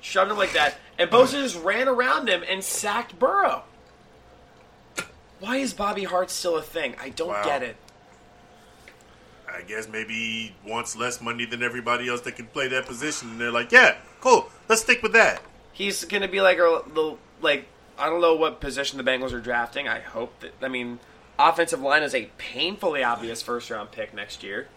shoved 0.00 0.30
him 0.30 0.38
like 0.38 0.52
that, 0.52 0.78
and 0.98 1.10
Bosa 1.10 1.32
just 1.42 1.60
ran 1.62 1.88
around 1.88 2.28
him 2.28 2.42
and 2.48 2.62
sacked 2.64 3.18
Burrow. 3.18 3.64
Why 5.40 5.56
is 5.56 5.74
Bobby 5.74 6.04
Hart 6.04 6.30
still 6.30 6.56
a 6.56 6.62
thing? 6.62 6.94
I 7.00 7.10
don't 7.10 7.28
Wow. 7.28 7.44
get 7.44 7.62
it. 7.62 7.76
I 9.52 9.62
guess 9.62 9.86
maybe 9.88 10.14
he 10.14 10.54
wants 10.66 10.96
less 10.96 11.20
money 11.20 11.44
than 11.44 11.62
everybody 11.62 12.08
else 12.08 12.22
that 12.22 12.32
can 12.32 12.46
play 12.46 12.66
that 12.68 12.86
position, 12.86 13.30
and 13.30 13.40
they're 13.40 13.52
like, 13.52 13.70
"Yeah, 13.70 13.96
cool, 14.20 14.50
let's 14.68 14.82
stick 14.82 15.02
with 15.02 15.12
that." 15.12 15.42
He's 15.72 16.04
going 16.04 16.22
to 16.22 16.28
be 16.28 16.40
like 16.40 16.58
a 16.58 16.82
little, 16.88 17.18
like 17.40 17.66
I 17.98 18.08
don't 18.08 18.20
know 18.20 18.34
what 18.34 18.60
position 18.60 18.98
the 18.98 19.04
Bengals 19.04 19.32
are 19.32 19.40
drafting. 19.40 19.86
I 19.86 20.00
hope 20.00 20.40
that 20.40 20.54
I 20.62 20.68
mean 20.68 20.98
offensive 21.38 21.80
line 21.80 22.02
is 22.02 22.14
a 22.14 22.30
painfully 22.38 23.04
obvious 23.04 23.42
first 23.42 23.70
round 23.70 23.92
pick 23.92 24.12
next 24.14 24.42
year. 24.42 24.68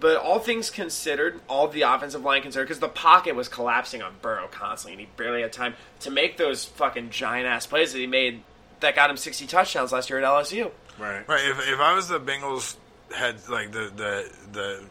But 0.00 0.16
all 0.16 0.38
things 0.38 0.70
considered, 0.70 1.40
all 1.48 1.66
the 1.66 1.82
offensive 1.82 2.22
line 2.22 2.42
considered, 2.42 2.64
because 2.64 2.78
the 2.78 2.88
pocket 2.88 3.34
was 3.34 3.48
collapsing 3.48 4.00
on 4.00 4.14
Burrow 4.22 4.46
constantly, 4.48 4.92
and 4.92 5.00
he 5.00 5.08
barely 5.16 5.42
had 5.42 5.52
time 5.52 5.74
to 6.00 6.10
make 6.10 6.36
those 6.36 6.64
fucking 6.64 7.10
giant 7.10 7.46
ass 7.46 7.66
plays 7.66 7.92
that 7.92 7.98
he 7.98 8.06
made 8.06 8.42
that 8.80 8.94
got 8.94 9.10
him 9.10 9.16
60 9.16 9.46
touchdowns 9.46 9.90
last 9.90 10.08
year 10.08 10.20
at 10.20 10.24
LSU. 10.24 10.70
Right. 10.98 11.28
Right. 11.28 11.48
If, 11.48 11.68
if 11.68 11.80
I 11.80 11.94
was 11.94 12.08
the 12.08 12.20
Bengals 12.20 12.76
head, 13.14 13.36
like 13.48 13.72
the, 13.72 13.90
the 13.94 14.30
the 14.52 14.84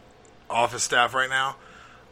office 0.50 0.84
staff 0.84 1.14
right 1.14 1.30
now, 1.30 1.56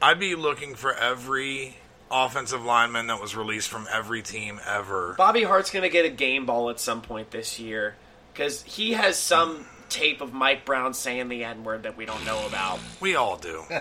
I'd 0.01 0.19
be 0.19 0.35
looking 0.35 0.75
for 0.75 0.93
every 0.93 1.77
offensive 2.11 2.63
lineman 2.63 3.07
that 3.07 3.21
was 3.21 3.35
released 3.35 3.69
from 3.69 3.87
every 3.91 4.21
team 4.21 4.59
ever. 4.65 5.15
Bobby 5.17 5.43
Hart's 5.43 5.71
going 5.71 5.83
to 5.83 5.89
get 5.89 6.05
a 6.05 6.09
game 6.09 6.45
ball 6.45 6.69
at 6.69 6.79
some 6.79 7.01
point 7.01 7.31
this 7.31 7.59
year 7.59 7.95
because 8.31 8.61
he 8.63 8.93
has 8.93 9.17
some 9.17 9.65
tape 9.89 10.21
of 10.21 10.33
Mike 10.33 10.65
Brown 10.65 10.93
saying 10.93 11.29
the 11.29 11.43
N 11.43 11.63
word 11.63 11.83
that 11.83 11.97
we 11.97 12.05
don't 12.05 12.25
know 12.25 12.45
about. 12.47 12.79
We 12.99 13.15
all 13.15 13.37
do. 13.37 13.63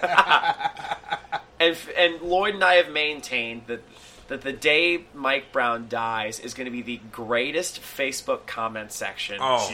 And 1.60 1.76
and 1.96 2.20
Lloyd 2.20 2.54
and 2.54 2.64
I 2.64 2.74
have 2.74 2.90
maintained 2.90 3.62
that 3.68 3.80
that 4.28 4.40
the 4.42 4.52
day 4.52 5.04
Mike 5.14 5.52
Brown 5.52 5.86
dies 5.88 6.40
is 6.40 6.52
going 6.52 6.64
to 6.64 6.70
be 6.70 6.82
the 6.82 7.00
greatest 7.12 7.80
Facebook 7.80 8.46
comment 8.46 8.90
section 8.90 9.38
Oh, 9.40 9.68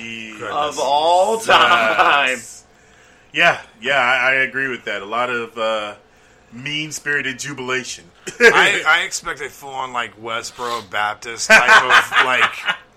of 0.53 0.79
all 0.79 1.39
time. 1.39 2.39
Yeah, 3.33 3.61
yeah, 3.81 3.99
I, 3.99 4.31
I 4.31 4.35
agree 4.35 4.69
with 4.69 4.85
that. 4.85 5.03
A 5.03 5.07
lot 5.07 5.31
of 5.31 5.57
uh, 5.57 5.95
mean 6.53 6.93
spirited 6.93 7.39
jubilation. 7.39 8.05
I, 8.41 8.83
I 8.87 9.03
expect 9.05 9.41
a 9.41 9.49
full 9.49 9.71
on 9.71 9.93
like 9.93 10.21
Westboro 10.21 10.89
Baptist 10.91 11.49
type 11.49 11.83
of 11.85 12.25
like, 12.27 12.77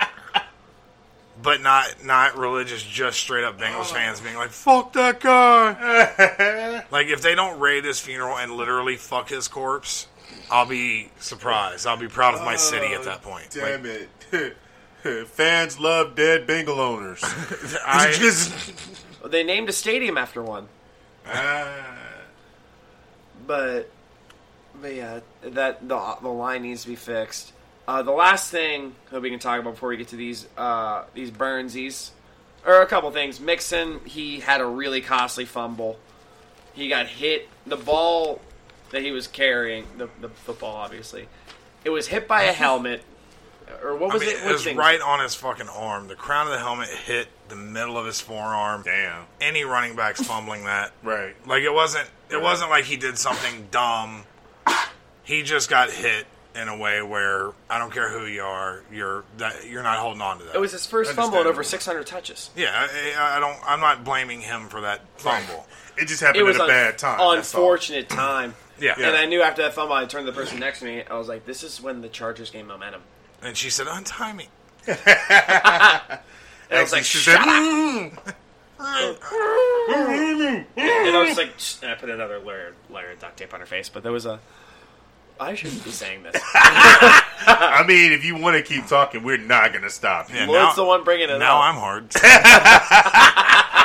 but 1.44 1.62
not 1.62 2.04
not 2.04 2.38
religious, 2.38 2.82
just 2.82 3.20
straight 3.20 3.44
up 3.44 3.60
Bengals 3.60 3.92
fans 3.92 4.22
being 4.22 4.36
like, 4.36 4.50
"Fuck 4.50 4.94
that 4.94 5.20
guy." 5.20 6.84
like 6.92 7.08
if 7.08 7.22
they 7.22 7.36
don't 7.36 7.60
raid 7.60 7.86
his 7.86 8.00
funeral 8.00 8.38
and 8.38 8.54
literally 8.54 8.96
fuck 8.96 9.30
his 9.30 9.48
corpse, 9.48 10.08
I'll 10.50 10.66
be 10.66 11.12
surprised. 11.20 11.86
I'll 11.86 11.98
be 11.98 12.08
proud 12.08 12.34
of 12.34 12.42
my 12.42 12.56
city 12.56 12.94
at 12.94 13.04
that 13.04 13.22
point. 13.22 13.56
Like, 13.56 13.84
Damn 13.84 13.86
it. 13.86 14.58
Fans 15.28 15.80
love 15.80 16.16
dead 16.16 16.48
Bengal 16.48 16.80
owners. 16.80 17.20
I, 17.86 18.14
They 19.26 19.44
named 19.44 19.68
a 19.70 19.74
stadium 19.74 20.18
after 20.18 20.42
one, 20.42 20.70
Ah, 21.28 21.98
but 23.46 23.90
but 24.82 24.94
yeah, 24.96 25.20
that 25.42 25.88
the 25.88 26.18
the 26.22 26.30
line 26.30 26.64
needs 26.64 26.84
to 26.84 26.90
be 26.90 26.96
fixed. 26.96 27.53
Uh, 27.88 28.02
the 28.02 28.12
last 28.12 28.50
thing 28.50 28.96
that 29.12 29.22
we 29.22 29.30
can 29.30 29.40
talk 29.40 29.60
about 29.60 29.74
before 29.74 29.90
we 29.90 29.98
get 29.98 30.08
to 30.10 30.16
these 30.16 30.48
uh, 30.58 31.04
these 31.14 31.32
Burnsies, 31.32 32.12
or 32.66 32.82
a 32.82 32.86
couple 32.86 33.12
things. 33.12 33.40
Mixon, 33.40 34.00
he 34.06 34.40
had 34.40 34.62
a 34.62 34.66
really 34.66 35.02
costly 35.02 35.46
fumble. 35.46 36.00
He 36.74 36.88
got 36.88 37.08
hit. 37.08 37.48
The 37.66 37.76
ball 37.76 38.42
that 38.92 39.02
he 39.02 39.12
was 39.12 39.28
carrying, 39.28 39.86
the, 39.98 40.10
the 40.22 40.30
football, 40.30 40.76
obviously, 40.76 41.28
it 41.84 41.90
was 41.90 42.08
hit 42.08 42.28
by 42.28 42.44
a 42.44 42.52
helmet. 42.54 43.04
Or 43.84 43.96
what 43.96 44.12
I 44.12 44.14
was 44.14 44.22
mean, 44.22 44.36
it? 44.36 44.44
it 44.46 44.52
was 44.52 44.64
thing? 44.64 44.78
right 44.78 45.02
on 45.02 45.20
his 45.22 45.36
fucking 45.36 45.68
arm. 45.70 46.08
The 46.08 46.16
crown 46.16 46.48
of 46.48 46.54
the 46.54 46.60
helmet 46.60 46.90
hit 46.90 47.28
the 47.50 47.56
middle 47.56 47.98
of 47.98 48.06
his 48.06 48.22
forearm. 48.22 48.84
Damn. 48.84 49.26
Any 49.42 49.64
running 49.64 49.96
back's 49.96 50.22
fumbling 50.22 50.66
that. 50.66 50.92
Right. 51.04 51.36
Like 51.46 51.64
it 51.64 51.74
wasn't. 51.74 52.10
It 52.30 52.42
wasn't 52.42 52.70
like 52.70 52.86
he 52.86 52.96
did 52.96 53.18
something 53.18 53.68
dumb. 53.72 54.24
He 55.24 55.44
just 55.44 55.70
got 55.70 55.90
hit 55.92 56.26
in 56.56 56.68
a 56.68 56.78
way 56.78 57.02
where 57.02 57.52
I 57.70 57.78
don't 57.80 57.92
care 57.92 58.10
who 58.10 58.26
you 58.26 58.42
are, 58.44 58.84
you're 58.92 59.24
that 59.38 59.68
you're 59.68 59.84
not 59.84 59.98
holding 60.00 60.22
on 60.22 60.40
to 60.40 60.46
that. 60.46 60.56
It 60.56 60.62
was 60.62 60.72
his 60.72 60.86
first 60.86 61.12
fumble 61.14 61.42
in 61.42 61.48
over 61.48 61.64
600 61.64 62.06
touches. 62.06 62.50
Yeah, 62.56 62.72
I, 62.74 63.38
I 63.38 63.40
don't. 63.40 63.58
I'm 63.66 63.80
not 63.80 64.04
blaming 64.04 64.42
him 64.42 64.68
for 64.70 64.82
that 64.82 65.02
fumble. 65.18 65.66
It 65.98 66.08
just 66.08 66.22
happened 66.22 66.42
it 66.42 66.44
was 66.44 66.56
at 66.56 66.62
a 66.62 66.64
an 66.66 66.70
bad 66.70 66.98
time. 66.98 67.38
Unfortunate 67.38 68.10
time. 68.10 68.56
Yeah. 68.80 68.96
And 68.98 69.16
I 69.16 69.28
knew 69.28 69.44
after 69.44 69.62
that 69.62 69.76
fumble, 69.76 69.96
I 69.96 70.04
turned 70.06 70.26
to 70.26 70.32
the 70.32 70.36
person 70.38 70.60
next 70.60 70.80
to 70.80 70.86
me. 70.86 71.04
I 71.04 71.14
was 71.14 71.28
like, 71.30 71.46
"This 71.46 71.64
is 71.64 71.80
when 71.80 72.02
the 72.02 72.10
Chargers 72.10 72.50
gained 72.50 72.68
momentum." 72.68 73.02
And 73.42 73.56
she 73.56 73.70
said, 73.70 73.86
"Untie 73.88 74.34
me." 74.34 74.48
And 76.74 76.80
I 76.80 76.82
was 76.82 76.92
like, 76.92 77.04
she 77.04 77.20
"Shut 77.20 77.38
said, 77.38 77.48
up!" 77.48 78.36
and 78.80 79.18
I 81.16 81.26
was 81.28 81.38
like, 81.38 81.52
and 81.84 81.92
I 81.92 81.96
put 81.96 82.10
another 82.10 82.40
layer, 82.40 82.74
layer 82.90 83.12
of 83.12 83.20
duct 83.20 83.38
tape 83.38 83.54
on 83.54 83.60
her 83.60 83.66
face. 83.66 83.90
But 83.90 84.02
there 84.04 84.12
was 84.12 84.26
a. 84.26 84.40
I 85.40 85.56
shouldn't 85.56 85.84
be 85.84 85.92
saying 85.92 86.24
this. 86.24 86.42
I 86.56 87.84
mean, 87.88 88.12
if 88.12 88.24
you 88.24 88.38
want 88.38 88.56
to 88.56 88.64
keep 88.64 88.88
talking, 88.88 89.24
we're 89.24 89.38
not 89.38 89.72
going 89.72 89.84
to 89.84 89.90
stop. 89.90 90.34
Yeah, 90.34 90.46
Lloyd's 90.46 90.76
the 90.76 90.86
one 90.86 91.04
bringing 91.04 91.30
it 91.30 91.38
now 91.40 91.58
up. 91.58 91.64
I'm 91.64 91.76
hard. 91.76 92.10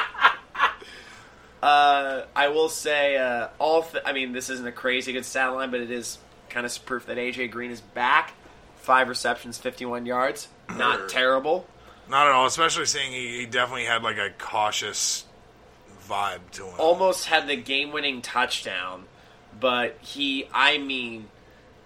Uh, 1.61 2.25
I 2.37 2.49
will 2.49 2.69
say, 2.69 3.17
uh, 3.17 3.49
all. 3.59 3.83
Th- 3.83 4.03
I 4.07 4.13
mean, 4.13 4.33
this 4.33 4.49
isn't 4.49 4.67
a 4.67 4.73
crazy 4.73 5.13
good 5.13 5.25
stat 5.25 5.53
line, 5.53 5.71
but 5.71 5.81
it 5.81 5.91
is 5.91 6.19
kind 6.49 6.65
of 6.65 6.87
proof 6.87 7.07
that 7.07 7.17
AJ 7.17 7.51
Green 7.51 7.71
is 7.71 7.81
back. 7.81 8.33
Five 8.77 9.09
receptions, 9.09 9.59
fifty-one 9.59 10.07
yards. 10.07 10.47
Not 10.77 11.09
terrible. 11.09 11.67
Not 12.09 12.29
at 12.29 12.33
all. 12.33 12.47
Especially 12.47 12.87
seeing 12.87 13.11
he, 13.11 13.41
he 13.41 13.47
definitely 13.47 13.87
had 13.87 14.05
like 14.05 14.19
a 14.19 14.31
cautious 14.39 15.25
vibe 16.09 16.49
to 16.53 16.65
him. 16.65 16.75
Almost 16.79 17.27
had 17.27 17.49
the 17.49 17.57
game-winning 17.57 18.23
touchdown, 18.23 19.05
but 19.59 19.99
he, 20.01 20.49
I 20.55 20.79
mean, 20.79 21.27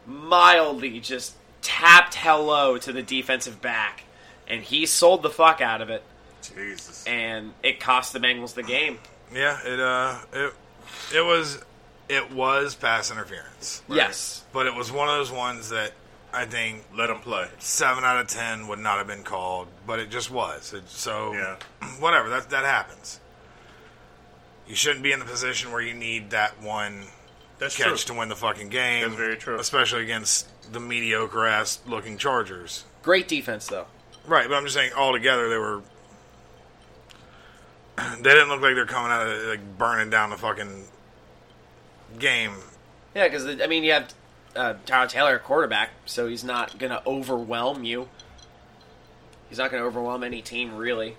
mildly 0.07 1.01
just 1.01 1.35
tapped 1.61 2.15
hello 2.15 2.79
to 2.79 2.93
the 2.93 3.03
defensive 3.03 3.61
back, 3.63 4.05
and 4.49 4.63
he 4.63 4.87
sold 4.87 5.23
the 5.23 5.31
fuck 5.31 5.61
out 5.61 5.81
of 5.81 5.91
it, 5.91 6.03
Jesus. 6.43 7.05
and 7.07 7.53
it 7.63 7.81
cost 7.81 8.13
the 8.13 8.19
Bengals 8.19 8.55
the 8.55 8.63
game. 8.63 8.99
Yeah, 9.33 9.59
it 9.65 9.81
uh, 9.81 10.19
it 10.33 10.55
it 11.15 11.25
was 11.25 11.63
it 12.09 12.33
was 12.33 12.75
pass 12.75 13.11
interference. 13.11 13.83
Yes. 13.89 14.45
but 14.53 14.67
it 14.67 14.75
was 14.75 14.91
one 14.93 15.09
of 15.09 15.15
those 15.17 15.31
ones 15.33 15.71
that 15.71 15.93
I 16.35 16.45
think 16.47 16.85
Let 16.97 17.07
them 17.09 17.19
play. 17.21 17.47
seven 17.59 18.05
out 18.05 18.19
of 18.19 18.27
ten 18.27 18.67
would 18.69 18.79
not 18.79 18.99
have 18.99 19.07
been 19.07 19.23
called, 19.23 19.69
but 19.87 19.99
it 20.01 20.11
just 20.11 20.31
was. 20.31 20.73
It, 20.75 20.89
so 20.89 21.33
Yeah. 21.33 21.57
whatever 22.01 22.29
that 22.31 22.51
that 22.51 22.65
happens. 22.65 23.21
You 24.69 24.75
shouldn't 24.75 25.03
be 25.03 25.13
in 25.13 25.19
the 25.19 25.25
position 25.25 25.73
where 25.73 25.81
you 25.83 25.93
need 25.95 26.31
that 26.31 26.61
one 26.63 27.05
That's 27.63 27.77
catch 27.77 28.05
true. 28.05 28.15
to 28.15 28.19
win 28.21 28.29
the 28.29 28.37
fucking 28.37 28.69
game. 28.71 29.03
That's 29.05 29.15
very 29.15 29.37
true. 29.37 29.59
especially 29.59 30.03
against 30.03 30.49
the 30.73 30.81
mediocre 30.81 31.47
ass 31.47 31.81
looking 31.87 32.19
Chargers. 32.19 32.85
Great 33.03 33.29
defense, 33.29 33.67
though. 33.67 33.87
Right, 34.27 34.49
but 34.49 34.55
I'm 34.55 34.65
just 34.65 34.75
saying 34.75 34.93
all 34.97 35.13
together 35.13 35.49
they 35.49 35.59
were. 35.59 35.83
They 38.21 38.31
didn't 38.31 38.49
look 38.49 38.61
like 38.63 38.75
they're 38.75 38.87
coming 38.87 39.13
out 39.13 39.27
of 39.27 39.43
like 39.45 39.79
burning 39.79 40.11
down 40.11 40.31
the 40.31 40.37
fucking 40.37 40.85
game. 42.19 42.53
Yeah, 43.15 43.29
because 43.29 43.47
I 43.47 43.67
mean, 43.67 43.85
you 43.85 43.93
have 43.93 44.15
uh, 44.57 44.75
Tyrod 44.87 45.09
Taylor, 45.11 45.35
at 45.37 45.45
quarterback, 45.45 45.91
so 46.07 46.27
he's 46.27 46.43
not 46.43 46.79
going 46.79 46.91
to 46.91 47.07
overwhelm 47.07 47.85
you. 47.85 48.09
He's 49.49 49.59
not 49.59 49.71
going 49.71 49.83
to 49.83 49.87
overwhelm 49.87 50.25
any 50.25 50.41
team, 50.41 50.75
really. 50.77 51.17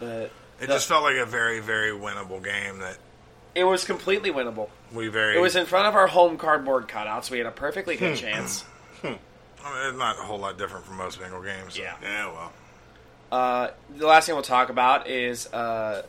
But 0.00 0.08
It 0.10 0.32
the- 0.60 0.66
just 0.66 0.88
felt 0.88 1.04
like 1.04 1.16
a 1.16 1.26
very, 1.26 1.60
very 1.60 1.90
winnable 1.92 2.42
game 2.42 2.80
that 2.80 2.98
it 3.54 3.64
was 3.64 3.84
completely 3.84 4.30
winnable. 4.30 4.68
We 4.96 5.08
very. 5.08 5.36
It 5.36 5.40
was 5.40 5.54
in 5.56 5.66
front 5.66 5.86
of 5.86 5.94
our 5.94 6.06
home 6.08 6.36
cardboard 6.38 6.88
cutouts. 6.88 7.30
We 7.30 7.38
had 7.38 7.46
a 7.46 7.52
perfectly 7.52 7.96
good 7.96 8.18
Hmm. 8.18 8.24
chance. 8.24 8.64
I 9.04 9.08
mean, 9.08 9.18
it's 9.88 9.98
not 9.98 10.18
a 10.18 10.22
whole 10.22 10.38
lot 10.38 10.58
different 10.58 10.86
from 10.86 10.96
most 10.96 11.20
Bengal 11.20 11.42
games. 11.42 11.76
Yeah. 11.78 11.94
Yeah, 12.02 12.26
well. 12.32 12.52
Uh, 13.32 13.70
the 13.96 14.06
last 14.06 14.26
thing 14.26 14.34
we'll 14.34 14.42
talk 14.42 14.68
about 14.68 15.08
is 15.08 15.52
uh, 15.52 16.02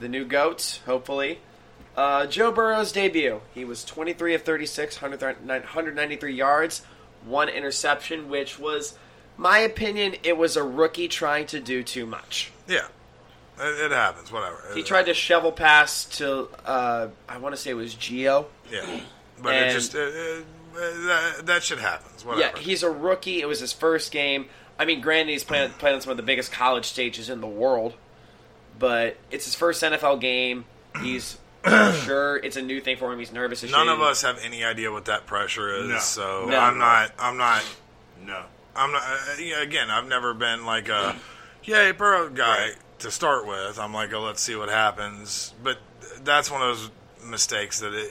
the 0.00 0.08
new 0.08 0.24
goats. 0.24 0.80
Hopefully, 0.86 1.38
uh, 1.96 2.26
Joe 2.26 2.50
Burrow's 2.50 2.92
debut. 2.92 3.40
He 3.54 3.64
was 3.64 3.84
23 3.84 4.34
of 4.34 4.42
36, 4.42 5.00
193 5.02 6.34
yards, 6.34 6.82
one 7.26 7.48
interception, 7.50 8.28
which 8.30 8.58
was, 8.58 8.94
my 9.36 9.58
opinion, 9.58 10.14
it 10.22 10.36
was 10.38 10.56
a 10.56 10.62
rookie 10.62 11.08
trying 11.08 11.46
to 11.46 11.60
do 11.60 11.82
too 11.82 12.06
much. 12.06 12.50
Yeah. 12.66 12.86
It, 13.60 13.84
it 13.86 13.90
happens. 13.90 14.32
Whatever. 14.32 14.62
He 14.74 14.82
tried 14.82 15.04
to 15.06 15.14
shovel 15.14 15.52
pass 15.52 16.04
to, 16.16 16.48
uh, 16.64 17.08
I 17.28 17.38
want 17.38 17.54
to 17.54 17.60
say 17.60 17.70
it 17.70 17.74
was 17.74 17.94
Gio. 17.94 18.46
Yeah. 18.70 19.00
But 19.40 19.54
it 19.54 19.62
And- 19.64 19.72
just. 19.72 19.94
It, 19.94 19.98
it, 20.14 20.44
that, 20.74 21.42
that 21.46 21.62
shit 21.62 21.78
happens. 21.78 22.24
Whatever. 22.24 22.56
Yeah, 22.56 22.62
he's 22.62 22.82
a 22.82 22.90
rookie. 22.90 23.42
It 23.42 23.46
was 23.46 23.60
his 23.60 23.74
first 23.74 24.10
game. 24.10 24.46
I 24.78 24.86
mean, 24.86 25.02
granted, 25.02 25.32
he's 25.32 25.44
playing, 25.44 25.70
playing 25.72 25.96
on 25.96 26.00
some 26.00 26.10
of 26.12 26.16
the 26.16 26.22
biggest 26.22 26.50
college 26.50 26.86
stages 26.86 27.28
in 27.28 27.42
the 27.42 27.46
world, 27.46 27.92
but 28.78 29.18
it's 29.30 29.44
his 29.44 29.54
first 29.54 29.82
NFL 29.82 30.18
game. 30.20 30.64
He's 31.02 31.38
sure 31.66 32.36
it's 32.38 32.56
a 32.56 32.62
new 32.62 32.80
thing 32.80 32.96
for 32.96 33.12
him. 33.12 33.18
He's 33.18 33.32
nervous 33.32 33.62
as 33.62 33.70
None 33.70 33.86
shit. 33.86 33.94
of 33.94 34.00
us 34.00 34.22
have 34.22 34.38
any 34.42 34.64
idea 34.64 34.90
what 34.90 35.04
that 35.04 35.26
pressure 35.26 35.74
is. 35.76 35.88
No. 35.88 35.98
So 35.98 36.46
No. 36.48 36.58
I'm 36.58 36.78
not. 36.78 37.12
I'm 37.18 37.36
not. 37.36 37.62
No. 38.24 38.42
I'm 38.74 38.92
not. 38.92 39.02
Uh, 39.02 39.34
yeah, 39.40 39.60
again, 39.62 39.90
I've 39.90 40.08
never 40.08 40.32
been 40.32 40.64
like 40.64 40.88
a 40.88 41.16
yay 41.64 41.92
Burrow 41.92 42.30
guy 42.30 42.70
to 43.02 43.10
start 43.10 43.46
with. 43.46 43.78
I'm 43.78 43.92
like, 43.94 44.12
oh, 44.12 44.20
let's 44.22 44.40
see 44.42 44.56
what 44.56 44.68
happens. 44.68 45.54
But 45.62 45.78
that's 46.24 46.50
one 46.50 46.62
of 46.62 46.68
those 46.76 46.90
mistakes 47.24 47.80
that, 47.80 47.92
it, 47.94 48.10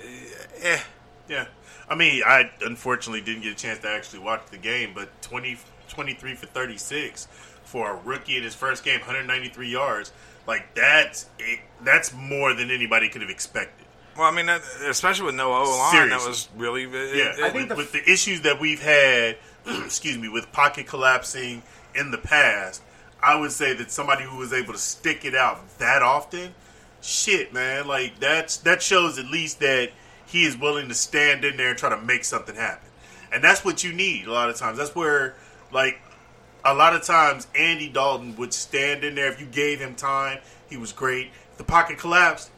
eh. 0.61 0.79
Yeah. 1.27 1.45
I 1.89 1.95
mean, 1.95 2.21
I 2.25 2.49
unfortunately 2.61 3.21
didn't 3.21 3.41
get 3.43 3.51
a 3.51 3.55
chance 3.55 3.79
to 3.79 3.89
actually 3.89 4.19
watch 4.19 4.41
the 4.51 4.57
game, 4.57 4.91
but 4.95 5.09
20, 5.21 5.57
23 5.89 6.35
for 6.35 6.45
36 6.45 7.27
for 7.63 7.91
a 7.91 7.95
rookie 8.03 8.37
in 8.37 8.43
his 8.43 8.55
first 8.55 8.83
game, 8.83 8.99
193 8.99 9.69
yards. 9.69 10.11
Like, 10.47 10.73
that's, 10.75 11.27
it, 11.39 11.59
that's 11.83 12.13
more 12.13 12.53
than 12.53 12.71
anybody 12.71 13.09
could 13.09 13.21
have 13.21 13.29
expected. 13.29 13.85
Well, 14.17 14.27
I 14.27 14.31
mean, 14.35 14.47
that, 14.47 14.61
especially 14.87 15.25
with 15.27 15.35
no 15.35 15.53
O 15.53 15.63
line, 15.93 16.09
that 16.09 16.19
was 16.27 16.49
really. 16.57 16.83
It, 16.83 17.15
Yeah, 17.39 17.47
it- 17.47 17.53
with, 17.53 17.77
with 17.77 17.91
the 17.91 18.09
issues 18.09 18.41
that 18.41 18.59
we've 18.59 18.81
had, 18.81 19.37
excuse 19.65 20.17
me, 20.17 20.27
with 20.29 20.51
pocket 20.51 20.87
collapsing 20.87 21.63
in 21.95 22.11
the 22.11 22.17
past, 22.17 22.81
I 23.23 23.39
would 23.39 23.51
say 23.51 23.73
that 23.73 23.91
somebody 23.91 24.23
who 24.23 24.37
was 24.37 24.51
able 24.51 24.73
to 24.73 24.79
stick 24.79 25.25
it 25.25 25.35
out 25.35 25.77
that 25.77 26.01
often, 26.01 26.55
shit, 27.01 27.53
man, 27.53 27.87
like 27.87 28.19
that's 28.19 28.57
that 28.57 28.81
shows 28.81 29.19
at 29.19 29.25
least 29.25 29.59
that 29.59 29.91
he 30.25 30.45
is 30.45 30.57
willing 30.57 30.87
to 30.87 30.93
stand 30.93 31.45
in 31.45 31.57
there 31.57 31.69
and 31.69 31.77
try 31.77 31.89
to 31.89 32.01
make 32.01 32.23
something 32.23 32.55
happen, 32.55 32.89
and 33.31 33.43
that's 33.43 33.63
what 33.63 33.83
you 33.83 33.93
need 33.93 34.27
a 34.27 34.31
lot 34.31 34.49
of 34.49 34.55
times. 34.55 34.77
That's 34.77 34.95
where, 34.95 35.35
like, 35.71 36.01
a 36.63 36.73
lot 36.73 36.95
of 36.95 37.03
times 37.03 37.47
Andy 37.55 37.89
Dalton 37.89 38.35
would 38.37 38.53
stand 38.53 39.03
in 39.03 39.15
there 39.15 39.31
if 39.31 39.39
you 39.39 39.45
gave 39.45 39.79
him 39.79 39.95
time. 39.95 40.39
He 40.69 40.77
was 40.77 40.93
great. 40.93 41.31
If 41.51 41.57
the 41.57 41.63
pocket 41.63 41.97
collapsed, 41.97 42.49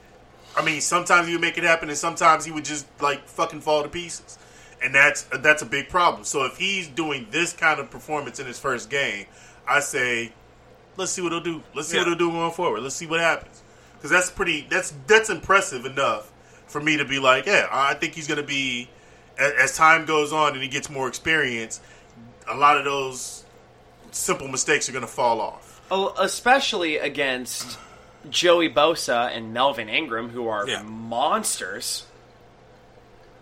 I 0.55 0.63
mean, 0.63 0.81
sometimes 0.81 1.27
he 1.27 1.33
would 1.33 1.41
make 1.41 1.57
it 1.57 1.63
happen, 1.63 1.89
and 1.89 1.97
sometimes 1.97 2.45
he 2.45 2.51
would 2.51 2.65
just 2.65 2.85
like 3.01 3.27
fucking 3.27 3.61
fall 3.61 3.83
to 3.83 3.89
pieces, 3.89 4.37
and 4.83 4.93
that's 4.93 5.23
that's 5.39 5.61
a 5.61 5.65
big 5.65 5.89
problem. 5.89 6.23
So 6.23 6.45
if 6.45 6.57
he's 6.57 6.87
doing 6.87 7.27
this 7.31 7.53
kind 7.53 7.79
of 7.79 7.89
performance 7.89 8.39
in 8.39 8.45
his 8.45 8.59
first 8.59 8.89
game, 8.89 9.25
I 9.67 9.79
say, 9.79 10.31
let's 10.97 11.11
see 11.11 11.21
what 11.21 11.31
he'll 11.31 11.41
do. 11.41 11.63
Let's 11.73 11.87
see 11.87 11.97
what 11.97 12.03
Yeah. 12.07 12.09
he'll 12.15 12.29
do 12.29 12.31
going 12.31 12.51
forward. 12.51 12.81
Let's 12.81 12.95
see 12.95 13.07
what 13.07 13.19
happens, 13.19 13.61
because 13.95 14.09
that's 14.11 14.29
pretty. 14.29 14.67
That's 14.69 14.93
that's 15.07 15.29
impressive 15.29 15.85
enough 15.85 16.31
for 16.67 16.79
me 16.81 16.97
to 16.97 17.05
be 17.05 17.19
like, 17.19 17.45
yeah, 17.45 17.67
I 17.71 17.93
think 17.93 18.13
he's 18.15 18.27
going 18.27 18.39
to 18.39 18.47
be 18.47 18.89
as, 19.37 19.51
as 19.53 19.77
time 19.77 20.05
goes 20.05 20.33
on 20.33 20.53
and 20.53 20.61
he 20.63 20.69
gets 20.69 20.89
more 20.89 21.07
experience. 21.07 21.79
A 22.49 22.55
lot 22.55 22.77
of 22.77 22.83
those 22.85 23.43
simple 24.11 24.47
mistakes 24.47 24.87
are 24.89 24.91
going 24.91 25.05
to 25.05 25.07
fall 25.11 25.39
off. 25.41 25.81
Oh, 25.91 26.13
especially 26.17 26.97
against 26.97 27.77
Joey 28.29 28.69
Bosa 28.69 29.35
and 29.35 29.53
Melvin 29.53 29.89
Ingram, 29.89 30.29
who 30.29 30.47
are 30.47 30.67
Yeah. 30.67 30.81
monsters. 30.83 32.05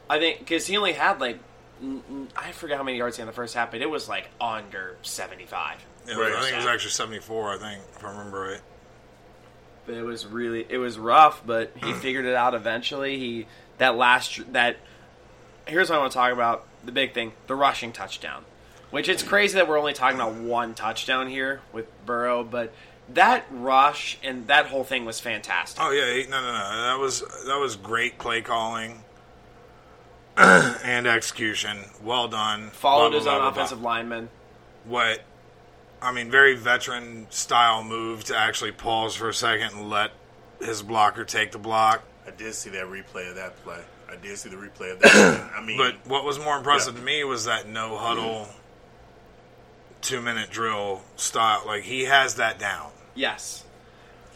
I 0.09 0.19
think 0.19 0.39
because 0.39 0.67
he 0.67 0.75
only 0.77 0.93
had 0.93 1.21
like 1.21 1.39
n- 1.81 2.03
n- 2.09 2.27
I 2.35 2.51
forget 2.51 2.77
how 2.77 2.83
many 2.83 2.97
yards 2.97 3.15
he 3.15 3.21
had 3.21 3.25
in 3.25 3.27
the 3.27 3.33
first 3.35 3.53
half, 3.55 3.71
but 3.71 3.81
it 3.81 3.89
was 3.89 4.09
like 4.09 4.29
under 4.41 4.97
seventy-five. 5.03 5.77
It 6.07 6.17
was- 6.17 6.33
I 6.35 6.39
think 6.41 6.53
it 6.53 6.57
was 6.57 6.65
actually 6.65 6.91
74. 6.91 7.53
I 7.53 7.57
think, 7.57 7.81
if 7.95 8.03
I 8.03 8.09
remember 8.09 8.39
right. 8.41 8.61
But 9.85 9.95
it 9.95 10.03
was 10.03 10.25
really 10.25 10.65
it 10.69 10.77
was 10.77 10.99
rough, 10.99 11.41
but 11.45 11.71
he 11.83 11.93
figured 12.01 12.25
it 12.25 12.35
out 12.35 12.53
eventually. 12.53 13.17
He 13.17 13.47
that 13.79 13.95
last 13.95 14.53
that 14.53 14.77
here's 15.67 15.89
what 15.89 15.95
I 15.97 15.99
want 15.99 16.11
to 16.11 16.17
talk 16.17 16.31
about 16.31 16.65
the 16.83 16.91
big 16.91 17.13
thing 17.13 17.33
the 17.47 17.55
rushing 17.55 17.91
touchdown, 17.91 18.45
which 18.91 19.09
it's 19.09 19.23
crazy 19.23 19.55
that 19.55 19.67
we're 19.67 19.79
only 19.79 19.93
talking 19.93 20.19
about 20.19 20.35
one 20.35 20.75
touchdown 20.75 21.27
here 21.29 21.61
with 21.73 21.87
Burrow, 22.05 22.43
but 22.43 22.71
that 23.09 23.45
rush 23.49 24.17
and 24.23 24.45
that 24.47 24.67
whole 24.67 24.83
thing 24.83 25.03
was 25.03 25.19
fantastic. 25.19 25.83
Oh 25.83 25.89
yeah, 25.89 26.23
no, 26.29 26.41
no, 26.41 26.51
no. 26.53 26.81
That 26.83 26.99
was 26.99 27.21
that 27.47 27.57
was 27.59 27.75
great 27.75 28.19
play 28.19 28.41
calling 28.41 29.03
and 30.37 31.07
execution. 31.07 31.79
Well 32.03 32.27
done. 32.27 32.69
Followed 32.69 33.09
Blah, 33.09 33.17
his 33.17 33.23
blah, 33.25 33.33
own 33.33 33.39
blah, 33.41 33.51
blah, 33.51 33.61
offensive 33.63 33.81
lineman. 33.81 34.29
What? 34.85 35.21
I 36.01 36.11
mean, 36.11 36.31
very 36.31 36.55
veteran 36.55 37.27
style 37.29 37.83
move 37.83 38.23
to 38.25 38.37
actually 38.37 38.71
pause 38.71 39.15
for 39.15 39.29
a 39.29 39.33
second 39.33 39.73
and 39.75 39.89
let 39.89 40.11
his 40.59 40.81
blocker 40.81 41.23
take 41.25 41.51
the 41.51 41.59
block. 41.59 42.03
I 42.27 42.31
did 42.31 42.53
see 42.55 42.69
that 42.71 42.85
replay 42.85 43.29
of 43.29 43.35
that 43.35 43.61
play. 43.63 43.79
I 44.09 44.15
did 44.15 44.37
see 44.37 44.49
the 44.49 44.55
replay 44.55 44.91
of 44.93 44.99
that. 44.99 45.51
I 45.55 45.61
mean, 45.63 45.77
But 45.77 45.95
what 46.09 46.23
was 46.25 46.37
more 46.39 46.57
impressive 46.57 46.93
Yeah. 46.95 46.99
to 46.99 47.05
me 47.05 47.23
was 47.23 47.45
that 47.45 47.67
no 47.67 47.97
huddle, 47.97 48.47
two 50.01 50.21
minute 50.21 50.49
drill 50.49 51.01
style. 51.15 51.63
Like 51.65 51.83
he 51.83 52.05
has 52.05 52.35
that 52.35 52.59
down 52.59 52.91
Yes. 53.15 53.63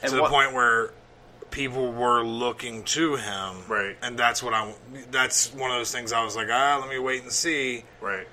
to 0.03 0.11
the 0.15 0.23
point 0.25 0.53
where 0.53 0.91
people 1.51 1.91
were 1.91 2.23
looking 2.23 2.83
to 2.83 3.15
him. 3.15 3.63
Right. 3.67 3.97
And 4.01 4.17
that's 4.19 4.43
what 4.43 4.53
I. 4.53 4.73
That's 5.11 5.51
one 5.53 5.71
of 5.71 5.77
those 5.77 5.91
things 5.91 6.11
I 6.13 6.23
was 6.23 6.35
like, 6.35 6.47
ah, 6.51 6.77
let 6.81 6.89
me 6.89 6.99
wait 6.99 7.23
and 7.23 7.31
see. 7.31 7.83
right. 8.01 8.27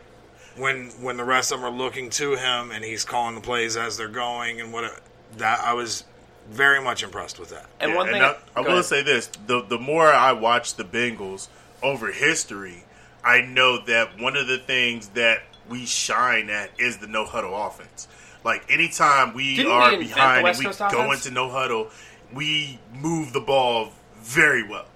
When 0.57 0.87
when 1.01 1.17
the 1.17 1.25
rest 1.25 1.53
of 1.53 1.61
them 1.61 1.73
are 1.73 1.77
looking 1.77 2.11
to 2.11 2.33
him 2.37 2.71
and 2.71 2.85
he's 2.85 3.05
calling 3.05 3.35
the 3.35 3.41
plays 3.41 3.77
as 3.77 3.97
they're 3.97 4.09
going 4.09 4.61
and 4.61 4.73
what 4.73 5.03
that 5.39 5.61
I 5.61 5.73
was 5.73 6.05
very 6.51 6.83
much 6.83 7.03
impressed 7.03 7.39
with 7.39 7.51
that. 7.51 7.67
And 7.81 7.93
Yeah, 7.93 7.97
one 7.97 8.07
thing 8.09 8.23
I, 8.23 8.37
I 8.57 8.61
will 8.61 8.73
ahead. 8.73 8.85
say 8.85 9.03
this: 9.03 9.29
the 9.47 9.63
the 9.63 9.79
more 9.79 10.09
I 10.09 10.33
watch 10.33 10.75
the 10.75 10.85
Bengals 10.85 11.49
over 11.83 12.13
history, 12.13 12.85
I 13.25 13.41
know 13.41 13.83
that 13.87 14.21
one 14.21 14.37
of 14.37 14.47
the 14.47 14.59
things 14.59 15.09
that 15.09 15.43
we 15.69 15.87
shine 15.87 16.51
at 16.51 16.71
is 16.79 16.99
the 16.99 17.07
no 17.07 17.25
huddle 17.25 17.57
offense. 17.57 18.09
Like 18.45 18.71
anytime 18.71 19.35
we 19.35 19.57
Didn't 19.57 19.67
we 19.71 19.73
are 19.73 19.93
invent 19.93 20.09
the 20.09 20.15
behind 20.15 20.49
and 20.49 20.59
we 20.59 20.65
Coast 20.67 20.79
go 20.81 20.87
offense? 20.87 21.27
into 21.27 21.35
no 21.35 21.49
huddle, 21.49 21.91
we 22.35 22.79
move 22.93 23.33
the 23.33 23.41
ball 23.41 23.93
very 24.17 24.69
well. 24.69 24.87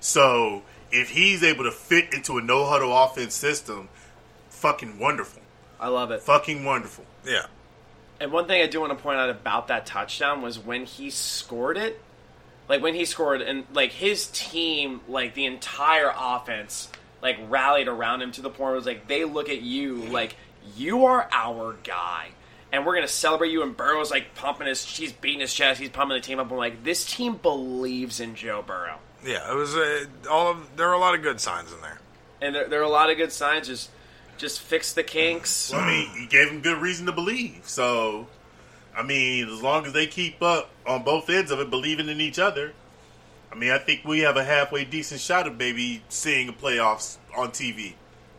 So 0.00 0.62
if 0.92 1.10
he's 1.10 1.42
able 1.42 1.64
to 1.64 1.70
fit 1.72 2.12
into 2.12 2.38
a 2.38 2.42
no 2.42 2.66
huddle 2.66 2.96
offense 2.96 3.34
system, 3.34 3.88
fucking 4.60 4.98
wonderful, 4.98 5.42
I 5.78 5.88
love 5.88 6.10
it. 6.10 6.22
fucking 6.22 6.64
wonderful. 6.64 7.04
Yeah. 7.24 7.46
And 8.20 8.30
one 8.32 8.46
thing 8.46 8.62
I 8.62 8.66
do 8.66 8.80
want 8.80 8.96
to 8.96 9.02
point 9.02 9.18
out 9.18 9.30
about 9.30 9.68
that 9.68 9.86
touchdown 9.86 10.42
was 10.42 10.58
when 10.58 10.84
he 10.84 11.08
scored 11.10 11.76
it, 11.78 12.00
like 12.68 12.82
when 12.82 12.94
he 12.94 13.04
scored, 13.06 13.40
and 13.40 13.64
like 13.72 13.92
his 13.92 14.26
team, 14.26 15.00
like 15.08 15.34
the 15.34 15.46
entire 15.46 16.12
offense, 16.16 16.90
like 17.22 17.38
rallied 17.48 17.88
around 17.88 18.20
him 18.22 18.32
to 18.32 18.42
the 18.42 18.50
point 18.50 18.60
where 18.60 18.72
it 18.72 18.76
was 18.76 18.86
like 18.86 19.08
they 19.08 19.24
look 19.24 19.48
at 19.48 19.62
you 19.62 19.96
like 19.96 20.36
you 20.76 21.06
are 21.06 21.26
our 21.32 21.76
guy, 21.82 22.28
and 22.72 22.84
we're 22.84 22.94
gonna 22.94 23.08
celebrate 23.08 23.50
you. 23.52 23.62
And 23.62 23.74
Burrow's 23.74 24.10
like 24.10 24.34
pumping 24.34 24.66
his, 24.66 24.84
he's 24.84 25.12
beating 25.12 25.40
his 25.40 25.54
chest, 25.54 25.80
he's 25.80 25.88
pumping 25.88 26.16
the 26.16 26.20
team 26.20 26.38
up. 26.38 26.50
I'm 26.50 26.58
like, 26.58 26.84
this 26.84 27.06
team 27.06 27.36
believes 27.36 28.20
in 28.20 28.34
Joe 28.34 28.62
Burrow, 28.66 28.98
Yeah, 29.24 29.50
it 29.50 29.54
was 29.54 29.74
uh, 29.74 30.04
all 30.30 30.50
of 30.50 30.76
there 30.76 30.88
were 30.88 30.92
a 30.94 30.98
lot 30.98 31.14
of 31.14 31.22
good 31.22 31.40
signs 31.40 31.72
in 31.72 31.80
there. 31.80 32.00
and 32.42 32.54
there, 32.54 32.68
there 32.68 32.80
are 32.80 32.84
a 32.84 32.88
lot 32.90 33.08
of 33.10 33.16
good 33.16 33.32
signs. 33.32 33.66
Just, 33.66 33.88
just 34.40 34.60
fix 34.60 34.92
the 34.94 35.02
kinks. 35.02 35.70
Well, 35.70 35.82
I 35.82 35.86
mean, 35.86 36.10
he 36.18 36.26
gave 36.26 36.48
him 36.48 36.60
good 36.60 36.78
reason 36.78 37.06
to 37.06 37.12
believe. 37.12 37.60
So, 37.64 38.26
I 38.96 39.02
mean, 39.02 39.48
as 39.48 39.62
long 39.62 39.84
as 39.86 39.92
they 39.92 40.06
keep 40.06 40.42
up 40.42 40.70
on 40.86 41.04
both 41.04 41.28
ends 41.28 41.50
of 41.50 41.60
it, 41.60 41.68
believing 41.68 42.08
in 42.08 42.20
each 42.20 42.38
other, 42.38 42.72
I 43.52 43.54
mean, 43.54 43.70
I 43.70 43.78
think 43.78 44.04
we 44.04 44.20
have 44.20 44.36
a 44.36 44.44
halfway 44.44 44.84
decent 44.84 45.20
shot 45.20 45.46
of 45.46 45.58
maybe 45.58 46.02
seeing 46.08 46.46
the 46.46 46.52
playoffs 46.52 47.18
on 47.36 47.50
TV. 47.50 47.94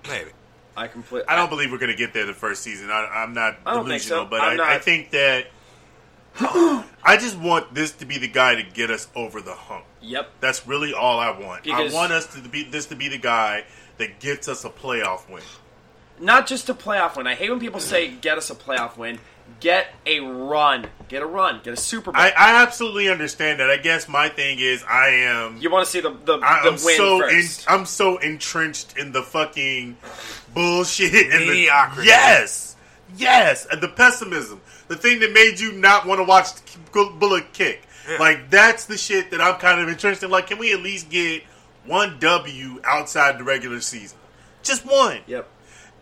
Maybe. 0.07 0.31
I 0.75 0.87
completely. 0.87 1.27
I 1.27 1.35
don't 1.35 1.49
believe 1.49 1.71
we're 1.71 1.77
going 1.77 1.91
to 1.91 1.97
get 1.97 2.13
there 2.13 2.25
the 2.25 2.33
first 2.33 2.63
season. 2.63 2.89
I, 2.89 3.05
I'm 3.13 3.33
not 3.33 3.57
I 3.65 3.73
don't 3.75 3.87
think 3.87 4.01
delusional, 4.01 4.25
so. 4.25 4.29
but 4.29 4.41
I'm 4.41 4.59
I, 4.59 4.75
I 4.75 4.79
think 4.79 5.11
that 5.11 5.47
I 6.39 7.17
just 7.19 7.37
want 7.37 7.75
this 7.75 7.91
to 7.93 8.05
be 8.05 8.17
the 8.17 8.29
guy 8.29 8.55
to 8.55 8.63
get 8.63 8.89
us 8.89 9.07
over 9.15 9.41
the 9.41 9.53
hump. 9.53 9.83
Yep. 10.01 10.31
That's 10.39 10.65
really 10.65 10.93
all 10.93 11.19
I 11.19 11.37
want. 11.37 11.63
Because- 11.63 11.93
I 11.93 11.95
want 11.95 12.13
us 12.13 12.33
to 12.35 12.41
be 12.41 12.63
this 12.63 12.87
to 12.87 12.95
be 12.95 13.09
the 13.09 13.19
guy 13.19 13.65
that 13.97 14.19
gets 14.19 14.47
us 14.47 14.63
a 14.65 14.69
playoff 14.69 15.29
win. 15.29 15.43
Not 16.21 16.47
just 16.47 16.69
a 16.69 16.73
playoff 16.73 17.17
win. 17.17 17.27
I 17.27 17.35
hate 17.35 17.49
when 17.49 17.59
people 17.59 17.79
say 17.79 18.09
get 18.09 18.37
us 18.37 18.49
a 18.49 18.55
playoff 18.55 18.97
win. 18.97 19.19
Get 19.59 19.87
a 20.05 20.21
run. 20.21 20.87
Get 21.07 21.21
a 21.21 21.25
run. 21.25 21.59
Get 21.63 21.73
a 21.73 21.77
Super 21.77 22.11
Bowl. 22.11 22.21
I, 22.21 22.29
I 22.29 22.61
absolutely 22.63 23.09
understand 23.09 23.59
that. 23.59 23.69
I 23.69 23.77
guess 23.77 24.07
my 24.07 24.29
thing 24.29 24.59
is 24.59 24.83
I 24.83 25.09
am 25.09 25.57
you 25.59 25.69
want 25.69 25.85
to 25.85 25.91
see 25.91 25.99
the 25.99 26.11
the, 26.11 26.39
I, 26.41 26.63
the 26.63 26.69
am 26.69 26.83
win 26.83 26.97
so 26.97 27.15
in, 27.27 27.29
first. 27.29 27.69
I'm 27.69 27.85
so 27.85 28.17
entrenched 28.17 28.97
in 28.97 29.11
the 29.11 29.21
fucking 29.21 29.97
bullshit 30.53 31.13
and 31.33 31.49
the 31.49 31.69
yes, 32.03 32.75
yes, 33.17 33.67
and 33.69 33.81
the 33.81 33.89
pessimism, 33.89 34.61
the 34.87 34.95
thing 34.95 35.19
that 35.19 35.33
made 35.33 35.59
you 35.59 35.73
not 35.73 36.05
want 36.05 36.19
to 36.19 36.23
watch 36.23 36.47
Bullet 36.91 37.51
kick. 37.53 37.87
Like 38.19 38.49
that's 38.49 38.85
the 38.85 38.97
shit 38.97 39.31
that 39.31 39.41
I'm 39.41 39.55
kind 39.55 39.79
of 39.79 39.87
entrenched 39.87 40.23
in. 40.23 40.29
Like, 40.29 40.47
can 40.47 40.57
we 40.57 40.73
at 40.73 40.81
least 40.81 41.09
get 41.09 41.43
one 41.85 42.17
W 42.19 42.81
outside 42.83 43.37
the 43.37 43.43
regular 43.43 43.79
season? 43.81 44.17
Just 44.63 44.85
one. 44.85 45.19
yep. 45.27 45.47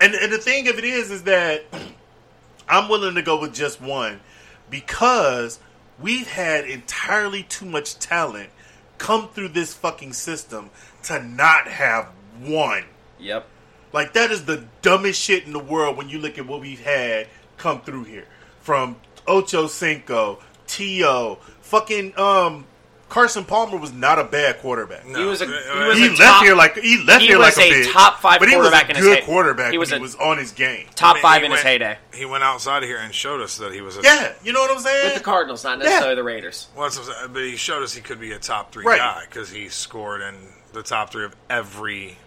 And 0.02 0.14
and 0.16 0.32
the 0.32 0.38
thing 0.38 0.68
of 0.68 0.78
it 0.78 0.84
is, 0.84 1.12
is 1.12 1.24
that 1.24 1.66
I'm 2.70 2.90
willing 2.90 3.16
to 3.16 3.22
go 3.22 3.40
with 3.40 3.54
just 3.54 3.82
one 3.82 4.22
because 4.70 5.60
we've 6.00 6.28
had 6.28 6.66
entirely 6.66 7.44
too 7.44 7.66
much 7.66 8.00
talent 8.00 8.50
come 8.98 9.30
through 9.30 9.50
this 9.50 9.74
fucking 9.74 10.14
system 10.14 10.70
to 11.04 11.24
not 11.24 11.68
have 11.68 12.10
one. 12.42 12.86
Yep. 13.20 13.48
Like 13.92 14.14
that 14.14 14.32
is 14.32 14.46
the 14.46 14.66
dumbest 14.82 15.20
shit 15.20 15.46
in 15.46 15.54
the 15.54 15.60
world 15.60 15.98
when 15.98 16.10
you 16.10 16.20
look 16.20 16.38
at 16.38 16.46
what 16.46 16.62
we've 16.62 16.82
had 16.82 17.28
come 17.58 17.82
through 17.82 18.04
here. 18.04 18.26
From 18.62 18.98
Ocho 19.28 19.68
Cinco, 19.68 20.40
T.O., 20.68 21.40
fucking 21.62 22.18
um 22.18 22.66
Carson 23.10 23.44
Palmer 23.44 23.78
was 23.78 23.92
not 23.92 24.20
a 24.20 24.24
bad 24.24 24.60
quarterback. 24.60 25.04
He 25.04 25.24
was 25.26 25.42
a 25.42 25.48
he 25.48 25.52
was 25.52 25.98
He 25.98 26.06
a 26.06 26.10
left 26.10 26.18
top, 26.22 26.44
here 26.44 26.56
like 26.56 26.78
he 26.78 27.04
left 27.04 27.22
he 27.22 27.28
here 27.28 27.40
like 27.40 27.58
a, 27.58 27.62
a 27.62 27.72
bitch, 27.72 27.92
top 27.92 28.20
five 28.20 28.40
but 28.40 28.48
he 28.50 28.56
was 28.56 28.68
a 28.68 28.70
quarterback 28.70 28.90
in 28.92 28.96
his 28.98 29.06
good 29.06 29.24
quarterback 29.24 29.72
he 29.72 29.78
was 29.80 29.90
when 29.90 29.96
a 29.96 29.98
he 29.98 30.02
was 30.04 30.16
on 30.16 30.38
his 30.38 30.52
game. 30.52 30.86
top 30.96 31.12
I 31.12 31.14
mean, 31.16 31.22
five 31.24 31.40
he 31.42 31.46
in 31.48 31.52
his 31.54 31.62
heyday 31.62 31.98
He 32.14 32.26
went 32.26 32.44
outside 32.44 32.84
of 32.84 32.90
here 32.90 33.00
and 33.00 33.14
showed 33.14 33.42
us 33.42 33.58
that 33.58 33.74
he 33.74 33.82
was 33.82 33.98
a 33.98 34.02
Yeah, 34.04 34.34
you 34.44 34.54
know 34.54 34.62
what 34.62 34.72
I'm 34.72 34.80
saying? 34.80 35.06
with 35.08 35.16
the 35.16 35.24
Cardinals, 35.24 35.64
not 35.64 35.80
necessarily 35.80 36.16
the 36.16 36.24
Raiders. 36.24 36.68
Well, 36.76 36.84
that's 36.86 37.00
what 37.00 37.08
I'm 37.10 37.14
saying, 37.22 37.34
but 37.34 37.44
he 37.44 37.56
showed 37.56 37.82
us 37.82 37.94
he 37.96 38.02
could 38.02 38.20
be 38.20 38.32
a 38.34 38.40
top 38.40 38.72
three 38.72 38.86
Right. 38.86 39.00
guy 39.00 39.24
because 39.28 39.50
he 39.50 39.70
scored 39.70 40.22
in 40.22 40.36
the 40.74 40.84
top 40.84 41.12
three 41.12 41.26
of 41.26 41.36
every. 41.50 42.18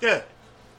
Yeah. 0.00 0.22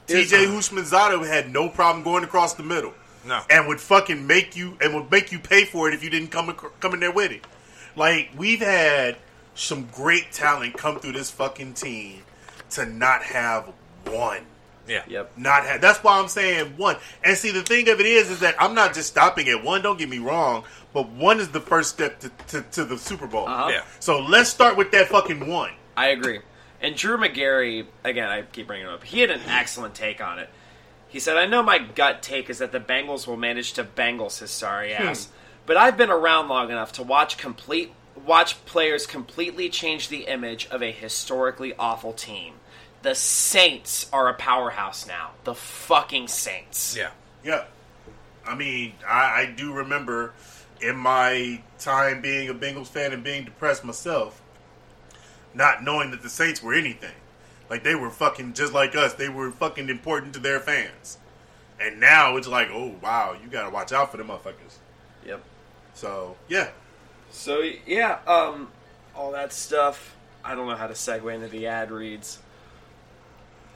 TJ 0.08 0.46
Houshmandzadeh 0.46 1.26
had 1.26 1.52
no 1.52 1.68
problem 1.68 2.04
going 2.04 2.22
across 2.24 2.54
the 2.54 2.62
middle. 2.62 2.92
No. 3.24 3.40
And 3.50 3.66
would 3.66 3.80
fucking 3.80 4.24
make 4.26 4.54
you 4.56 4.76
and 4.80 4.94
would 4.94 5.10
make 5.10 5.32
you 5.32 5.38
pay 5.40 5.64
for 5.64 5.88
it 5.88 5.94
if 5.94 6.04
you 6.04 6.10
didn't 6.10 6.28
come 6.28 6.48
ac- 6.50 6.68
come 6.80 6.94
in 6.94 7.00
there 7.00 7.10
with 7.10 7.32
it. 7.32 7.44
Like 7.96 8.30
we've 8.36 8.60
had 8.60 9.16
some 9.54 9.88
great 9.92 10.30
talent 10.32 10.76
come 10.76 10.98
through 10.98 11.12
this 11.12 11.30
fucking 11.30 11.74
team 11.74 12.22
to 12.70 12.86
not 12.86 13.22
have 13.22 13.72
one. 14.04 14.42
Yeah. 14.86 15.02
Yep. 15.08 15.32
Not 15.36 15.64
have 15.64 15.80
that's 15.80 15.98
why 16.04 16.18
I'm 16.20 16.28
saying 16.28 16.76
one. 16.76 16.96
And 17.24 17.36
see 17.36 17.50
the 17.50 17.62
thing 17.62 17.88
of 17.88 17.98
it 17.98 18.06
is 18.06 18.30
is 18.30 18.40
that 18.40 18.54
I'm 18.60 18.74
not 18.74 18.94
just 18.94 19.08
stopping 19.08 19.48
at 19.48 19.64
one, 19.64 19.82
don't 19.82 19.98
get 19.98 20.08
me 20.08 20.18
wrong, 20.18 20.64
but 20.92 21.08
one 21.08 21.40
is 21.40 21.48
the 21.48 21.60
first 21.60 21.90
step 21.90 22.20
to, 22.20 22.30
to, 22.48 22.62
to 22.62 22.84
the 22.84 22.98
Super 22.98 23.26
Bowl. 23.26 23.48
Uh-huh. 23.48 23.70
Yeah. 23.70 23.84
So 23.98 24.20
let's 24.20 24.50
start 24.50 24.76
with 24.76 24.92
that 24.92 25.08
fucking 25.08 25.48
one. 25.48 25.72
I 25.96 26.08
agree. 26.08 26.40
And 26.80 26.94
Drew 26.94 27.16
Magary, 27.16 27.88
again, 28.04 28.28
I 28.28 28.42
keep 28.42 28.66
bringing 28.66 28.86
him 28.86 28.92
up. 28.92 29.02
He 29.02 29.20
had 29.20 29.30
an 29.30 29.40
excellent 29.48 29.94
take 29.94 30.22
on 30.22 30.38
it. 30.38 30.50
He 31.08 31.20
said, 31.20 31.36
"I 31.36 31.46
know 31.46 31.62
my 31.62 31.78
gut 31.78 32.22
take 32.22 32.50
is 32.50 32.58
that 32.58 32.72
the 32.72 32.80
Bengals 32.80 33.26
will 33.26 33.36
manage 33.38 33.72
to 33.74 33.84
Bengals 33.84 34.40
his 34.40 34.50
sorry 34.50 34.92
ass, 34.92 35.28
but 35.66 35.76
I've 35.76 35.96
been 35.96 36.10
around 36.10 36.48
long 36.48 36.70
enough 36.70 36.92
to 36.92 37.02
watch 37.02 37.36
complete 37.36 37.92
watch 38.24 38.64
players 38.64 39.06
completely 39.06 39.68
change 39.68 40.08
the 40.08 40.26
image 40.26 40.66
of 40.68 40.82
a 40.82 40.90
historically 40.90 41.74
awful 41.78 42.12
team. 42.12 42.54
The 43.02 43.14
Saints 43.14 44.08
are 44.12 44.28
a 44.28 44.34
powerhouse 44.34 45.06
now. 45.06 45.32
The 45.44 45.54
fucking 45.54 46.28
Saints. 46.28 46.96
Yeah. 46.96 47.10
Yeah. 47.44 47.64
I 48.44 48.54
mean, 48.54 48.94
I, 49.06 49.42
I 49.42 49.54
do 49.56 49.72
remember 49.72 50.32
in 50.80 50.96
my 50.96 51.62
time 51.78 52.20
being 52.20 52.48
a 52.48 52.54
Bengals 52.54 52.88
fan 52.88 53.12
and 53.12 53.22
being 53.22 53.44
depressed 53.44 53.84
myself, 53.84 54.40
not 55.54 55.82
knowing 55.82 56.10
that 56.10 56.22
the 56.22 56.28
Saints 56.28 56.62
were 56.62 56.74
anything. 56.74 57.14
Like 57.68 57.82
they 57.82 57.94
were 57.94 58.10
fucking 58.10 58.54
just 58.54 58.72
like 58.72 58.94
us. 58.94 59.14
They 59.14 59.28
were 59.28 59.50
fucking 59.50 59.88
important 59.88 60.34
to 60.34 60.40
their 60.40 60.60
fans. 60.60 61.18
And 61.80 62.00
now 62.00 62.36
it's 62.36 62.48
like, 62.48 62.68
oh 62.70 62.94
wow, 63.02 63.36
you 63.40 63.48
gotta 63.48 63.70
watch 63.70 63.92
out 63.92 64.10
for 64.10 64.16
the 64.16 64.24
motherfuckers. 64.24 64.78
Yep. 65.26 65.42
So 65.96 66.36
yeah. 66.46 66.68
So 67.30 67.62
yeah, 67.86 68.18
um, 68.26 68.68
all 69.14 69.32
that 69.32 69.52
stuff. 69.52 70.14
I 70.44 70.54
don't 70.54 70.68
know 70.68 70.76
how 70.76 70.86
to 70.86 70.94
segue 70.94 71.34
into 71.34 71.48
the 71.48 71.66
ad 71.66 71.90
reads. 71.90 72.38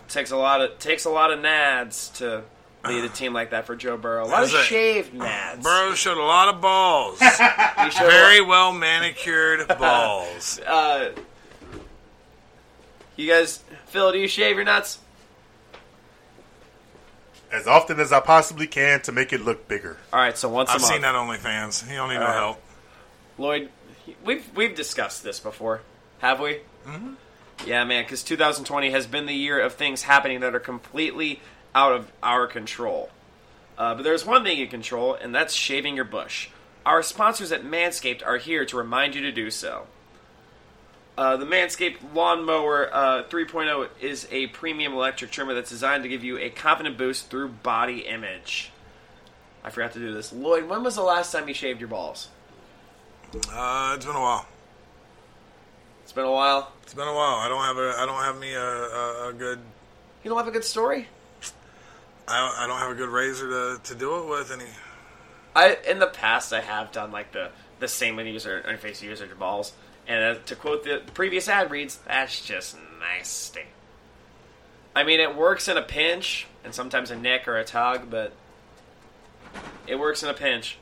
takes 0.08 0.30
a 0.30 0.36
lot 0.36 0.60
of 0.60 0.78
takes 0.78 1.06
a 1.06 1.10
lot 1.10 1.32
of 1.32 1.40
nads 1.40 2.14
to 2.18 2.44
lead 2.84 3.04
a 3.04 3.08
team 3.14 3.32
like 3.32 3.50
that 3.50 3.66
for 3.66 3.74
Joe 3.74 3.96
Burrow. 3.96 4.24
A 4.24 4.28
lot 4.28 4.44
of 4.44 4.50
it. 4.54 4.64
shaved 4.66 5.14
nads. 5.14 5.62
Burrow 5.62 5.94
showed 5.94 6.18
a 6.18 6.22
lot 6.22 6.54
of 6.54 6.60
balls. 6.60 7.18
Very 7.98 8.42
well 8.42 8.72
manicured 8.72 9.66
balls. 9.78 10.60
Uh, 10.60 11.12
you 13.16 13.28
guys, 13.28 13.62
Phil, 13.86 14.12
do 14.12 14.18
you 14.18 14.28
shave 14.28 14.56
your 14.56 14.64
nuts? 14.64 14.98
As 17.52 17.66
often 17.66 17.98
as 17.98 18.12
I 18.12 18.20
possibly 18.20 18.66
can 18.66 19.00
to 19.02 19.12
make 19.12 19.32
it 19.32 19.40
look 19.40 19.66
bigger. 19.66 19.96
All 20.12 20.20
right, 20.20 20.36
so 20.38 20.48
once 20.48 20.70
I've 20.70 20.80
month. 20.80 20.92
seen 20.92 21.02
that 21.02 21.14
OnlyFans. 21.14 21.88
He 21.88 21.96
don't 21.96 22.08
need 22.08 22.16
no 22.16 22.20
All 22.22 22.26
right. 22.28 22.36
help. 22.36 22.62
Lloyd, 23.38 23.68
we've 24.24 24.48
we've 24.54 24.74
discussed 24.74 25.24
this 25.24 25.40
before, 25.40 25.80
have 26.20 26.40
we? 26.40 26.60
Mm-hmm. 26.86 27.14
Yeah, 27.66 27.84
man. 27.84 28.04
Because 28.04 28.22
2020 28.22 28.90
has 28.90 29.06
been 29.06 29.26
the 29.26 29.34
year 29.34 29.60
of 29.60 29.74
things 29.74 30.02
happening 30.02 30.40
that 30.40 30.54
are 30.54 30.60
completely 30.60 31.40
out 31.74 31.92
of 31.92 32.12
our 32.22 32.46
control. 32.46 33.10
Uh, 33.76 33.94
but 33.94 34.02
there's 34.04 34.24
one 34.26 34.44
thing 34.44 34.58
you 34.58 34.66
control, 34.66 35.14
and 35.14 35.34
that's 35.34 35.54
shaving 35.54 35.96
your 35.96 36.04
bush. 36.04 36.50
Our 36.84 37.02
sponsors 37.02 37.52
at 37.52 37.64
Manscaped 37.64 38.24
are 38.26 38.36
here 38.38 38.64
to 38.66 38.76
remind 38.76 39.14
you 39.14 39.22
to 39.22 39.32
do 39.32 39.50
so. 39.50 39.86
Uh, 41.20 41.36
the 41.36 41.44
Manscaped 41.44 41.98
Lawnmower 42.14 42.88
uh, 42.94 43.22
3.0 43.24 43.90
is 44.00 44.26
a 44.30 44.46
premium 44.46 44.94
electric 44.94 45.30
trimmer 45.30 45.52
that's 45.52 45.68
designed 45.68 46.02
to 46.02 46.08
give 46.08 46.24
you 46.24 46.38
a 46.38 46.48
confident 46.48 46.96
boost 46.96 47.28
through 47.28 47.48
body 47.48 48.06
image. 48.06 48.70
I 49.62 49.68
forgot 49.68 49.92
to 49.92 49.98
do 49.98 50.14
this. 50.14 50.32
Lloyd, 50.32 50.66
when 50.66 50.82
was 50.82 50.94
the 50.94 51.02
last 51.02 51.30
time 51.30 51.46
you 51.46 51.52
shaved 51.52 51.78
your 51.78 51.90
balls? 51.90 52.28
Uh, 53.52 53.92
it's 53.96 54.06
been 54.06 54.16
a 54.16 54.20
while. 54.20 54.46
It's 56.04 56.12
been 56.12 56.24
a 56.24 56.32
while. 56.32 56.72
It's 56.84 56.94
been 56.94 57.06
a 57.06 57.14
while. 57.14 57.34
I 57.34 57.50
don't 57.50 57.64
have 57.64 57.76
a. 57.76 57.94
I 57.98 58.06
don't 58.06 58.24
have 58.24 58.38
me 58.38 58.54
a, 58.54 58.64
a, 58.64 59.28
a 59.28 59.32
good. 59.34 59.58
You 60.24 60.30
don't 60.30 60.38
have 60.38 60.48
a 60.48 60.50
good 60.50 60.64
story? 60.64 61.06
I 62.26 62.40
don't, 62.40 62.58
I 62.60 62.66
don't 62.66 62.78
have 62.78 62.92
a 62.92 62.94
good 62.94 63.10
razor 63.10 63.50
to, 63.50 63.80
to 63.84 63.94
do 63.94 64.22
it 64.22 64.26
with. 64.26 64.50
Any. 64.50 64.64
I 65.54 65.76
in 65.86 65.98
the 65.98 66.06
past 66.06 66.54
I 66.54 66.62
have 66.62 66.92
done 66.92 67.12
like 67.12 67.32
the 67.32 67.50
the 67.78 67.88
same 67.88 68.16
when 68.16 68.26
user 68.26 68.64
interface 68.66 69.02
user 69.02 69.26
your 69.26 69.36
balls, 69.36 69.74
and 70.10 70.36
uh, 70.36 70.40
to 70.46 70.56
quote 70.56 70.82
the 70.82 71.02
previous 71.14 71.48
ad 71.48 71.70
reads, 71.70 72.00
that's 72.04 72.44
just 72.44 72.76
nasty. 72.98 73.66
I 74.94 75.04
mean, 75.04 75.20
it 75.20 75.36
works 75.36 75.68
in 75.68 75.76
a 75.76 75.82
pinch 75.82 76.48
and 76.64 76.74
sometimes 76.74 77.12
a 77.12 77.16
nick 77.16 77.46
or 77.46 77.56
a 77.56 77.64
tug, 77.64 78.10
but 78.10 78.32
it 79.86 80.00
works 80.00 80.24
in 80.24 80.28
a 80.28 80.34
pinch. 80.34 80.78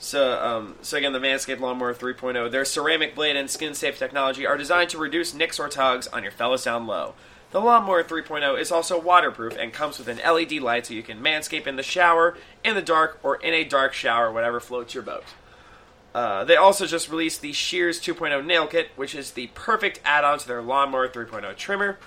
So, 0.00 0.32
um, 0.42 0.74
so 0.82 0.96
again, 0.96 1.12
the 1.12 1.20
Manscaped 1.20 1.60
Lawnmower 1.60 1.94
3.0, 1.94 2.50
their 2.50 2.64
ceramic 2.64 3.14
blade 3.14 3.36
and 3.36 3.48
skin-safe 3.48 3.96
technology 3.96 4.44
are 4.44 4.58
designed 4.58 4.90
to 4.90 4.98
reduce 4.98 5.32
nicks 5.32 5.60
or 5.60 5.68
tugs 5.68 6.08
on 6.08 6.24
your 6.24 6.32
fellas 6.32 6.64
down 6.64 6.88
low. 6.88 7.14
The 7.52 7.60
Lawnmower 7.60 8.02
3.0 8.02 8.60
is 8.60 8.72
also 8.72 9.00
waterproof 9.00 9.56
and 9.56 9.72
comes 9.72 9.98
with 10.00 10.08
an 10.08 10.18
LED 10.18 10.54
light 10.54 10.86
so 10.86 10.94
you 10.94 11.04
can 11.04 11.22
manscape 11.22 11.68
in 11.68 11.76
the 11.76 11.84
shower, 11.84 12.36
in 12.64 12.74
the 12.74 12.82
dark, 12.82 13.20
or 13.22 13.36
in 13.36 13.54
a 13.54 13.62
dark 13.62 13.92
shower, 13.92 14.32
whatever 14.32 14.58
floats 14.58 14.92
your 14.92 15.04
boat. 15.04 15.22
Uh, 16.16 16.44
they 16.44 16.56
also 16.56 16.86
just 16.86 17.10
released 17.10 17.42
the 17.42 17.52
Shears 17.52 18.00
2.0 18.00 18.42
Nail 18.42 18.66
Kit, 18.66 18.88
which 18.96 19.14
is 19.14 19.32
the 19.32 19.48
perfect 19.48 20.00
add-on 20.02 20.38
to 20.38 20.48
their 20.48 20.62
Lawnmower 20.62 21.08
3.0 21.08 21.54
trimmer. 21.58 21.98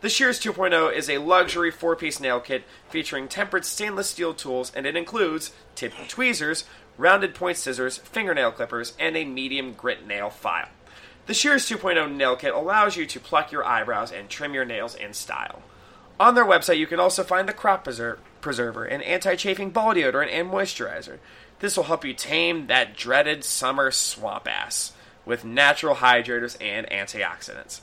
The 0.00 0.08
Shears 0.08 0.38
2.0 0.38 0.94
is 0.94 1.10
a 1.10 1.18
luxury 1.18 1.72
four-piece 1.72 2.20
nail 2.20 2.38
kit 2.38 2.62
featuring 2.88 3.26
tempered 3.26 3.64
stainless 3.64 4.10
steel 4.10 4.32
tools, 4.32 4.70
and 4.76 4.86
it 4.86 4.94
includes 4.94 5.50
tipped 5.74 6.08
tweezers, 6.08 6.66
rounded 6.96 7.34
point 7.34 7.56
scissors, 7.56 7.98
fingernail 7.98 8.52
clippers, 8.52 8.94
and 8.96 9.16
a 9.16 9.24
medium 9.24 9.72
grit 9.72 10.06
nail 10.06 10.30
file. 10.30 10.68
The 11.26 11.34
Shears 11.34 11.68
2.0 11.68 12.14
nail 12.14 12.36
kit 12.36 12.54
allows 12.54 12.96
you 12.96 13.06
to 13.06 13.18
pluck 13.18 13.50
your 13.50 13.64
eyebrows 13.64 14.12
and 14.12 14.28
trim 14.28 14.54
your 14.54 14.66
nails 14.66 14.94
in 14.94 15.14
style. 15.14 15.62
On 16.20 16.36
their 16.36 16.44
website, 16.44 16.78
you 16.78 16.86
can 16.86 17.00
also 17.00 17.24
find 17.24 17.48
the 17.48 17.52
crop 17.52 17.84
preserver, 17.84 18.84
an 18.84 19.02
anti-chafing 19.02 19.70
ball 19.70 19.94
deodorant, 19.94 20.32
and 20.32 20.48
moisturizer. 20.48 21.18
This 21.60 21.76
will 21.76 21.84
help 21.84 22.04
you 22.04 22.14
tame 22.14 22.66
that 22.68 22.96
dreaded 22.96 23.44
summer 23.44 23.90
swamp 23.90 24.46
ass 24.48 24.92
with 25.24 25.44
natural 25.44 25.96
hydrators 25.96 26.56
and 26.60 26.86
antioxidants. 26.88 27.80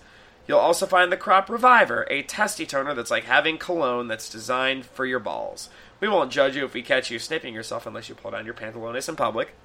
You'll 0.47 0.59
also 0.59 0.85
find 0.85 1.11
the 1.11 1.17
Crop 1.17 1.49
Reviver, 1.49 2.07
a 2.09 2.21
testy 2.21 2.65
toner 2.65 2.93
that's 2.93 3.11
like 3.11 3.25
having 3.25 3.57
cologne 3.57 4.07
that's 4.07 4.29
designed 4.29 4.85
for 4.85 5.05
your 5.05 5.19
balls. 5.19 5.69
We 5.99 6.07
won't 6.07 6.31
judge 6.31 6.55
you 6.55 6.65
if 6.65 6.73
we 6.73 6.83
catch 6.83 7.09
you 7.09 7.19
sniffing 7.19 7.53
yourself 7.53 7.85
unless 7.85 8.09
you 8.09 8.15
pull 8.15 8.31
down 8.31 8.45
your 8.45 8.53
pantalones 8.53 9.09
in 9.09 9.15
public. 9.15 9.55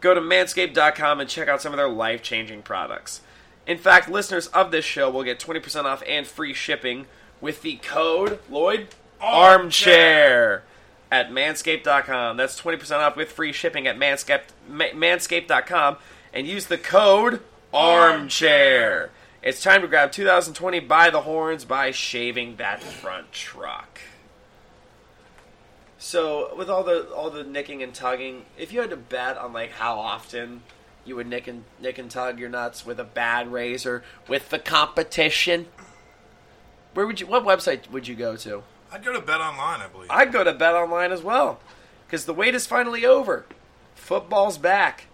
Go 0.00 0.14
to 0.14 0.20
manscaped.com 0.20 1.20
and 1.20 1.28
check 1.28 1.48
out 1.48 1.62
some 1.62 1.72
of 1.72 1.78
their 1.78 1.88
life 1.88 2.22
changing 2.22 2.62
products. 2.62 3.22
In 3.66 3.78
fact, 3.78 4.08
listeners 4.08 4.46
of 4.48 4.70
this 4.70 4.84
show 4.84 5.10
will 5.10 5.24
get 5.24 5.40
20% 5.40 5.84
off 5.84 6.02
and 6.06 6.26
free 6.26 6.54
shipping 6.54 7.06
with 7.40 7.62
the 7.62 7.76
code 7.76 8.38
Lloyd 8.48 8.88
Armchair 9.20 10.62
at 11.10 11.30
manscaped.com. 11.30 12.36
That's 12.36 12.60
20% 12.60 12.90
off 12.98 13.16
with 13.16 13.32
free 13.32 13.52
shipping 13.52 13.86
at 13.86 13.96
manscaped, 13.96 14.50
ma- 14.68 14.84
manscaped.com 14.94 15.96
and 16.32 16.46
use 16.46 16.66
the 16.66 16.78
code 16.78 17.42
Armchair. 17.72 19.10
It's 19.42 19.62
time 19.62 19.82
to 19.82 19.88
grab 19.88 20.10
2020 20.12 20.80
by 20.80 21.10
the 21.10 21.22
horns 21.22 21.64
by 21.64 21.90
shaving 21.90 22.56
that 22.56 22.82
front 22.82 23.32
truck. 23.32 24.00
So, 25.98 26.54
with 26.56 26.70
all 26.70 26.84
the 26.84 27.08
all 27.10 27.28
the 27.28 27.44
nicking 27.44 27.82
and 27.82 27.92
tugging, 27.92 28.46
if 28.56 28.72
you 28.72 28.80
had 28.80 28.90
to 28.90 28.96
bet 28.96 29.36
on 29.36 29.52
like 29.52 29.72
how 29.72 29.98
often 29.98 30.62
you 31.04 31.16
would 31.16 31.26
nick 31.26 31.46
and 31.46 31.64
nick 31.80 31.98
and 31.98 32.10
tug 32.10 32.38
your 32.38 32.48
nuts 32.48 32.86
with 32.86 33.00
a 33.00 33.04
bad 33.04 33.52
razor 33.52 34.04
with 34.28 34.50
the 34.50 34.58
competition, 34.58 35.66
where 36.94 37.06
would 37.06 37.20
you? 37.20 37.26
What 37.26 37.44
website 37.44 37.90
would 37.90 38.06
you 38.06 38.14
go 38.14 38.36
to? 38.36 38.62
I'd 38.90 39.04
go 39.04 39.12
to 39.12 39.20
Bet 39.20 39.40
Online, 39.40 39.80
I 39.80 39.88
believe. 39.88 40.10
I'd 40.10 40.32
go 40.32 40.44
to 40.44 40.52
Bet 40.52 40.74
Online 40.74 41.12
as 41.12 41.22
well, 41.22 41.60
because 42.06 42.24
the 42.24 42.34
wait 42.34 42.54
is 42.54 42.66
finally 42.66 43.04
over. 43.04 43.44
Football's 43.94 44.58
back. 44.58 45.06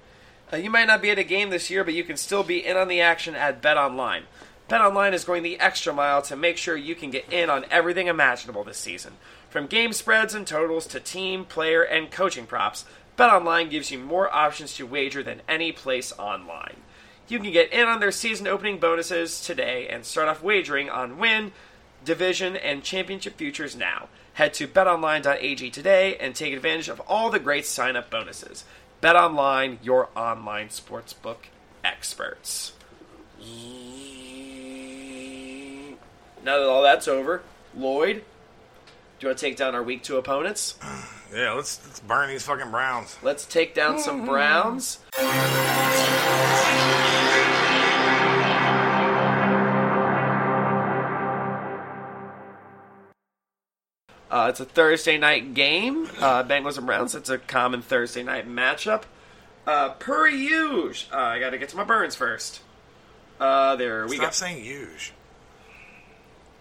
Uh, 0.53 0.57
you 0.57 0.71
might 0.71 0.87
not 0.87 1.03
be 1.03 1.11
at 1.11 1.19
a 1.19 1.25
game 1.25 1.51
this 1.51 1.71
year, 1.71 1.83
but 1.83 1.95
you 1.95 2.05
can 2.05 2.17
still 2.17 2.45
be 2.45 2.65
in 2.65 2.77
on 2.77 2.89
the 2.89 3.01
action 3.01 3.35
at 3.35 3.61
Bet 3.61 3.77
Online. 3.77 4.25
Bet 4.69 4.81
Online 4.81 5.13
is 5.13 5.25
going 5.25 5.43
the 5.43 5.59
extra 5.59 5.93
mile 5.93 6.23
to 6.23 6.37
make 6.37 6.57
sure 6.57 6.77
you 6.77 6.95
can 6.95 7.11
get 7.11 7.31
in 7.33 7.51
on 7.51 7.67
everything 7.71 8.07
imaginable 8.07 8.65
this 8.65 8.79
season. 8.79 9.15
From 9.51 9.67
game 9.67 9.93
spreads 9.93 10.35
and 10.35 10.47
totals 10.47 10.87
to 10.89 11.01
team, 11.01 11.45
player, 11.45 11.83
and 11.83 12.11
coaching 12.11 12.47
props, 12.47 12.85
Bet 13.17 13.31
Online 13.33 13.69
gives 13.69 13.91
you 13.91 13.99
more 13.99 14.33
options 14.35 14.75
to 14.75 14.87
wager 14.87 15.23
than 15.23 15.43
any 15.49 15.73
place 15.73 16.13
online. 16.19 16.77
You 17.29 17.39
can 17.39 17.53
get 17.53 17.73
in 17.73 17.89
on 17.89 18.01
their 18.01 18.13
season 18.13 18.47
opening 18.47 18.79
bonuses 18.79 19.41
today 19.41 19.89
and 19.89 20.05
start 20.05 20.29
off 20.29 20.43
wagering 20.43 20.91
on 20.91 21.19
win, 21.19 21.53
division, 22.05 22.56
and 22.56 22.82
championship 22.82 23.36
futures 23.36 23.76
now. 23.76 24.09
Head 24.35 24.55
to 24.55 24.66
betonline.ag 24.66 25.70
today 25.70 26.16
and 26.16 26.35
take 26.35 26.52
advantage 26.52 26.89
of 26.89 27.01
all 27.01 27.31
the 27.31 27.39
great 27.39 27.66
sign 27.66 27.97
up 27.97 28.10
bonuses. 28.10 28.64
BetOnline, 29.02 29.78
your 29.82 30.09
online 30.16 30.68
sportsbook 30.68 31.36
experts. 31.85 32.72
Now 36.44 36.59
that 36.59 36.66
all 36.68 36.82
that's 36.82 37.09
over, 37.09 37.43
Lloyd, 37.76 38.16
do 38.16 38.22
you 39.20 39.28
want 39.28 39.39
to 39.39 39.47
take 39.47 39.56
down 39.56 39.74
our 39.74 39.82
week 39.82 40.02
two 40.02 40.16
opponents? 40.16 40.76
Yeah, 41.35 41.55
let's 41.55 41.85
let's 41.85 41.98
burn 41.98 42.28
these 42.28 42.44
fucking 42.44 42.70
Browns. 42.70 43.16
Let's 43.20 43.44
take 43.44 43.74
down 43.74 43.98
some 43.98 44.24
Browns. 44.26 45.01
Uh, 54.35 54.48
it's 54.48 54.59
a 54.59 54.65
Thursday 54.65 55.16
night 55.16 55.55
game. 55.55 56.09
Uh, 56.19 56.43
Bengals 56.43 56.77
and 56.77 56.86
Browns. 56.86 57.15
It's 57.15 57.31
a 57.31 57.39
common 57.39 57.82
Thursday 57.82 58.24
night 58.24 58.48
matchup. 58.48 59.05
Uh, 59.65 59.90
per 59.90 60.27
usual, 60.27 61.16
uh, 61.16 61.23
I 61.23 61.39
got 61.39 61.51
to 61.51 61.59
get 61.59 61.69
to 61.69 61.77
my 61.77 61.85
burns 61.85 62.16
first. 62.16 62.61
Uh, 63.39 63.77
there 63.77 64.09
we 64.09 64.16
Stop 64.16 64.31
go. 64.31 64.32
saying 64.32 64.65
huge. 64.65 65.12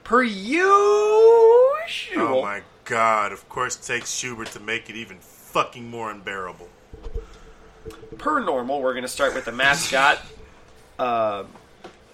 Per 0.04 0.22
usual. 0.22 0.68
Oh 2.16 2.42
my 2.44 2.62
god, 2.86 3.32
of 3.32 3.50
course 3.50 3.76
it 3.76 3.82
takes 3.82 4.14
Schubert 4.14 4.50
to 4.52 4.60
make 4.60 4.92
it 4.92 4.96
even 4.96 5.18
fucking 5.20 5.90
more 5.90 6.12
unbearable. 6.12 6.70
per 8.20 8.40
normal, 8.40 8.84
we're 8.84 8.94
going 8.94 9.02
to 9.02 9.08
start 9.08 9.34
with 9.34 9.46
the 9.46 9.52
mascot, 9.52 10.20
uh, 11.00 11.46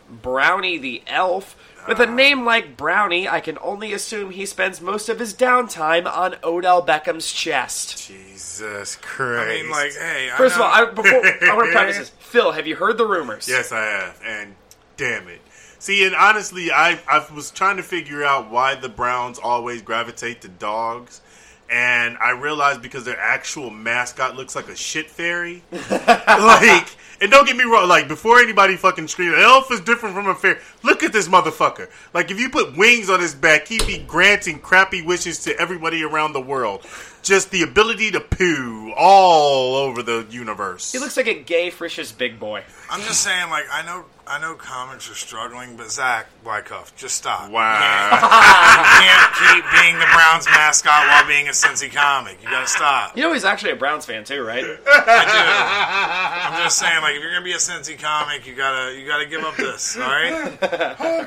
Brownie 0.09 0.77
the 0.77 1.01
Elf. 1.07 1.55
With 1.87 1.99
a 1.99 2.07
ah. 2.07 2.13
name 2.13 2.45
like 2.45 2.77
Brownie, 2.77 3.27
I 3.27 3.39
can 3.39 3.57
only 3.61 3.93
assume 3.93 4.31
he 4.31 4.45
spends 4.45 4.81
most 4.81 5.09
of 5.09 5.19
his 5.19 5.33
downtime 5.33 6.05
on 6.05 6.35
Odell 6.43 6.85
Beckham's 6.85 7.31
chest. 7.31 8.07
Jesus 8.07 8.95
Christ. 8.97 9.49
I 9.49 9.61
mean, 9.61 9.71
like, 9.71 9.93
hey. 9.93 10.29
First 10.37 10.55
of 10.55 10.59
know, 10.59 10.65
all, 10.65 10.87
I, 10.87 10.91
before 10.91 11.25
I 11.25 11.55
want 11.55 11.69
to 11.69 11.71
preface 11.71 11.97
this. 11.97 12.09
Phil, 12.19 12.51
have 12.51 12.67
you 12.67 12.75
heard 12.75 12.97
the 12.97 13.07
rumors? 13.07 13.47
Yes, 13.47 13.71
I 13.71 13.85
have, 13.85 14.21
and 14.25 14.55
damn 14.97 15.27
it. 15.27 15.41
See, 15.79 16.05
and 16.05 16.13
honestly, 16.13 16.71
I 16.71 16.99
I 17.07 17.25
was 17.33 17.51
trying 17.51 17.77
to 17.77 17.83
figure 17.83 18.23
out 18.23 18.51
why 18.51 18.75
the 18.75 18.89
Browns 18.89 19.39
always 19.39 19.81
gravitate 19.81 20.41
to 20.41 20.49
dogs, 20.49 21.21
and 21.69 22.17
I 22.17 22.31
realized 22.31 22.81
because 22.81 23.05
their 23.05 23.19
actual 23.19 23.69
mascot 23.69 24.35
looks 24.35 24.57
like 24.57 24.67
a 24.67 24.75
shit 24.75 25.09
fairy. 25.09 25.63
like, 25.71 26.89
and 27.21 27.31
don't 27.31 27.45
get 27.45 27.55
me 27.55 27.63
wrong, 27.63 27.87
like 27.87 28.07
before 28.07 28.39
anybody 28.39 28.75
fucking 28.75 29.07
scream, 29.07 29.33
elf 29.35 29.71
is 29.71 29.81
different 29.81 30.15
from 30.15 30.27
a 30.27 30.35
fairy. 30.35 30.59
Look 30.83 31.03
at 31.03 31.13
this 31.13 31.27
motherfucker. 31.27 31.89
Like, 32.13 32.31
if 32.31 32.39
you 32.39 32.49
put 32.49 32.77
wings 32.77 33.09
on 33.09 33.19
his 33.19 33.33
back, 33.35 33.67
he'd 33.67 33.85
be 33.85 33.99
granting 33.99 34.59
crappy 34.59 35.01
wishes 35.01 35.43
to 35.43 35.57
everybody 35.59 36.03
around 36.03 36.33
the 36.33 36.41
world. 36.41 36.85
Just 37.21 37.51
the 37.51 37.63
ability 37.63 38.11
to 38.11 38.19
poo 38.19 38.93
all 38.95 39.75
over 39.75 40.01
the 40.01 40.25
universe. 40.29 40.91
He 40.91 40.99
looks 40.99 41.17
like 41.17 41.27
a 41.27 41.33
gay 41.33 41.69
Frisch's 41.69 42.11
big 42.11 42.39
boy. 42.39 42.63
I'm 42.89 43.01
just 43.01 43.21
saying, 43.23 43.49
like, 43.49 43.65
I 43.71 43.85
know, 43.85 44.05
I 44.29 44.39
know, 44.39 44.53
comics 44.53 45.09
are 45.09 45.15
struggling, 45.15 45.75
but 45.75 45.89
Zach 45.89 46.27
Wyckoff, 46.45 46.95
just 46.95 47.15
stop. 47.15 47.49
Wow. 47.49 47.73
You 47.73 48.19
can't, 48.19 48.93
you 48.93 48.99
can't 49.01 49.63
keep 49.63 49.81
being 49.81 49.97
the 49.97 50.05
Browns 50.13 50.45
mascot 50.45 51.07
while 51.07 51.27
being 51.27 51.47
a 51.47 51.51
Cincy 51.51 51.91
comic. 51.91 52.37
You 52.43 52.47
gotta 52.47 52.67
stop. 52.67 53.17
You 53.17 53.23
know 53.23 53.33
he's 53.33 53.43
actually 53.43 53.71
a 53.71 53.75
Browns 53.75 54.05
fan 54.05 54.23
too, 54.23 54.43
right? 54.43 54.63
I 54.63 54.67
do. 54.67 56.53
I'm 56.53 56.63
just 56.63 56.77
saying, 56.77 57.01
like, 57.01 57.15
if 57.15 57.23
you're 57.23 57.31
gonna 57.31 57.43
be 57.43 57.53
a 57.53 57.57
Cincy 57.57 57.97
comic, 57.97 58.45
you 58.45 58.53
gotta 58.53 58.95
you 58.95 59.07
gotta 59.07 59.25
give 59.25 59.41
up 59.41 59.55
this. 59.55 59.97
All 59.97 60.03
right? 60.03 60.51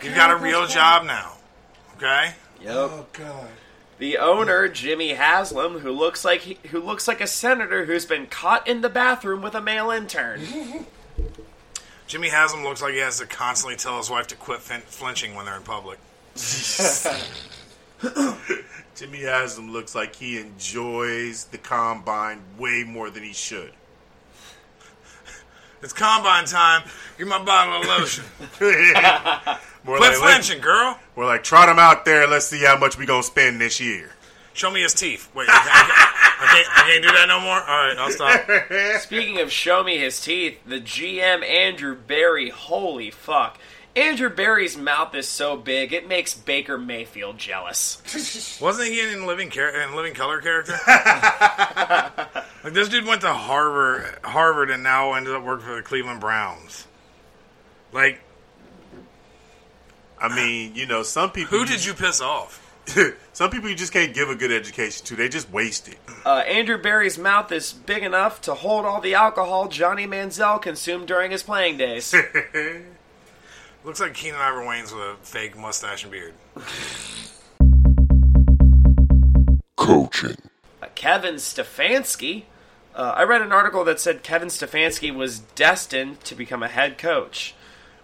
You 0.04 0.14
got 0.14 0.30
a 0.30 0.36
real 0.36 0.68
job 0.68 1.04
now. 1.04 1.32
Okay? 1.96 2.34
Yep. 2.62 2.70
Oh 2.72 3.06
God. 3.14 3.48
The 3.98 4.18
owner, 4.18 4.68
Jimmy 4.68 5.14
Haslam, 5.14 5.80
who 5.80 5.90
looks 5.90 6.24
like 6.24 6.42
he, 6.42 6.58
who 6.70 6.80
looks 6.80 7.08
like 7.08 7.20
a 7.20 7.26
senator 7.26 7.84
who's 7.84 8.06
been 8.06 8.26
caught 8.28 8.68
in 8.68 8.80
the 8.80 8.88
bathroom 8.88 9.42
with 9.42 9.56
a 9.56 9.60
male 9.60 9.90
intern. 9.90 10.40
Jimmy 12.12 12.28
Haslam 12.28 12.62
looks 12.62 12.82
like 12.82 12.92
he 12.92 12.98
has 12.98 13.20
to 13.20 13.26
constantly 13.26 13.74
tell 13.74 13.96
his 13.96 14.10
wife 14.10 14.26
to 14.26 14.36
quit 14.36 14.60
fin- 14.60 14.82
flinching 14.82 15.34
when 15.34 15.46
they're 15.46 15.56
in 15.56 15.62
public. 15.62 15.98
Jimmy 18.94 19.22
Haslam 19.22 19.72
looks 19.72 19.94
like 19.94 20.14
he 20.14 20.38
enjoys 20.38 21.44
the 21.44 21.56
combine 21.56 22.42
way 22.58 22.84
more 22.86 23.08
than 23.08 23.22
he 23.22 23.32
should. 23.32 23.72
It's 25.80 25.94
combine 25.94 26.44
time. 26.44 26.82
Give 27.16 27.28
my 27.28 27.42
bottle 27.42 27.80
of 27.80 27.88
lotion. 27.88 28.24
More 29.82 29.96
Quit 29.96 30.10
like, 30.10 30.18
flinching, 30.18 30.60
girl. 30.60 31.00
We're 31.16 31.24
like, 31.24 31.42
trot 31.42 31.70
him 31.70 31.78
out 31.78 32.04
there. 32.04 32.28
Let's 32.28 32.46
see 32.46 32.62
how 32.62 32.76
much 32.76 32.98
we 32.98 33.06
gonna 33.06 33.22
spend 33.22 33.58
this 33.58 33.80
year. 33.80 34.12
Show 34.54 34.70
me 34.70 34.82
his 34.82 34.94
teeth. 34.94 35.30
Wait, 35.34 35.48
I 35.48 35.52
can't, 35.52 35.68
I 35.68 36.46
can't, 36.52 36.78
I 36.78 36.90
can't 36.90 37.02
do 37.02 37.12
that 37.12 37.28
no 37.28 37.40
more. 37.40 37.60
All 37.60 37.86
right, 37.86 37.96
I'll 37.98 38.10
stop. 38.10 39.00
Speaking 39.00 39.40
of 39.40 39.50
show 39.50 39.82
me 39.82 39.98
his 39.98 40.20
teeth, 40.20 40.58
the 40.66 40.80
GM 40.80 41.44
Andrew 41.48 41.96
Berry, 41.96 42.50
holy 42.50 43.10
fuck. 43.10 43.58
Andrew 43.94 44.30
Berry's 44.30 44.76
mouth 44.76 45.14
is 45.14 45.28
so 45.28 45.56
big 45.56 45.92
it 45.92 46.08
makes 46.08 46.32
Baker 46.34 46.78
Mayfield 46.78 47.36
jealous. 47.36 48.58
Wasn't 48.60 48.88
he 48.88 49.00
in 49.12 49.26
Living 49.26 49.50
Char- 49.50 49.82
in 49.82 49.94
Living 49.94 50.14
Color 50.14 50.40
character? 50.40 50.72
like 52.64 52.72
this 52.72 52.88
dude 52.88 53.04
went 53.04 53.20
to 53.20 53.32
Harvard, 53.32 54.18
Harvard, 54.24 54.70
and 54.70 54.82
now 54.82 55.12
ended 55.12 55.34
up 55.34 55.42
working 55.44 55.66
for 55.66 55.74
the 55.74 55.82
Cleveland 55.82 56.20
Browns. 56.20 56.86
Like, 57.92 58.20
I 60.18 60.34
mean, 60.34 60.74
you 60.74 60.86
know, 60.86 61.02
some 61.02 61.30
people. 61.30 61.58
who 61.58 61.66
did 61.66 61.84
you 61.84 61.92
piss 61.92 62.22
off? 62.22 62.71
some 63.32 63.50
people 63.50 63.68
you 63.68 63.74
just 63.76 63.92
can't 63.92 64.14
give 64.14 64.28
a 64.28 64.34
good 64.34 64.50
education 64.52 65.04
to. 65.06 65.16
They 65.16 65.28
just 65.28 65.50
waste 65.50 65.88
it. 65.88 65.98
Uh, 66.24 66.38
Andrew 66.38 66.78
Berry's 66.78 67.18
mouth 67.18 67.50
is 67.52 67.72
big 67.72 68.02
enough 68.02 68.40
to 68.42 68.54
hold 68.54 68.84
all 68.84 69.00
the 69.00 69.14
alcohol 69.14 69.68
Johnny 69.68 70.06
Manziel 70.06 70.60
consumed 70.60 71.06
during 71.06 71.30
his 71.30 71.42
playing 71.42 71.76
days. 71.76 72.14
Looks 73.84 74.00
like 74.00 74.14
Keenen 74.14 74.38
Ivory 74.38 74.64
Wayans 74.64 74.92
with 74.94 75.02
a 75.02 75.16
fake 75.22 75.56
mustache 75.56 76.04
and 76.04 76.12
beard. 76.12 76.34
Coaching. 79.76 80.36
Uh, 80.80 80.86
Kevin 80.94 81.36
Stefanski. 81.36 82.44
Uh, 82.94 83.14
I 83.16 83.22
read 83.24 83.42
an 83.42 83.52
article 83.52 83.84
that 83.84 83.98
said 83.98 84.22
Kevin 84.22 84.48
Stefanski 84.48 85.14
was 85.14 85.40
destined 85.40 86.20
to 86.24 86.34
become 86.34 86.62
a 86.62 86.68
head 86.68 86.98
coach, 86.98 87.54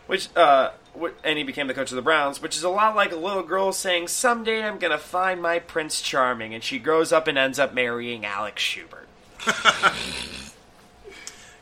which 0.06 0.34
uh, 0.34 0.70
wh- 0.70 0.87
and 1.24 1.38
he 1.38 1.44
became 1.44 1.66
the 1.66 1.74
coach 1.74 1.90
of 1.90 1.96
the 1.96 2.02
Browns, 2.02 2.40
which 2.40 2.56
is 2.56 2.62
a 2.62 2.68
lot 2.68 2.96
like 2.96 3.12
a 3.12 3.16
little 3.16 3.42
girl 3.42 3.72
saying, 3.72 4.08
"Someday 4.08 4.62
I'm 4.62 4.78
gonna 4.78 4.98
find 4.98 5.40
my 5.42 5.58
Prince 5.58 6.00
Charming," 6.00 6.54
and 6.54 6.62
she 6.62 6.78
grows 6.78 7.12
up 7.12 7.26
and 7.26 7.36
ends 7.38 7.58
up 7.58 7.74
marrying 7.74 8.24
Alex 8.24 8.62
Schubert. 8.62 9.08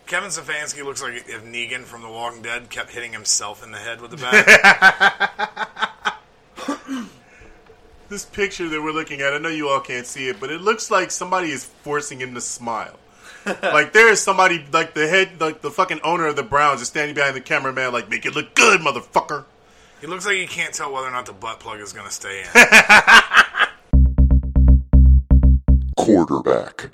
Kevin 0.07 0.31
Stefanski 0.31 0.85
looks 0.85 1.03
like 1.03 1.29
if 1.29 1.45
Negan 1.45 1.85
from 1.85 2.03
The 2.03 2.09
Walking 2.09 2.43
Dead 2.43 2.71
kept 2.71 2.93
hitting 2.93 3.13
himself 3.13 3.65
in 3.65 3.73
the 3.73 3.79
head 3.79 4.01
with 4.01 4.13
the 4.13 4.17
bat. 4.17 6.03
This 8.09 8.25
picture 8.25 8.69
that 8.69 8.81
we're 8.81 8.93
looking 8.93 9.21
at, 9.21 9.35
I 9.35 9.39
know 9.39 9.49
you 9.49 9.69
all 9.69 9.81
can't 9.81 10.07
see 10.07 10.29
it, 10.29 10.39
but 10.39 10.51
it 10.51 10.61
looks 10.61 10.93
like 10.93 11.11
somebody 11.11 11.51
is 11.51 11.65
forcing 11.65 12.21
him 12.21 12.35
to 12.35 12.41
smile. 12.41 12.97
like 13.63 13.93
there 13.93 14.11
is 14.11 14.21
somebody, 14.21 14.65
like 14.73 14.95
the 14.95 15.07
head, 15.07 15.41
like 15.41 15.61
the 15.61 15.71
fucking 15.71 16.01
owner 16.03 16.27
of 16.27 16.35
the 16.37 16.43
Browns, 16.43 16.83
is 16.83 16.89
standing 16.89 17.15
behind 17.15 17.37
the 17.37 17.41
cameraman, 17.41 17.93
like 17.93 18.11
make 18.11 18.27
it 18.27 18.35
look 18.35 18.55
good, 18.55 18.81
motherfucker. 18.81 19.45
he 20.01 20.09
looks 20.09 20.27
like 20.27 20.37
he 20.37 20.47
can't 20.47 20.75
tell 20.75 20.93
whether 20.93 21.07
or 21.07 21.13
not 21.13 21.27
the 21.27 21.33
butt 21.33 21.61
plug 21.61 21.81
is 21.81 21.93
going 21.93 22.07
to 22.07 22.13
stay 22.13 22.43
in. 22.43 22.47
Quarterback. 25.97 26.91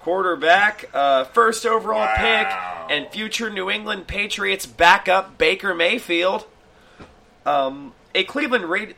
Quarterback, 0.00 0.88
uh, 0.94 1.24
first 1.24 1.66
overall 1.66 2.08
pick, 2.16 2.46
and 2.88 3.08
future 3.08 3.50
New 3.50 3.68
England 3.68 4.06
Patriots 4.06 4.66
backup 4.66 5.36
Baker 5.38 5.74
Mayfield. 5.74 6.46
Um, 7.44 7.92
a 8.14 8.22
Cleveland 8.24 8.66
radio. 8.66 8.94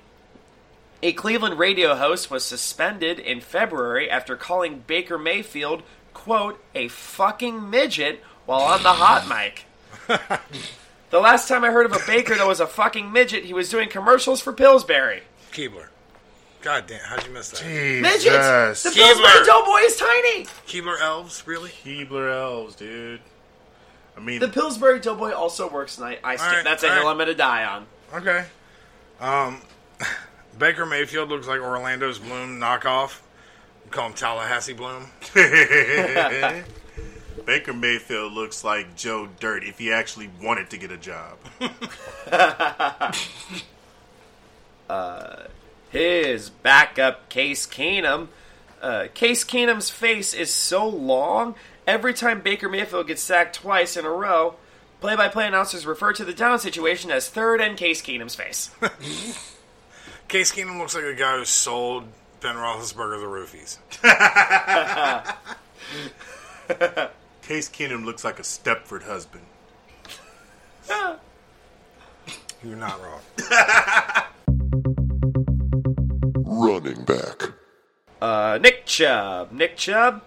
A 1.05 1.12
Cleveland 1.12 1.59
radio 1.59 1.97
host 1.97 2.31
was 2.31 2.44
suspended 2.44 3.19
in 3.19 3.40
February 3.40 4.09
after 4.09 4.36
calling 4.36 4.85
Baker 4.86 5.19
Mayfield, 5.19 5.82
quote, 6.23 6.62
a 6.74 6.86
fucking 6.89 7.69
midget 7.69 8.23
while 8.47 8.61
on 8.61 8.82
the 8.85 8.93
hot 8.93 9.28
mic. 9.28 9.65
the 11.11 11.19
last 11.19 11.49
time 11.49 11.65
I 11.65 11.70
heard 11.70 11.86
of 11.86 11.93
a 11.93 11.99
Baker 12.07 12.36
that 12.36 12.47
was 12.47 12.61
a 12.61 12.66
fucking 12.66 13.11
midget, 13.11 13.44
he 13.44 13.53
was 13.53 13.69
doing 13.69 13.89
commercials 13.89 14.40
for 14.40 14.53
Pillsbury. 14.53 15.23
Keebler. 15.53 15.86
God 16.61 16.86
damn, 16.86 17.01
how'd 17.01 17.27
you 17.27 17.32
miss 17.32 17.51
that? 17.51 17.65
Midgets! 17.66 18.23
Jesus. 18.23 18.82
The 18.85 18.90
Pillsbury 18.90 19.28
Keebler. 19.28 19.47
Doughboy 19.47 19.78
is 19.81 19.97
tiny! 19.97 20.44
Keebler 20.69 21.01
elves, 21.01 21.43
really? 21.44 21.70
Keebler 21.70 22.32
elves, 22.32 22.77
dude. 22.77 23.20
I 24.16 24.20
mean, 24.20 24.39
The 24.39 24.49
Pillsbury 24.49 25.01
Doughboy 25.01 25.32
also 25.32 25.69
works 25.69 25.99
night. 25.99 26.20
I 26.23 26.36
skip. 26.36 26.53
right, 26.53 26.65
That's 26.65 26.85
a 26.85 26.89
all 26.89 26.94
hill 26.94 27.05
right. 27.05 27.11
I'm 27.11 27.19
gonna 27.19 27.35
die 27.35 27.65
on. 27.65 27.86
Okay. 28.15 28.44
Um, 29.20 29.61
Baker 30.59 30.86
Mayfield 30.86 31.31
looks 31.31 31.49
like 31.49 31.61
Orlando's 31.61 32.20
Bloom 32.20 32.61
knockoff. 32.61 33.20
We 33.93 33.97
call 33.97 34.06
him 34.06 34.14
Tallahassee 34.14 34.73
Bloom. 34.73 35.09
Baker 37.44 37.74
Mayfield 37.74 38.32
looks 38.32 38.64
like 38.64 38.97
Joe 38.97 39.28
Dirt 39.39 39.64
if 39.64 39.78
he 39.78 39.93
actually 39.93 40.31
wanted 40.40 40.70
to 40.70 40.78
get 40.78 40.90
a 40.90 40.97
job. 40.97 41.36
His 45.90 46.48
backup, 46.48 47.28
Case 47.28 47.66
Keenum. 47.66 48.28
Uh, 48.81 49.09
Case 49.12 49.44
Keenum's 49.44 49.90
face 49.90 50.32
is 50.32 50.51
so 50.51 50.89
long. 50.89 51.55
Every 51.86 52.14
time 52.14 52.40
Baker 52.40 52.70
Mayfield 52.70 53.09
gets 53.09 53.20
sacked 53.20 53.56
twice 53.56 53.98
in 53.98 54.06
a 54.06 54.10
row, 54.10 54.55
play-by-play 55.02 55.48
announcers 55.48 55.85
refer 55.85 56.14
to 56.14 56.24
the 56.24 56.32
down 56.32 56.59
situation 56.59 57.10
as 57.10 57.28
third 57.28 57.60
and 57.60 57.77
Case 57.77 58.01
Keenum's 58.01 58.36
face. 58.36 58.70
Case 60.28 60.51
Keenum 60.51 60.78
looks 60.78 60.94
like 60.94 61.05
a 61.05 61.14
guy 61.14 61.36
who 61.36 61.44
sold 61.44 62.05
Ben 62.43 62.56
Roethlisberger 62.56 63.20
the 63.20 63.28
roofies. 63.28 63.78
Case 67.43 67.69
Keenum 67.69 68.05
looks 68.05 68.24
like 68.24 68.40
a 68.40 68.43
Stepford 68.43 69.05
husband. 69.05 69.44
You're 72.64 72.77
not 72.77 73.01
wrong. 73.01 73.20
Running 76.44 77.05
back. 77.05 77.52
Uh, 78.20 78.59
Nick 78.60 78.86
Chubb. 78.86 79.52
Nick 79.52 79.77
Chubb. 79.77 80.24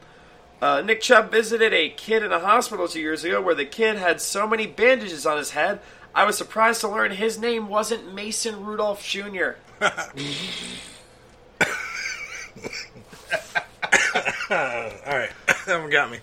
Uh, 0.61 0.81
Nick 0.81 1.01
Chubb 1.01 1.31
visited 1.31 1.73
a 1.73 1.89
kid 1.89 2.23
in 2.23 2.31
a 2.31 2.39
hospital 2.39 2.87
two 2.87 3.01
years 3.01 3.25
ago 3.25 3.41
where 3.41 3.55
the 3.55 3.65
kid 3.65 3.97
had 3.97 4.21
so 4.21 4.47
many 4.47 4.65
bandages 4.65 5.25
on 5.25 5.37
his 5.37 5.51
head. 5.51 5.81
I 6.13 6.23
was 6.23 6.37
surprised 6.37 6.79
to 6.81 6.87
learn 6.87 7.11
his 7.11 7.37
name 7.37 7.67
wasn't 7.67 8.13
Mason 8.13 8.65
Rudolph 8.65 9.05
Jr. 9.05 9.55
All 14.49 14.57
right, 15.17 15.29
that 15.67 15.81
one 15.81 15.89
got 15.89 16.11
me. 16.11 16.19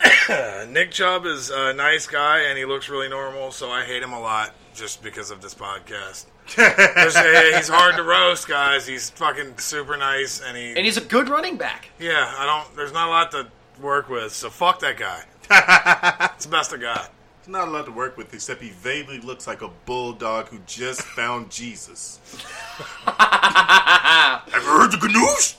Nick 0.72 0.90
Chubb 0.90 1.24
is 1.26 1.50
a 1.50 1.72
nice 1.72 2.06
guy 2.06 2.40
and 2.48 2.58
he 2.58 2.64
looks 2.64 2.88
really 2.88 3.08
normal, 3.08 3.50
so 3.52 3.70
I 3.70 3.84
hate 3.84 4.02
him 4.02 4.12
a 4.12 4.20
lot 4.20 4.52
just 4.74 5.02
because 5.02 5.30
of 5.30 5.40
this 5.40 5.54
podcast. 5.54 6.26
There's 6.56 7.16
a- 7.16 7.56
he's 7.56 7.68
hard 7.68 7.96
to 7.96 8.02
roast, 8.02 8.48
guys. 8.48 8.86
He's 8.86 9.10
fucking 9.10 9.58
super 9.58 9.96
nice 9.96 10.40
and 10.42 10.56
he. 10.56 10.70
And 10.70 10.78
he's 10.84 10.96
a 10.96 11.00
good 11.04 11.28
running 11.28 11.56
back. 11.56 11.88
yeah, 11.98 12.34
I 12.36 12.44
don't. 12.44 12.76
There's 12.76 12.92
not 12.92 13.08
a 13.08 13.10
lot 13.10 13.30
to 13.32 13.46
work 13.80 14.08
with, 14.08 14.32
so 14.32 14.50
fuck 14.50 14.80
that 14.80 14.96
guy. 14.98 15.22
it's 16.34 16.44
the 16.46 16.50
best 16.50 16.72
I 16.72 16.76
got. 16.78 17.12
He's 17.44 17.52
not 17.52 17.68
allowed 17.68 17.84
to 17.84 17.92
work 17.92 18.16
with 18.16 18.32
except 18.32 18.62
he 18.62 18.70
vaguely 18.70 19.20
looks 19.20 19.46
like 19.46 19.60
a 19.60 19.68
bulldog 19.84 20.48
who 20.48 20.60
just 20.66 21.02
found 21.02 21.50
Jesus. 21.50 22.18
Have 23.04 24.48
you 24.54 24.62
heard 24.62 24.90
the 24.90 24.96
good 24.96 25.12
news? 25.12 25.56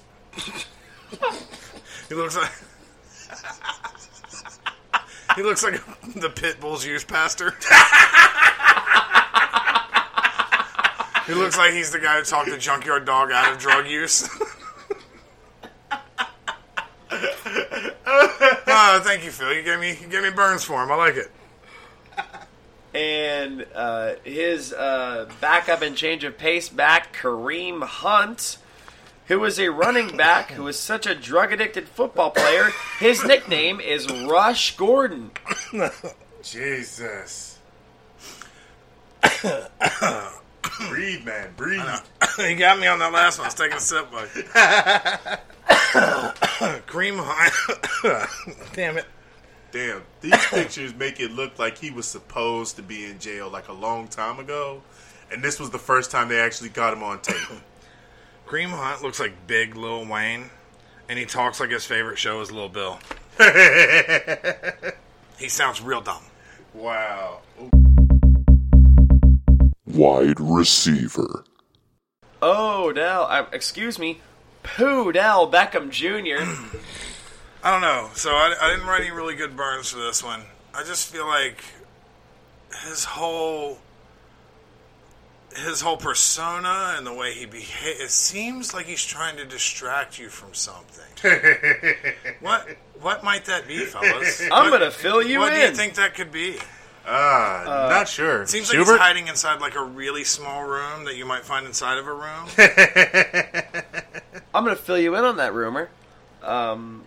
He 2.09 2.15
looks 2.15 2.35
like. 2.35 2.49
he 5.35 5.43
looks 5.43 5.63
like 5.63 5.79
the 6.15 6.31
pit 6.31 6.59
bull's 6.59 6.83
youth 6.83 7.07
pastor. 7.07 7.51
he 11.27 11.35
looks 11.35 11.55
like 11.55 11.73
he's 11.73 11.91
the 11.91 11.99
guy 11.99 12.17
who 12.17 12.23
talked 12.23 12.49
the 12.49 12.57
junkyard 12.57 13.05
dog 13.05 13.31
out 13.31 13.53
of 13.53 13.59
drug 13.59 13.87
use. 13.87 14.27
oh, 17.11 19.01
thank 19.03 19.23
you, 19.23 19.29
Phil. 19.29 19.53
You 19.53 19.61
gave 19.61 19.79
me 19.79 19.95
you 20.01 20.07
gave 20.07 20.23
me 20.23 20.31
burns 20.31 20.63
for 20.63 20.83
him. 20.83 20.91
I 20.91 20.95
like 20.95 21.15
it. 21.15 21.29
And 22.95 23.65
uh, 23.75 24.13
his 24.23 24.71
uh, 24.71 25.29
backup 25.41 25.81
and 25.81 25.97
change 25.97 26.23
of 26.23 26.37
pace 26.37 26.69
back, 26.69 27.13
Kareem 27.13 27.83
Hunt. 27.83 28.57
who 29.27 29.43
is 29.43 29.59
a 29.59 29.67
running 29.69 30.15
back 30.15 30.51
who 30.51 30.65
is 30.69 30.79
such 30.79 31.05
a 31.05 31.13
drug 31.13 31.51
addicted 31.51 31.89
football 31.89 32.31
player. 32.31 32.69
His 32.99 33.21
nickname 33.25 33.81
is 33.81 34.09
Rush 34.09 34.77
Gordon. 34.77 35.31
Jesus. 36.41 37.59
breathe, 40.89 41.25
man, 41.25 41.49
breathe. 41.57 41.81
he 42.37 42.55
got 42.55 42.79
me 42.79 42.87
on 42.87 42.99
that 42.99 43.11
last 43.11 43.39
one. 43.39 43.45
I 43.45 43.47
was 43.47 43.55
taking 43.55 43.75
a 43.75 43.81
sip, 43.81 44.09
bud. 44.09 44.29
Cream 46.87 47.15
Hunt. 47.17 47.53
Damn 48.73 48.99
it. 48.99 49.05
Damn, 49.75 50.03
these 50.21 50.45
pictures 50.45 50.95
make 50.95 51.19
it 51.19 51.33
look 51.33 51.59
like 51.59 51.77
he 51.77 51.91
was 51.91 52.05
supposed 52.05 52.77
to 52.77 52.81
be 52.81 53.03
in 53.03 53.19
jail 53.19 53.49
like 53.49 53.67
a 53.67 53.73
long 53.73 54.07
time 54.07 54.39
ago, 54.39 54.81
and 55.29 55.43
this 55.43 55.59
was 55.59 55.69
the 55.69 55.77
first 55.77 56.11
time 56.11 56.29
they 56.29 56.39
actually 56.39 56.69
got 56.69 56.93
him 56.93 57.03
on 57.03 57.19
tape. 57.19 57.35
Cream 58.45 58.69
Hunt 58.69 59.01
looks 59.01 59.19
like 59.19 59.33
big 59.47 59.75
Lil 59.75 60.05
Wayne, 60.07 60.49
and 61.09 61.19
he 61.19 61.25
talks 61.25 61.59
like 61.59 61.71
his 61.71 61.83
favorite 61.83 62.17
show 62.17 62.39
is 62.39 62.53
Lil 62.53 62.69
Bill. 62.69 62.99
he 65.37 65.49
sounds 65.49 65.81
real 65.81 65.99
dumb. 65.99 66.23
wow. 66.73 67.41
Wide 69.85 70.39
receiver. 70.39 71.43
Odell, 72.41 73.23
uh, 73.23 73.45
excuse 73.51 73.99
me, 73.99 74.21
Poodell 74.63 75.51
Beckham 75.51 75.89
Jr. 75.89 76.49
I 77.65 77.71
don't 77.71 77.81
know. 77.81 78.11
So 78.13 78.29
I, 78.29 78.53
I 78.61 78.69
didn't 78.69 78.85
write 78.87 79.01
any 79.01 79.09
really 79.11 79.33
good 79.35 79.57
burns 79.57 79.89
for 79.89 79.97
this 79.99 80.23
one. 80.23 80.41
I 80.73 80.83
just 80.83 81.11
feel 81.11 81.25
like 81.25 81.63
his 82.87 83.03
whole 83.05 83.79
his 85.55 85.81
whole 85.81 85.97
persona 85.97 86.93
and 86.97 87.07
the 87.07 87.13
way 87.13 87.33
he 87.33 87.45
behaves. 87.45 87.99
It 88.01 88.11
seems 88.11 88.73
like 88.73 88.85
he's 88.85 89.03
trying 89.03 89.37
to 89.37 89.45
distract 89.45 90.19
you 90.19 90.29
from 90.29 90.53
something. 90.53 91.05
what 92.39 92.67
what 93.01 93.23
might 93.23 93.45
that 93.45 93.67
be, 93.67 93.79
fellas? 93.85 94.41
I'm 94.51 94.69
What- 94.69 94.79
gonna 94.79 94.91
fill 94.91 95.23
you 95.23 95.39
what 95.39 95.53
in. 95.53 95.59
What 95.59 95.65
do 95.65 95.69
you 95.71 95.75
think 95.75 95.95
that 95.95 96.13
could 96.13 96.31
be? 96.31 96.57
Ah, 97.07 97.87
not 97.89 98.07
sure. 98.07 98.43
It 98.43 98.49
seems 98.49 98.67
like 98.69 98.77
Schubert? 98.77 98.93
he's 98.93 98.99
hiding 99.01 99.27
inside 99.27 99.59
like 99.61 99.75
a 99.75 99.83
really 99.83 100.23
small 100.23 100.63
room 100.65 101.05
that 101.05 101.15
you 101.15 101.25
might 101.25 101.43
find 101.45 101.65
inside 101.67 101.97
of 101.99 102.07
a 102.07 102.13
room. 102.13 102.47
I'm 104.55 104.63
going 104.63 104.75
to 104.75 104.81
fill 104.81 104.97
you 104.97 105.15
in 105.15 105.23
on 105.23 105.37
that 105.37 105.53
rumor. 105.53 105.89
Um, 106.41 107.03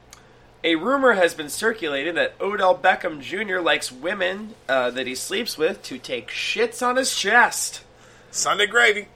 a 0.64 0.74
rumor 0.76 1.12
has 1.12 1.35
been 1.35 1.48
circulated 1.48 2.16
that 2.16 2.35
Odell 2.40 2.76
Beckham 2.76 3.20
Jr. 3.20 3.60
likes 3.60 3.93
women 3.93 4.55
uh, 4.68 4.90
that 4.90 5.06
he 5.06 5.14
sleeps 5.14 5.56
with 5.56 5.82
to 5.85 5.98
take 5.98 6.28
shits 6.28 6.86
on 6.86 6.97
his 6.97 7.14
chest. 7.14 7.82
Sunday 8.30 8.66
gravy. 8.66 9.09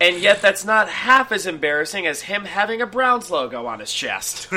And 0.00 0.18
yet, 0.18 0.42
that's 0.42 0.64
not 0.64 0.88
half 0.88 1.32
as 1.32 1.46
embarrassing 1.46 2.06
as 2.06 2.22
him 2.22 2.44
having 2.44 2.82
a 2.82 2.86
Browns 2.86 3.30
logo 3.30 3.66
on 3.66 3.80
his 3.80 3.92
chest. 3.92 4.48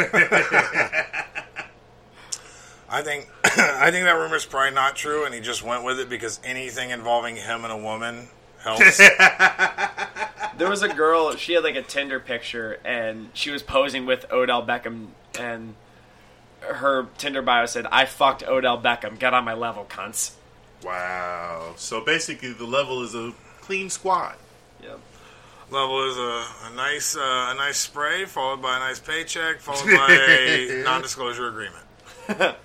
I 2.92 3.02
think 3.04 3.30
I 3.44 3.92
think 3.92 4.06
that 4.06 4.18
rumor's 4.18 4.46
probably 4.46 4.76
not 4.76 4.96
true, 4.96 5.26
and 5.26 5.34
he 5.34 5.40
just 5.40 5.64
went 5.64 5.84
with 5.86 6.00
it 6.00 6.10
because 6.10 6.42
anything 6.44 6.90
involving 6.90 7.38
him 7.38 7.64
and 7.64 7.72
a 7.72 7.78
woman 7.78 8.28
helps. 8.62 8.98
there 10.58 10.70
was 10.70 10.82
a 10.82 10.90
girl, 10.90 11.36
she 11.36 11.54
had 11.54 11.64
like 11.64 11.76
a 11.76 11.84
Tinder 11.84 12.20
picture, 12.20 12.80
and 12.84 13.30
she 13.34 13.52
was 13.52 13.64
posing 13.64 14.06
with 14.06 14.26
Odell 14.32 14.66
Beckham, 14.66 15.08
and 15.40 15.76
her 16.62 17.08
Tinder 17.18 17.42
bio 17.42 17.66
said, 17.66 17.86
I 17.92 18.06
fucked 18.06 18.44
Odell 18.44 18.82
Beckham. 18.82 19.20
Get 19.20 19.34
on 19.34 19.44
my 19.46 19.54
level, 19.54 19.86
cunts. 19.86 20.32
Wow. 20.84 21.74
So 21.78 22.02
basically, 22.02 22.54
the 22.54 22.66
level 22.66 23.04
is 23.04 23.16
a 23.16 23.34
clean 23.62 23.90
squad. 23.90 24.36
Yep. 24.82 25.00
Level 25.72 26.10
is 26.10 26.18
a, 26.18 26.46
a 26.72 26.76
nice 26.76 27.16
uh, 27.16 27.52
a 27.52 27.56
nice 27.56 27.78
spray 27.78 28.26
followed 28.26 28.62
by 28.62 28.78
a 28.78 28.80
nice 28.80 29.00
paycheck 29.00 29.60
followed 29.60 29.86
by 29.98 30.08
a 30.12 30.84
non-disclosure 30.84 31.48
agreement. 31.48 31.86
uh, 32.40 32.56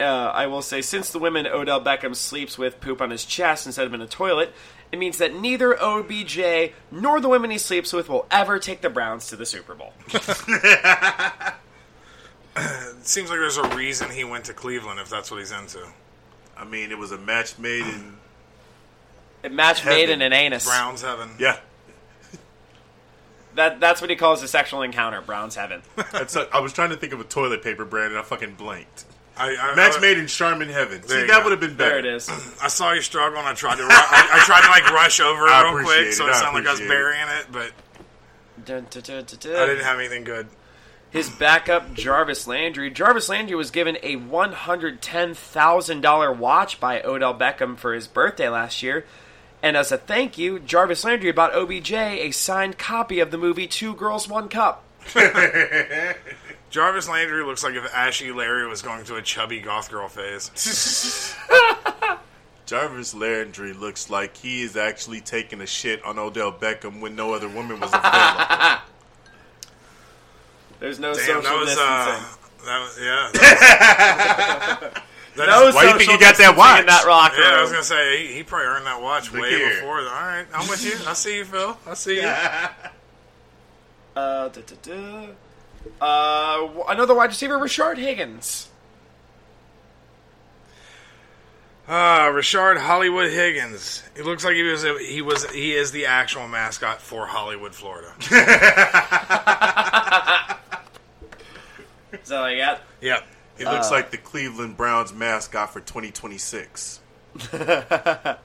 I 0.00 0.46
will 0.46 0.62
say, 0.62 0.80
since 0.80 1.10
the 1.10 1.18
women 1.18 1.46
Odell 1.46 1.82
Beckham 1.82 2.14
sleeps 2.14 2.56
with 2.56 2.80
poop 2.80 3.02
on 3.02 3.10
his 3.10 3.24
chest 3.24 3.66
instead 3.66 3.86
of 3.86 3.92
in 3.92 4.00
a 4.00 4.06
toilet, 4.06 4.54
it 4.92 4.98
means 4.98 5.18
that 5.18 5.34
neither 5.34 5.74
OBJ 5.74 6.72
nor 6.90 7.20
the 7.20 7.28
women 7.28 7.50
he 7.50 7.58
sleeps 7.58 7.92
with 7.92 8.08
will 8.08 8.26
ever 8.30 8.58
take 8.58 8.80
the 8.80 8.90
Browns 8.90 9.26
to 9.28 9.36
the 9.36 9.46
Super 9.46 9.74
Bowl. 9.74 9.92
It 12.56 12.96
seems 13.06 13.30
like 13.30 13.38
there's 13.38 13.56
a 13.58 13.68
reason 13.76 14.10
he 14.10 14.24
went 14.24 14.44
to 14.46 14.52
Cleveland 14.54 14.98
if 15.00 15.08
that's 15.10 15.30
what 15.30 15.38
he's 15.40 15.52
into. 15.52 15.80
I 16.56 16.64
mean, 16.64 16.90
it 16.90 16.98
was 16.98 17.12
a 17.12 17.18
match 17.18 17.58
made 17.58 17.84
in. 17.86 18.16
A 19.44 19.48
match 19.50 19.84
made 19.84 20.08
in 20.10 20.22
an 20.22 20.32
anus. 20.32 20.64
Browns 20.66 21.02
heaven. 21.02 21.30
Yeah. 21.38 21.58
That 23.54 23.80
that's 23.80 24.00
what 24.02 24.10
he 24.10 24.16
calls 24.16 24.42
a 24.42 24.48
sexual 24.48 24.82
encounter. 24.82 25.20
Browns 25.22 25.54
heaven. 25.56 25.80
That's 26.12 26.36
a, 26.36 26.46
I 26.54 26.60
was 26.60 26.74
trying 26.74 26.90
to 26.90 26.96
think 26.96 27.14
of 27.14 27.20
a 27.20 27.24
toilet 27.24 27.62
paper 27.62 27.86
brand 27.86 28.10
and 28.10 28.18
I 28.18 28.22
fucking 28.22 28.54
blanked. 28.56 29.06
I, 29.34 29.56
I, 29.56 29.74
Match 29.74 29.94
I- 29.96 30.00
made 30.00 30.18
in 30.18 30.26
Charmin 30.26 30.68
Heaven. 30.68 31.02
See, 31.02 31.26
that 31.26 31.42
would 31.42 31.52
have 31.52 31.60
been 31.60 31.74
better. 31.74 31.90
There 31.90 31.98
it 32.00 32.06
is. 32.16 32.28
I 32.62 32.68
saw 32.68 32.92
you 32.92 33.00
struggle 33.00 33.38
and 33.38 33.48
I 33.48 33.54
tried 33.54 33.76
to 33.76 33.82
ru- 33.84 33.88
I, 33.90 34.28
I 34.32 34.44
tried 34.44 34.60
to 34.62 34.68
like 34.68 34.90
rush 34.92 35.20
over 35.20 35.46
it 35.46 35.50
real 35.50 35.68
appreciate 35.70 36.02
quick 36.04 36.12
so 36.12 36.26
it. 36.26 36.30
it 36.30 36.34
sounded 36.34 36.58
like 36.58 36.66
I 36.68 36.70
was 36.72 36.80
appreciate 36.80 36.84
it. 36.84 36.88
burying 36.88 37.28
it, 37.40 37.46
but 37.52 37.72
Dun, 38.66 38.86
dun, 38.90 39.02
dun, 39.02 39.24
dun, 39.24 39.38
dun. 39.40 39.56
I 39.56 39.66
didn't 39.66 39.84
have 39.84 39.98
anything 39.98 40.24
good. 40.24 40.48
His 41.16 41.30
backup, 41.30 41.94
Jarvis 41.94 42.46
Landry. 42.46 42.90
Jarvis 42.90 43.30
Landry 43.30 43.56
was 43.56 43.70
given 43.70 43.96
a 44.02 44.16
$110,000 44.16 46.36
watch 46.36 46.78
by 46.78 47.00
Odell 47.00 47.32
Beckham 47.32 47.78
for 47.78 47.94
his 47.94 48.06
birthday 48.06 48.50
last 48.50 48.82
year. 48.82 49.06
And 49.62 49.78
as 49.78 49.90
a 49.90 49.96
thank 49.96 50.36
you, 50.36 50.58
Jarvis 50.58 51.04
Landry 51.04 51.32
bought 51.32 51.54
OBJ 51.54 51.92
a 51.92 52.30
signed 52.32 52.76
copy 52.76 53.20
of 53.20 53.30
the 53.30 53.38
movie 53.38 53.66
Two 53.66 53.94
Girls, 53.94 54.28
One 54.28 54.50
Cup. 54.50 54.84
Jarvis 56.68 57.08
Landry 57.08 57.46
looks 57.46 57.64
like 57.64 57.76
if 57.76 57.94
Ashley 57.94 58.30
Larry 58.30 58.68
was 58.68 58.82
going 58.82 59.04
through 59.04 59.16
a 59.16 59.22
chubby 59.22 59.60
goth 59.60 59.90
girl 59.90 60.08
phase. 60.08 60.50
Jarvis 62.66 63.14
Landry 63.14 63.72
looks 63.72 64.10
like 64.10 64.36
he 64.36 64.60
is 64.60 64.76
actually 64.76 65.22
taking 65.22 65.62
a 65.62 65.66
shit 65.66 66.04
on 66.04 66.18
Odell 66.18 66.52
Beckham 66.52 67.00
when 67.00 67.16
no 67.16 67.32
other 67.32 67.48
woman 67.48 67.80
was 67.80 67.88
available. 67.94 68.82
There's 70.80 70.98
no 70.98 71.12
Damn, 71.14 71.22
social 71.24 71.42
that 71.42 71.58
was 71.58 71.68
distancing. 71.68 72.24
uh, 72.24 72.66
that 72.66 72.80
was 72.80 72.98
yeah. 73.00 73.30
That 75.36 75.48
was, 75.48 75.48
that 75.48 75.60
no 75.60 75.68
is- 75.68 75.74
why 75.74 75.82
do 75.82 75.88
you 75.88 75.98
think 75.98 76.00
social 76.08 76.14
you 76.14 76.18
got 76.20 76.36
that 76.38 76.56
distancing 76.56 76.56
watch? 76.56 76.80
In 76.80 76.86
that 76.86 77.06
locker 77.06 77.40
yeah, 77.42 77.58
I 77.58 77.60
was 77.62 77.70
gonna 77.70 77.82
say 77.84 78.26
he, 78.26 78.32
he 78.36 78.42
probably 78.42 78.66
earned 78.68 78.86
that 78.86 79.02
watch 79.02 79.30
Look 79.32 79.42
way 79.42 79.50
here. 79.50 79.68
before. 79.74 79.98
All 79.98 80.04
right, 80.04 80.46
I'm 80.54 80.66
with 80.68 80.82
you. 80.84 80.94
I 81.06 81.12
see 81.12 81.36
you, 81.36 81.44
Phil. 81.44 81.76
I 81.86 81.94
see 81.94 82.16
you. 82.22 82.32
Uh, 84.16 84.48
da, 84.48 84.62
da, 84.62 84.76
da. 84.80 85.28
Uh, 86.00 86.84
another 86.88 87.14
wide 87.14 87.28
receiver, 87.28 87.58
Rashard 87.58 87.98
Higgins. 87.98 88.70
Uh, 91.86 92.28
Rashard 92.30 92.78
Hollywood 92.78 93.30
Higgins. 93.30 94.02
He 94.16 94.22
looks 94.22 94.42
like 94.42 94.54
he 94.54 94.62
was 94.62 94.84
a, 94.84 94.98
he 94.98 95.20
was 95.20 95.44
he 95.50 95.72
is 95.74 95.92
the 95.92 96.06
actual 96.06 96.48
mascot 96.48 97.02
for 97.02 97.26
Hollywood, 97.26 97.74
Florida. 97.74 98.08
Is 102.22 102.28
that 102.28 102.40
all 102.40 102.50
you 102.50 102.58
got? 102.58 102.80
yep. 103.00 103.26
He 103.58 103.64
looks 103.64 103.88
uh. 103.88 103.94
like 103.94 104.10
the 104.10 104.18
Cleveland 104.18 104.76
Browns 104.76 105.12
mascot 105.12 105.72
for 105.72 105.80
2026. 105.80 107.00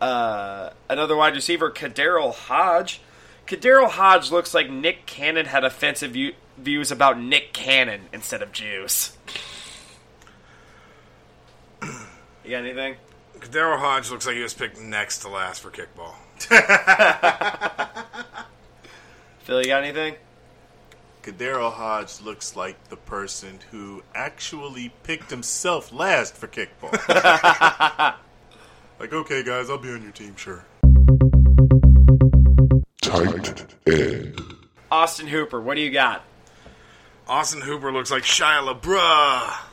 Uh, 0.00 0.70
another 0.90 1.16
wide 1.16 1.34
receiver, 1.34 1.70
KhaDarel 1.70 2.34
Hodge. 2.34 3.00
KhaDarel 3.46 3.88
Hodge 3.88 4.30
looks 4.30 4.52
like 4.52 4.68
Nick 4.68 5.06
Cannon 5.06 5.46
had 5.46 5.64
offensive 5.64 6.10
view- 6.10 6.34
views 6.58 6.90
about 6.90 7.18
Nick 7.18 7.54
Cannon 7.54 8.02
instead 8.12 8.42
of 8.42 8.52
Jews. 8.52 9.16
You 12.44 12.50
got 12.50 12.64
anything? 12.64 12.96
Daryl 13.40 13.78
Hodge 13.78 14.10
looks 14.10 14.26
like 14.26 14.36
he 14.36 14.42
was 14.42 14.52
picked 14.54 14.78
next 14.80 15.20
to 15.20 15.28
last 15.28 15.62
for 15.62 15.70
kickball. 15.70 16.14
Phil, 19.40 19.60
you 19.60 19.66
got 19.66 19.82
anything? 19.84 20.16
Kadero 21.24 21.72
Hodge 21.72 22.20
looks 22.20 22.54
like 22.54 22.90
the 22.90 22.98
person 22.98 23.58
who 23.70 24.02
actually 24.14 24.92
picked 25.04 25.30
himself 25.30 25.90
last 25.90 26.36
for 26.36 26.46
kickball. 26.46 26.92
like, 29.00 29.10
okay, 29.10 29.42
guys, 29.42 29.70
I'll 29.70 29.78
be 29.78 29.88
on 29.88 30.02
your 30.02 30.12
team, 30.12 30.36
sure. 30.36 30.66
Tight 33.00 33.58
end. 33.88 34.42
Austin 34.90 35.28
Hooper, 35.28 35.62
what 35.62 35.76
do 35.76 35.80
you 35.80 35.90
got? 35.90 36.24
Austin 37.26 37.62
Hooper 37.62 37.90
looks 37.90 38.10
like 38.10 38.24
Shia 38.24 38.78
LaBeouf. 38.78 39.64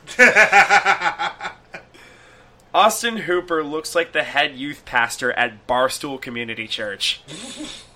Austin 2.74 3.18
Hooper 3.18 3.62
looks 3.62 3.94
like 3.94 4.12
the 4.12 4.22
head 4.22 4.56
youth 4.56 4.86
pastor 4.86 5.32
at 5.32 5.66
Barstool 5.66 6.18
Community 6.18 6.66
Church. 6.66 7.20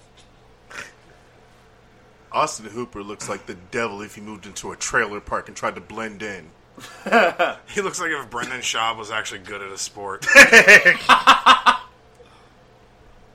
Austin 2.36 2.66
Hooper 2.66 3.02
looks 3.02 3.30
like 3.30 3.46
the 3.46 3.54
devil 3.54 4.02
if 4.02 4.14
he 4.14 4.20
moved 4.20 4.44
into 4.44 4.70
a 4.70 4.76
trailer 4.76 5.20
park 5.20 5.48
and 5.48 5.56
tried 5.56 5.74
to 5.76 5.80
blend 5.80 6.22
in. 6.22 6.50
He 7.68 7.80
looks 7.80 7.98
like 7.98 8.10
if 8.10 8.28
Brendan 8.28 8.60
Schaub 8.60 8.98
was 8.98 9.10
actually 9.10 9.40
good 9.40 9.62
at 9.62 9.72
a 9.72 9.78
sport. 9.78 10.26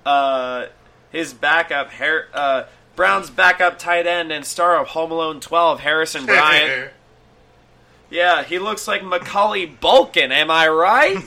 Uh, 0.03 0.65
his 1.11 1.31
backup, 1.31 1.91
Har- 1.91 2.25
uh, 2.33 2.63
Browns 2.95 3.29
backup 3.29 3.77
tight 3.77 4.07
end 4.07 4.31
and 4.31 4.43
star 4.43 4.79
of 4.81 4.87
Home 4.87 5.11
Alone 5.11 5.39
12, 5.39 5.79
Harrison 5.79 6.25
Bryant. 6.25 6.91
yeah, 8.09 8.43
he 8.43 8.57
looks 8.57 8.87
like 8.87 9.03
Macaulay 9.03 9.67
Bulkin, 9.67 10.31
am 10.31 10.49
I 10.49 10.67
right? 10.69 11.17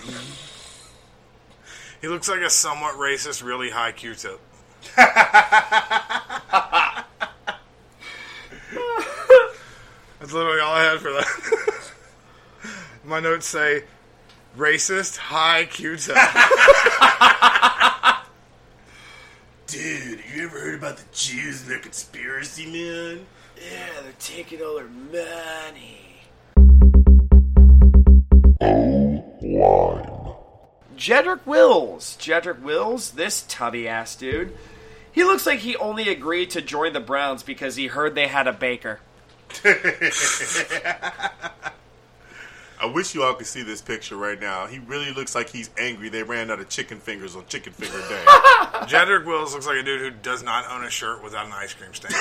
He 2.01 2.09
looks 2.09 2.28
like 2.28 2.40
a 2.40 2.51
somewhat 2.51 2.96
racist, 2.96 3.44
really 3.44 3.70
high 3.70 3.92
Q-tip. 3.92 4.40
That's 10.24 10.32
literally 10.32 10.60
all 10.60 10.72
I 10.72 10.84
had 10.84 11.01
for 11.01 11.12
that. 11.12 11.90
My 13.05 13.20
notes 13.20 13.46
say 13.46 13.84
racist, 14.56 15.18
high 15.18 15.66
Q-tip. 15.66 16.16
Dude, 19.66 20.20
you 20.34 20.44
ever 20.44 20.59
heard 20.59 20.76
about 20.76 20.96
the 20.96 21.05
Jews 21.12 21.60
and 21.60 21.70
their 21.70 21.78
conspiracy, 21.78 22.64
man? 22.64 23.26
yeah, 23.70 24.01
they're 24.02 24.12
taking 24.18 24.62
all 24.62 24.78
our 24.78 24.88
money. 24.88 26.01
Line. 29.42 30.36
Jedrick 30.96 31.44
Wills. 31.44 32.16
Jedrick 32.18 32.62
Wills, 32.62 33.10
this 33.10 33.44
tubby 33.46 33.86
ass 33.86 34.16
dude. 34.16 34.56
He 35.12 35.22
looks 35.22 35.44
like 35.44 35.59
he 35.59 35.76
only 35.76 36.09
agreed 36.09 36.48
to 36.52 36.62
join 36.62 36.94
the 36.94 37.01
Browns 37.01 37.42
because 37.42 37.76
he 37.76 37.88
heard 37.88 38.14
they 38.14 38.28
had 38.28 38.46
a 38.46 38.55
baker. 38.55 39.01
I 42.81 42.87
wish 42.87 43.15
you 43.15 43.23
all 43.23 43.33
could 43.35 43.47
see 43.47 43.62
this 43.62 43.81
picture 43.81 44.16
right 44.16 44.39
now. 44.39 44.66
He 44.66 44.79
really 44.79 45.11
looks 45.12 45.35
like 45.35 45.49
he's 45.49 45.71
angry 45.79 46.11
they 46.11 46.23
ran 46.23 46.51
out 46.51 46.61
of 46.61 46.69
chicken 46.69 46.99
fingers 46.99 47.35
on 47.35 47.47
Chicken 47.47 47.73
Finger 47.73 47.99
Day. 48.09 48.23
Jedrick 48.87 49.25
Wills 49.25 49.55
looks 49.55 49.66
like 49.66 49.79
a 49.79 49.83
dude 49.83 50.03
who 50.03 50.11
does 50.11 50.43
not 50.43 50.71
own 50.71 50.85
a 50.85 50.91
shirt 50.91 51.23
without 51.23 51.47
an 51.47 51.53
ice 51.53 51.73
cream 51.73 51.95
stain. 51.95 52.11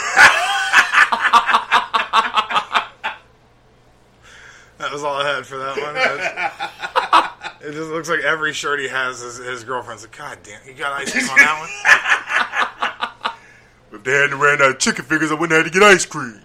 that 4.78 4.90
was 4.91 5.04
all 5.04 5.16
I 5.16 5.36
had 5.36 5.45
for 5.45 5.58
that 5.58 5.76
one. 5.76 5.98
It 7.68 7.74
just 7.74 7.90
looks 7.90 8.10
like 8.10 8.22
every 8.22 8.54
shirt 8.54 8.80
he 8.80 8.88
has, 8.88 9.20
his, 9.20 9.38
his 9.38 9.64
girlfriend's 9.66 10.04
like, 10.04 10.18
God 10.18 10.38
damn, 10.44 10.66
you 10.66 10.74
got 10.76 10.94
ice 10.94 11.12
cream 11.12 11.30
on 11.30 11.38
that 11.38 11.60
one? 13.91 14.00
if 14.00 14.04
they 14.06 14.14
hadn't 14.14 14.40
ran 14.40 14.62
out 14.62 14.72
of 14.72 14.80
chicken 14.80 15.04
fingers, 15.04 15.32
I 15.32 15.34
wouldn't 15.34 15.52
have 15.52 15.66
had 15.66 15.74
to 15.74 15.80
get 15.80 15.86
ice 15.86 16.06
cream. 16.06 16.41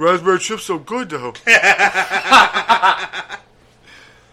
Raspberry 0.00 0.38
chip's 0.38 0.62
so 0.64 0.78
good 0.78 1.10
though. 1.10 1.34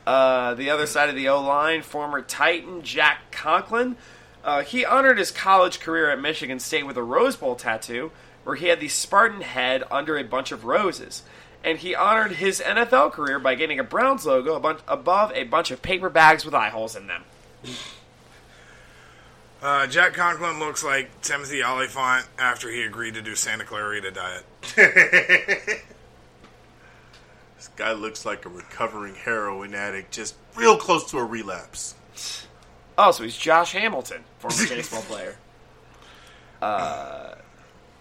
Uh, 0.08 0.54
the 0.54 0.70
other 0.70 0.86
side 0.86 1.10
of 1.10 1.16
the 1.16 1.28
O 1.28 1.42
line, 1.42 1.82
former 1.82 2.22
Titan 2.22 2.82
Jack 2.82 3.30
Conklin. 3.30 3.98
Uh, 4.42 4.64
he 4.64 4.86
honored 4.86 5.18
his 5.18 5.32
college 5.32 5.82
career 5.82 6.10
at 6.10 6.22
Michigan 6.22 6.62
State 6.62 6.88
with 6.88 6.96
a 6.96 7.04
Rose 7.04 7.36
Bowl 7.36 7.58
tattoo, 7.58 8.12
where 8.46 8.56
he 8.56 8.68
had 8.68 8.80
the 8.80 8.88
Spartan 8.88 9.42
head 9.42 9.84
under 9.92 10.18
a 10.18 10.24
bunch 10.24 10.54
of 10.54 10.64
roses. 10.64 11.24
And 11.62 11.78
he 11.80 11.94
honored 11.94 12.32
his 12.32 12.62
NFL 12.62 13.12
career 13.12 13.38
by 13.38 13.56
getting 13.56 13.80
a 13.80 13.84
Browns 13.84 14.26
logo 14.26 14.56
a 14.56 14.62
bunch, 14.62 14.80
above 14.88 15.34
a 15.36 15.44
bunch 15.44 15.72
of 15.72 15.82
paper 15.82 16.10
bags 16.10 16.46
with 16.46 16.54
eye 16.54 16.70
holes 16.70 16.96
in 16.96 17.08
them. 17.08 17.24
Uh, 19.62 19.88
Jack 19.88 20.14
Conklin 20.14 20.58
looks 20.60 20.86
like 20.86 21.22
Timothy 21.22 21.62
Olyphant 21.62 22.28
after 22.40 22.70
he 22.70 22.84
agreed 22.84 23.16
to 23.16 23.22
do 23.22 23.36
Santa 23.36 23.66
Clarita 23.66 24.12
diet. 24.12 24.46
This 27.58 27.70
guy 27.76 27.92
looks 27.94 28.26
like 28.26 28.46
a 28.46 28.50
recovering 28.50 29.16
heroin 29.16 29.74
addict, 29.74 30.14
just 30.14 30.36
real 30.56 30.78
close 30.78 31.10
to 31.12 31.18
a 31.18 31.26
relapse. 31.26 31.96
Oh, 32.98 33.12
so 33.12 33.24
he's 33.24 33.36
Josh 33.36 33.74
Hamilton, 33.74 34.24
former 34.40 34.56
baseball 34.70 35.02
player. 35.02 35.38
Uh, 36.62 37.36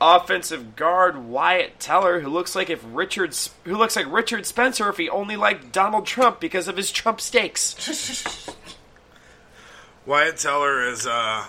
offensive 0.00 0.76
guard 0.76 1.24
Wyatt 1.24 1.78
Teller, 1.80 2.20
who 2.20 2.28
looks 2.28 2.54
like 2.54 2.70
if 2.70 2.84
Richard, 2.92 3.36
who 3.64 3.76
looks 3.76 3.96
like 3.96 4.10
Richard 4.10 4.46
Spencer 4.46 4.88
if 4.88 4.96
he 4.98 5.08
only 5.08 5.36
liked 5.36 5.72
Donald 5.72 6.06
Trump 6.06 6.38
because 6.40 6.68
of 6.68 6.76
his 6.76 6.90
Trump 6.90 7.20
steaks. 7.20 8.46
Wyatt 10.06 10.36
Teller 10.36 10.86
is 10.86 11.06
uh 11.06 11.46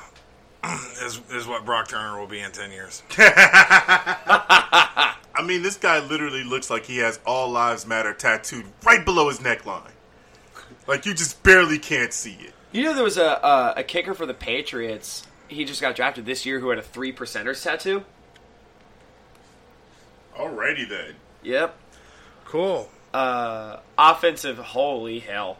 is 1.03 1.21
is 1.31 1.47
what 1.47 1.65
Brock 1.65 1.87
Turner 1.87 2.19
will 2.19 2.27
be 2.27 2.39
in 2.39 2.51
ten 2.51 2.71
years. 2.71 3.03
I 3.17 5.15
mean, 5.43 5.61
this 5.61 5.77
guy 5.77 5.99
literally 5.99 6.43
looks 6.43 6.69
like 6.69 6.85
he 6.85 6.97
has 6.97 7.19
All 7.25 7.49
Lives 7.49 7.85
Matter 7.85 8.13
tattooed 8.13 8.65
right 8.83 9.05
below 9.05 9.29
his 9.29 9.39
neckline. 9.39 9.91
Like 10.87 11.05
you 11.05 11.13
just 11.13 11.43
barely 11.43 11.77
can't 11.77 12.13
see 12.13 12.37
it. 12.41 12.53
You 12.71 12.83
know, 12.83 12.93
there 12.93 13.03
was 13.03 13.17
a 13.17 13.43
uh, 13.43 13.73
a 13.77 13.83
kicker 13.83 14.13
for 14.13 14.25
the 14.25 14.33
Patriots. 14.33 15.25
He 15.47 15.63
just 15.63 15.81
got 15.81 15.95
drafted 15.95 16.25
this 16.25 16.45
year 16.45 16.59
who 16.59 16.69
had 16.69 16.79
a 16.79 16.83
three 16.83 17.13
percenters 17.13 17.63
tattoo. 17.63 18.03
Alrighty 20.35 20.87
then. 20.87 21.15
Yep. 21.43 21.77
Cool. 22.45 22.89
Uh, 23.13 23.77
offensive, 23.97 24.57
holy 24.57 25.19
hell. 25.19 25.57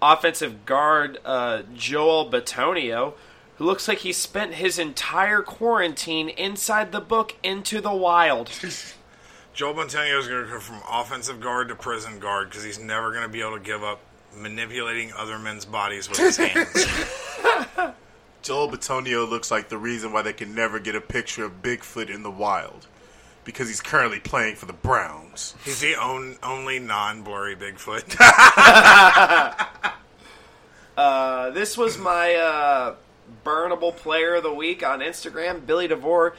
Offensive 0.00 0.64
guard 0.64 1.18
uh, 1.24 1.62
Joel 1.74 2.30
Bitonio, 2.30 3.14
who 3.58 3.64
looks 3.64 3.88
like 3.88 3.98
he 3.98 4.12
spent 4.12 4.54
his 4.54 4.78
entire 4.78 5.42
quarantine 5.42 6.28
inside 6.28 6.92
the 6.92 7.00
book 7.00 7.34
Into 7.42 7.80
the 7.80 7.92
Wild. 7.94 8.50
Joel 9.54 9.74
Montanio 9.74 10.18
is 10.20 10.28
going 10.28 10.44
to 10.44 10.50
go 10.50 10.60
from 10.60 10.80
offensive 10.88 11.40
guard 11.40 11.68
to 11.68 11.74
prison 11.74 12.20
guard 12.20 12.48
because 12.48 12.62
he's 12.62 12.78
never 12.78 13.10
going 13.10 13.24
to 13.24 13.28
be 13.28 13.40
able 13.40 13.58
to 13.58 13.62
give 13.62 13.82
up 13.82 14.00
manipulating 14.36 15.12
other 15.16 15.36
men's 15.38 15.64
bodies 15.64 16.08
with 16.08 16.18
his 16.18 16.36
hands. 16.38 16.86
Joel 18.42 18.70
Bitonio 18.70 19.28
looks 19.28 19.50
like 19.50 19.68
the 19.68 19.76
reason 19.76 20.12
why 20.12 20.22
they 20.22 20.32
can 20.32 20.54
never 20.54 20.78
get 20.78 20.94
a 20.94 21.00
picture 21.00 21.44
of 21.44 21.60
Bigfoot 21.60 22.08
in 22.08 22.22
the 22.22 22.30
wild. 22.30 22.86
Because 23.42 23.66
he's 23.66 23.80
currently 23.80 24.20
playing 24.20 24.54
for 24.56 24.66
the 24.66 24.72
Browns. 24.74 25.54
he's 25.64 25.80
the 25.80 25.96
on, 25.96 26.36
only 26.44 26.78
non-blurry 26.78 27.56
Bigfoot. 27.56 28.14
Uh, 30.96 31.50
this 31.50 31.78
was 31.78 31.96
my 31.96 32.34
uh, 32.34 32.96
burnable 33.48 33.96
player 33.96 34.34
of 34.34 34.42
the 34.42 34.52
week 34.52 34.84
on 34.84 35.00
Instagram, 35.00 35.64
Billy 35.64 35.88
DeVore. 35.88 36.34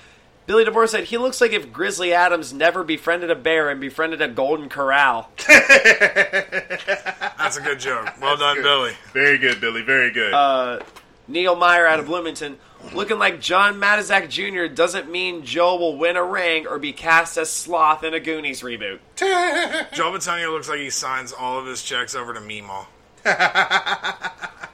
Billy 0.46 0.64
DeVore 0.64 0.88
said 0.88 1.06
he 1.06 1.18
looks 1.18 1.42
like 1.42 1.54
if 1.54 1.74
Grizzly 1.74 2.14
Adams 2.14 2.54
never 2.54 2.84
befriended 2.84 3.32
a 3.32 3.36
bear 3.36 3.70
and 3.70 3.82
befriended 3.82 4.22
a 4.22 4.28
golden 4.28 4.70
corral. 4.70 5.32
That's 5.48 7.58
a 7.58 7.62
good 7.62 7.80
joke. 7.80 8.14
Well 8.22 8.38
done, 8.38 8.62
Billy. 8.62 8.94
Very 9.12 9.40
good, 9.40 9.60
Billy. 9.60 9.82
Very 9.82 10.12
good. 10.12 10.34
Uh, 10.34 10.80
Neil 11.28 11.56
Meyer 11.56 11.88
out 11.88 12.00
of 12.00 12.06
Bloomington. 12.06 12.58
Looking 12.94 13.20
like 13.20 13.42
John 13.42 13.80
Matuszak 13.80 14.30
Jr. 14.30 14.74
doesn't 14.74 15.12
mean 15.12 15.44
Joe 15.44 15.78
will 15.78 15.98
win 15.98 16.16
a 16.16 16.24
ring 16.24 16.68
or 16.68 16.80
be 16.80 16.94
cast 16.94 17.38
as 17.38 17.50
Sloth 17.50 18.04
in 18.04 18.14
a 18.14 18.20
Goonies 18.20 18.62
reboot. 18.62 19.00
Joe 19.18 20.12
Bitonio 20.12 20.52
looks 20.52 20.70
like 20.70 20.80
he 20.80 20.90
signs 20.90 21.34
all 21.34 21.60
of 21.60 21.66
his 21.66 21.84
checks 21.84 22.16
over 22.16 22.34
to 22.34 22.40
Meemaw. 22.40 22.86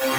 Here 0.00 0.10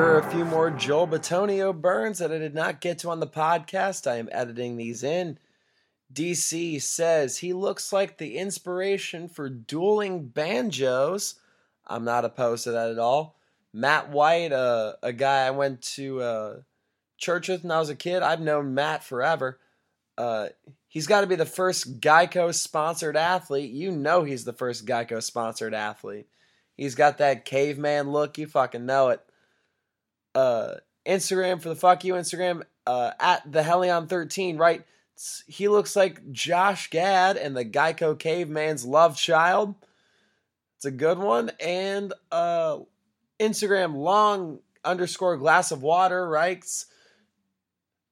are 0.00 0.18
a 0.18 0.30
few 0.30 0.46
more 0.46 0.70
Joel 0.70 1.06
Bitonio 1.06 1.78
burns 1.78 2.18
that 2.18 2.32
I 2.32 2.38
did 2.38 2.54
not 2.54 2.80
get 2.80 3.00
to 3.00 3.10
on 3.10 3.20
the 3.20 3.26
podcast. 3.26 4.10
I 4.10 4.16
am 4.16 4.30
editing 4.32 4.78
these 4.78 5.02
in. 5.02 5.38
DC 6.10 6.80
says 6.80 7.36
he 7.36 7.52
looks 7.52 7.92
like 7.92 8.16
the 8.16 8.38
inspiration 8.38 9.28
for 9.28 9.50
dueling 9.50 10.28
banjos. 10.28 11.34
I'm 11.86 12.04
not 12.04 12.24
opposed 12.24 12.64
to 12.64 12.70
that 12.70 12.90
at 12.90 12.98
all. 12.98 13.36
Matt 13.74 14.08
White, 14.08 14.52
uh, 14.52 14.94
a 15.02 15.12
guy 15.12 15.46
I 15.46 15.50
went 15.50 15.82
to 15.82 16.22
uh, 16.22 16.56
church 17.18 17.50
with 17.50 17.62
when 17.62 17.72
I 17.72 17.78
was 17.78 17.90
a 17.90 17.94
kid. 17.94 18.22
I've 18.22 18.40
known 18.40 18.72
Matt 18.72 19.04
forever. 19.04 19.60
Uh, 20.16 20.48
he's 20.96 21.06
got 21.06 21.20
to 21.20 21.26
be 21.26 21.36
the 21.36 21.44
first 21.44 22.00
Geico 22.00 22.54
sponsored 22.54 23.18
athlete. 23.18 23.70
You 23.70 23.90
know 23.90 24.24
he's 24.24 24.44
the 24.44 24.54
first 24.54 24.86
Geico 24.86 25.22
sponsored 25.22 25.74
athlete. 25.74 26.26
He's 26.74 26.94
got 26.94 27.18
that 27.18 27.44
caveman 27.44 28.12
look. 28.12 28.38
You 28.38 28.46
fucking 28.46 28.86
know 28.86 29.10
it 29.10 29.20
uh 30.34 30.76
Instagram 31.06 31.60
for 31.60 31.68
the 31.68 31.76
fuck 31.76 32.02
you 32.02 32.14
Instagram 32.14 32.62
uh 32.86 33.10
at 33.20 33.42
the 33.52 33.60
Helion 33.60 34.08
13 34.08 34.56
right 34.56 34.86
he 35.46 35.68
looks 35.68 35.96
like 35.96 36.32
Josh 36.32 36.88
Gad 36.88 37.36
and 37.36 37.54
the 37.54 37.64
Geico 37.64 38.18
caveman's 38.18 38.86
love 38.86 39.18
child 39.18 39.74
it's 40.76 40.86
a 40.86 40.90
good 40.90 41.18
one 41.18 41.50
and 41.60 42.14
uh 42.32 42.78
Instagram 43.38 43.96
long 43.96 44.60
underscore 44.82 45.36
glass 45.36 45.72
of 45.72 45.82
water 45.82 46.26
writes 46.26 46.86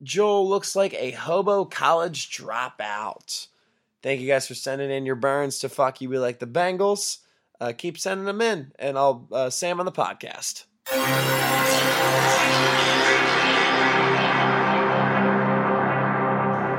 Joel 0.05 0.49
looks 0.49 0.77
like 0.77 0.95
a 0.95 1.13
hobo 1.13 1.65
college 1.65 2.31
dropout. 2.31 3.49
Thank 4.03 4.21
you 4.21 4.29
guys 4.29 4.47
for 4.47 4.55
sending 4.55 4.91
in 4.91 5.07
your 5.07 5.17
burns 5.17 5.61
to 5.61 5.69
fuck 5.69 6.01
you 6.01 6.09
be 6.11 6.19
like 6.19 6.39
the 6.39 6.47
Bengals. 6.47 7.19
Uh, 7.61 7.73
keep 7.77 7.99
sending 7.99 8.27
them 8.27 8.41
in 8.41 8.73
and 8.79 8.99
I'll 8.99 9.27
uh, 9.33 9.51
say 9.51 9.71
'em 9.71 9.81
on 9.81 9.87
the 9.87 9.93
podcast. 9.93 10.65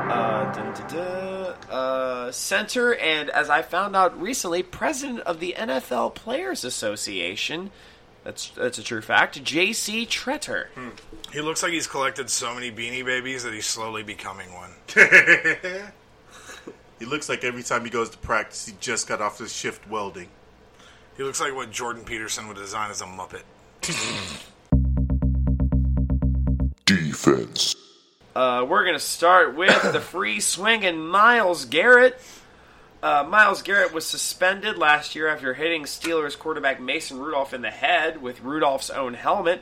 Uh, 0.07 1.55
uh, 1.71 2.31
center, 2.31 2.93
and 2.95 3.29
as 3.31 3.49
I 3.49 3.61
found 3.61 3.95
out 3.95 4.19
recently, 4.21 4.61
president 4.63 5.21
of 5.21 5.39
the 5.39 5.55
NFL 5.57 6.13
Players 6.15 6.63
Association. 6.63 7.71
That's 8.25 8.49
that's 8.49 8.77
a 8.77 8.83
true 8.83 9.01
fact. 9.01 9.41
J.C. 9.41 10.05
Tretter. 10.05 10.67
He 11.31 11.39
looks 11.39 11.63
like 11.63 11.71
he's 11.71 11.87
collected 11.87 12.29
so 12.29 12.53
many 12.53 12.71
beanie 12.71 13.05
babies 13.05 13.43
that 13.43 13.53
he's 13.53 13.67
slowly 13.67 14.03
becoming 14.03 14.49
one. 14.53 14.71
He 16.99 17.05
looks 17.05 17.27
like 17.27 17.43
every 17.43 17.63
time 17.63 17.83
he 17.83 17.89
goes 17.89 18.09
to 18.11 18.17
practice, 18.17 18.65
he 18.65 18.73
just 18.79 19.07
got 19.07 19.21
off 19.21 19.37
the 19.37 19.47
shift 19.47 19.87
welding. 19.89 20.29
He 21.17 21.23
looks 21.23 21.41
like 21.41 21.53
what 21.53 21.71
Jordan 21.71 22.03
Peterson 22.03 22.47
would 22.47 22.57
design 22.57 22.89
as 22.89 23.01
a 23.01 23.05
Muppet. 23.05 23.43
Defense. 26.85 27.75
Uh, 28.35 28.65
we're 28.67 28.83
going 28.83 28.95
to 28.95 28.99
start 28.99 29.55
with 29.55 29.93
the 29.93 29.99
free 29.99 30.39
swinging 30.39 31.05
Myles 31.05 31.65
Garrett. 31.65 32.19
Uh, 33.03 33.23
Myles 33.27 33.61
Garrett 33.61 33.93
was 33.93 34.05
suspended 34.05 34.77
last 34.77 35.15
year 35.15 35.27
after 35.27 35.53
hitting 35.53 35.83
Steelers 35.83 36.37
quarterback 36.37 36.81
Mason 36.81 37.19
Rudolph 37.19 37.53
in 37.53 37.61
the 37.61 37.69
head 37.69 38.21
with 38.21 38.41
Rudolph's 38.41 38.89
own 38.89 39.13
helmet. 39.13 39.61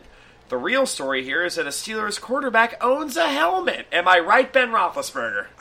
The 0.49 0.57
real 0.57 0.85
story 0.85 1.23
here 1.23 1.43
is 1.43 1.55
that 1.55 1.65
a 1.65 1.69
Steelers 1.71 2.19
quarterback 2.21 2.81
owns 2.81 3.17
a 3.17 3.27
helmet. 3.27 3.87
Am 3.91 4.07
I 4.07 4.19
right, 4.19 4.51
Ben 4.51 4.69
Roethlisberger? 4.69 5.47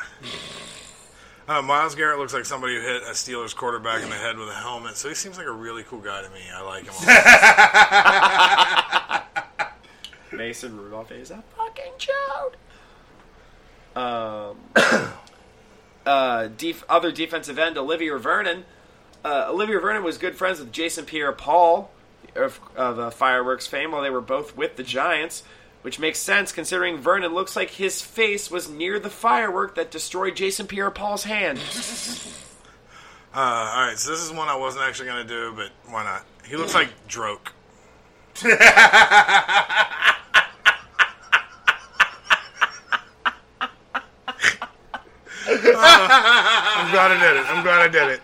Uh, 1.49 1.61
Myles 1.61 1.97
Garrett 1.97 2.19
looks 2.21 2.33
like 2.33 2.45
somebody 2.45 2.77
who 2.77 2.81
hit 2.81 3.03
a 3.03 3.11
Steelers 3.11 3.55
quarterback 3.55 4.01
in 4.03 4.09
the 4.09 4.15
head 4.15 4.39
with 4.39 4.49
a 4.49 4.55
helmet, 4.55 4.97
so 4.97 5.09
he 5.09 5.15
seems 5.15 5.37
like 5.37 5.47
a 5.49 5.53
really 5.53 5.83
cool 5.83 5.99
guy 5.99 6.23
to 6.23 6.31
me. 6.31 6.41
I 6.55 6.63
like 6.63 6.85
him. 6.85 6.95
Mason 10.39 10.77
Rudolph 10.77 11.11
is 11.11 11.33
a 11.33 11.43
fucking 11.57 11.93
chode. 11.99 12.55
Um, 14.01 14.57
uh, 16.07 16.49
def- 16.57 16.85
other 16.89 17.13
defensive 17.13 17.59
end 17.59 17.77
Olivier 17.79 18.17
Vernon. 18.19 18.65
Uh, 19.25 19.47
Olivier 19.49 19.79
Vernon 19.79 20.03
was 20.03 20.19
good 20.19 20.37
friends 20.37 20.59
with 20.59 20.73
Jason 20.73 21.05
Pierre-Paul 21.05 21.91
of, 22.35 22.61
of 22.77 22.99
uh, 22.99 23.11
Fireworks 23.11 23.67
fame 23.67 23.93
while 23.93 24.03
they 24.03 24.11
were 24.11 24.21
both 24.21 24.57
with 24.57 24.77
the 24.77 24.83
Giants, 24.83 25.45
which 25.83 25.99
makes 25.99 26.19
sense 26.19 26.51
considering 26.53 26.99
Vernon 26.99 27.33
looks 27.35 27.55
like 27.55 27.71
his 27.71 28.03
face 28.03 28.51
was 28.51 28.69
near 28.69 28.99
the 28.99 29.11
firework 29.11 29.77
that 29.77 29.91
destroyed 29.91 30.35
Jason 30.37 30.67
Pierre-Paul's 30.67 31.25
hand. 31.25 31.59
Uh, 33.35 33.39
all 33.75 33.87
right, 33.87 33.97
so 33.97 34.11
this 34.11 34.21
is 34.21 34.31
one 34.31 34.49
I 34.49 34.57
wasn't 34.57 34.85
actually 34.85 35.07
going 35.07 35.27
to 35.27 35.35
do, 35.35 35.55
but 35.57 35.71
why 35.91 36.05
not? 36.05 36.27
He 36.47 36.55
looks 36.55 36.75
like 36.75 36.91
Drake. 37.09 37.49
I'm 45.61 46.91
glad 46.91 47.11
I 47.13 47.19
did 47.21 47.37
it. 47.41 47.47
I'm 47.51 47.63
glad 47.63 47.81
I 47.83 47.89
did 47.89 48.09
it. 48.09 48.21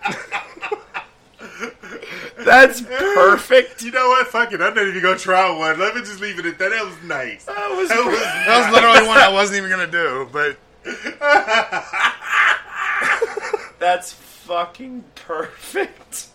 That's 2.45 2.81
perfect. 2.81 3.81
You 3.83 3.91
know 3.91 4.07
what? 4.09 4.27
Fuck 4.27 4.51
it. 4.53 4.61
I'm 4.61 4.73
not 4.73 4.87
even 4.87 5.01
gonna 5.01 5.17
try 5.17 5.49
one. 5.55 5.77
Let 5.79 5.95
me 5.95 6.01
just 6.01 6.19
leave 6.21 6.39
it 6.39 6.45
at 6.45 6.57
that. 6.59 6.69
That 6.71 6.85
was 6.85 6.95
nice. 7.03 7.45
That 7.45 7.69
was, 7.71 7.89
That 7.89 8.05
was, 8.05 8.19
That 8.19 8.65
was 8.65 8.73
literally 8.73 9.07
one 9.07 9.17
I 9.17 9.29
wasn't 9.31 9.57
even 9.57 9.69
going 9.69 9.85
to 9.85 9.91
do, 9.91 10.29
but 10.31 10.57
That's 13.79 14.13
fucking 14.13 15.03
perfect. 15.15 16.27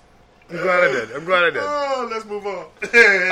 I'm 0.51 0.57
glad 0.59 0.85
I 0.85 0.93
did. 0.93 1.13
I'm 1.13 1.25
glad 1.25 1.45
I 1.45 1.51
did. 1.51 1.63
Oh, 1.63 2.09
let's 2.11 2.25
move 2.27 2.47
on. 2.47 2.67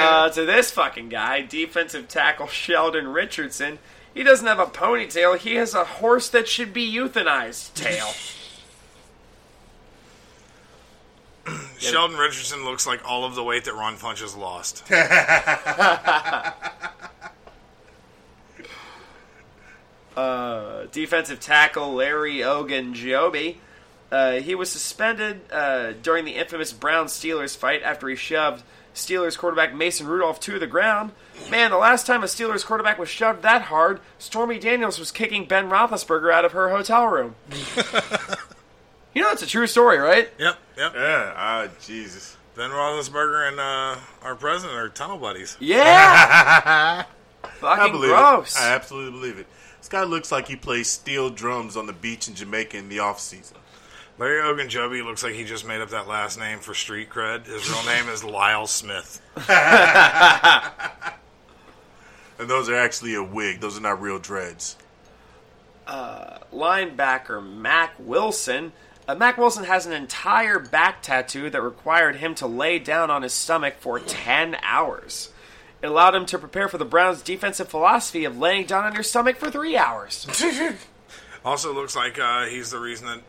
uh, 0.00 0.30
to 0.30 0.44
this 0.46 0.70
fucking 0.70 1.10
guy, 1.10 1.42
defensive 1.42 2.08
tackle 2.08 2.46
Sheldon 2.46 3.08
Richardson. 3.08 3.78
He 4.14 4.22
doesn't 4.22 4.46
have 4.46 4.58
a 4.58 4.66
ponytail. 4.66 5.38
He 5.38 5.54
has 5.54 5.74
a 5.74 5.84
horse 5.84 6.28
that 6.30 6.46
should 6.48 6.72
be 6.74 6.92
euthanized 6.92 7.74
tail. 7.74 8.12
Sheldon 11.78 12.16
Richardson 12.18 12.64
looks 12.64 12.86
like 12.86 13.00
all 13.08 13.24
of 13.24 13.34
the 13.34 13.42
weight 13.42 13.64
that 13.64 13.74
Ron 13.74 13.96
Punch 13.96 14.20
has 14.20 14.36
lost. 14.36 14.84
uh, 20.16 20.84
defensive 20.92 21.40
tackle 21.40 21.94
Larry 21.94 22.36
Ogunjobi. 22.38 23.56
Uh, 24.10 24.32
he 24.34 24.54
was 24.54 24.70
suspended 24.70 25.40
uh, 25.50 25.92
during 26.02 26.26
the 26.26 26.36
infamous 26.36 26.72
Brown 26.72 27.06
Steelers 27.06 27.56
fight 27.56 27.82
after 27.82 28.08
he 28.08 28.14
shoved 28.14 28.62
Steelers 28.94 29.36
quarterback 29.38 29.74
Mason 29.74 30.06
Rudolph 30.06 30.38
to 30.40 30.58
the 30.58 30.66
ground. 30.66 31.12
Man, 31.50 31.70
the 31.70 31.78
last 31.78 32.06
time 32.06 32.22
a 32.22 32.26
Steelers 32.26 32.64
quarterback 32.64 32.98
was 32.98 33.08
shoved 33.08 33.42
that 33.42 33.62
hard, 33.62 34.00
Stormy 34.18 34.58
Daniels 34.58 34.98
was 34.98 35.10
kicking 35.10 35.46
Ben 35.46 35.68
Roethlisberger 35.70 36.32
out 36.32 36.44
of 36.44 36.52
her 36.52 36.68
hotel 36.68 37.06
room. 37.06 37.34
you 39.14 39.22
know 39.22 39.30
it's 39.30 39.42
a 39.42 39.46
true 39.46 39.66
story, 39.66 39.98
right? 39.98 40.30
Yep, 40.38 40.58
yep. 40.76 40.92
Yeah. 40.94 41.32
Ah, 41.36 41.68
Jesus. 41.84 42.36
Ben 42.54 42.70
Roethlisberger 42.70 43.48
and 43.48 43.58
uh, 43.58 43.96
our 44.22 44.34
president 44.34 44.78
are 44.78 44.88
tunnel 44.90 45.16
buddies. 45.18 45.56
Yeah. 45.58 47.04
I 47.44 47.48
Fucking 47.48 47.92
believe 47.92 48.10
gross. 48.10 48.54
it. 48.56 48.60
I 48.62 48.74
absolutely 48.74 49.12
believe 49.18 49.38
it. 49.38 49.46
This 49.78 49.88
guy 49.88 50.04
looks 50.04 50.30
like 50.30 50.48
he 50.48 50.56
plays 50.56 50.88
steel 50.88 51.30
drums 51.30 51.76
on 51.76 51.86
the 51.86 51.92
beach 51.92 52.28
in 52.28 52.34
Jamaica 52.34 52.76
in 52.76 52.88
the 52.88 52.98
off 53.00 53.18
season. 53.20 53.56
Larry 54.22 54.40
Ogunjobi 54.40 55.04
looks 55.04 55.24
like 55.24 55.34
he 55.34 55.42
just 55.42 55.66
made 55.66 55.80
up 55.80 55.90
that 55.90 56.06
last 56.06 56.38
name 56.38 56.60
for 56.60 56.74
street 56.74 57.10
cred. 57.10 57.46
His 57.46 57.68
real 57.68 57.84
name 57.84 58.08
is 58.08 58.22
Lyle 58.22 58.68
Smith. 58.68 59.20
And 62.38 62.48
those 62.50 62.68
are 62.68 62.76
actually 62.76 63.14
a 63.14 63.22
wig. 63.22 63.60
Those 63.60 63.78
are 63.78 63.80
not 63.80 64.00
real 64.00 64.18
dreads. 64.18 64.76
Uh, 65.86 66.38
linebacker 66.52 67.44
Mac 67.44 67.94
Wilson. 67.98 68.72
Uh, 69.06 69.14
Mac 69.14 69.38
Wilson 69.38 69.64
has 69.64 69.86
an 69.86 69.92
entire 69.92 70.58
back 70.58 71.02
tattoo 71.02 71.50
that 71.50 71.62
required 71.62 72.16
him 72.16 72.34
to 72.36 72.46
lay 72.48 72.80
down 72.80 73.10
on 73.10 73.22
his 73.22 73.32
stomach 73.32 73.74
for 73.78 74.00
10 74.00 74.56
hours. 74.62 75.32
It 75.82 75.86
allowed 75.86 76.16
him 76.16 76.26
to 76.26 76.38
prepare 76.38 76.68
for 76.68 76.78
the 76.78 76.84
Browns' 76.84 77.22
defensive 77.22 77.68
philosophy 77.68 78.24
of 78.24 78.38
laying 78.38 78.66
down 78.66 78.84
on 78.84 78.94
your 78.94 79.04
stomach 79.04 79.36
for 79.36 79.50
three 79.50 79.76
hours. 79.76 80.26
Also 81.44 81.74
looks 81.74 81.96
like 81.96 82.20
uh, 82.20 82.44
he's 82.46 82.70
the 82.70 82.78
reason 82.78 83.08
that 83.08 83.20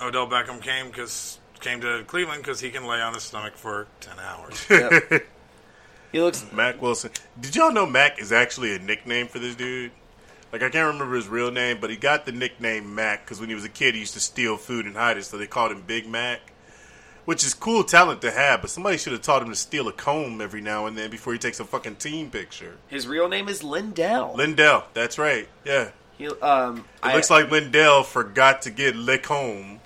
Odell 0.00 0.28
Beckham 0.28 0.60
came 0.60 0.86
because 0.88 1.38
came 1.60 1.80
to 1.80 2.04
Cleveland 2.06 2.42
because 2.42 2.60
he 2.60 2.70
can 2.70 2.86
lay 2.86 3.00
on 3.00 3.14
his 3.14 3.22
stomach 3.22 3.56
for 3.56 3.86
ten 4.00 4.18
hours. 4.18 4.66
Yep. 4.70 5.26
He 6.12 6.20
looks. 6.20 6.46
Mac 6.52 6.80
Wilson. 6.80 7.10
Did 7.40 7.56
y'all 7.56 7.72
know 7.72 7.86
Mac 7.86 8.20
is 8.20 8.30
actually 8.30 8.72
a 8.72 8.78
nickname 8.78 9.26
for 9.26 9.40
this 9.40 9.56
dude? 9.56 9.90
Like 10.52 10.62
I 10.62 10.68
can't 10.68 10.86
remember 10.86 11.16
his 11.16 11.26
real 11.26 11.50
name, 11.50 11.78
but 11.80 11.90
he 11.90 11.96
got 11.96 12.24
the 12.24 12.30
nickname 12.30 12.94
Mac 12.94 13.24
because 13.24 13.40
when 13.40 13.48
he 13.48 13.54
was 13.56 13.64
a 13.64 13.68
kid, 13.68 13.94
he 13.94 14.00
used 14.00 14.14
to 14.14 14.20
steal 14.20 14.56
food 14.56 14.86
and 14.86 14.94
hide 14.94 15.18
it, 15.18 15.24
so 15.24 15.36
they 15.36 15.48
called 15.48 15.72
him 15.72 15.82
Big 15.84 16.08
Mac. 16.08 16.38
Which 17.24 17.42
is 17.42 17.52
cool 17.52 17.82
talent 17.82 18.20
to 18.20 18.30
have, 18.30 18.60
but 18.60 18.70
somebody 18.70 18.96
should 18.96 19.12
have 19.12 19.22
taught 19.22 19.42
him 19.42 19.48
to 19.48 19.56
steal 19.56 19.88
a 19.88 19.92
comb 19.92 20.40
every 20.40 20.60
now 20.60 20.86
and 20.86 20.96
then 20.96 21.10
before 21.10 21.32
he 21.32 21.38
takes 21.40 21.58
a 21.58 21.64
fucking 21.64 21.96
team 21.96 22.30
picture. 22.30 22.76
His 22.86 23.08
real 23.08 23.28
name 23.28 23.48
is 23.48 23.64
Lindell. 23.64 24.34
Lindell, 24.36 24.84
that's 24.94 25.18
right. 25.18 25.48
Yeah, 25.64 25.90
He, 26.16 26.28
um, 26.28 26.84
it 27.02 27.12
looks 27.12 27.30
like 27.30 27.50
Lindell 27.50 28.04
forgot 28.04 28.62
to 28.62 28.70
get 28.70 28.94
le 28.94 29.18
comb 29.18 29.80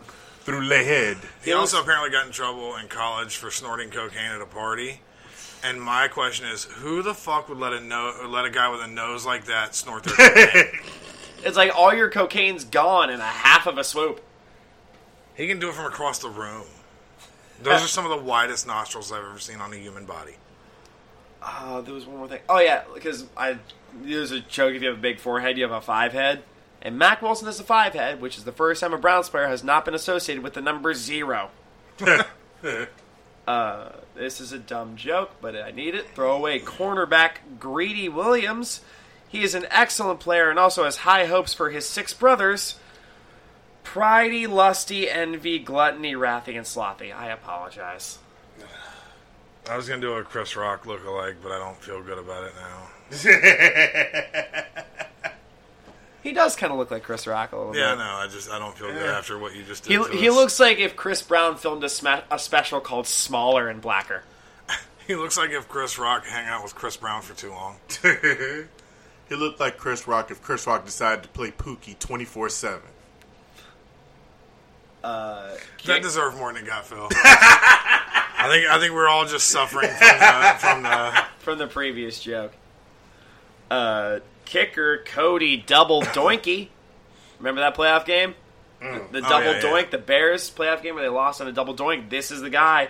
through 0.49 0.66
le 0.66 0.83
head. 0.83 1.19
He 1.45 1.53
also 1.53 1.81
apparently 1.83 2.09
got 2.11 2.25
in 2.27 2.33
trouble 2.33 2.77
in 2.77 2.89
college 2.89 3.37
for 3.37 3.51
snorting 3.51 3.91
cocaine 3.91 4.33
at 4.33 4.41
a 4.41 4.47
party. 4.47 5.03
And 5.62 5.83
my 5.83 6.09
question 6.09 6.47
is, 6.47 6.65
who 6.65 7.03
the 7.03 7.12
fuck 7.12 7.49
would 7.51 7.59
let 7.59 7.75
a 7.75 7.81
no- 7.81 8.27
let 8.27 8.47
a 8.47 8.51
guy 8.51 8.70
with 8.70 8.81
a 8.81 8.87
nose 8.87 9.27
like 9.27 9.45
that 9.47 9.75
snort 9.75 10.05
their 10.05 10.15
cocaine? 10.15 10.65
It's 11.45 11.57
like 11.57 11.70
all 11.77 11.95
your 11.95 12.11
cocaine's 12.11 12.65
gone 12.65 13.11
in 13.11 13.20
a 13.20 13.25
half 13.25 13.69
of 13.69 13.79
a 13.79 13.85
swoop. 13.85 14.20
he 15.37 15.47
can 15.47 15.61
do 15.61 15.69
it 15.69 15.75
from 15.77 15.85
across 15.87 16.19
the 16.19 16.29
room. 16.29 16.65
Those 17.62 17.85
are 17.85 17.87
some 17.87 18.05
of 18.05 18.11
the 18.11 18.25
widest 18.25 18.66
nostrils 18.66 19.12
I've 19.12 19.23
ever 19.23 19.39
seen 19.39 19.61
on 19.61 19.73
a 19.73 19.77
human 19.77 20.05
body. 20.05 20.35
Uh, 21.41 21.81
there 21.83 21.95
was 21.95 22.07
one 22.07 22.16
more 22.16 22.27
thing. 22.27 22.41
Oh 22.49 22.59
yeah, 22.59 22.83
because 22.93 23.27
I 23.37 23.59
there's 24.03 24.33
a 24.33 24.41
joke. 24.41 24.75
If 24.75 24.83
you 24.83 24.89
have 24.89 24.99
a 24.99 25.01
big 25.01 25.20
forehead, 25.20 25.57
you 25.59 25.62
have 25.62 25.73
a 25.73 25.81
five 25.81 26.12
head. 26.12 26.43
And 26.81 26.97
Mac 26.97 27.23
Wilson 27.23 27.47
has 27.47 27.59
a 27.59 27.65
five 27.65 27.95
head, 27.95 28.21
which 28.21 28.39
is 28.39 28.45
the 28.45 28.53
first 28.53 28.81
time 28.81 28.93
a 28.93 28.99
Browns 28.99 29.29
player 29.29 29.49
has 29.49 29.65
not 29.65 29.85
been 29.85 29.95
associated 29.95 30.45
with 30.45 30.55
the 30.55 30.61
number 30.61 30.95
zero. 30.95 31.51
uh, 33.47 33.89
this 34.15 34.41
is 34.41 34.53
a 34.53 34.59
dumb 34.59 34.97
joke, 34.97 35.33
but 35.41 35.57
I 35.57 35.71
need 35.73 35.95
it. 35.95 36.11
Throw 36.15 36.37
away 36.37 36.61
cornerback 36.61 37.39
Greedy 37.59 38.09
Williams. 38.09 38.81
He 39.29 39.43
is 39.43 39.55
an 39.55 39.67
excellent 39.71 40.21
player 40.21 40.51
and 40.51 40.59
also 40.59 40.85
has 40.85 40.99
high 40.99 41.27
hopes 41.27 41.53
for 41.53 41.71
his 41.71 41.89
six 41.89 42.15
brothers. 42.15 42.77
Pridey, 43.85 44.49
lusty, 44.49 45.09
envy, 45.09 45.59
gluttony, 45.59 46.15
wrathy, 46.15 46.57
and 46.57 46.67
slothy. 46.67 47.15
I 47.15 47.31
apologize. 47.31 48.19
I 49.69 49.77
was 49.77 49.89
gonna 49.89 50.01
do 50.01 50.15
a 50.15 50.25
Chris 50.25 50.57
Rock 50.57 50.87
look-alike, 50.87 51.37
but 51.43 51.53
I 51.53 51.59
don't 51.59 51.77
feel 51.77 52.03
good 52.03 52.19
about 52.19 52.45
it 52.45 52.53
now. 52.57 52.89
He 56.23 56.32
does 56.32 56.57
kind 56.57 56.73
of 56.73 56.78
look 56.78 56.90
like 56.90 57.05
Chris 57.05 57.27
Rock 57.27 57.53
a 57.53 57.57
little 57.57 57.73
bit. 57.73 57.78
Yeah, 57.81 57.93
bit. 57.93 57.99
no, 57.99 58.05
I 58.05 58.27
just 58.27 58.51
I 58.51 58.59
don't 58.59 58.77
feel 58.77 58.89
good 58.93 59.09
after 59.09 59.39
what 59.39 59.55
you 59.55 59.62
just 59.62 59.85
did. 59.85 59.93
He, 59.93 59.97
to 60.05 60.16
he 60.16 60.28
us. 60.28 60.35
looks 60.35 60.61
like 60.61 60.78
if 60.78 60.97
Chris 60.97 61.23
Brown 61.23 61.57
filmed 61.57 61.85
a, 61.85 61.89
sma- 61.89 62.24
a 62.31 62.39
special 62.39 62.81
called 62.81 63.07
Smaller 63.07 63.69
and 63.69 63.81
Blacker. 63.81 64.23
He 65.07 65.16
looks 65.16 65.39
like 65.39 65.49
if 65.53 65.66
Chris 65.70 65.99
Rock 65.99 66.27
hang 66.27 66.47
out 66.49 66.62
with 66.62 66.74
Chris 66.74 66.99
Brown 66.99 67.23
for 67.23 67.32
too 67.35 67.49
long. 67.49 67.77
he 68.03 69.35
looked 69.35 69.59
like 69.59 69.78
Chris 69.78 70.07
Rock 70.07 70.31
if 70.31 70.43
Chris 70.43 70.66
Rock 70.66 70.85
decided 70.85 71.23
to 71.23 71.31
play 71.31 71.51
Pookie 71.51 71.99
24 71.99 72.51
7. 72.51 72.81
Uh, 75.03 75.55
That 75.86 76.03
deserved 76.03 76.36
more 76.36 76.53
than 76.53 76.65
it 76.65 76.66
got, 76.66 76.85
Phil. 76.85 77.09
I 77.15 78.49
think 78.51 78.66
I 78.69 78.78
think 78.78 78.93
we're 78.93 79.09
all 79.09 79.24
just 79.27 79.49
suffering 79.49 79.89
from 79.89 80.19
the, 80.19 80.57
from 80.59 80.82
the 80.82 81.24
from 81.39 81.59
the 81.59 81.66
previous 81.66 82.20
joke. 82.20 82.53
Uh, 83.70 84.19
kicker 84.49 85.05
Cody 85.05 85.57
double 85.59 86.03
doinky. 86.03 86.69
Remember 87.39 87.61
that 87.61 87.77
playoff 87.77 88.05
game? 88.07 88.35
The, 88.81 88.87
the 89.11 89.19
Oh, 89.19 89.29
double 89.29 89.47
yeah, 89.53 89.53
yeah. 89.53 89.62
doink, 89.62 89.91
the 89.91 89.99
Bears 89.99 90.51
playoff 90.51 90.83
game 90.83 90.95
where 90.95 91.05
they 91.05 91.09
lost 91.11 91.41
on 91.41 91.49
a 91.49 91.53
double 91.53 91.75
doink. 91.77 92.11
This 92.11 92.31
is 92.31 92.41
the 92.41 92.51
guy. 92.51 92.89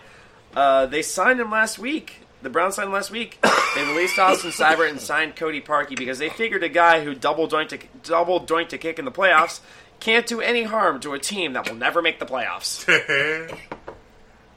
Uh, 0.55 0.87
they 0.87 1.03
signed 1.03 1.41
him 1.41 1.51
last 1.51 1.79
week. 1.79 2.21
The 2.43 2.51
Browns 2.51 2.77
signed 2.77 2.87
him 2.89 2.93
last 2.93 3.11
week. 3.11 3.39
They 3.75 3.85
released 3.85 4.19
Austin 4.19 4.51
Seibert 4.53 4.91
and 4.91 5.01
signed 5.01 5.35
Cody 5.35 5.61
Parkey 5.61 5.97
because 5.97 6.19
they 6.19 6.29
figured 6.29 6.63
a 6.63 6.69
guy 6.69 7.03
who 7.03 7.15
double 7.15 7.49
doinked 7.49 7.73
a, 7.73 7.79
double 8.07 8.41
doinked 8.41 8.73
a 8.73 8.79
kick 8.79 8.99
in 8.99 9.05
the 9.05 9.11
playoffs 9.11 9.61
can't 10.01 10.27
do 10.27 10.41
any 10.41 10.63
harm 10.63 11.01
to 11.01 11.13
a 11.15 11.19
team 11.19 11.55
that 11.55 11.69
will 11.69 11.75
never 11.77 12.01
make 12.01 12.21
the 12.21 12.27
playoffs. 12.27 12.87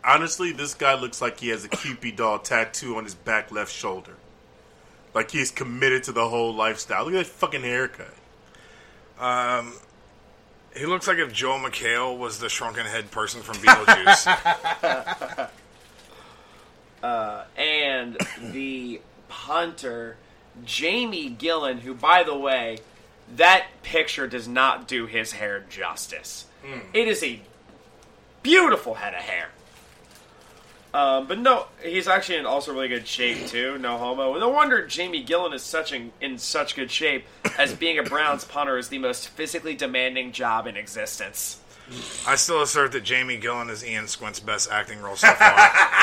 Honestly, 0.04 0.52
this 0.52 0.74
guy 0.76 0.94
looks 1.00 1.22
like 1.22 1.40
he 1.40 1.50
has 1.50 1.66
a 1.66 1.70
Cupid 1.70 2.16
doll 2.16 2.40
tattoo 2.40 2.98
on 2.98 3.04
his 3.04 3.16
back 3.16 3.52
left 3.52 3.72
shoulder. 3.74 4.14
Like 5.14 5.32
he's 5.32 5.52
committed 5.52 6.04
to 6.04 6.12
the 6.12 6.30
whole 6.30 6.54
lifestyle. 6.54 7.06
Look 7.06 7.14
at 7.14 7.26
that 7.26 7.28
fucking 7.28 7.64
haircut. 7.64 8.14
Um, 9.20 9.74
he 10.76 10.86
looks 10.86 11.08
like 11.08 11.18
if 11.18 11.34
Joel 11.34 11.60
McHale 11.60 12.18
was 12.18 12.40
the 12.40 12.50
shrunken 12.50 12.86
head 12.86 13.12
person 13.12 13.42
from 13.42 13.58
Beetlejuice. 13.58 15.50
uh, 17.04 17.44
and 17.58 18.18
the 18.52 19.02
punter, 19.28 20.18
Jamie 20.64 21.30
Gillan, 21.30 21.80
who, 21.80 21.94
by 21.94 22.24
the 22.24 22.38
way, 22.38 22.78
that 23.36 23.68
picture 23.84 24.28
does 24.28 24.48
not 24.48 24.88
do 24.88 25.06
his 25.06 25.34
hair 25.34 25.64
justice. 25.70 26.46
It 26.94 27.08
is 27.08 27.24
a 27.24 27.42
beautiful 28.44 28.96
head 28.96 29.14
of 29.14 29.22
hair. 29.22 29.50
Um, 30.94 31.28
but 31.28 31.40
no, 31.40 31.68
he's 31.82 32.08
actually 32.08 32.40
in 32.40 32.46
also 32.46 32.74
really 32.74 32.90
good 32.90 33.08
shape 33.08 33.48
too. 33.48 33.78
No 33.78 33.98
homo. 33.98 34.38
No 34.38 34.50
wonder 34.50 34.86
Jamie 34.86 35.24
Gillan 35.24 35.54
is 35.54 35.64
such 35.64 35.94
in, 35.94 36.12
in 36.20 36.38
such 36.38 36.76
good 36.76 36.92
shape, 36.92 37.26
as 37.58 37.74
being 37.74 37.98
a 37.98 38.04
Browns 38.04 38.44
punter 38.44 38.78
is 38.78 38.90
the 38.90 39.00
most 39.00 39.30
physically 39.30 39.76
demanding 39.76 40.34
job 40.34 40.68
in 40.68 40.76
existence. 40.76 41.62
I 42.28 42.36
still 42.36 42.62
assert 42.62 42.92
that 42.94 43.04
Jamie 43.04 43.40
Gillan 43.40 43.70
is 43.70 43.86
Ian 43.86 44.06
Squint's 44.06 44.40
best 44.40 44.70
acting 44.72 45.02
role 45.02 45.16
so 45.16 45.32
far. 45.34 45.70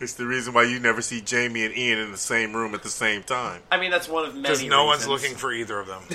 It's 0.00 0.14
the 0.14 0.26
reason 0.26 0.52
why 0.52 0.64
you 0.64 0.80
never 0.80 1.00
see 1.00 1.22
Jamie 1.22 1.64
and 1.64 1.74
Ian 1.74 1.98
in 1.98 2.10
the 2.12 2.18
same 2.18 2.54
room 2.54 2.74
at 2.74 2.82
the 2.82 2.90
same 2.90 3.22
time. 3.22 3.62
I 3.72 3.80
mean, 3.80 3.90
that's 3.90 4.06
one 4.06 4.26
of 4.26 4.34
many. 4.34 4.42
Because 4.42 4.62
no 4.64 4.84
one's 4.84 5.08
looking 5.08 5.34
for 5.34 5.50
either 5.50 5.80
of 5.80 5.86
them. 5.86 6.02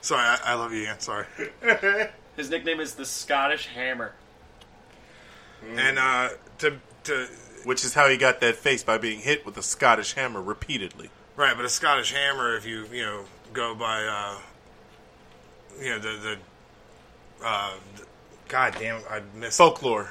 Sorry, 0.00 0.22
I, 0.22 0.38
I 0.44 0.54
love 0.54 0.72
you, 0.72 0.82
Ian. 0.82 1.00
Sorry. 1.00 1.26
His 2.36 2.48
nickname 2.50 2.80
is 2.80 2.94
the 2.94 3.04
Scottish 3.04 3.66
Hammer. 3.66 4.12
And 5.76 5.98
uh, 5.98 6.30
to 6.58 6.78
to 7.04 7.26
Which 7.64 7.84
is 7.84 7.92
how 7.92 8.08
he 8.08 8.16
got 8.16 8.40
that 8.40 8.56
face 8.56 8.82
by 8.82 8.96
being 8.98 9.20
hit 9.20 9.44
with 9.44 9.58
a 9.58 9.62
Scottish 9.62 10.14
hammer 10.14 10.40
repeatedly. 10.40 11.10
right, 11.36 11.54
but 11.54 11.64
a 11.66 11.68
Scottish 11.68 12.12
hammer, 12.12 12.56
if 12.56 12.64
you 12.64 12.86
you 12.90 13.02
know 13.02 13.24
go 13.52 13.74
by 13.74 14.02
uh, 14.04 14.38
you 15.82 15.90
know 15.90 15.98
the 15.98 16.08
the 17.40 17.44
uh, 17.46 17.72
the- 17.96 18.06
God 18.48 18.74
damn, 18.78 19.02
I 19.10 19.20
missed 19.36 19.58
Folklore. 19.58 20.10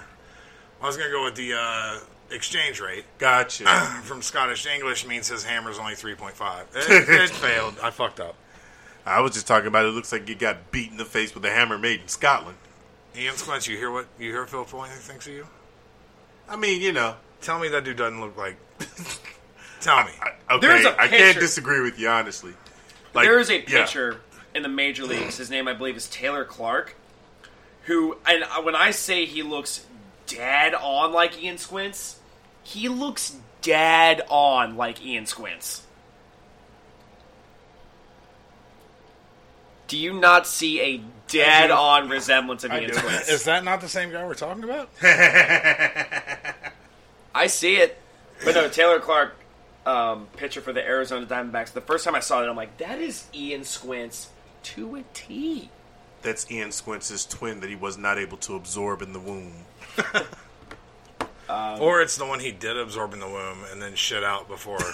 I 0.81 0.85
was 0.85 0.95
gonna 0.97 1.09
go 1.09 1.23
with 1.25 1.35
the 1.35 1.53
uh, 1.55 1.99
exchange 2.29 2.79
rate. 2.79 3.05
Gotcha. 3.17 3.63
From 4.03 4.21
Scottish 4.21 4.63
to 4.63 4.73
English 4.73 5.07
means 5.07 5.27
his 5.29 5.43
hammer's 5.43 5.79
only 5.79 5.95
three 5.95 6.13
point 6.15 6.35
five. 6.35 6.67
It, 6.75 7.09
it 7.09 7.29
failed. 7.31 7.73
I 7.81 7.89
fucked 7.89 8.19
up. 8.19 8.35
I 9.09 9.21
was 9.21 9.33
just 9.33 9.47
talking 9.47 9.67
about 9.67 9.85
it 9.85 9.89
looks 9.89 10.11
like 10.11 10.29
you 10.29 10.35
got 10.35 10.71
beat 10.71 10.91
in 10.91 10.97
the 10.97 11.05
face 11.05 11.33
with 11.33 11.43
a 11.45 11.49
hammer 11.49 11.77
made 11.77 12.01
in 12.01 12.07
Scotland. 12.07 12.57
Ian 13.17 13.33
Squinch, 13.33 13.67
you 13.67 13.75
hear 13.75 13.91
what 13.91 14.07
you 14.19 14.31
hear? 14.31 14.45
Phil 14.45 14.63
Foley 14.65 14.89
thinks 14.89 15.25
of 15.27 15.33
you. 15.33 15.47
I 16.47 16.55
mean, 16.55 16.81
you 16.81 16.91
know. 16.91 17.15
Tell 17.41 17.57
me 17.59 17.69
that 17.69 17.83
dude 17.83 17.97
doesn't 17.97 18.21
look 18.21 18.37
like. 18.37 18.57
Tell 19.81 20.03
me. 20.03 20.11
Okay, 20.51 20.67
There's 20.67 20.85
a 20.85 20.93
I 20.93 21.07
can't 21.07 21.23
picture. 21.23 21.39
disagree 21.39 21.81
with 21.81 21.97
you 21.99 22.07
honestly. 22.09 22.53
Like, 23.13 23.25
there 23.25 23.39
is 23.39 23.49
a 23.49 23.59
yeah. 23.59 23.63
pitcher 23.65 24.21
in 24.53 24.61
the 24.61 24.69
major 24.69 25.05
leagues. 25.05 25.37
His 25.37 25.49
name, 25.49 25.67
I 25.67 25.73
believe, 25.73 25.97
is 25.97 26.07
Taylor 26.09 26.45
Clarke. 26.45 26.95
Who, 27.83 28.17
and 28.27 28.43
when 28.63 28.75
I 28.75 28.91
say 28.91 29.25
he 29.25 29.41
looks 29.41 29.85
dead 30.27 30.75
on 30.75 31.11
like 31.11 31.41
Ian 31.41 31.57
Squints, 31.57 32.19
he 32.61 32.87
looks 32.89 33.35
dead 33.61 34.21
on 34.29 34.77
like 34.77 35.03
Ian 35.03 35.25
Squints. 35.25 35.83
Do 39.89 39.97
you 39.97 40.13
not 40.13 40.45
see 40.47 40.79
a 40.81 41.01
dead 41.27 41.71
on 41.71 42.09
resemblance 42.09 42.63
of 42.63 42.71
Ian 42.71 42.93
Squints? 42.93 43.27
Is 43.27 43.43
that 43.45 43.63
not 43.63 43.81
the 43.81 43.89
same 43.89 44.11
guy 44.11 44.23
we're 44.23 44.35
talking 44.35 44.63
about? 44.63 44.89
I 47.33 47.47
see 47.47 47.77
it. 47.77 47.97
But 48.45 48.53
no, 48.53 48.69
Taylor 48.69 48.99
Clarke, 48.99 49.35
um, 49.87 50.27
pitcher 50.37 50.61
for 50.61 50.71
the 50.73 50.85
Arizona 50.85 51.25
Diamondbacks. 51.25 51.73
The 51.73 51.81
first 51.81 52.05
time 52.05 52.13
I 52.13 52.19
saw 52.19 52.43
it, 52.43 52.47
I'm 52.47 52.55
like, 52.55 52.77
that 52.77 53.01
is 53.01 53.27
Ian 53.33 53.63
Squints 53.63 54.29
to 54.63 54.95
a 54.95 55.03
T. 55.15 55.71
That's 56.21 56.49
Ian 56.51 56.71
Squints' 56.71 57.25
twin 57.25 57.59
that 57.61 57.69
he 57.69 57.75
was 57.75 57.97
not 57.97 58.19
able 58.19 58.37
to 58.37 58.55
absorb 58.55 59.01
in 59.01 59.11
the 59.13 59.19
womb. 59.19 59.65
or 61.79 62.01
it's 62.01 62.15
the 62.15 62.27
one 62.27 62.39
he 62.39 62.51
did 62.51 62.77
absorb 62.77 63.13
in 63.13 63.19
the 63.19 63.27
womb 63.27 63.63
and 63.71 63.81
then 63.81 63.95
shit 63.95 64.23
out 64.23 64.47
before. 64.47 64.77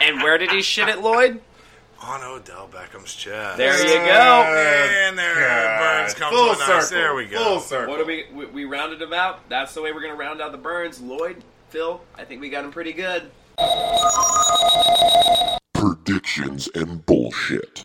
And 0.00 0.22
where 0.22 0.36
did 0.38 0.50
he 0.50 0.60
shit 0.60 0.88
it, 0.88 1.00
Lloyd? 1.00 1.40
On 2.04 2.22
Odell 2.22 2.68
Beckham's 2.68 3.14
chest. 3.14 3.56
There 3.56 3.78
you 3.82 4.06
go. 4.06 4.44
And 5.06 5.16
there 5.18 5.34
Burns 5.78 6.14
comes 6.14 6.36
Full 6.36 6.50
with 6.50 6.60
us. 6.60 6.90
There 6.90 7.14
we 7.14 7.26
go. 7.26 7.42
Full 7.42 7.60
circle. 7.60 7.94
What 7.94 7.98
do 7.98 8.06
we, 8.06 8.26
we 8.32 8.46
we 8.46 8.64
rounded 8.64 9.00
him 9.00 9.12
out? 9.12 9.48
That's 9.48 9.74
the 9.74 9.82
way 9.82 9.92
we're 9.92 10.02
gonna 10.02 10.14
round 10.14 10.40
out 10.40 10.52
the 10.52 10.58
Burns. 10.58 11.00
Lloyd, 11.00 11.42
Phil, 11.70 12.00
I 12.16 12.24
think 12.24 12.40
we 12.40 12.50
got 12.50 12.64
him 12.64 12.72
pretty 12.72 12.92
good. 12.92 13.30
Predictions 15.72 16.68
and 16.74 17.04
bullshit. 17.06 17.84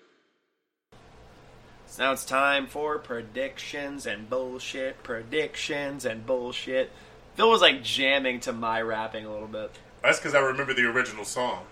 So 1.87 2.03
now 2.03 2.11
it's 2.11 2.25
time 2.25 2.67
for 2.67 2.99
predictions 2.99 4.05
and 4.05 4.29
bullshit. 4.29 5.01
Predictions 5.03 6.05
and 6.05 6.25
bullshit. 6.25 6.91
Phil 7.35 7.49
was 7.49 7.61
like 7.61 7.83
jamming 7.83 8.41
to 8.41 8.51
my 8.51 8.81
rapping 8.81 9.25
a 9.25 9.31
little 9.31 9.47
bit. 9.47 9.71
That's 10.03 10.19
because 10.19 10.35
I 10.35 10.39
remember 10.39 10.73
the 10.73 10.85
original 10.85 11.25
song. 11.25 11.63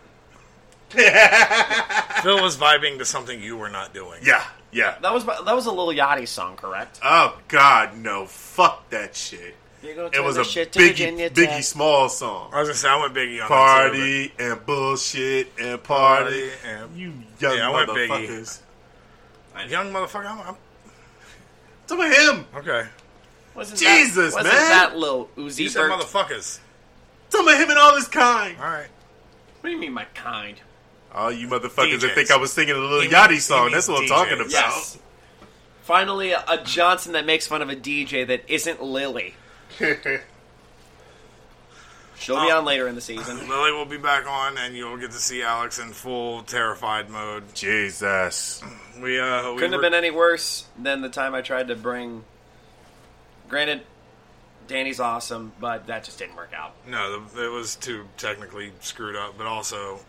Phil 2.22 2.41
was 2.41 2.57
vibing 2.57 2.97
to 2.99 3.05
something 3.05 3.41
you 3.41 3.57
were 3.57 3.69
not 3.69 3.93
doing. 3.93 4.19
Yeah, 4.23 4.43
yeah. 4.72 4.97
That 5.01 5.14
was 5.14 5.26
that 5.26 5.55
was 5.55 5.65
a 5.65 5.72
Lil 5.72 5.88
Yachty 5.88 6.27
song, 6.27 6.55
correct? 6.55 6.99
Oh 7.03 7.38
God, 7.47 7.97
no! 7.97 8.26
Fuck 8.26 8.89
that 8.89 9.15
shit. 9.15 9.55
It 9.84 10.23
was 10.23 10.38
a 10.38 10.43
shit 10.43 10.73
Biggie, 10.73 11.30
Biggie 11.30 11.64
Small 11.64 12.09
song. 12.09 12.49
I 12.53 12.59
was 12.59 12.68
gonna 12.69 12.77
say 12.77 12.89
I 12.89 12.99
went 12.99 13.14
Biggie 13.14 13.41
on 13.41 13.47
Party 13.47 14.34
and 14.39 14.65
bullshit 14.65 15.51
and 15.59 15.81
party. 15.84 16.49
Party 16.49 16.51
and- 16.65 16.97
you 16.97 17.14
young 17.39 17.57
Yeah, 17.57 17.69
I 17.69 17.85
motherfuckers. 17.85 18.59
that. 19.53 19.69
Young 19.69 19.93
motherfucker. 19.93 20.26
I'm, 20.26 20.39
I'm, 20.39 20.55
Some 21.85 21.99
of 22.01 22.11
him. 22.11 22.45
okay. 22.55 22.88
Wasn't 23.55 23.80
Jesus, 23.80 24.34
that, 24.35 24.43
man. 24.43 24.53
Wasn't 24.53 24.69
that 24.69 24.97
Lil 24.97 25.30
Uzi 25.38 25.59
You 25.59 25.69
said 25.69 25.89
motherfuckers. 25.89 26.59
Some 27.30 27.47
of 27.47 27.57
him 27.57 27.69
and 27.69 27.77
all 27.80 27.95
his 27.95 28.07
kind. 28.07 28.57
All 28.57 28.64
right. 28.65 28.88
What 29.61 29.69
do 29.69 29.72
you 29.72 29.80
mean, 29.80 29.93
my 29.93 30.05
kind? 30.14 30.59
All 31.14 31.32
you 31.32 31.48
motherfuckers 31.48 32.02
that 32.02 32.14
think 32.16 32.30
I 32.32 32.38
was 32.38 32.52
singing 32.54 32.76
a 32.76 32.78
little 32.78 33.02
He 33.02 33.08
Yachty 33.10 33.30
means- 33.32 33.46
song. 33.46 33.72
That's 33.72 33.88
what 33.88 34.02
I'm 34.04 34.08
talking 34.08 34.34
about. 34.36 34.52
Yes. 34.52 34.98
Finally, 35.84 36.32
a, 36.32 36.44
a 36.48 36.58
Johnson 36.64 37.14
that 37.14 37.26
makes 37.26 37.48
fun 37.48 37.62
of 37.62 37.70
a 37.70 37.76
DJ 37.76 38.28
that 38.28 38.44
isn't 38.48 38.82
Lily. 38.84 39.36
She'll 42.20 42.36
be 42.44 42.52
Oh. 42.52 42.58
on 42.58 42.66
later 42.66 42.88
in 42.88 42.96
the 42.96 43.02
season. 43.02 43.38
Lily 43.50 43.72
will 43.72 43.86
be 43.86 43.98
back 43.98 44.28
on, 44.28 44.58
and 44.58 44.76
you'll 44.76 44.98
get 44.98 45.12
to 45.12 45.18
see 45.18 45.44
Alex 45.44 45.78
in 45.80 45.92
full 45.94 46.42
terrified 46.44 47.10
mode. 47.10 47.54
Jesus. 47.54 48.62
We 49.00 49.20
uh, 49.20 49.52
we 49.52 49.58
Couldn't 49.60 49.74
have 49.74 49.82
been 49.82 49.94
any 49.94 50.10
worse 50.12 50.66
than 50.78 51.02
the 51.02 51.10
time 51.10 51.36
I 51.36 51.42
tried 51.42 51.68
to 51.68 51.76
bring. 51.76 52.24
Granted, 53.50 53.82
Danny's 54.68 55.00
awesome, 55.00 55.54
but 55.60 55.88
that 55.88 56.04
just 56.04 56.18
didn't 56.20 56.36
work 56.36 56.52
out. 56.56 56.74
No, 56.88 57.20
the, 57.28 57.46
it 57.46 57.50
was 57.52 57.76
too 57.76 58.08
technically 58.18 58.72
screwed 58.82 59.16
up, 59.16 59.38
but 59.38 59.46
also 59.48 60.00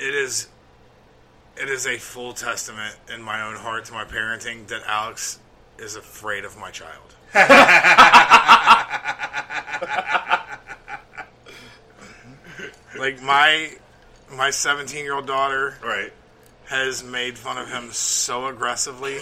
it 0.00 0.14
is 0.14 0.48
it 1.56 1.68
is 1.68 1.86
a 1.86 1.98
full 1.98 2.32
testament 2.32 2.96
in 3.12 3.22
my 3.22 3.42
own 3.42 3.56
heart 3.56 3.84
to 3.86 3.92
my 3.92 4.04
parenting 4.04 4.66
that 4.68 4.82
Alex 4.86 5.38
is 5.78 5.96
afraid 5.96 6.44
of 6.44 6.56
my 6.58 6.70
child. 6.70 7.14
like 12.98 13.22
my 13.22 13.72
my 14.32 14.50
17 14.50 15.04
year 15.04 15.14
old 15.14 15.26
daughter 15.26 15.76
Right. 15.82 16.12
has 16.66 17.02
made 17.02 17.36
fun 17.38 17.58
of 17.58 17.68
him 17.70 17.90
so 17.92 18.46
aggressively 18.46 19.18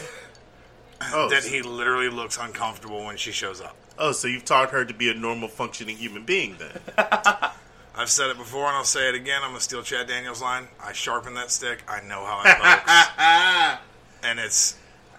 Oh, 1.00 1.28
that 1.30 1.44
he 1.44 1.62
literally 1.62 2.08
looks 2.08 2.36
uncomfortable 2.38 3.04
when 3.04 3.16
she 3.16 3.30
shows 3.30 3.60
up. 3.60 3.76
oh, 3.98 4.10
so 4.12 4.26
you've 4.26 4.44
taught 4.44 4.70
her 4.70 4.84
to 4.84 4.92
be 4.92 5.08
a 5.10 5.14
normal 5.14 5.46
functioning 5.48 5.96
human 5.96 6.24
being 6.24 6.56
then? 6.58 6.80
I've 7.98 8.08
said 8.10 8.30
it 8.30 8.38
before 8.38 8.66
and 8.68 8.76
I'll 8.76 8.84
say 8.84 9.08
it 9.08 9.14
again. 9.16 9.40
I'm 9.42 9.50
gonna 9.50 9.60
steal 9.60 9.82
Chad 9.82 10.06
Daniels' 10.06 10.40
line. 10.40 10.68
I 10.82 10.92
sharpen 10.92 11.34
that 11.34 11.50
stick. 11.50 11.82
I 11.88 12.00
know 12.00 12.24
how 12.24 12.42
it 12.44 12.56
pokes, 12.56 13.80
and 14.22 14.38
it's 14.38 14.76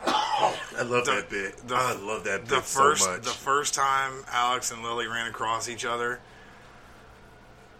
I 0.07 0.81
love 0.83 1.05
The- 1.05 1.11
that 1.11 1.29
bit. 1.29 1.67
the- 1.67 1.75
I 1.75 1.93
love 1.93 2.23
that 2.23 2.41
bit 2.41 2.49
the 2.49 2.61
first 2.61 3.03
so 3.03 3.11
much. 3.11 3.21
the 3.23 3.29
first 3.31 3.73
time 3.73 4.23
Alex 4.31 4.71
and 4.71 4.81
Lily 4.81 5.07
ran 5.07 5.27
across 5.27 5.67
each 5.67 5.83
other. 5.85 6.21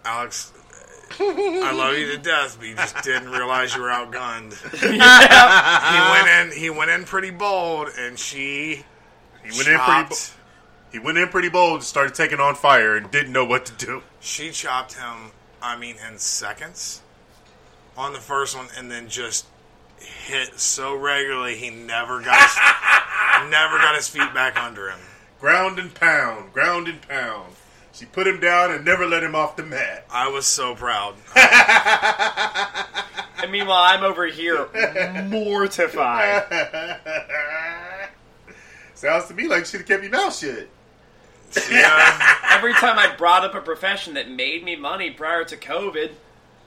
Alex, 0.06 0.52
I 1.20 1.72
love 1.74 1.98
you 1.98 2.12
to 2.12 2.18
death, 2.18 2.58
but 2.60 2.68
you 2.68 2.76
just 2.76 3.02
didn't 3.04 3.30
realize 3.32 3.76
you 3.76 3.82
were 3.82 3.88
outgunned. 3.90 4.54
He 4.80 4.98
went 6.12 6.28
in. 6.54 6.58
He 6.60 6.70
went 6.70 6.92
in 6.92 7.04
pretty 7.06 7.32
bold, 7.32 7.90
and 7.98 8.18
she 8.20 8.84
he 9.44 9.52
went 9.58 9.68
in 9.68 9.78
pretty. 9.78 9.78
Bo- 9.78 9.86
chopped- 10.10 10.34
he 10.92 11.00
went 11.00 11.18
in 11.18 11.30
pretty 11.30 11.50
bold, 11.50 11.76
and 11.76 11.84
started 11.84 12.16
taking 12.16 12.40
on 12.40 12.56
fire, 12.56 12.96
and 12.96 13.10
didn't 13.12 13.34
know 13.34 13.46
what 13.46 13.66
to 13.68 13.74
do. 13.74 14.04
She 14.20 14.52
chopped 14.52 14.94
him. 14.94 15.32
I 15.62 15.78
mean, 15.78 15.96
in 16.10 16.18
seconds 16.18 17.02
on 17.98 18.14
the 18.14 18.20
first 18.20 18.56
one, 18.56 18.68
and 18.78 18.90
then 18.90 19.10
just 19.10 19.46
hit 20.00 20.60
so 20.60 20.96
regularly 20.96 21.56
he 21.58 21.70
never 21.70 22.22
got 22.22 22.42
his, 22.42 22.56
never 23.52 23.78
got 23.78 23.96
his 23.96 24.08
feet 24.08 24.34
back 24.34 24.58
under 24.58 24.90
him. 24.90 25.00
Ground 25.40 25.80
and 25.80 25.94
pound, 25.94 26.54
ground 26.54 26.88
and 26.88 27.02
pound. 27.02 27.54
She 27.92 28.06
put 28.06 28.28
him 28.28 28.40
down 28.40 28.72
and 28.72 28.86
never 28.86 29.06
let 29.06 29.24
him 29.24 29.36
off 29.36 29.58
the 29.58 29.64
mat. 29.64 30.06
I 30.10 30.30
was 30.30 30.46
so 30.46 30.76
proud. 30.76 31.16
And 33.42 33.52
meanwhile, 33.52 33.84
I'm 33.84 34.04
over 34.04 34.26
here 34.28 34.68
mortified. 35.28 36.44
Sounds 38.94 39.28
to 39.28 39.34
me 39.34 39.48
like 39.48 39.66
she 39.66 39.72
should 39.72 39.80
have 39.82 39.88
kept 39.88 40.04
your 40.04 40.12
mouth 40.12 40.38
shut. 40.38 40.68
Yeah, 41.72 42.36
Every 42.52 42.74
time 42.74 42.98
I 43.00 43.16
brought 43.16 43.44
up 43.44 43.56
a 43.56 43.62
profession 43.62 44.16
that 44.16 44.30
made 44.30 44.64
me 44.64 44.76
money 44.76 45.12
prior 45.12 45.44
to 45.46 45.56
COVID, 45.58 46.12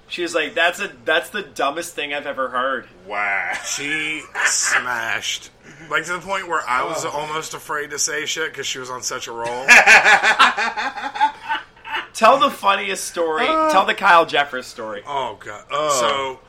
she 0.08 0.22
was 0.22 0.34
like, 0.34 0.54
"That's 0.54 0.80
a 0.80 0.90
that's 1.04 1.30
the 1.30 1.42
dumbest 1.42 1.94
thing 1.94 2.12
I've 2.14 2.26
ever 2.26 2.48
heard." 2.48 2.86
Wow. 3.06 3.52
she 3.64 4.22
smashed. 4.46 5.50
Like 5.90 6.04
to 6.06 6.12
the 6.14 6.18
point 6.20 6.48
where 6.48 6.62
I 6.68 6.84
was 6.84 7.04
Oh. 7.04 7.10
almost 7.10 7.54
afraid 7.54 7.90
to 7.90 7.98
say 7.98 8.26
shit 8.26 8.50
because 8.52 8.66
she 8.66 8.78
was 8.78 8.90
on 8.90 9.02
such 9.02 9.26
a 9.28 9.32
roll. 9.32 9.66
Tell 12.14 12.38
the 12.38 12.50
funniest 12.50 13.04
story. 13.04 13.46
Tell 13.46 13.86
the 13.86 13.94
Kyle 13.94 14.26
Jeffers 14.26 14.66
story. 14.66 15.02
Oh 15.06 15.38
god. 15.42 15.64
Oh. 15.70 16.00
So, 16.00 16.40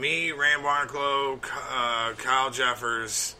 me, 0.00 0.30
Rand 0.32 0.62
Barnacle, 0.62 1.40
uh, 1.70 2.12
Kyle 2.18 2.50
Jeffers, 2.50 3.34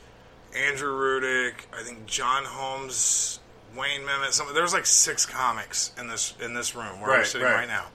Andrew 0.55 0.91
Rudick, 0.93 1.55
I 1.79 1.83
think 1.83 2.07
John 2.07 2.45
Holmes, 2.45 3.41
Wayne 3.77 4.03
Memmott. 4.03 4.33
Some 4.33 4.53
there 4.55 4.63
was 4.63 4.73
like 4.73 4.87
six 4.87 5.27
comics 5.27 5.93
in 5.99 6.09
this 6.09 6.35
in 6.41 6.55
this 6.55 6.75
room 6.75 7.01
where 7.01 7.11
we're 7.11 7.17
Right, 7.19 7.27
sitting 7.27 7.47
right. 7.47 7.67
right, 7.67 7.69
now. 7.69 7.87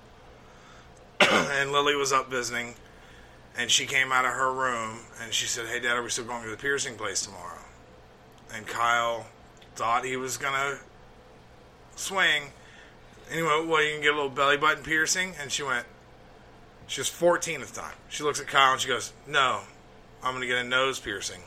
and 1.59 1.71
Lily 1.71 1.95
was 1.95 2.11
up 2.11 2.29
visiting, 2.29 2.75
and 3.57 3.69
she 3.69 3.85
came 3.85 4.11
out 4.11 4.25
of 4.25 4.31
her 4.31 4.51
room 4.51 4.99
and 5.21 5.33
she 5.33 5.45
said, 5.45 5.67
"Hey, 5.67 5.79
Dad, 5.79 5.97
are 5.97 6.03
we 6.03 6.09
still 6.09 6.25
going 6.25 6.43
to 6.43 6.49
the 6.49 6.57
piercing 6.57 6.95
place 6.95 7.21
tomorrow?" 7.21 7.59
And 8.53 8.65
Kyle 8.67 9.25
thought 9.75 10.03
he 10.05 10.17
was 10.17 10.37
gonna 10.37 10.79
swing. 11.95 12.51
Anyway, 13.31 13.65
well, 13.65 13.81
you 13.83 13.93
can 13.93 14.01
get 14.01 14.11
a 14.11 14.15
little 14.15 14.29
belly 14.29 14.57
button 14.57 14.83
piercing, 14.83 15.35
and 15.39 15.51
she 15.51 15.63
went. 15.63 15.85
She 16.87 16.99
was 16.99 17.07
14 17.07 17.61
at 17.61 17.67
the 17.67 17.79
time. 17.81 17.93
She 18.09 18.23
looks 18.23 18.41
at 18.41 18.47
Kyle 18.47 18.73
and 18.73 18.81
she 18.81 18.89
goes, 18.89 19.13
"No, 19.25 19.61
I'm 20.21 20.31
going 20.33 20.41
to 20.41 20.47
get 20.47 20.57
a 20.57 20.63
nose 20.63 20.99
piercing, 20.99 21.41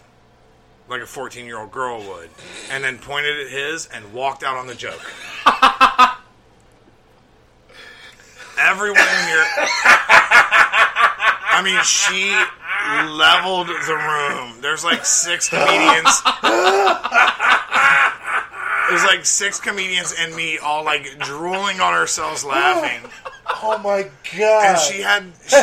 like 0.88 1.00
a 1.02 1.06
14 1.06 1.46
year 1.46 1.58
old 1.58 1.70
girl 1.70 2.00
would," 2.00 2.30
and 2.70 2.84
then 2.84 2.98
pointed 2.98 3.40
at 3.46 3.48
his 3.50 3.86
and 3.86 4.12
walked 4.12 4.42
out 4.42 4.56
on 4.56 4.66
the 4.66 4.74
joke. 4.74 5.00
Everyone 8.58 8.98
in 8.98 9.28
here. 9.28 9.44
I 11.54 11.62
mean, 11.62 11.80
she 11.82 12.34
leveled 13.14 13.68
the 13.68 13.94
room. 13.94 14.60
There's 14.60 14.84
like 14.84 15.04
six 15.04 15.48
comedians. 15.48 16.22
There's 18.90 19.04
like 19.04 19.24
six 19.24 19.58
comedians 19.58 20.14
and 20.18 20.34
me 20.36 20.58
all 20.58 20.84
like 20.84 21.18
drooling 21.20 21.80
on 21.80 21.94
ourselves 21.94 22.44
laughing. 22.44 23.10
Oh 23.62 23.78
my 23.78 24.10
god. 24.36 24.66
And 24.66 24.78
she 24.78 25.00
had 25.02 25.32
she 25.46 25.56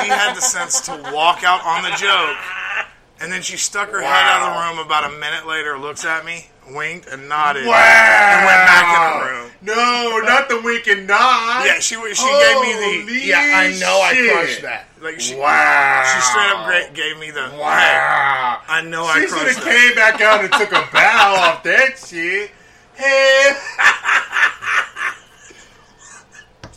she 0.00 0.08
had 0.08 0.34
the 0.34 0.40
sense 0.40 0.80
to 0.82 0.92
walk 1.12 1.44
out 1.44 1.64
on 1.64 1.82
the 1.82 1.90
joke. 1.96 2.36
And 3.24 3.32
then 3.32 3.40
she 3.40 3.56
stuck 3.56 3.88
her 3.88 4.02
head 4.02 4.06
out 4.12 4.42
of 4.42 4.54
the 4.54 4.60
room 4.76 4.86
about 4.86 5.10
a 5.10 5.16
minute 5.18 5.46
later, 5.46 5.78
looks 5.78 6.04
at 6.04 6.26
me, 6.26 6.46
winked, 6.70 7.06
and 7.08 7.26
nodded. 7.26 7.64
Wow. 7.64 7.72
And 7.72 8.44
went 8.44 8.66
back 8.68 8.84
in 8.92 9.18
the 9.18 9.32
room. 9.32 9.50
No, 9.62 10.20
not 10.24 10.48
the 10.50 10.60
wink 10.60 10.86
and 10.88 11.06
nod. 11.06 11.64
Yeah, 11.64 11.78
she 11.78 11.94
she 11.94 12.00
gave 12.02 12.60
me 12.60 13.04
the 13.06 13.20
yeah. 13.26 13.38
I 13.38 13.74
know 13.80 13.98
I 14.02 14.12
shit. 14.12 14.30
crushed 14.32 14.62
that. 14.62 14.88
Like 15.00 15.20
she, 15.20 15.34
Wow. 15.36 16.04
she 16.14 16.20
straight 16.20 16.50
up 16.50 16.66
gra- 16.66 16.90
gave 16.92 17.18
me 17.18 17.30
the 17.30 17.50
Wow. 17.58 18.60
I 18.68 18.82
know 18.82 19.04
She 19.06 19.10
I 19.10 19.20
should 19.22 19.30
crushed 19.30 19.54
have 19.56 19.64
that. 19.64 19.74
came 19.74 19.94
back 19.94 20.20
out 20.20 20.44
and 20.44 20.52
took 20.52 20.72
a 20.72 20.86
bow 20.92 21.34
off 21.38 21.62
that 21.62 21.98
shit. 21.98 22.50
Hey. 22.94 23.56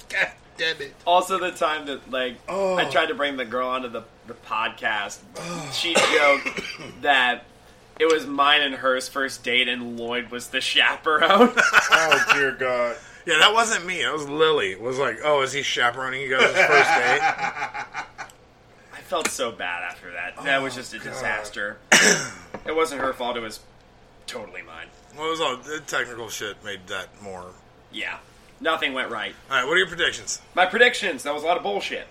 God 0.09 0.31
damn 0.57 0.81
it. 0.81 0.93
Also, 1.05 1.37
the 1.39 1.51
time 1.51 1.85
that 1.87 2.09
like 2.09 2.37
Oh. 2.47 2.75
I 2.77 2.85
tried 2.85 3.07
to 3.07 3.15
bring 3.15 3.35
the 3.37 3.45
girl 3.45 3.67
onto 3.67 3.89
the 3.89 4.03
the 4.27 4.33
podcast, 4.33 5.19
she 5.73 5.93
joked 5.93 7.01
that 7.01 7.45
it 7.99 8.11
was 8.11 8.25
mine 8.25 8.61
and 8.61 8.75
hers 8.75 9.07
first 9.07 9.43
date, 9.43 9.67
and 9.67 9.97
Lloyd 9.99 10.29
was 10.29 10.47
the 10.49 10.61
chaperone. 10.61 11.53
Oh 11.89 12.25
dear 12.33 12.51
God. 12.51 12.95
Yeah, 13.25 13.39
that 13.39 13.53
wasn't 13.53 13.85
me. 13.85 14.03
That 14.03 14.13
was 14.13 14.27
Lily. 14.29 14.71
It 14.71 14.81
was 14.81 14.97
like, 14.99 15.19
oh, 15.23 15.41
is 15.41 15.51
he 15.51 15.61
chaperoning 15.61 16.21
you 16.21 16.29
guys' 16.29 16.45
first 16.45 16.89
date? 16.89 17.21
I 18.93 19.01
felt 19.03 19.27
so 19.27 19.51
bad 19.51 19.83
after 19.83 20.11
that. 20.11 20.41
That 20.43 20.61
was 20.61 20.75
just 20.75 20.93
a 20.93 20.97
oh, 20.97 21.03
disaster. 21.03 21.77
it 22.65 22.75
wasn't 22.75 23.01
her 23.01 23.13
fault. 23.13 23.35
It 23.35 23.41
was 23.41 23.59
totally 24.27 24.61
mine. 24.61 24.87
Well, 25.17 25.27
it 25.27 25.31
was 25.31 25.41
all 25.41 25.57
the 25.57 25.79
technical 25.81 26.29
shit 26.29 26.63
made 26.63 26.87
that 26.87 27.09
more. 27.21 27.47
Yeah, 27.91 28.17
nothing 28.61 28.93
went 28.93 29.09
right. 29.09 29.33
All 29.49 29.57
right, 29.57 29.65
what 29.65 29.73
are 29.73 29.77
your 29.77 29.87
predictions? 29.87 30.41
My 30.55 30.65
predictions. 30.65 31.23
That 31.23 31.33
was 31.33 31.43
a 31.43 31.47
lot 31.47 31.57
of 31.57 31.63
bullshit. 31.63 32.07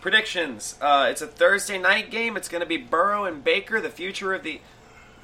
Predictions. 0.00 0.76
Uh, 0.80 1.08
it's 1.10 1.22
a 1.22 1.26
Thursday 1.26 1.78
night 1.78 2.10
game. 2.10 2.36
It's 2.36 2.48
going 2.48 2.60
to 2.60 2.66
be 2.66 2.76
Burrow 2.76 3.24
and 3.24 3.42
Baker, 3.42 3.80
the 3.80 3.90
future 3.90 4.32
of 4.32 4.44
the 4.44 4.60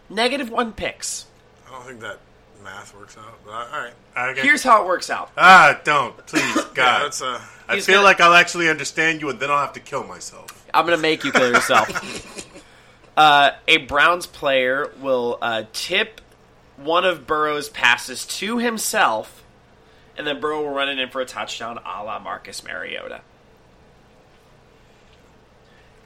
negative 0.09 0.49
one 0.49 0.73
picks. 0.73 1.25
I 1.67 1.71
don't 1.71 1.83
think 1.85 1.99
that 2.01 2.19
math 2.63 2.95
works 2.95 3.17
out. 3.17 3.37
But 3.45 3.51
all 3.51 3.67
right. 3.69 3.93
Okay. 4.31 4.41
Here's 4.41 4.63
how 4.63 4.81
it 4.83 4.87
works 4.87 5.09
out. 5.09 5.31
ah, 5.37 5.79
don't 5.83 6.17
please, 6.25 6.43
Yeah, 6.55 6.63
God. 6.73 7.03
that's 7.05 7.21
uh. 7.21 7.41
I 7.67 7.79
feel 7.79 7.95
gonna- 7.95 8.05
like 8.05 8.21
I'll 8.21 8.33
actually 8.33 8.69
understand 8.69 9.21
you, 9.21 9.29
and 9.29 9.39
then 9.39 9.51
I'll 9.51 9.59
have 9.59 9.73
to 9.73 9.79
kill 9.79 10.03
myself. 10.03 10.65
I'm 10.73 10.85
gonna 10.85 10.97
make 10.97 11.23
you 11.23 11.31
kill 11.31 11.51
yourself. 11.51 12.47
uh, 13.17 13.51
a 13.67 13.77
Browns 13.77 14.25
player 14.25 14.91
will 15.01 15.37
uh, 15.41 15.63
tip 15.73 16.21
one 16.77 17.05
of 17.05 17.25
Burrow's 17.27 17.69
passes 17.69 18.25
to 18.25 18.57
himself, 18.59 19.43
and 20.17 20.25
then 20.27 20.39
Burrow 20.39 20.63
will 20.63 20.73
run 20.73 20.89
it 20.89 20.99
in 20.99 21.09
for 21.09 21.21
a 21.21 21.25
touchdown, 21.25 21.79
a 21.85 22.03
la 22.03 22.19
Marcus 22.19 22.63
Mariota. 22.63 23.21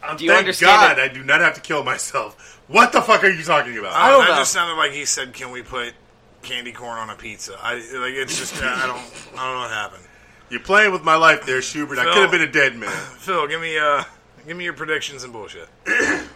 Um, 0.04 0.18
Do 0.18 0.24
you 0.26 0.32
thank 0.32 0.40
understand 0.40 0.98
God 0.98 1.00
I 1.00 1.08
do 1.10 1.24
not 1.24 1.42
have 1.42 1.54
to 1.56 1.62
kill 1.62 1.84
myself. 1.84 2.60
What 2.68 2.92
the 2.92 3.02
fuck 3.02 3.24
are 3.24 3.30
you 3.30 3.44
talking 3.44 3.78
about? 3.78 3.94
I 3.94 4.10
don't 4.10 4.22
that 4.22 4.30
know. 4.30 4.36
just 4.38 4.52
sounded 4.54 4.76
like 4.76 4.92
he 4.94 5.06
said, 5.06 5.34
"Can 5.34 5.52
we 5.52 5.62
put 5.62 5.94
candy 6.42 6.72
corn 6.72 6.98
on 6.98 7.10
a 7.12 7.16
pizza?" 7.16 7.56
I 7.62 7.76
like 7.76 8.14
it's 8.16 8.38
just 8.38 8.56
I 8.64 8.88
don't 8.88 8.98
I 9.38 9.46
don't 9.46 9.56
know 9.56 9.62
what 9.62 9.70
happened. 9.72 10.04
You're 10.52 10.60
playing 10.60 10.92
with 10.92 11.06
my 11.06 11.16
life 11.16 11.46
there, 11.46 11.62
Schubert. 11.62 11.98
I 11.98 12.04
could 12.04 12.24
have 12.24 12.32
been 12.32 12.42
a 12.42 12.52
dead 12.52 12.76
man. 12.76 12.90
Phil, 13.18 13.48
give 13.48 13.62
me 13.62 13.80
uh 13.80 14.04
give 14.46 14.58
me 14.58 14.66
your 14.66 14.74
predictions 14.74 15.24
and 15.24 15.34
bullshit. 15.34 15.68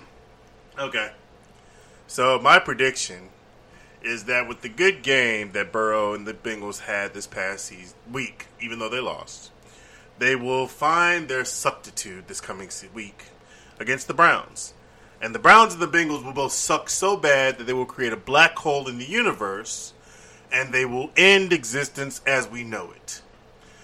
Okay. 0.78 1.10
So 2.06 2.38
my 2.38 2.60
prediction 2.60 3.30
is 4.04 4.26
that 4.26 4.46
with 4.46 4.60
the 4.60 4.68
good 4.68 5.04
game 5.04 5.54
that 5.54 5.72
Burrow 5.72 6.14
and 6.14 6.28
the 6.28 6.34
Bengals 6.34 6.82
had 6.82 7.14
this 7.14 7.28
past 7.28 7.74
week, 8.12 8.48
even 8.60 8.80
though 8.80 8.90
they 8.90 9.00
lost, 9.00 9.52
they 10.20 10.36
will 10.36 10.68
find 10.68 11.30
their 11.30 11.46
substitute 11.46 12.28
this 12.28 12.42
coming 12.42 12.70
week 12.94 13.28
against 13.80 14.08
the 14.08 14.14
Browns. 14.14 14.74
And 15.22 15.34
the 15.34 15.40
Browns 15.40 15.72
and 15.72 15.82
the 15.82 15.88
Bengals 15.88 16.26
will 16.26 16.34
both 16.34 16.52
suck 16.52 16.90
so 16.90 17.16
bad 17.16 17.58
that 17.58 17.64
they 17.64 17.74
will 17.74 17.86
create 17.86 18.12
a 18.12 18.18
black 18.18 18.58
hole 18.58 18.90
in 18.90 18.98
the 18.98 19.10
universe 19.10 19.94
and 20.52 20.74
they 20.74 20.86
will 20.86 21.10
end 21.16 21.54
existence 21.54 22.20
as 22.28 22.50
we 22.50 22.66
know 22.66 22.92
it. 22.92 23.22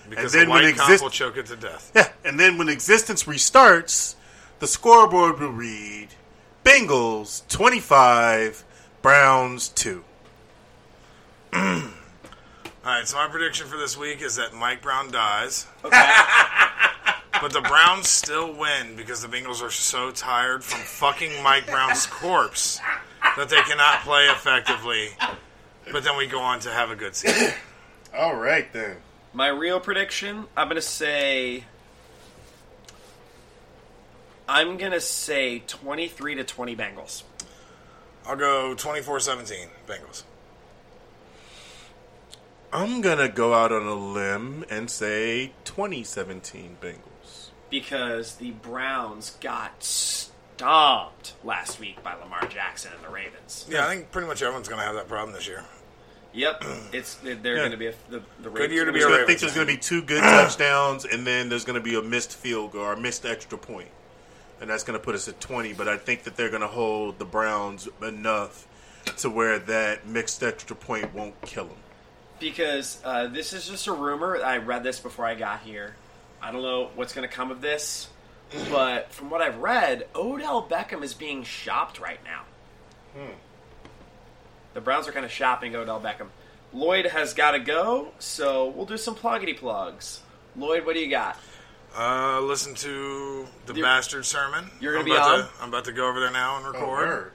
Because 0.10 0.36
and 0.36 0.48
the 0.48 0.50
white 0.50 0.76
cop 0.76 0.88
exist- 0.88 1.04
will 1.04 1.10
choke 1.10 1.38
it 1.38 1.46
to 1.48 1.56
death. 1.56 1.92
yeah, 1.96 2.10
and 2.26 2.40
then 2.40 2.58
when 2.58 2.70
existence 2.70 3.24
restarts, 3.24 4.16
the 4.60 4.68
scoreboard 4.68 5.40
will 5.40 5.52
read 5.52 6.10
Bengals 6.64 7.48
25, 7.48 8.64
Browns 9.02 9.70
2. 9.70 10.04
All 11.54 11.92
right, 12.84 13.08
so 13.08 13.18
my 13.18 13.28
prediction 13.28 13.68
for 13.68 13.78
this 13.78 13.96
week 13.98 14.22
is 14.22 14.38
that 14.38 14.54
Mike 14.54 14.82
Brown 14.82 15.12
dies. 15.12 15.68
but 15.84 17.54
the 17.54 17.62
Browns 17.62 18.08
still 18.08 18.54
win 18.54 18.96
because 18.96 19.22
the 19.22 19.28
Bengals 19.28 19.62
are 19.62 19.70
so 19.70 20.12
tired 20.12 20.64
from 20.64 20.80
fucking 20.82 21.44
Mike 21.44 21.68
Brown's 21.68 22.06
corpse 22.08 22.80
that 23.38 23.50
they 23.50 23.62
cannot 23.62 24.00
play 24.02 24.26
effectively. 24.26 25.10
But 25.92 26.04
then 26.04 26.18
we 26.18 26.28
go 26.28 26.40
on 26.40 26.60
to 26.62 26.70
have 26.70 26.92
a 26.92 26.96
good 26.96 27.16
season. 27.16 27.54
All 28.16 28.36
right, 28.36 28.72
then. 28.74 28.98
My 29.34 29.48
real 29.48 29.80
prediction, 29.80 30.46
I'm 30.58 30.68
gonna 30.68 30.82
say. 30.82 31.64
I'm 34.48 34.78
gonna 34.78 35.00
say 35.00 35.60
23 35.60 36.36
to 36.36 36.44
20 36.44 36.76
Bengals. 36.76 37.24
I'll 38.26 38.36
go 38.36 38.76
24-17 38.78 39.70
Bengals. 39.88 40.24
I'm 42.74 43.02
going 43.02 43.18
to 43.18 43.28
go 43.28 43.54
out 43.54 43.72
on 43.74 43.86
a 43.86 43.94
limb 43.96 44.64
and 44.70 44.90
say 44.90 45.54
2017 45.66 46.78
Bengals. 46.82 47.50
because 47.70 48.36
the 48.36 48.52
Browns 48.52 49.32
got 49.42 49.84
stomped 49.84 51.34
last 51.44 51.80
week 51.80 52.02
by 52.04 52.14
Lamar 52.14 52.46
Jackson 52.46 52.92
and 52.96 53.04
the 53.04 53.10
Ravens. 53.10 53.66
Yeah, 53.70 53.86
I 53.86 53.90
think 53.90 54.12
pretty 54.12 54.28
much 54.28 54.42
everyone's 54.42 54.68
going 54.70 54.80
to 54.80 54.86
have 54.86 54.96
that 54.96 55.08
problem 55.08 55.34
this 55.36 55.48
year. 55.48 55.64
Yep, 56.34 56.64
it's 56.94 57.16
they're 57.16 57.34
Yeah. 57.36 57.56
going 57.58 57.72
to 57.72 57.78
be 57.78 57.88
a, 57.88 57.94
the 58.10 58.22
the 58.42 58.50
Good 58.50 58.72
year 58.72 58.86
to 58.86 58.92
be 58.94 59.00
gonna 59.00 59.12
a 59.12 59.18
I 59.18 59.20
Ravens 59.22 59.28
think 59.28 59.40
there's 59.42 59.54
going 59.54 59.68
to 59.68 59.74
be 59.74 59.80
two 59.80 60.02
good 60.02 60.22
touchdowns, 60.22 61.04
and 61.06 61.28
then 61.28 61.50
there's 61.50 61.66
going 61.66 61.78
to 61.78 61.84
be 61.84 61.96
a 61.96 62.02
missed 62.02 62.34
field 62.36 62.72
goal 62.72 62.82
or 62.84 62.94
a 62.94 63.00
missed 63.00 63.26
extra 63.26 63.58
point, 63.58 63.90
and 64.62 64.70
that's 64.70 64.84
going 64.84 64.98
to 64.98 65.04
put 65.04 65.14
us 65.16 65.28
at 65.28 65.42
20. 65.42 65.74
But 65.74 65.88
I 65.90 65.98
think 65.98 66.24
that 66.24 66.38
they're 66.38 66.50
going 66.50 66.62
to 66.62 66.68
hold 66.70 67.20
the 67.20 67.26
Browns 67.26 67.90
enough 68.02 68.66
to 69.18 69.30
where 69.30 69.60
that 69.60 70.08
mixed 70.08 70.42
extra 70.44 70.76
point 70.76 71.14
won't 71.14 71.40
kill 71.42 71.66
them. 71.66 71.78
because 72.40 73.02
uh, 73.04 73.28
this 73.28 73.52
is 73.52 73.68
just 73.68 73.88
a 73.88 73.92
rumor. 73.94 74.38
I 74.42 74.58
read 74.58 74.84
this 74.84 75.00
before 75.00 75.26
I 75.26 75.36
got 75.36 75.60
here. 75.62 75.96
I 76.42 76.52
don't 76.52 76.62
know 76.64 76.90
what's 76.96 77.14
going 77.14 77.28
to 77.28 77.34
come 77.34 77.52
of 77.52 77.60
this, 77.62 78.08
but 78.70 79.12
from 79.12 79.30
what 79.30 79.42
I've 79.42 79.58
read, 79.58 80.08
Odell 80.16 80.66
Beckham 80.68 81.04
is 81.04 81.14
being 81.14 81.44
shopped 81.44 82.00
right 82.00 82.20
now. 82.24 82.44
The 84.74 84.82
Browns 84.82 85.08
are 85.08 85.12
kind 85.12 85.26
of 85.26 85.32
shopping 85.32 85.76
Odell 85.76 86.00
Beckham. 86.00 86.28
Lloyd 86.74 87.06
has 87.08 87.34
got 87.34 87.52
to 87.52 87.60
go, 87.60 88.12
so 88.20 88.70
we'll 88.70 88.86
do 88.86 88.98
some 88.98 89.16
pluggity 89.16 89.56
plugs. 89.58 90.22
Lloyd, 90.56 90.86
what 90.86 90.96
do 90.96 91.02
you 91.02 91.10
got? 91.10 91.38
Uh, 91.98 92.40
listen 92.42 92.74
to 92.76 93.46
the 93.66 93.74
You're- 93.74 93.82
bastard 93.82 94.26
sermon. 94.26 94.70
you're 94.80 94.94
gonna 94.94 95.02
I'm 95.02 95.06
be 95.06 95.12
about 95.12 95.32
on? 95.32 95.40
To, 95.40 95.50
I'm 95.62 95.70
about 95.70 95.86
to 95.86 95.92
go 95.92 96.08
over 96.08 96.22
there 96.22 96.32
now 96.32 96.58
and 96.58 96.66
Oh, 96.68 96.72
record. 96.72 97.32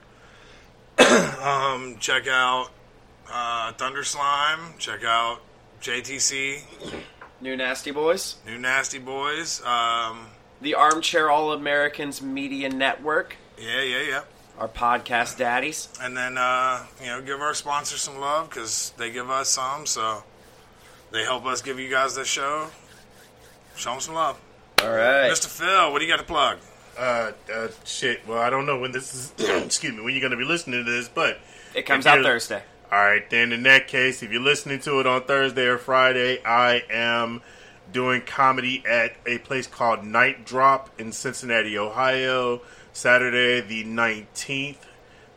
word. 0.99 1.39
um, 1.43 1.97
check 2.01 2.27
out 2.27 2.69
uh, 3.31 3.73
Thunder 3.73 4.03
Slime. 4.03 4.61
Check 4.79 5.05
out 5.05 5.41
JTC, 5.83 6.63
New 7.43 7.55
Nasty 7.57 7.91
Boys, 7.91 8.37
New 8.47 8.57
Nasty 8.59 8.99
Boys. 8.99 9.63
Um, 9.65 10.27
the 10.63 10.75
Armchair 10.75 11.31
All 11.31 11.53
Americans 11.53 12.23
Media 12.23 12.71
Network, 12.71 13.37
yeah, 13.59 13.83
yeah, 13.83 14.01
yeah. 14.09 14.21
Our 14.59 14.69
podcast 14.69 15.39
daddies. 15.39 15.89
And 16.01 16.17
then 16.17 16.39
uh, 16.39 16.85
you 17.01 17.07
know, 17.07 17.23
give 17.23 17.41
our 17.41 17.55
sponsors 17.55 18.01
some 18.01 18.19
love 18.19 18.49
because 18.49 18.93
they 18.97 19.11
give 19.11 19.31
us 19.31 19.49
some. 19.49 19.87
So 19.87 20.23
they 21.13 21.23
help 21.23 21.47
us 21.47 21.63
give 21.63 21.79
you 21.79 21.91
guys 21.91 22.15
this 22.15 22.29
show. 22.29 22.69
Show 23.77 23.91
them 23.91 24.01
some 24.01 24.15
love. 24.15 24.41
All 24.83 24.91
right. 24.91 25.31
Mr. 25.31 25.47
Phil, 25.47 25.93
what 25.93 25.99
do 25.99 26.05
you 26.05 26.11
got 26.11 26.19
to 26.19 26.25
plug? 26.27 26.59
Uh, 26.99 27.33
uh, 27.53 27.69
shit. 27.85 28.27
Well, 28.27 28.39
I 28.39 28.51
don't 28.51 28.67
know 28.67 28.79
when 28.79 28.93
this 28.93 29.15
is. 29.15 29.33
excuse 29.65 29.95
me. 29.95 30.03
When 30.03 30.15
you're 30.15 30.21
going 30.21 30.31
to 30.33 30.37
be 30.37 30.45
listening 30.45 30.85
to 30.85 30.91
this, 30.91 31.09
but 31.09 31.39
It 31.75 31.83
comes 31.83 32.07
out 32.07 32.23
Thursday. 32.23 32.63
All 32.91 32.99
right, 32.99 33.29
then 33.31 33.51
in 33.51 33.65
that 33.65 33.89
case, 33.89 34.23
if 34.23 34.31
you're 34.31 34.41
listening 34.41 34.79
to 34.81 35.01
it 35.01 35.09
on 35.09 35.25
Thursday 35.25 35.67
or 35.67 35.77
Friday, 35.77 36.41
I 36.45 36.85
am 36.89 37.43
doing 37.93 38.21
comedy 38.21 38.85
at 38.89 39.17
a 39.27 39.39
place 39.39 39.67
called 39.67 40.05
Night 40.05 40.45
Drop 40.45 40.91
in 41.01 41.11
Cincinnati, 41.11 41.77
Ohio, 41.77 42.63
Saturday 42.97 43.61
the 43.61 43.85
19th. 43.85 44.79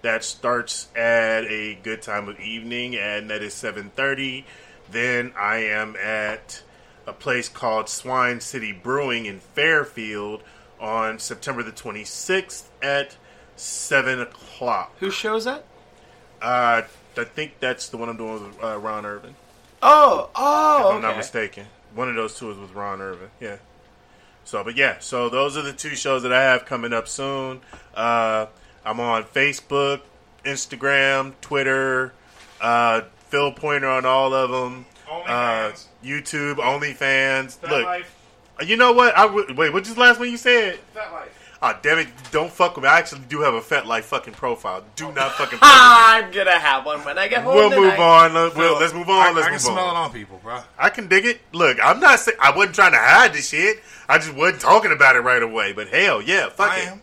That 0.02 0.24
starts 0.24 0.88
at 0.96 1.44
a 1.44 1.78
good 1.84 2.02
time 2.02 2.30
of 2.30 2.40
evening, 2.40 2.96
and 2.96 3.30
that 3.30 3.44
is 3.44 3.54
7:30. 3.54 4.46
Then 4.90 5.34
I 5.38 5.58
am 5.58 5.98
at 5.98 6.64
a 7.06 7.12
place 7.12 7.50
called 7.50 7.90
Swine 7.90 8.40
City 8.40 8.72
Brewing 8.72 9.26
in 9.26 9.42
Fairfield 9.42 10.42
on 10.80 11.20
September 11.20 11.62
the 11.62 11.74
26th 11.74 12.70
at 12.82 13.18
7 13.58 14.22
o'clock. 14.22 14.94
Who 15.02 15.12
shows 15.12 15.44
that? 15.44 15.66
Uh, 16.42 16.84
I 17.18 17.24
think 17.26 17.60
that's 17.60 17.90
the 17.90 17.98
one 17.98 18.08
I'm 18.08 18.16
doing 18.16 18.42
with 18.42 18.64
uh, 18.64 18.78
Ron 18.78 19.06
Irvin. 19.06 19.36
Oh, 19.82 20.30
oh, 20.34 20.90
If 20.92 20.96
I'm 20.96 21.02
not 21.02 21.18
mistaken. 21.18 21.66
One 21.94 22.08
of 22.08 22.16
those 22.16 22.40
two 22.40 22.52
is 22.52 22.58
with 22.58 22.74
Ron 22.74 23.02
Irvin. 23.02 23.32
Yeah. 23.42 23.58
So, 24.50 24.64
but 24.64 24.76
yeah, 24.76 24.98
so 24.98 25.30
those 25.30 25.58
are 25.58 25.62
the 25.62 25.74
two 25.74 25.96
shows 25.96 26.24
that 26.24 26.34
I 26.34 26.42
have 26.42 26.66
coming 26.66 26.92
up 26.92 27.08
soon. 27.08 27.62
Uh, 27.94 28.48
I'm 28.84 29.00
on 29.00 29.24
Facebook, 29.26 30.02
Instagram, 30.44 31.34
Twitter, 31.40 32.14
uh, 32.60 33.02
Phil 33.28 33.52
Pointer 33.52 33.88
on 33.88 34.08
all 34.08 34.34
of 34.34 34.50
them. 34.50 34.88
Uh, 35.08 35.72
YouTube, 36.04 36.56
OnlyFans. 36.56 37.58
Fat 37.58 37.70
Look, 37.70 37.86
Life. 37.86 38.16
you 38.66 38.76
know 38.76 38.92
what? 38.92 39.16
I 39.16 39.28
would 39.28 39.56
wait. 39.56 39.72
What's 39.72 39.94
the 39.94 40.00
last 40.00 40.20
one 40.20 40.32
you 40.32 40.38
said? 40.38 40.80
FetLife. 40.96 41.28
Oh, 41.62 41.78
damn 41.82 42.00
it! 42.00 42.08
Don't 42.32 42.50
fuck 42.52 42.76
with 42.78 42.84
me. 42.84 42.90
I 42.90 43.00
actually 43.00 43.22
do 43.28 43.42
have 43.42 43.54
a 43.54 43.60
FetLife 43.60 44.04
fucking 44.04 44.34
profile. 44.36 44.84
Do 44.96 45.12
not 45.12 45.32
fucking. 45.38 45.60
fuck. 45.60 45.70
I'm 45.70 46.32
gonna 46.32 46.58
have 46.58 46.86
one 46.86 47.04
when 47.04 47.18
I 47.18 47.28
get 47.28 47.44
home. 47.44 47.54
We'll 47.56 47.70
move 47.70 47.92
tonight. 47.92 48.00
on. 48.00 48.34
Let- 48.34 48.56
we'll- 48.56 48.80
let's 48.80 48.94
move 48.94 49.10
on. 49.10 49.28
I, 49.28 49.32
let's 49.32 49.40
I 49.40 49.50
can 49.50 49.52
move 49.54 49.62
smell 49.62 49.80
on. 49.80 49.96
it 49.96 50.00
on 50.00 50.14
people, 50.14 50.40
bro. 50.42 50.62
I 50.78 50.90
can 50.90 51.08
dig 51.10 51.26
it. 51.26 51.42
Look, 51.52 51.78
I'm 51.84 52.00
not 52.00 52.20
saying 52.20 52.38
I 52.42 52.56
wasn't 52.56 52.76
trying 52.76 52.94
to 52.94 52.98
hide 52.98 53.34
this 53.34 53.50
shit. 53.50 53.82
I 54.08 54.18
just 54.20 54.34
wasn't 54.34 54.62
talking 54.62 54.94
about 54.94 55.18
it 55.18 55.20
right 55.20 55.44
away. 55.44 55.74
But 55.74 55.90
hell, 55.90 56.22
yeah, 56.22 56.48
fuck 56.50 56.72
I 56.72 56.80
it. 56.80 56.88
am. 56.88 57.02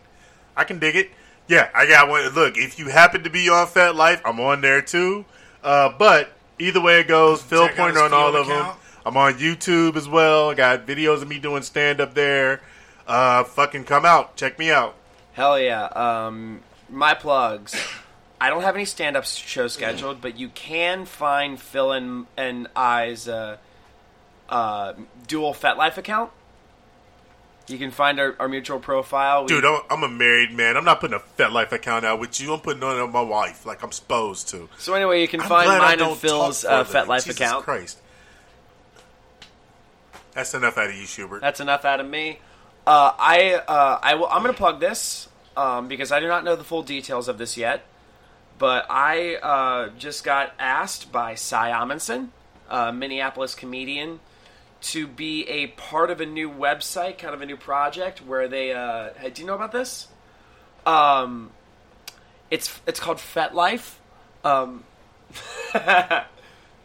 I 0.55 0.63
can 0.63 0.79
dig 0.79 0.95
it. 0.95 1.11
Yeah, 1.47 1.69
I 1.75 1.85
got 1.87 2.09
one. 2.09 2.27
Look, 2.33 2.57
if 2.57 2.79
you 2.79 2.89
happen 2.89 3.23
to 3.25 3.29
be 3.29 3.47
on 3.49 3.67
FetLife, 3.67 4.21
I'm 4.25 4.39
on 4.39 4.61
there 4.61 4.81
too. 4.81 5.23
Uh, 5.63 5.93
but 5.97 6.31
either 6.57 6.81
way 6.81 6.99
it 7.01 7.07
goes, 7.07 7.43
Phil 7.43 7.67
Check 7.67 7.75
Pointer 7.77 7.93
his 8.03 8.11
on 8.11 8.13
all 8.13 8.31
field 8.31 8.41
of 8.41 8.47
them. 8.47 8.75
I'm 9.05 9.15
on 9.17 9.35
YouTube 9.35 9.95
as 9.95 10.09
well. 10.09 10.49
I 10.49 10.55
got 10.55 10.85
videos 10.87 11.21
of 11.21 11.27
me 11.29 11.37
doing 11.39 11.61
stand 11.61 12.01
up 12.01 12.15
there. 12.15 12.61
Uh, 13.07 13.43
fucking 13.45 13.85
come 13.85 14.05
out, 14.05 14.35
check 14.35 14.59
me 14.59 14.69
out. 14.69 14.93
Hell 15.33 15.57
yeah. 15.59 15.85
Um, 15.85 16.61
my 16.89 17.13
plugs. 17.13 17.75
I 18.39 18.49
don't 18.49 18.61
have 18.63 18.75
any 18.75 18.85
stand-up 18.85 19.25
shows 19.25 19.73
scheduled, 19.73 20.21
but 20.21 20.37
you 20.37 20.49
can 20.49 21.05
find 21.05 21.59
Phil 21.59 21.91
and 21.91 22.27
and 22.35 22.67
I's 22.75 23.27
uh, 23.27 23.57
uh, 24.49 24.93
dual 25.25 25.53
FetLife 25.53 25.97
account. 25.97 26.31
You 27.67 27.77
can 27.77 27.91
find 27.91 28.19
our, 28.19 28.35
our 28.39 28.47
mutual 28.47 28.79
profile. 28.79 29.41
We- 29.43 29.47
Dude, 29.47 29.65
I'm, 29.65 29.81
I'm 29.89 30.03
a 30.03 30.07
married 30.07 30.51
man. 30.53 30.77
I'm 30.77 30.85
not 30.85 30.99
putting 31.01 31.15
a 31.17 31.19
FetLife 31.41 31.71
account 31.71 32.05
out 32.05 32.19
with 32.19 32.39
you. 32.39 32.53
I'm 32.53 32.59
putting 32.61 32.81
on 32.83 33.11
my 33.11 33.21
wife, 33.21 33.65
like 33.65 33.83
I'm 33.83 33.91
supposed 33.91 34.49
to. 34.49 34.69
so 34.77 34.93
anyway, 34.93 35.21
you 35.21 35.27
can 35.27 35.41
I'm 35.41 35.49
find 35.49 35.67
mine 35.67 35.99
and 35.99 36.15
Phil's 36.17 36.63
uh, 36.63 36.83
further. 36.83 37.07
FetLife 37.07 37.23
Jesus 37.25 37.37
account. 37.41 37.63
Christ. 37.65 37.99
That's 40.33 40.53
enough 40.53 40.77
out 40.77 40.89
of 40.89 40.95
you, 40.95 41.05
Schubert. 41.05 41.41
That's 41.41 41.59
enough 41.59 41.83
out 41.85 41.99
of 41.99 42.07
me. 42.07 42.39
Uh, 42.87 43.13
I 43.19 43.55
uh, 43.55 43.99
I 44.01 44.15
will. 44.15 44.27
I'm 44.27 44.41
going 44.41 44.53
to 44.53 44.57
plug 44.57 44.79
this 44.79 45.27
um, 45.57 45.89
because 45.89 46.13
I 46.13 46.21
do 46.21 46.27
not 46.29 46.45
know 46.45 46.55
the 46.55 46.63
full 46.63 46.83
details 46.83 47.27
of 47.27 47.37
this 47.37 47.57
yet. 47.57 47.83
But 48.57 48.85
I 48.89 49.35
uh, 49.35 49.89
just 49.99 50.23
got 50.23 50.53
asked 50.57 51.11
by 51.11 51.35
Cy 51.35 51.71
Amundson, 51.71 52.29
a 52.69 52.93
Minneapolis 52.93 53.55
comedian, 53.55 54.21
to 54.83 55.05
be 55.05 55.45
a 55.49 55.67
part 55.67 56.09
of 56.11 56.21
a 56.21 56.25
new 56.25 56.49
website, 56.49 57.17
kind 57.17 57.35
of 57.35 57.41
a 57.41 57.45
new 57.45 57.57
project 57.57 58.25
where 58.25 58.47
they. 58.47 58.71
Uh, 58.71 59.09
hey, 59.19 59.31
do 59.31 59.41
you 59.41 59.47
know 59.49 59.55
about 59.55 59.73
this? 59.73 60.07
Um, 60.85 61.51
it's 62.49 62.79
it's 62.87 63.01
called 63.01 63.17
FetLife. 63.17 63.95
Um, 64.45 64.85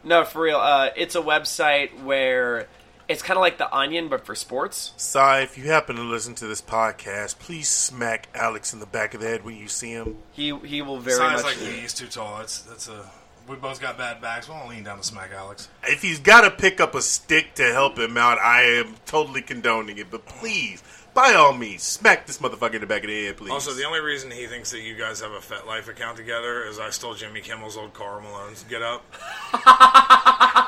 no, 0.02 0.24
for 0.24 0.42
real. 0.42 0.58
Uh, 0.58 0.90
it's 0.96 1.14
a 1.14 1.22
website 1.22 2.02
where 2.02 2.66
it's 3.12 3.22
kind 3.22 3.36
of 3.36 3.42
like 3.42 3.58
the 3.58 3.72
Onion, 3.74 4.08
but 4.08 4.26
for 4.26 4.34
sports. 4.34 4.92
Cy, 4.96 5.40
if 5.42 5.56
you 5.56 5.64
happen 5.64 5.96
to 5.96 6.02
listen 6.02 6.34
to 6.36 6.46
this 6.46 6.60
podcast, 6.60 7.38
please 7.38 7.68
smack 7.68 8.28
Alex 8.34 8.72
in 8.72 8.80
the 8.80 8.86
back 8.86 9.14
of 9.14 9.20
the 9.20 9.28
head 9.28 9.44
when 9.44 9.56
you 9.56 9.68
see 9.68 9.90
him. 9.92 10.16
He 10.32 10.56
he 10.58 10.82
will 10.82 10.98
very 10.98 11.16
Sounds 11.16 11.42
much. 11.42 11.56
like 11.56 11.66
me. 11.66 11.80
He's 11.80 11.94
too 11.94 12.06
tall. 12.08 12.38
That's 12.38 12.62
that's 12.62 12.88
a 12.88 13.10
we 13.48 13.56
both 13.56 13.80
got 13.80 13.98
bad 13.98 14.20
backs. 14.20 14.48
We 14.48 14.54
won't 14.54 14.68
lean 14.68 14.84
down 14.84 14.98
to 14.98 15.02
smack 15.02 15.30
Alex. 15.32 15.68
If 15.84 16.02
he's 16.02 16.20
got 16.20 16.42
to 16.42 16.50
pick 16.50 16.80
up 16.80 16.94
a 16.94 17.02
stick 17.02 17.54
to 17.56 17.64
help 17.72 17.98
him 17.98 18.16
out, 18.16 18.38
I 18.38 18.62
am 18.62 18.94
totally 19.06 19.42
condoning 19.42 19.98
it. 19.98 20.10
But 20.10 20.26
please, 20.26 20.82
by 21.12 21.34
all 21.34 21.52
means, 21.52 21.82
smack 21.82 22.26
this 22.26 22.38
motherfucker 22.38 22.74
in 22.74 22.80
the 22.82 22.86
back 22.86 23.02
of 23.02 23.08
the 23.08 23.26
head, 23.26 23.36
please. 23.36 23.50
Also, 23.50 23.72
the 23.74 23.84
only 23.84 24.00
reason 24.00 24.30
he 24.30 24.46
thinks 24.46 24.70
that 24.70 24.80
you 24.80 24.94
guys 24.96 25.20
have 25.20 25.32
a 25.32 25.38
FetLife 25.38 25.88
account 25.88 26.16
together 26.16 26.64
is 26.64 26.78
I 26.78 26.90
stole 26.90 27.14
Jimmy 27.14 27.40
Kimmel's 27.40 27.76
old 27.76 27.92
Karl 27.94 28.20
Malone's 28.20 28.62
Get 28.64 28.80
Up. 28.82 29.04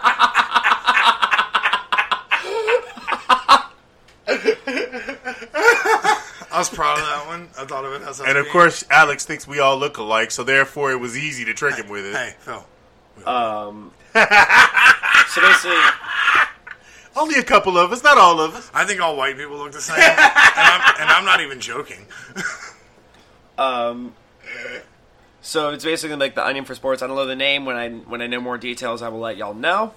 was 6.70 6.77
proud 6.77 6.99
of 6.99 7.05
that 7.05 7.27
one. 7.27 7.49
I 7.59 7.65
thought 7.65 7.85
of 7.85 7.93
it 7.93 8.03
as 8.07 8.20
and 8.20 8.36
of 8.39 8.45
being- 8.45 8.53
course, 8.53 8.85
Alex 8.91 9.24
thinks 9.24 9.47
we 9.47 9.59
all 9.61 9.77
look 9.78 9.99
alike, 9.99 10.31
so 10.31 10.43
therefore 10.45 10.91
it 10.93 11.01
was 11.01 11.16
easy 11.16 11.45
to 11.47 11.55
trick 11.55 11.77
him 11.77 11.89
with 11.89 12.05
it. 12.07 12.15
Hey, 12.15 12.35
Phil. 12.41 12.65
Um, 13.27 13.93
so 14.15 15.41
basically, 15.41 15.77
Only 17.16 17.36
a 17.39 17.45
couple 17.45 17.78
of 17.78 17.93
us, 17.93 18.03
not 18.03 18.19
all 18.19 18.41
of 18.41 18.55
us. 18.55 18.70
I 18.74 18.85
think 18.85 19.01
all 19.01 19.16
white 19.16 19.36
people 19.36 19.57
look 19.57 19.70
the 19.73 19.81
same, 19.81 19.97
and, 20.01 20.19
I'm, 20.19 20.95
and 21.01 21.11
I'm 21.11 21.24
not 21.24 21.41
even 21.41 21.61
joking. 21.61 22.07
um, 23.59 24.15
so 25.41 25.70
it's 25.70 25.85
basically 25.85 26.16
like 26.16 26.35
the 26.35 26.45
Onion 26.45 26.65
for 26.65 26.74
Sports. 26.74 27.03
I 27.03 27.07
don't 27.07 27.16
know 27.16 27.27
the 27.27 27.36
name. 27.36 27.65
When 27.66 27.77
I 27.77 27.91
when 27.91 28.20
I 28.23 28.27
know 28.27 28.41
more 28.41 28.59
details, 28.59 29.03
I 29.03 29.09
will 29.11 29.20
let 29.20 29.36
y'all 29.36 29.55
know. 29.55 29.93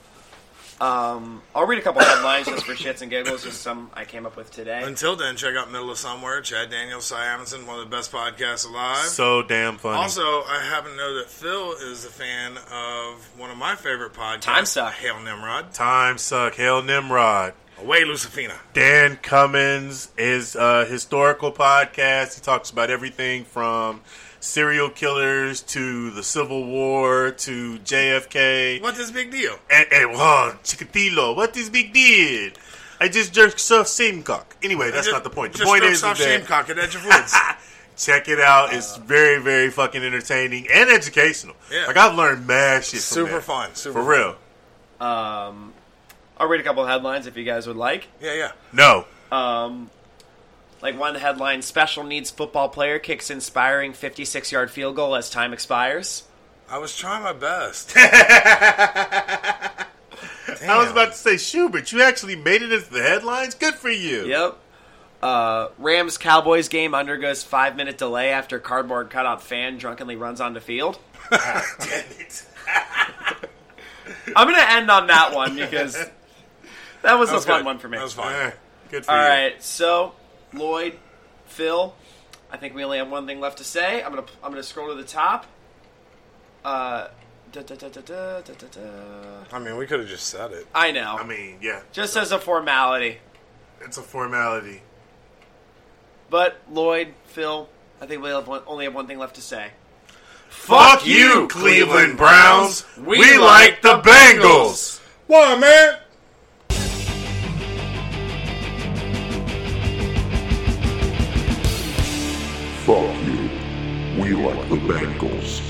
Um, 0.80 1.42
I'll 1.56 1.66
read 1.66 1.80
a 1.80 1.82
couple 1.82 2.04
headlines 2.04 2.48
just 2.48 2.66
for 2.66 2.74
shits 2.74 3.02
and 3.02 3.10
giggles, 3.10 3.44
just 3.44 3.62
some 3.62 3.90
I 3.94 4.06
came 4.06 4.26
up 4.26 4.38
with 4.38 4.52
today. 4.52 4.82
Until 4.84 5.16
then, 5.16 5.36
check 5.36 5.56
out 5.56 5.72
Middle 5.72 5.90
of 5.90 5.98
Somewhere. 5.98 6.42
Chad 6.42 6.70
Daniels, 6.70 7.06
Cy 7.06 7.18
Amundson, 7.26 7.66
one 7.66 7.80
of 7.80 7.90
the 7.90 7.96
best 7.96 8.12
podcasts 8.12 8.68
alive. 8.68 9.06
So 9.06 9.42
damn 9.42 9.78
funny. 9.78 9.98
Also, 9.98 10.22
I 10.22 10.62
happen 10.64 10.92
to 10.92 10.98
know 10.98 11.16
that 11.16 11.30
Phil 11.30 11.74
is 11.74 12.06
a 12.06 12.10
fan 12.10 12.58
of 12.72 13.40
one 13.40 13.50
of 13.50 13.58
my 13.58 13.76
favorite 13.76 14.14
podcasts, 14.14 14.42
Time 14.42 14.66
Suck. 14.66 14.94
Hail 14.94 15.20
Nimrod. 15.20 15.74
Time 15.74 16.18
suck. 16.18 16.54
Hail 16.56 16.84
Nimrod. 16.84 17.54
Away, 17.80 18.02
Lucifina. 18.04 18.56
Dan 18.74 19.18
Cummins 19.22 20.10
is 20.18 20.56
a 20.56 20.86
historical 20.86 21.52
podcast. 21.52 22.36
He 22.36 22.42
talks 22.42 22.72
about 22.72 22.90
everything 22.90 23.46
from 23.46 24.02
serial 24.40 24.90
killers 24.90 25.62
to 25.64 26.12
the 26.12 26.24
Civil 26.24 26.66
War 26.66 27.32
to 27.32 27.80
JFK. 27.80 28.82
What 28.82 28.94
is 28.94 29.00
this 29.00 29.12
big 29.12 29.32
deal? 29.32 29.58
And, 29.70 29.88
and 29.92 30.12
whoa, 30.12 30.54
Chikatilo, 30.64 31.36
what 31.36 31.50
is 31.58 31.70
this 31.70 31.70
big 31.70 31.94
deal? 31.94 32.52
I 33.00 33.08
just 33.10 33.34
jerked 33.34 33.72
off 33.72 33.88
same 33.88 34.24
cock. 34.24 34.56
Anyway, 34.64 34.90
that's 34.92 35.08
Just- 35.08 35.14
not 35.14 35.24
the 35.24 35.30
point. 35.30 35.54
The 35.54 35.60
just 35.60 35.70
point 35.70 35.84
jerked 35.84 35.94
is 35.94 36.04
off 36.04 36.18
that 36.18 36.42
Shamecock 36.44 36.70
at 36.70 36.80
Edge 36.80 36.96
of 36.96 37.06
Woods. 37.06 37.36
check 37.98 38.28
it 38.28 38.40
out. 38.40 38.74
It's 38.74 38.98
very, 38.98 39.42
very 39.42 39.70
fucking 39.70 40.02
entertaining 40.04 40.68
and 40.72 40.90
educational. 40.90 41.56
Yeah. 41.72 41.86
Like 41.88 41.98
I've 41.98 42.16
learned 42.16 42.48
mad 42.48 42.84
shit. 42.84 43.02
From 43.02 43.16
Super 43.16 43.32
that. 43.34 43.44
fun. 43.44 43.76
Super 43.76 44.02
for 44.02 44.06
fun. 44.06 44.36
real. 45.00 45.08
Um, 45.08 45.74
I'll 46.40 46.48
read 46.48 46.60
a 46.60 46.64
couple 46.64 46.84
of 46.84 46.90
headlines 46.90 47.28
if 47.28 47.36
you 47.38 47.44
guys 47.44 47.68
would 47.68 47.76
like. 47.78 48.08
Yeah, 48.22 48.34
yeah. 48.34 48.52
No. 48.74 49.06
Um, 49.32 49.90
like 50.82 50.98
one 51.00 51.16
headline: 51.16 51.62
Special 51.62 52.04
needs 52.04 52.30
football 52.32 52.70
player 52.70 53.00
kicks 53.00 53.30
inspiring 53.30 53.94
56-yard 53.94 54.70
field 54.72 54.96
goal 54.96 55.16
as 55.16 55.30
time 55.30 55.54
expires. 55.54 56.24
I 56.70 56.78
was 56.80 56.96
trying 56.96 57.24
my 57.24 57.34
best. 57.34 57.94
I 57.98 59.86
was 60.78 60.92
about 60.92 61.12
to 61.12 61.18
say 61.18 61.38
Schubert. 61.38 61.92
You 61.92 62.02
actually 62.02 62.36
made 62.36 62.62
it 62.62 62.72
into 62.72 62.92
the 62.92 63.02
headlines. 63.02 63.56
Good 63.56 63.76
for 63.76 63.90
you. 63.90 64.26
Yep. 64.26 64.58
Uh, 65.22 65.70
Rams 65.80 66.18
Cowboys 66.18 66.68
game 66.68 66.94
undergoes 66.94 67.44
five 67.44 67.76
minute 67.76 67.98
delay 67.98 68.30
after 68.32 68.60
cardboard 68.60 69.10
cutout 69.10 69.42
fan 69.42 69.78
drunkenly 69.78 70.16
runs 70.16 70.40
onto 70.42 70.60
field. 70.60 71.00
Damn 71.32 71.64
it. 71.80 72.46
I'm 74.36 74.48
gonna 74.48 74.66
end 74.70 74.92
on 74.92 75.08
that 75.08 75.34
one 75.34 75.56
because 75.56 75.94
that 77.02 77.14
was 77.18 77.30
That 77.30 77.34
a 77.34 77.36
was 77.36 77.46
fun 77.46 77.60
good. 77.60 77.66
one 77.66 77.80
for 77.80 77.88
me. 77.90 77.98
That 77.98 78.04
was 78.04 78.14
fun. 78.14 78.54
Good 78.92 79.06
for 79.06 79.12
All 79.12 79.18
you. 79.24 79.28
right, 79.30 79.64
so 79.64 80.14
Lloyd, 80.58 80.98
Phil. 81.46 81.94
I 82.52 82.58
think 82.58 82.74
we 82.76 82.84
only 82.84 82.98
have 82.98 83.10
one 83.10 83.26
thing 83.28 83.40
left 83.40 83.58
to 83.58 83.64
say. 83.64 84.04
I'm 84.04 84.12
gonna 84.12 84.26
I'm 84.44 84.52
gonna 84.52 84.64
scroll 84.64 84.90
to 84.90 84.96
the 84.96 85.04
top. 85.04 85.46
Uh, 86.64 87.08
da, 87.52 87.62
da, 87.62 87.76
da, 87.78 88.42
I 89.54 89.60
mean, 89.60 89.78
we 89.78 89.86
could 89.86 90.00
have 90.00 90.10
just 90.10 90.28
said 90.28 90.52
it. 90.52 90.68
I 90.74 90.92
know. 90.92 91.16
I 91.18 91.26
mean, 91.26 91.60
yeah. 91.62 91.82
Just 91.92 92.18
as 92.18 92.32
a 92.32 92.40
formality. 92.40 93.20
It's 93.82 93.98
a 93.98 94.02
formality. 94.02 94.82
But 96.30 96.60
Lloyd, 96.70 97.14
Phil, 97.26 97.70
I 98.02 98.06
think 98.06 98.22
we 98.22 98.30
have 98.30 98.48
one, 98.48 98.62
only 98.68 98.86
have 98.86 98.94
one 98.94 99.08
thing 99.08 99.18
left 99.18 99.36
to 99.36 99.42
say. 99.42 99.70
Fuck, 100.50 101.00
Fuck 101.00 101.08
you, 101.08 101.48
Cleveland 101.50 102.18
Browns. 102.18 102.86
We, 102.98 103.20
we 103.20 103.38
like, 103.38 103.82
the 103.82 104.00
Bengals. 104.00 104.04
Bengals. 104.04 105.02
Why, 105.28 105.58
man? 105.58 105.98
Fuck 112.88 113.22
you. 113.22 113.50
We 114.18 114.34
like 114.34 114.70
the 114.70 114.78
Bengals. 114.78 115.67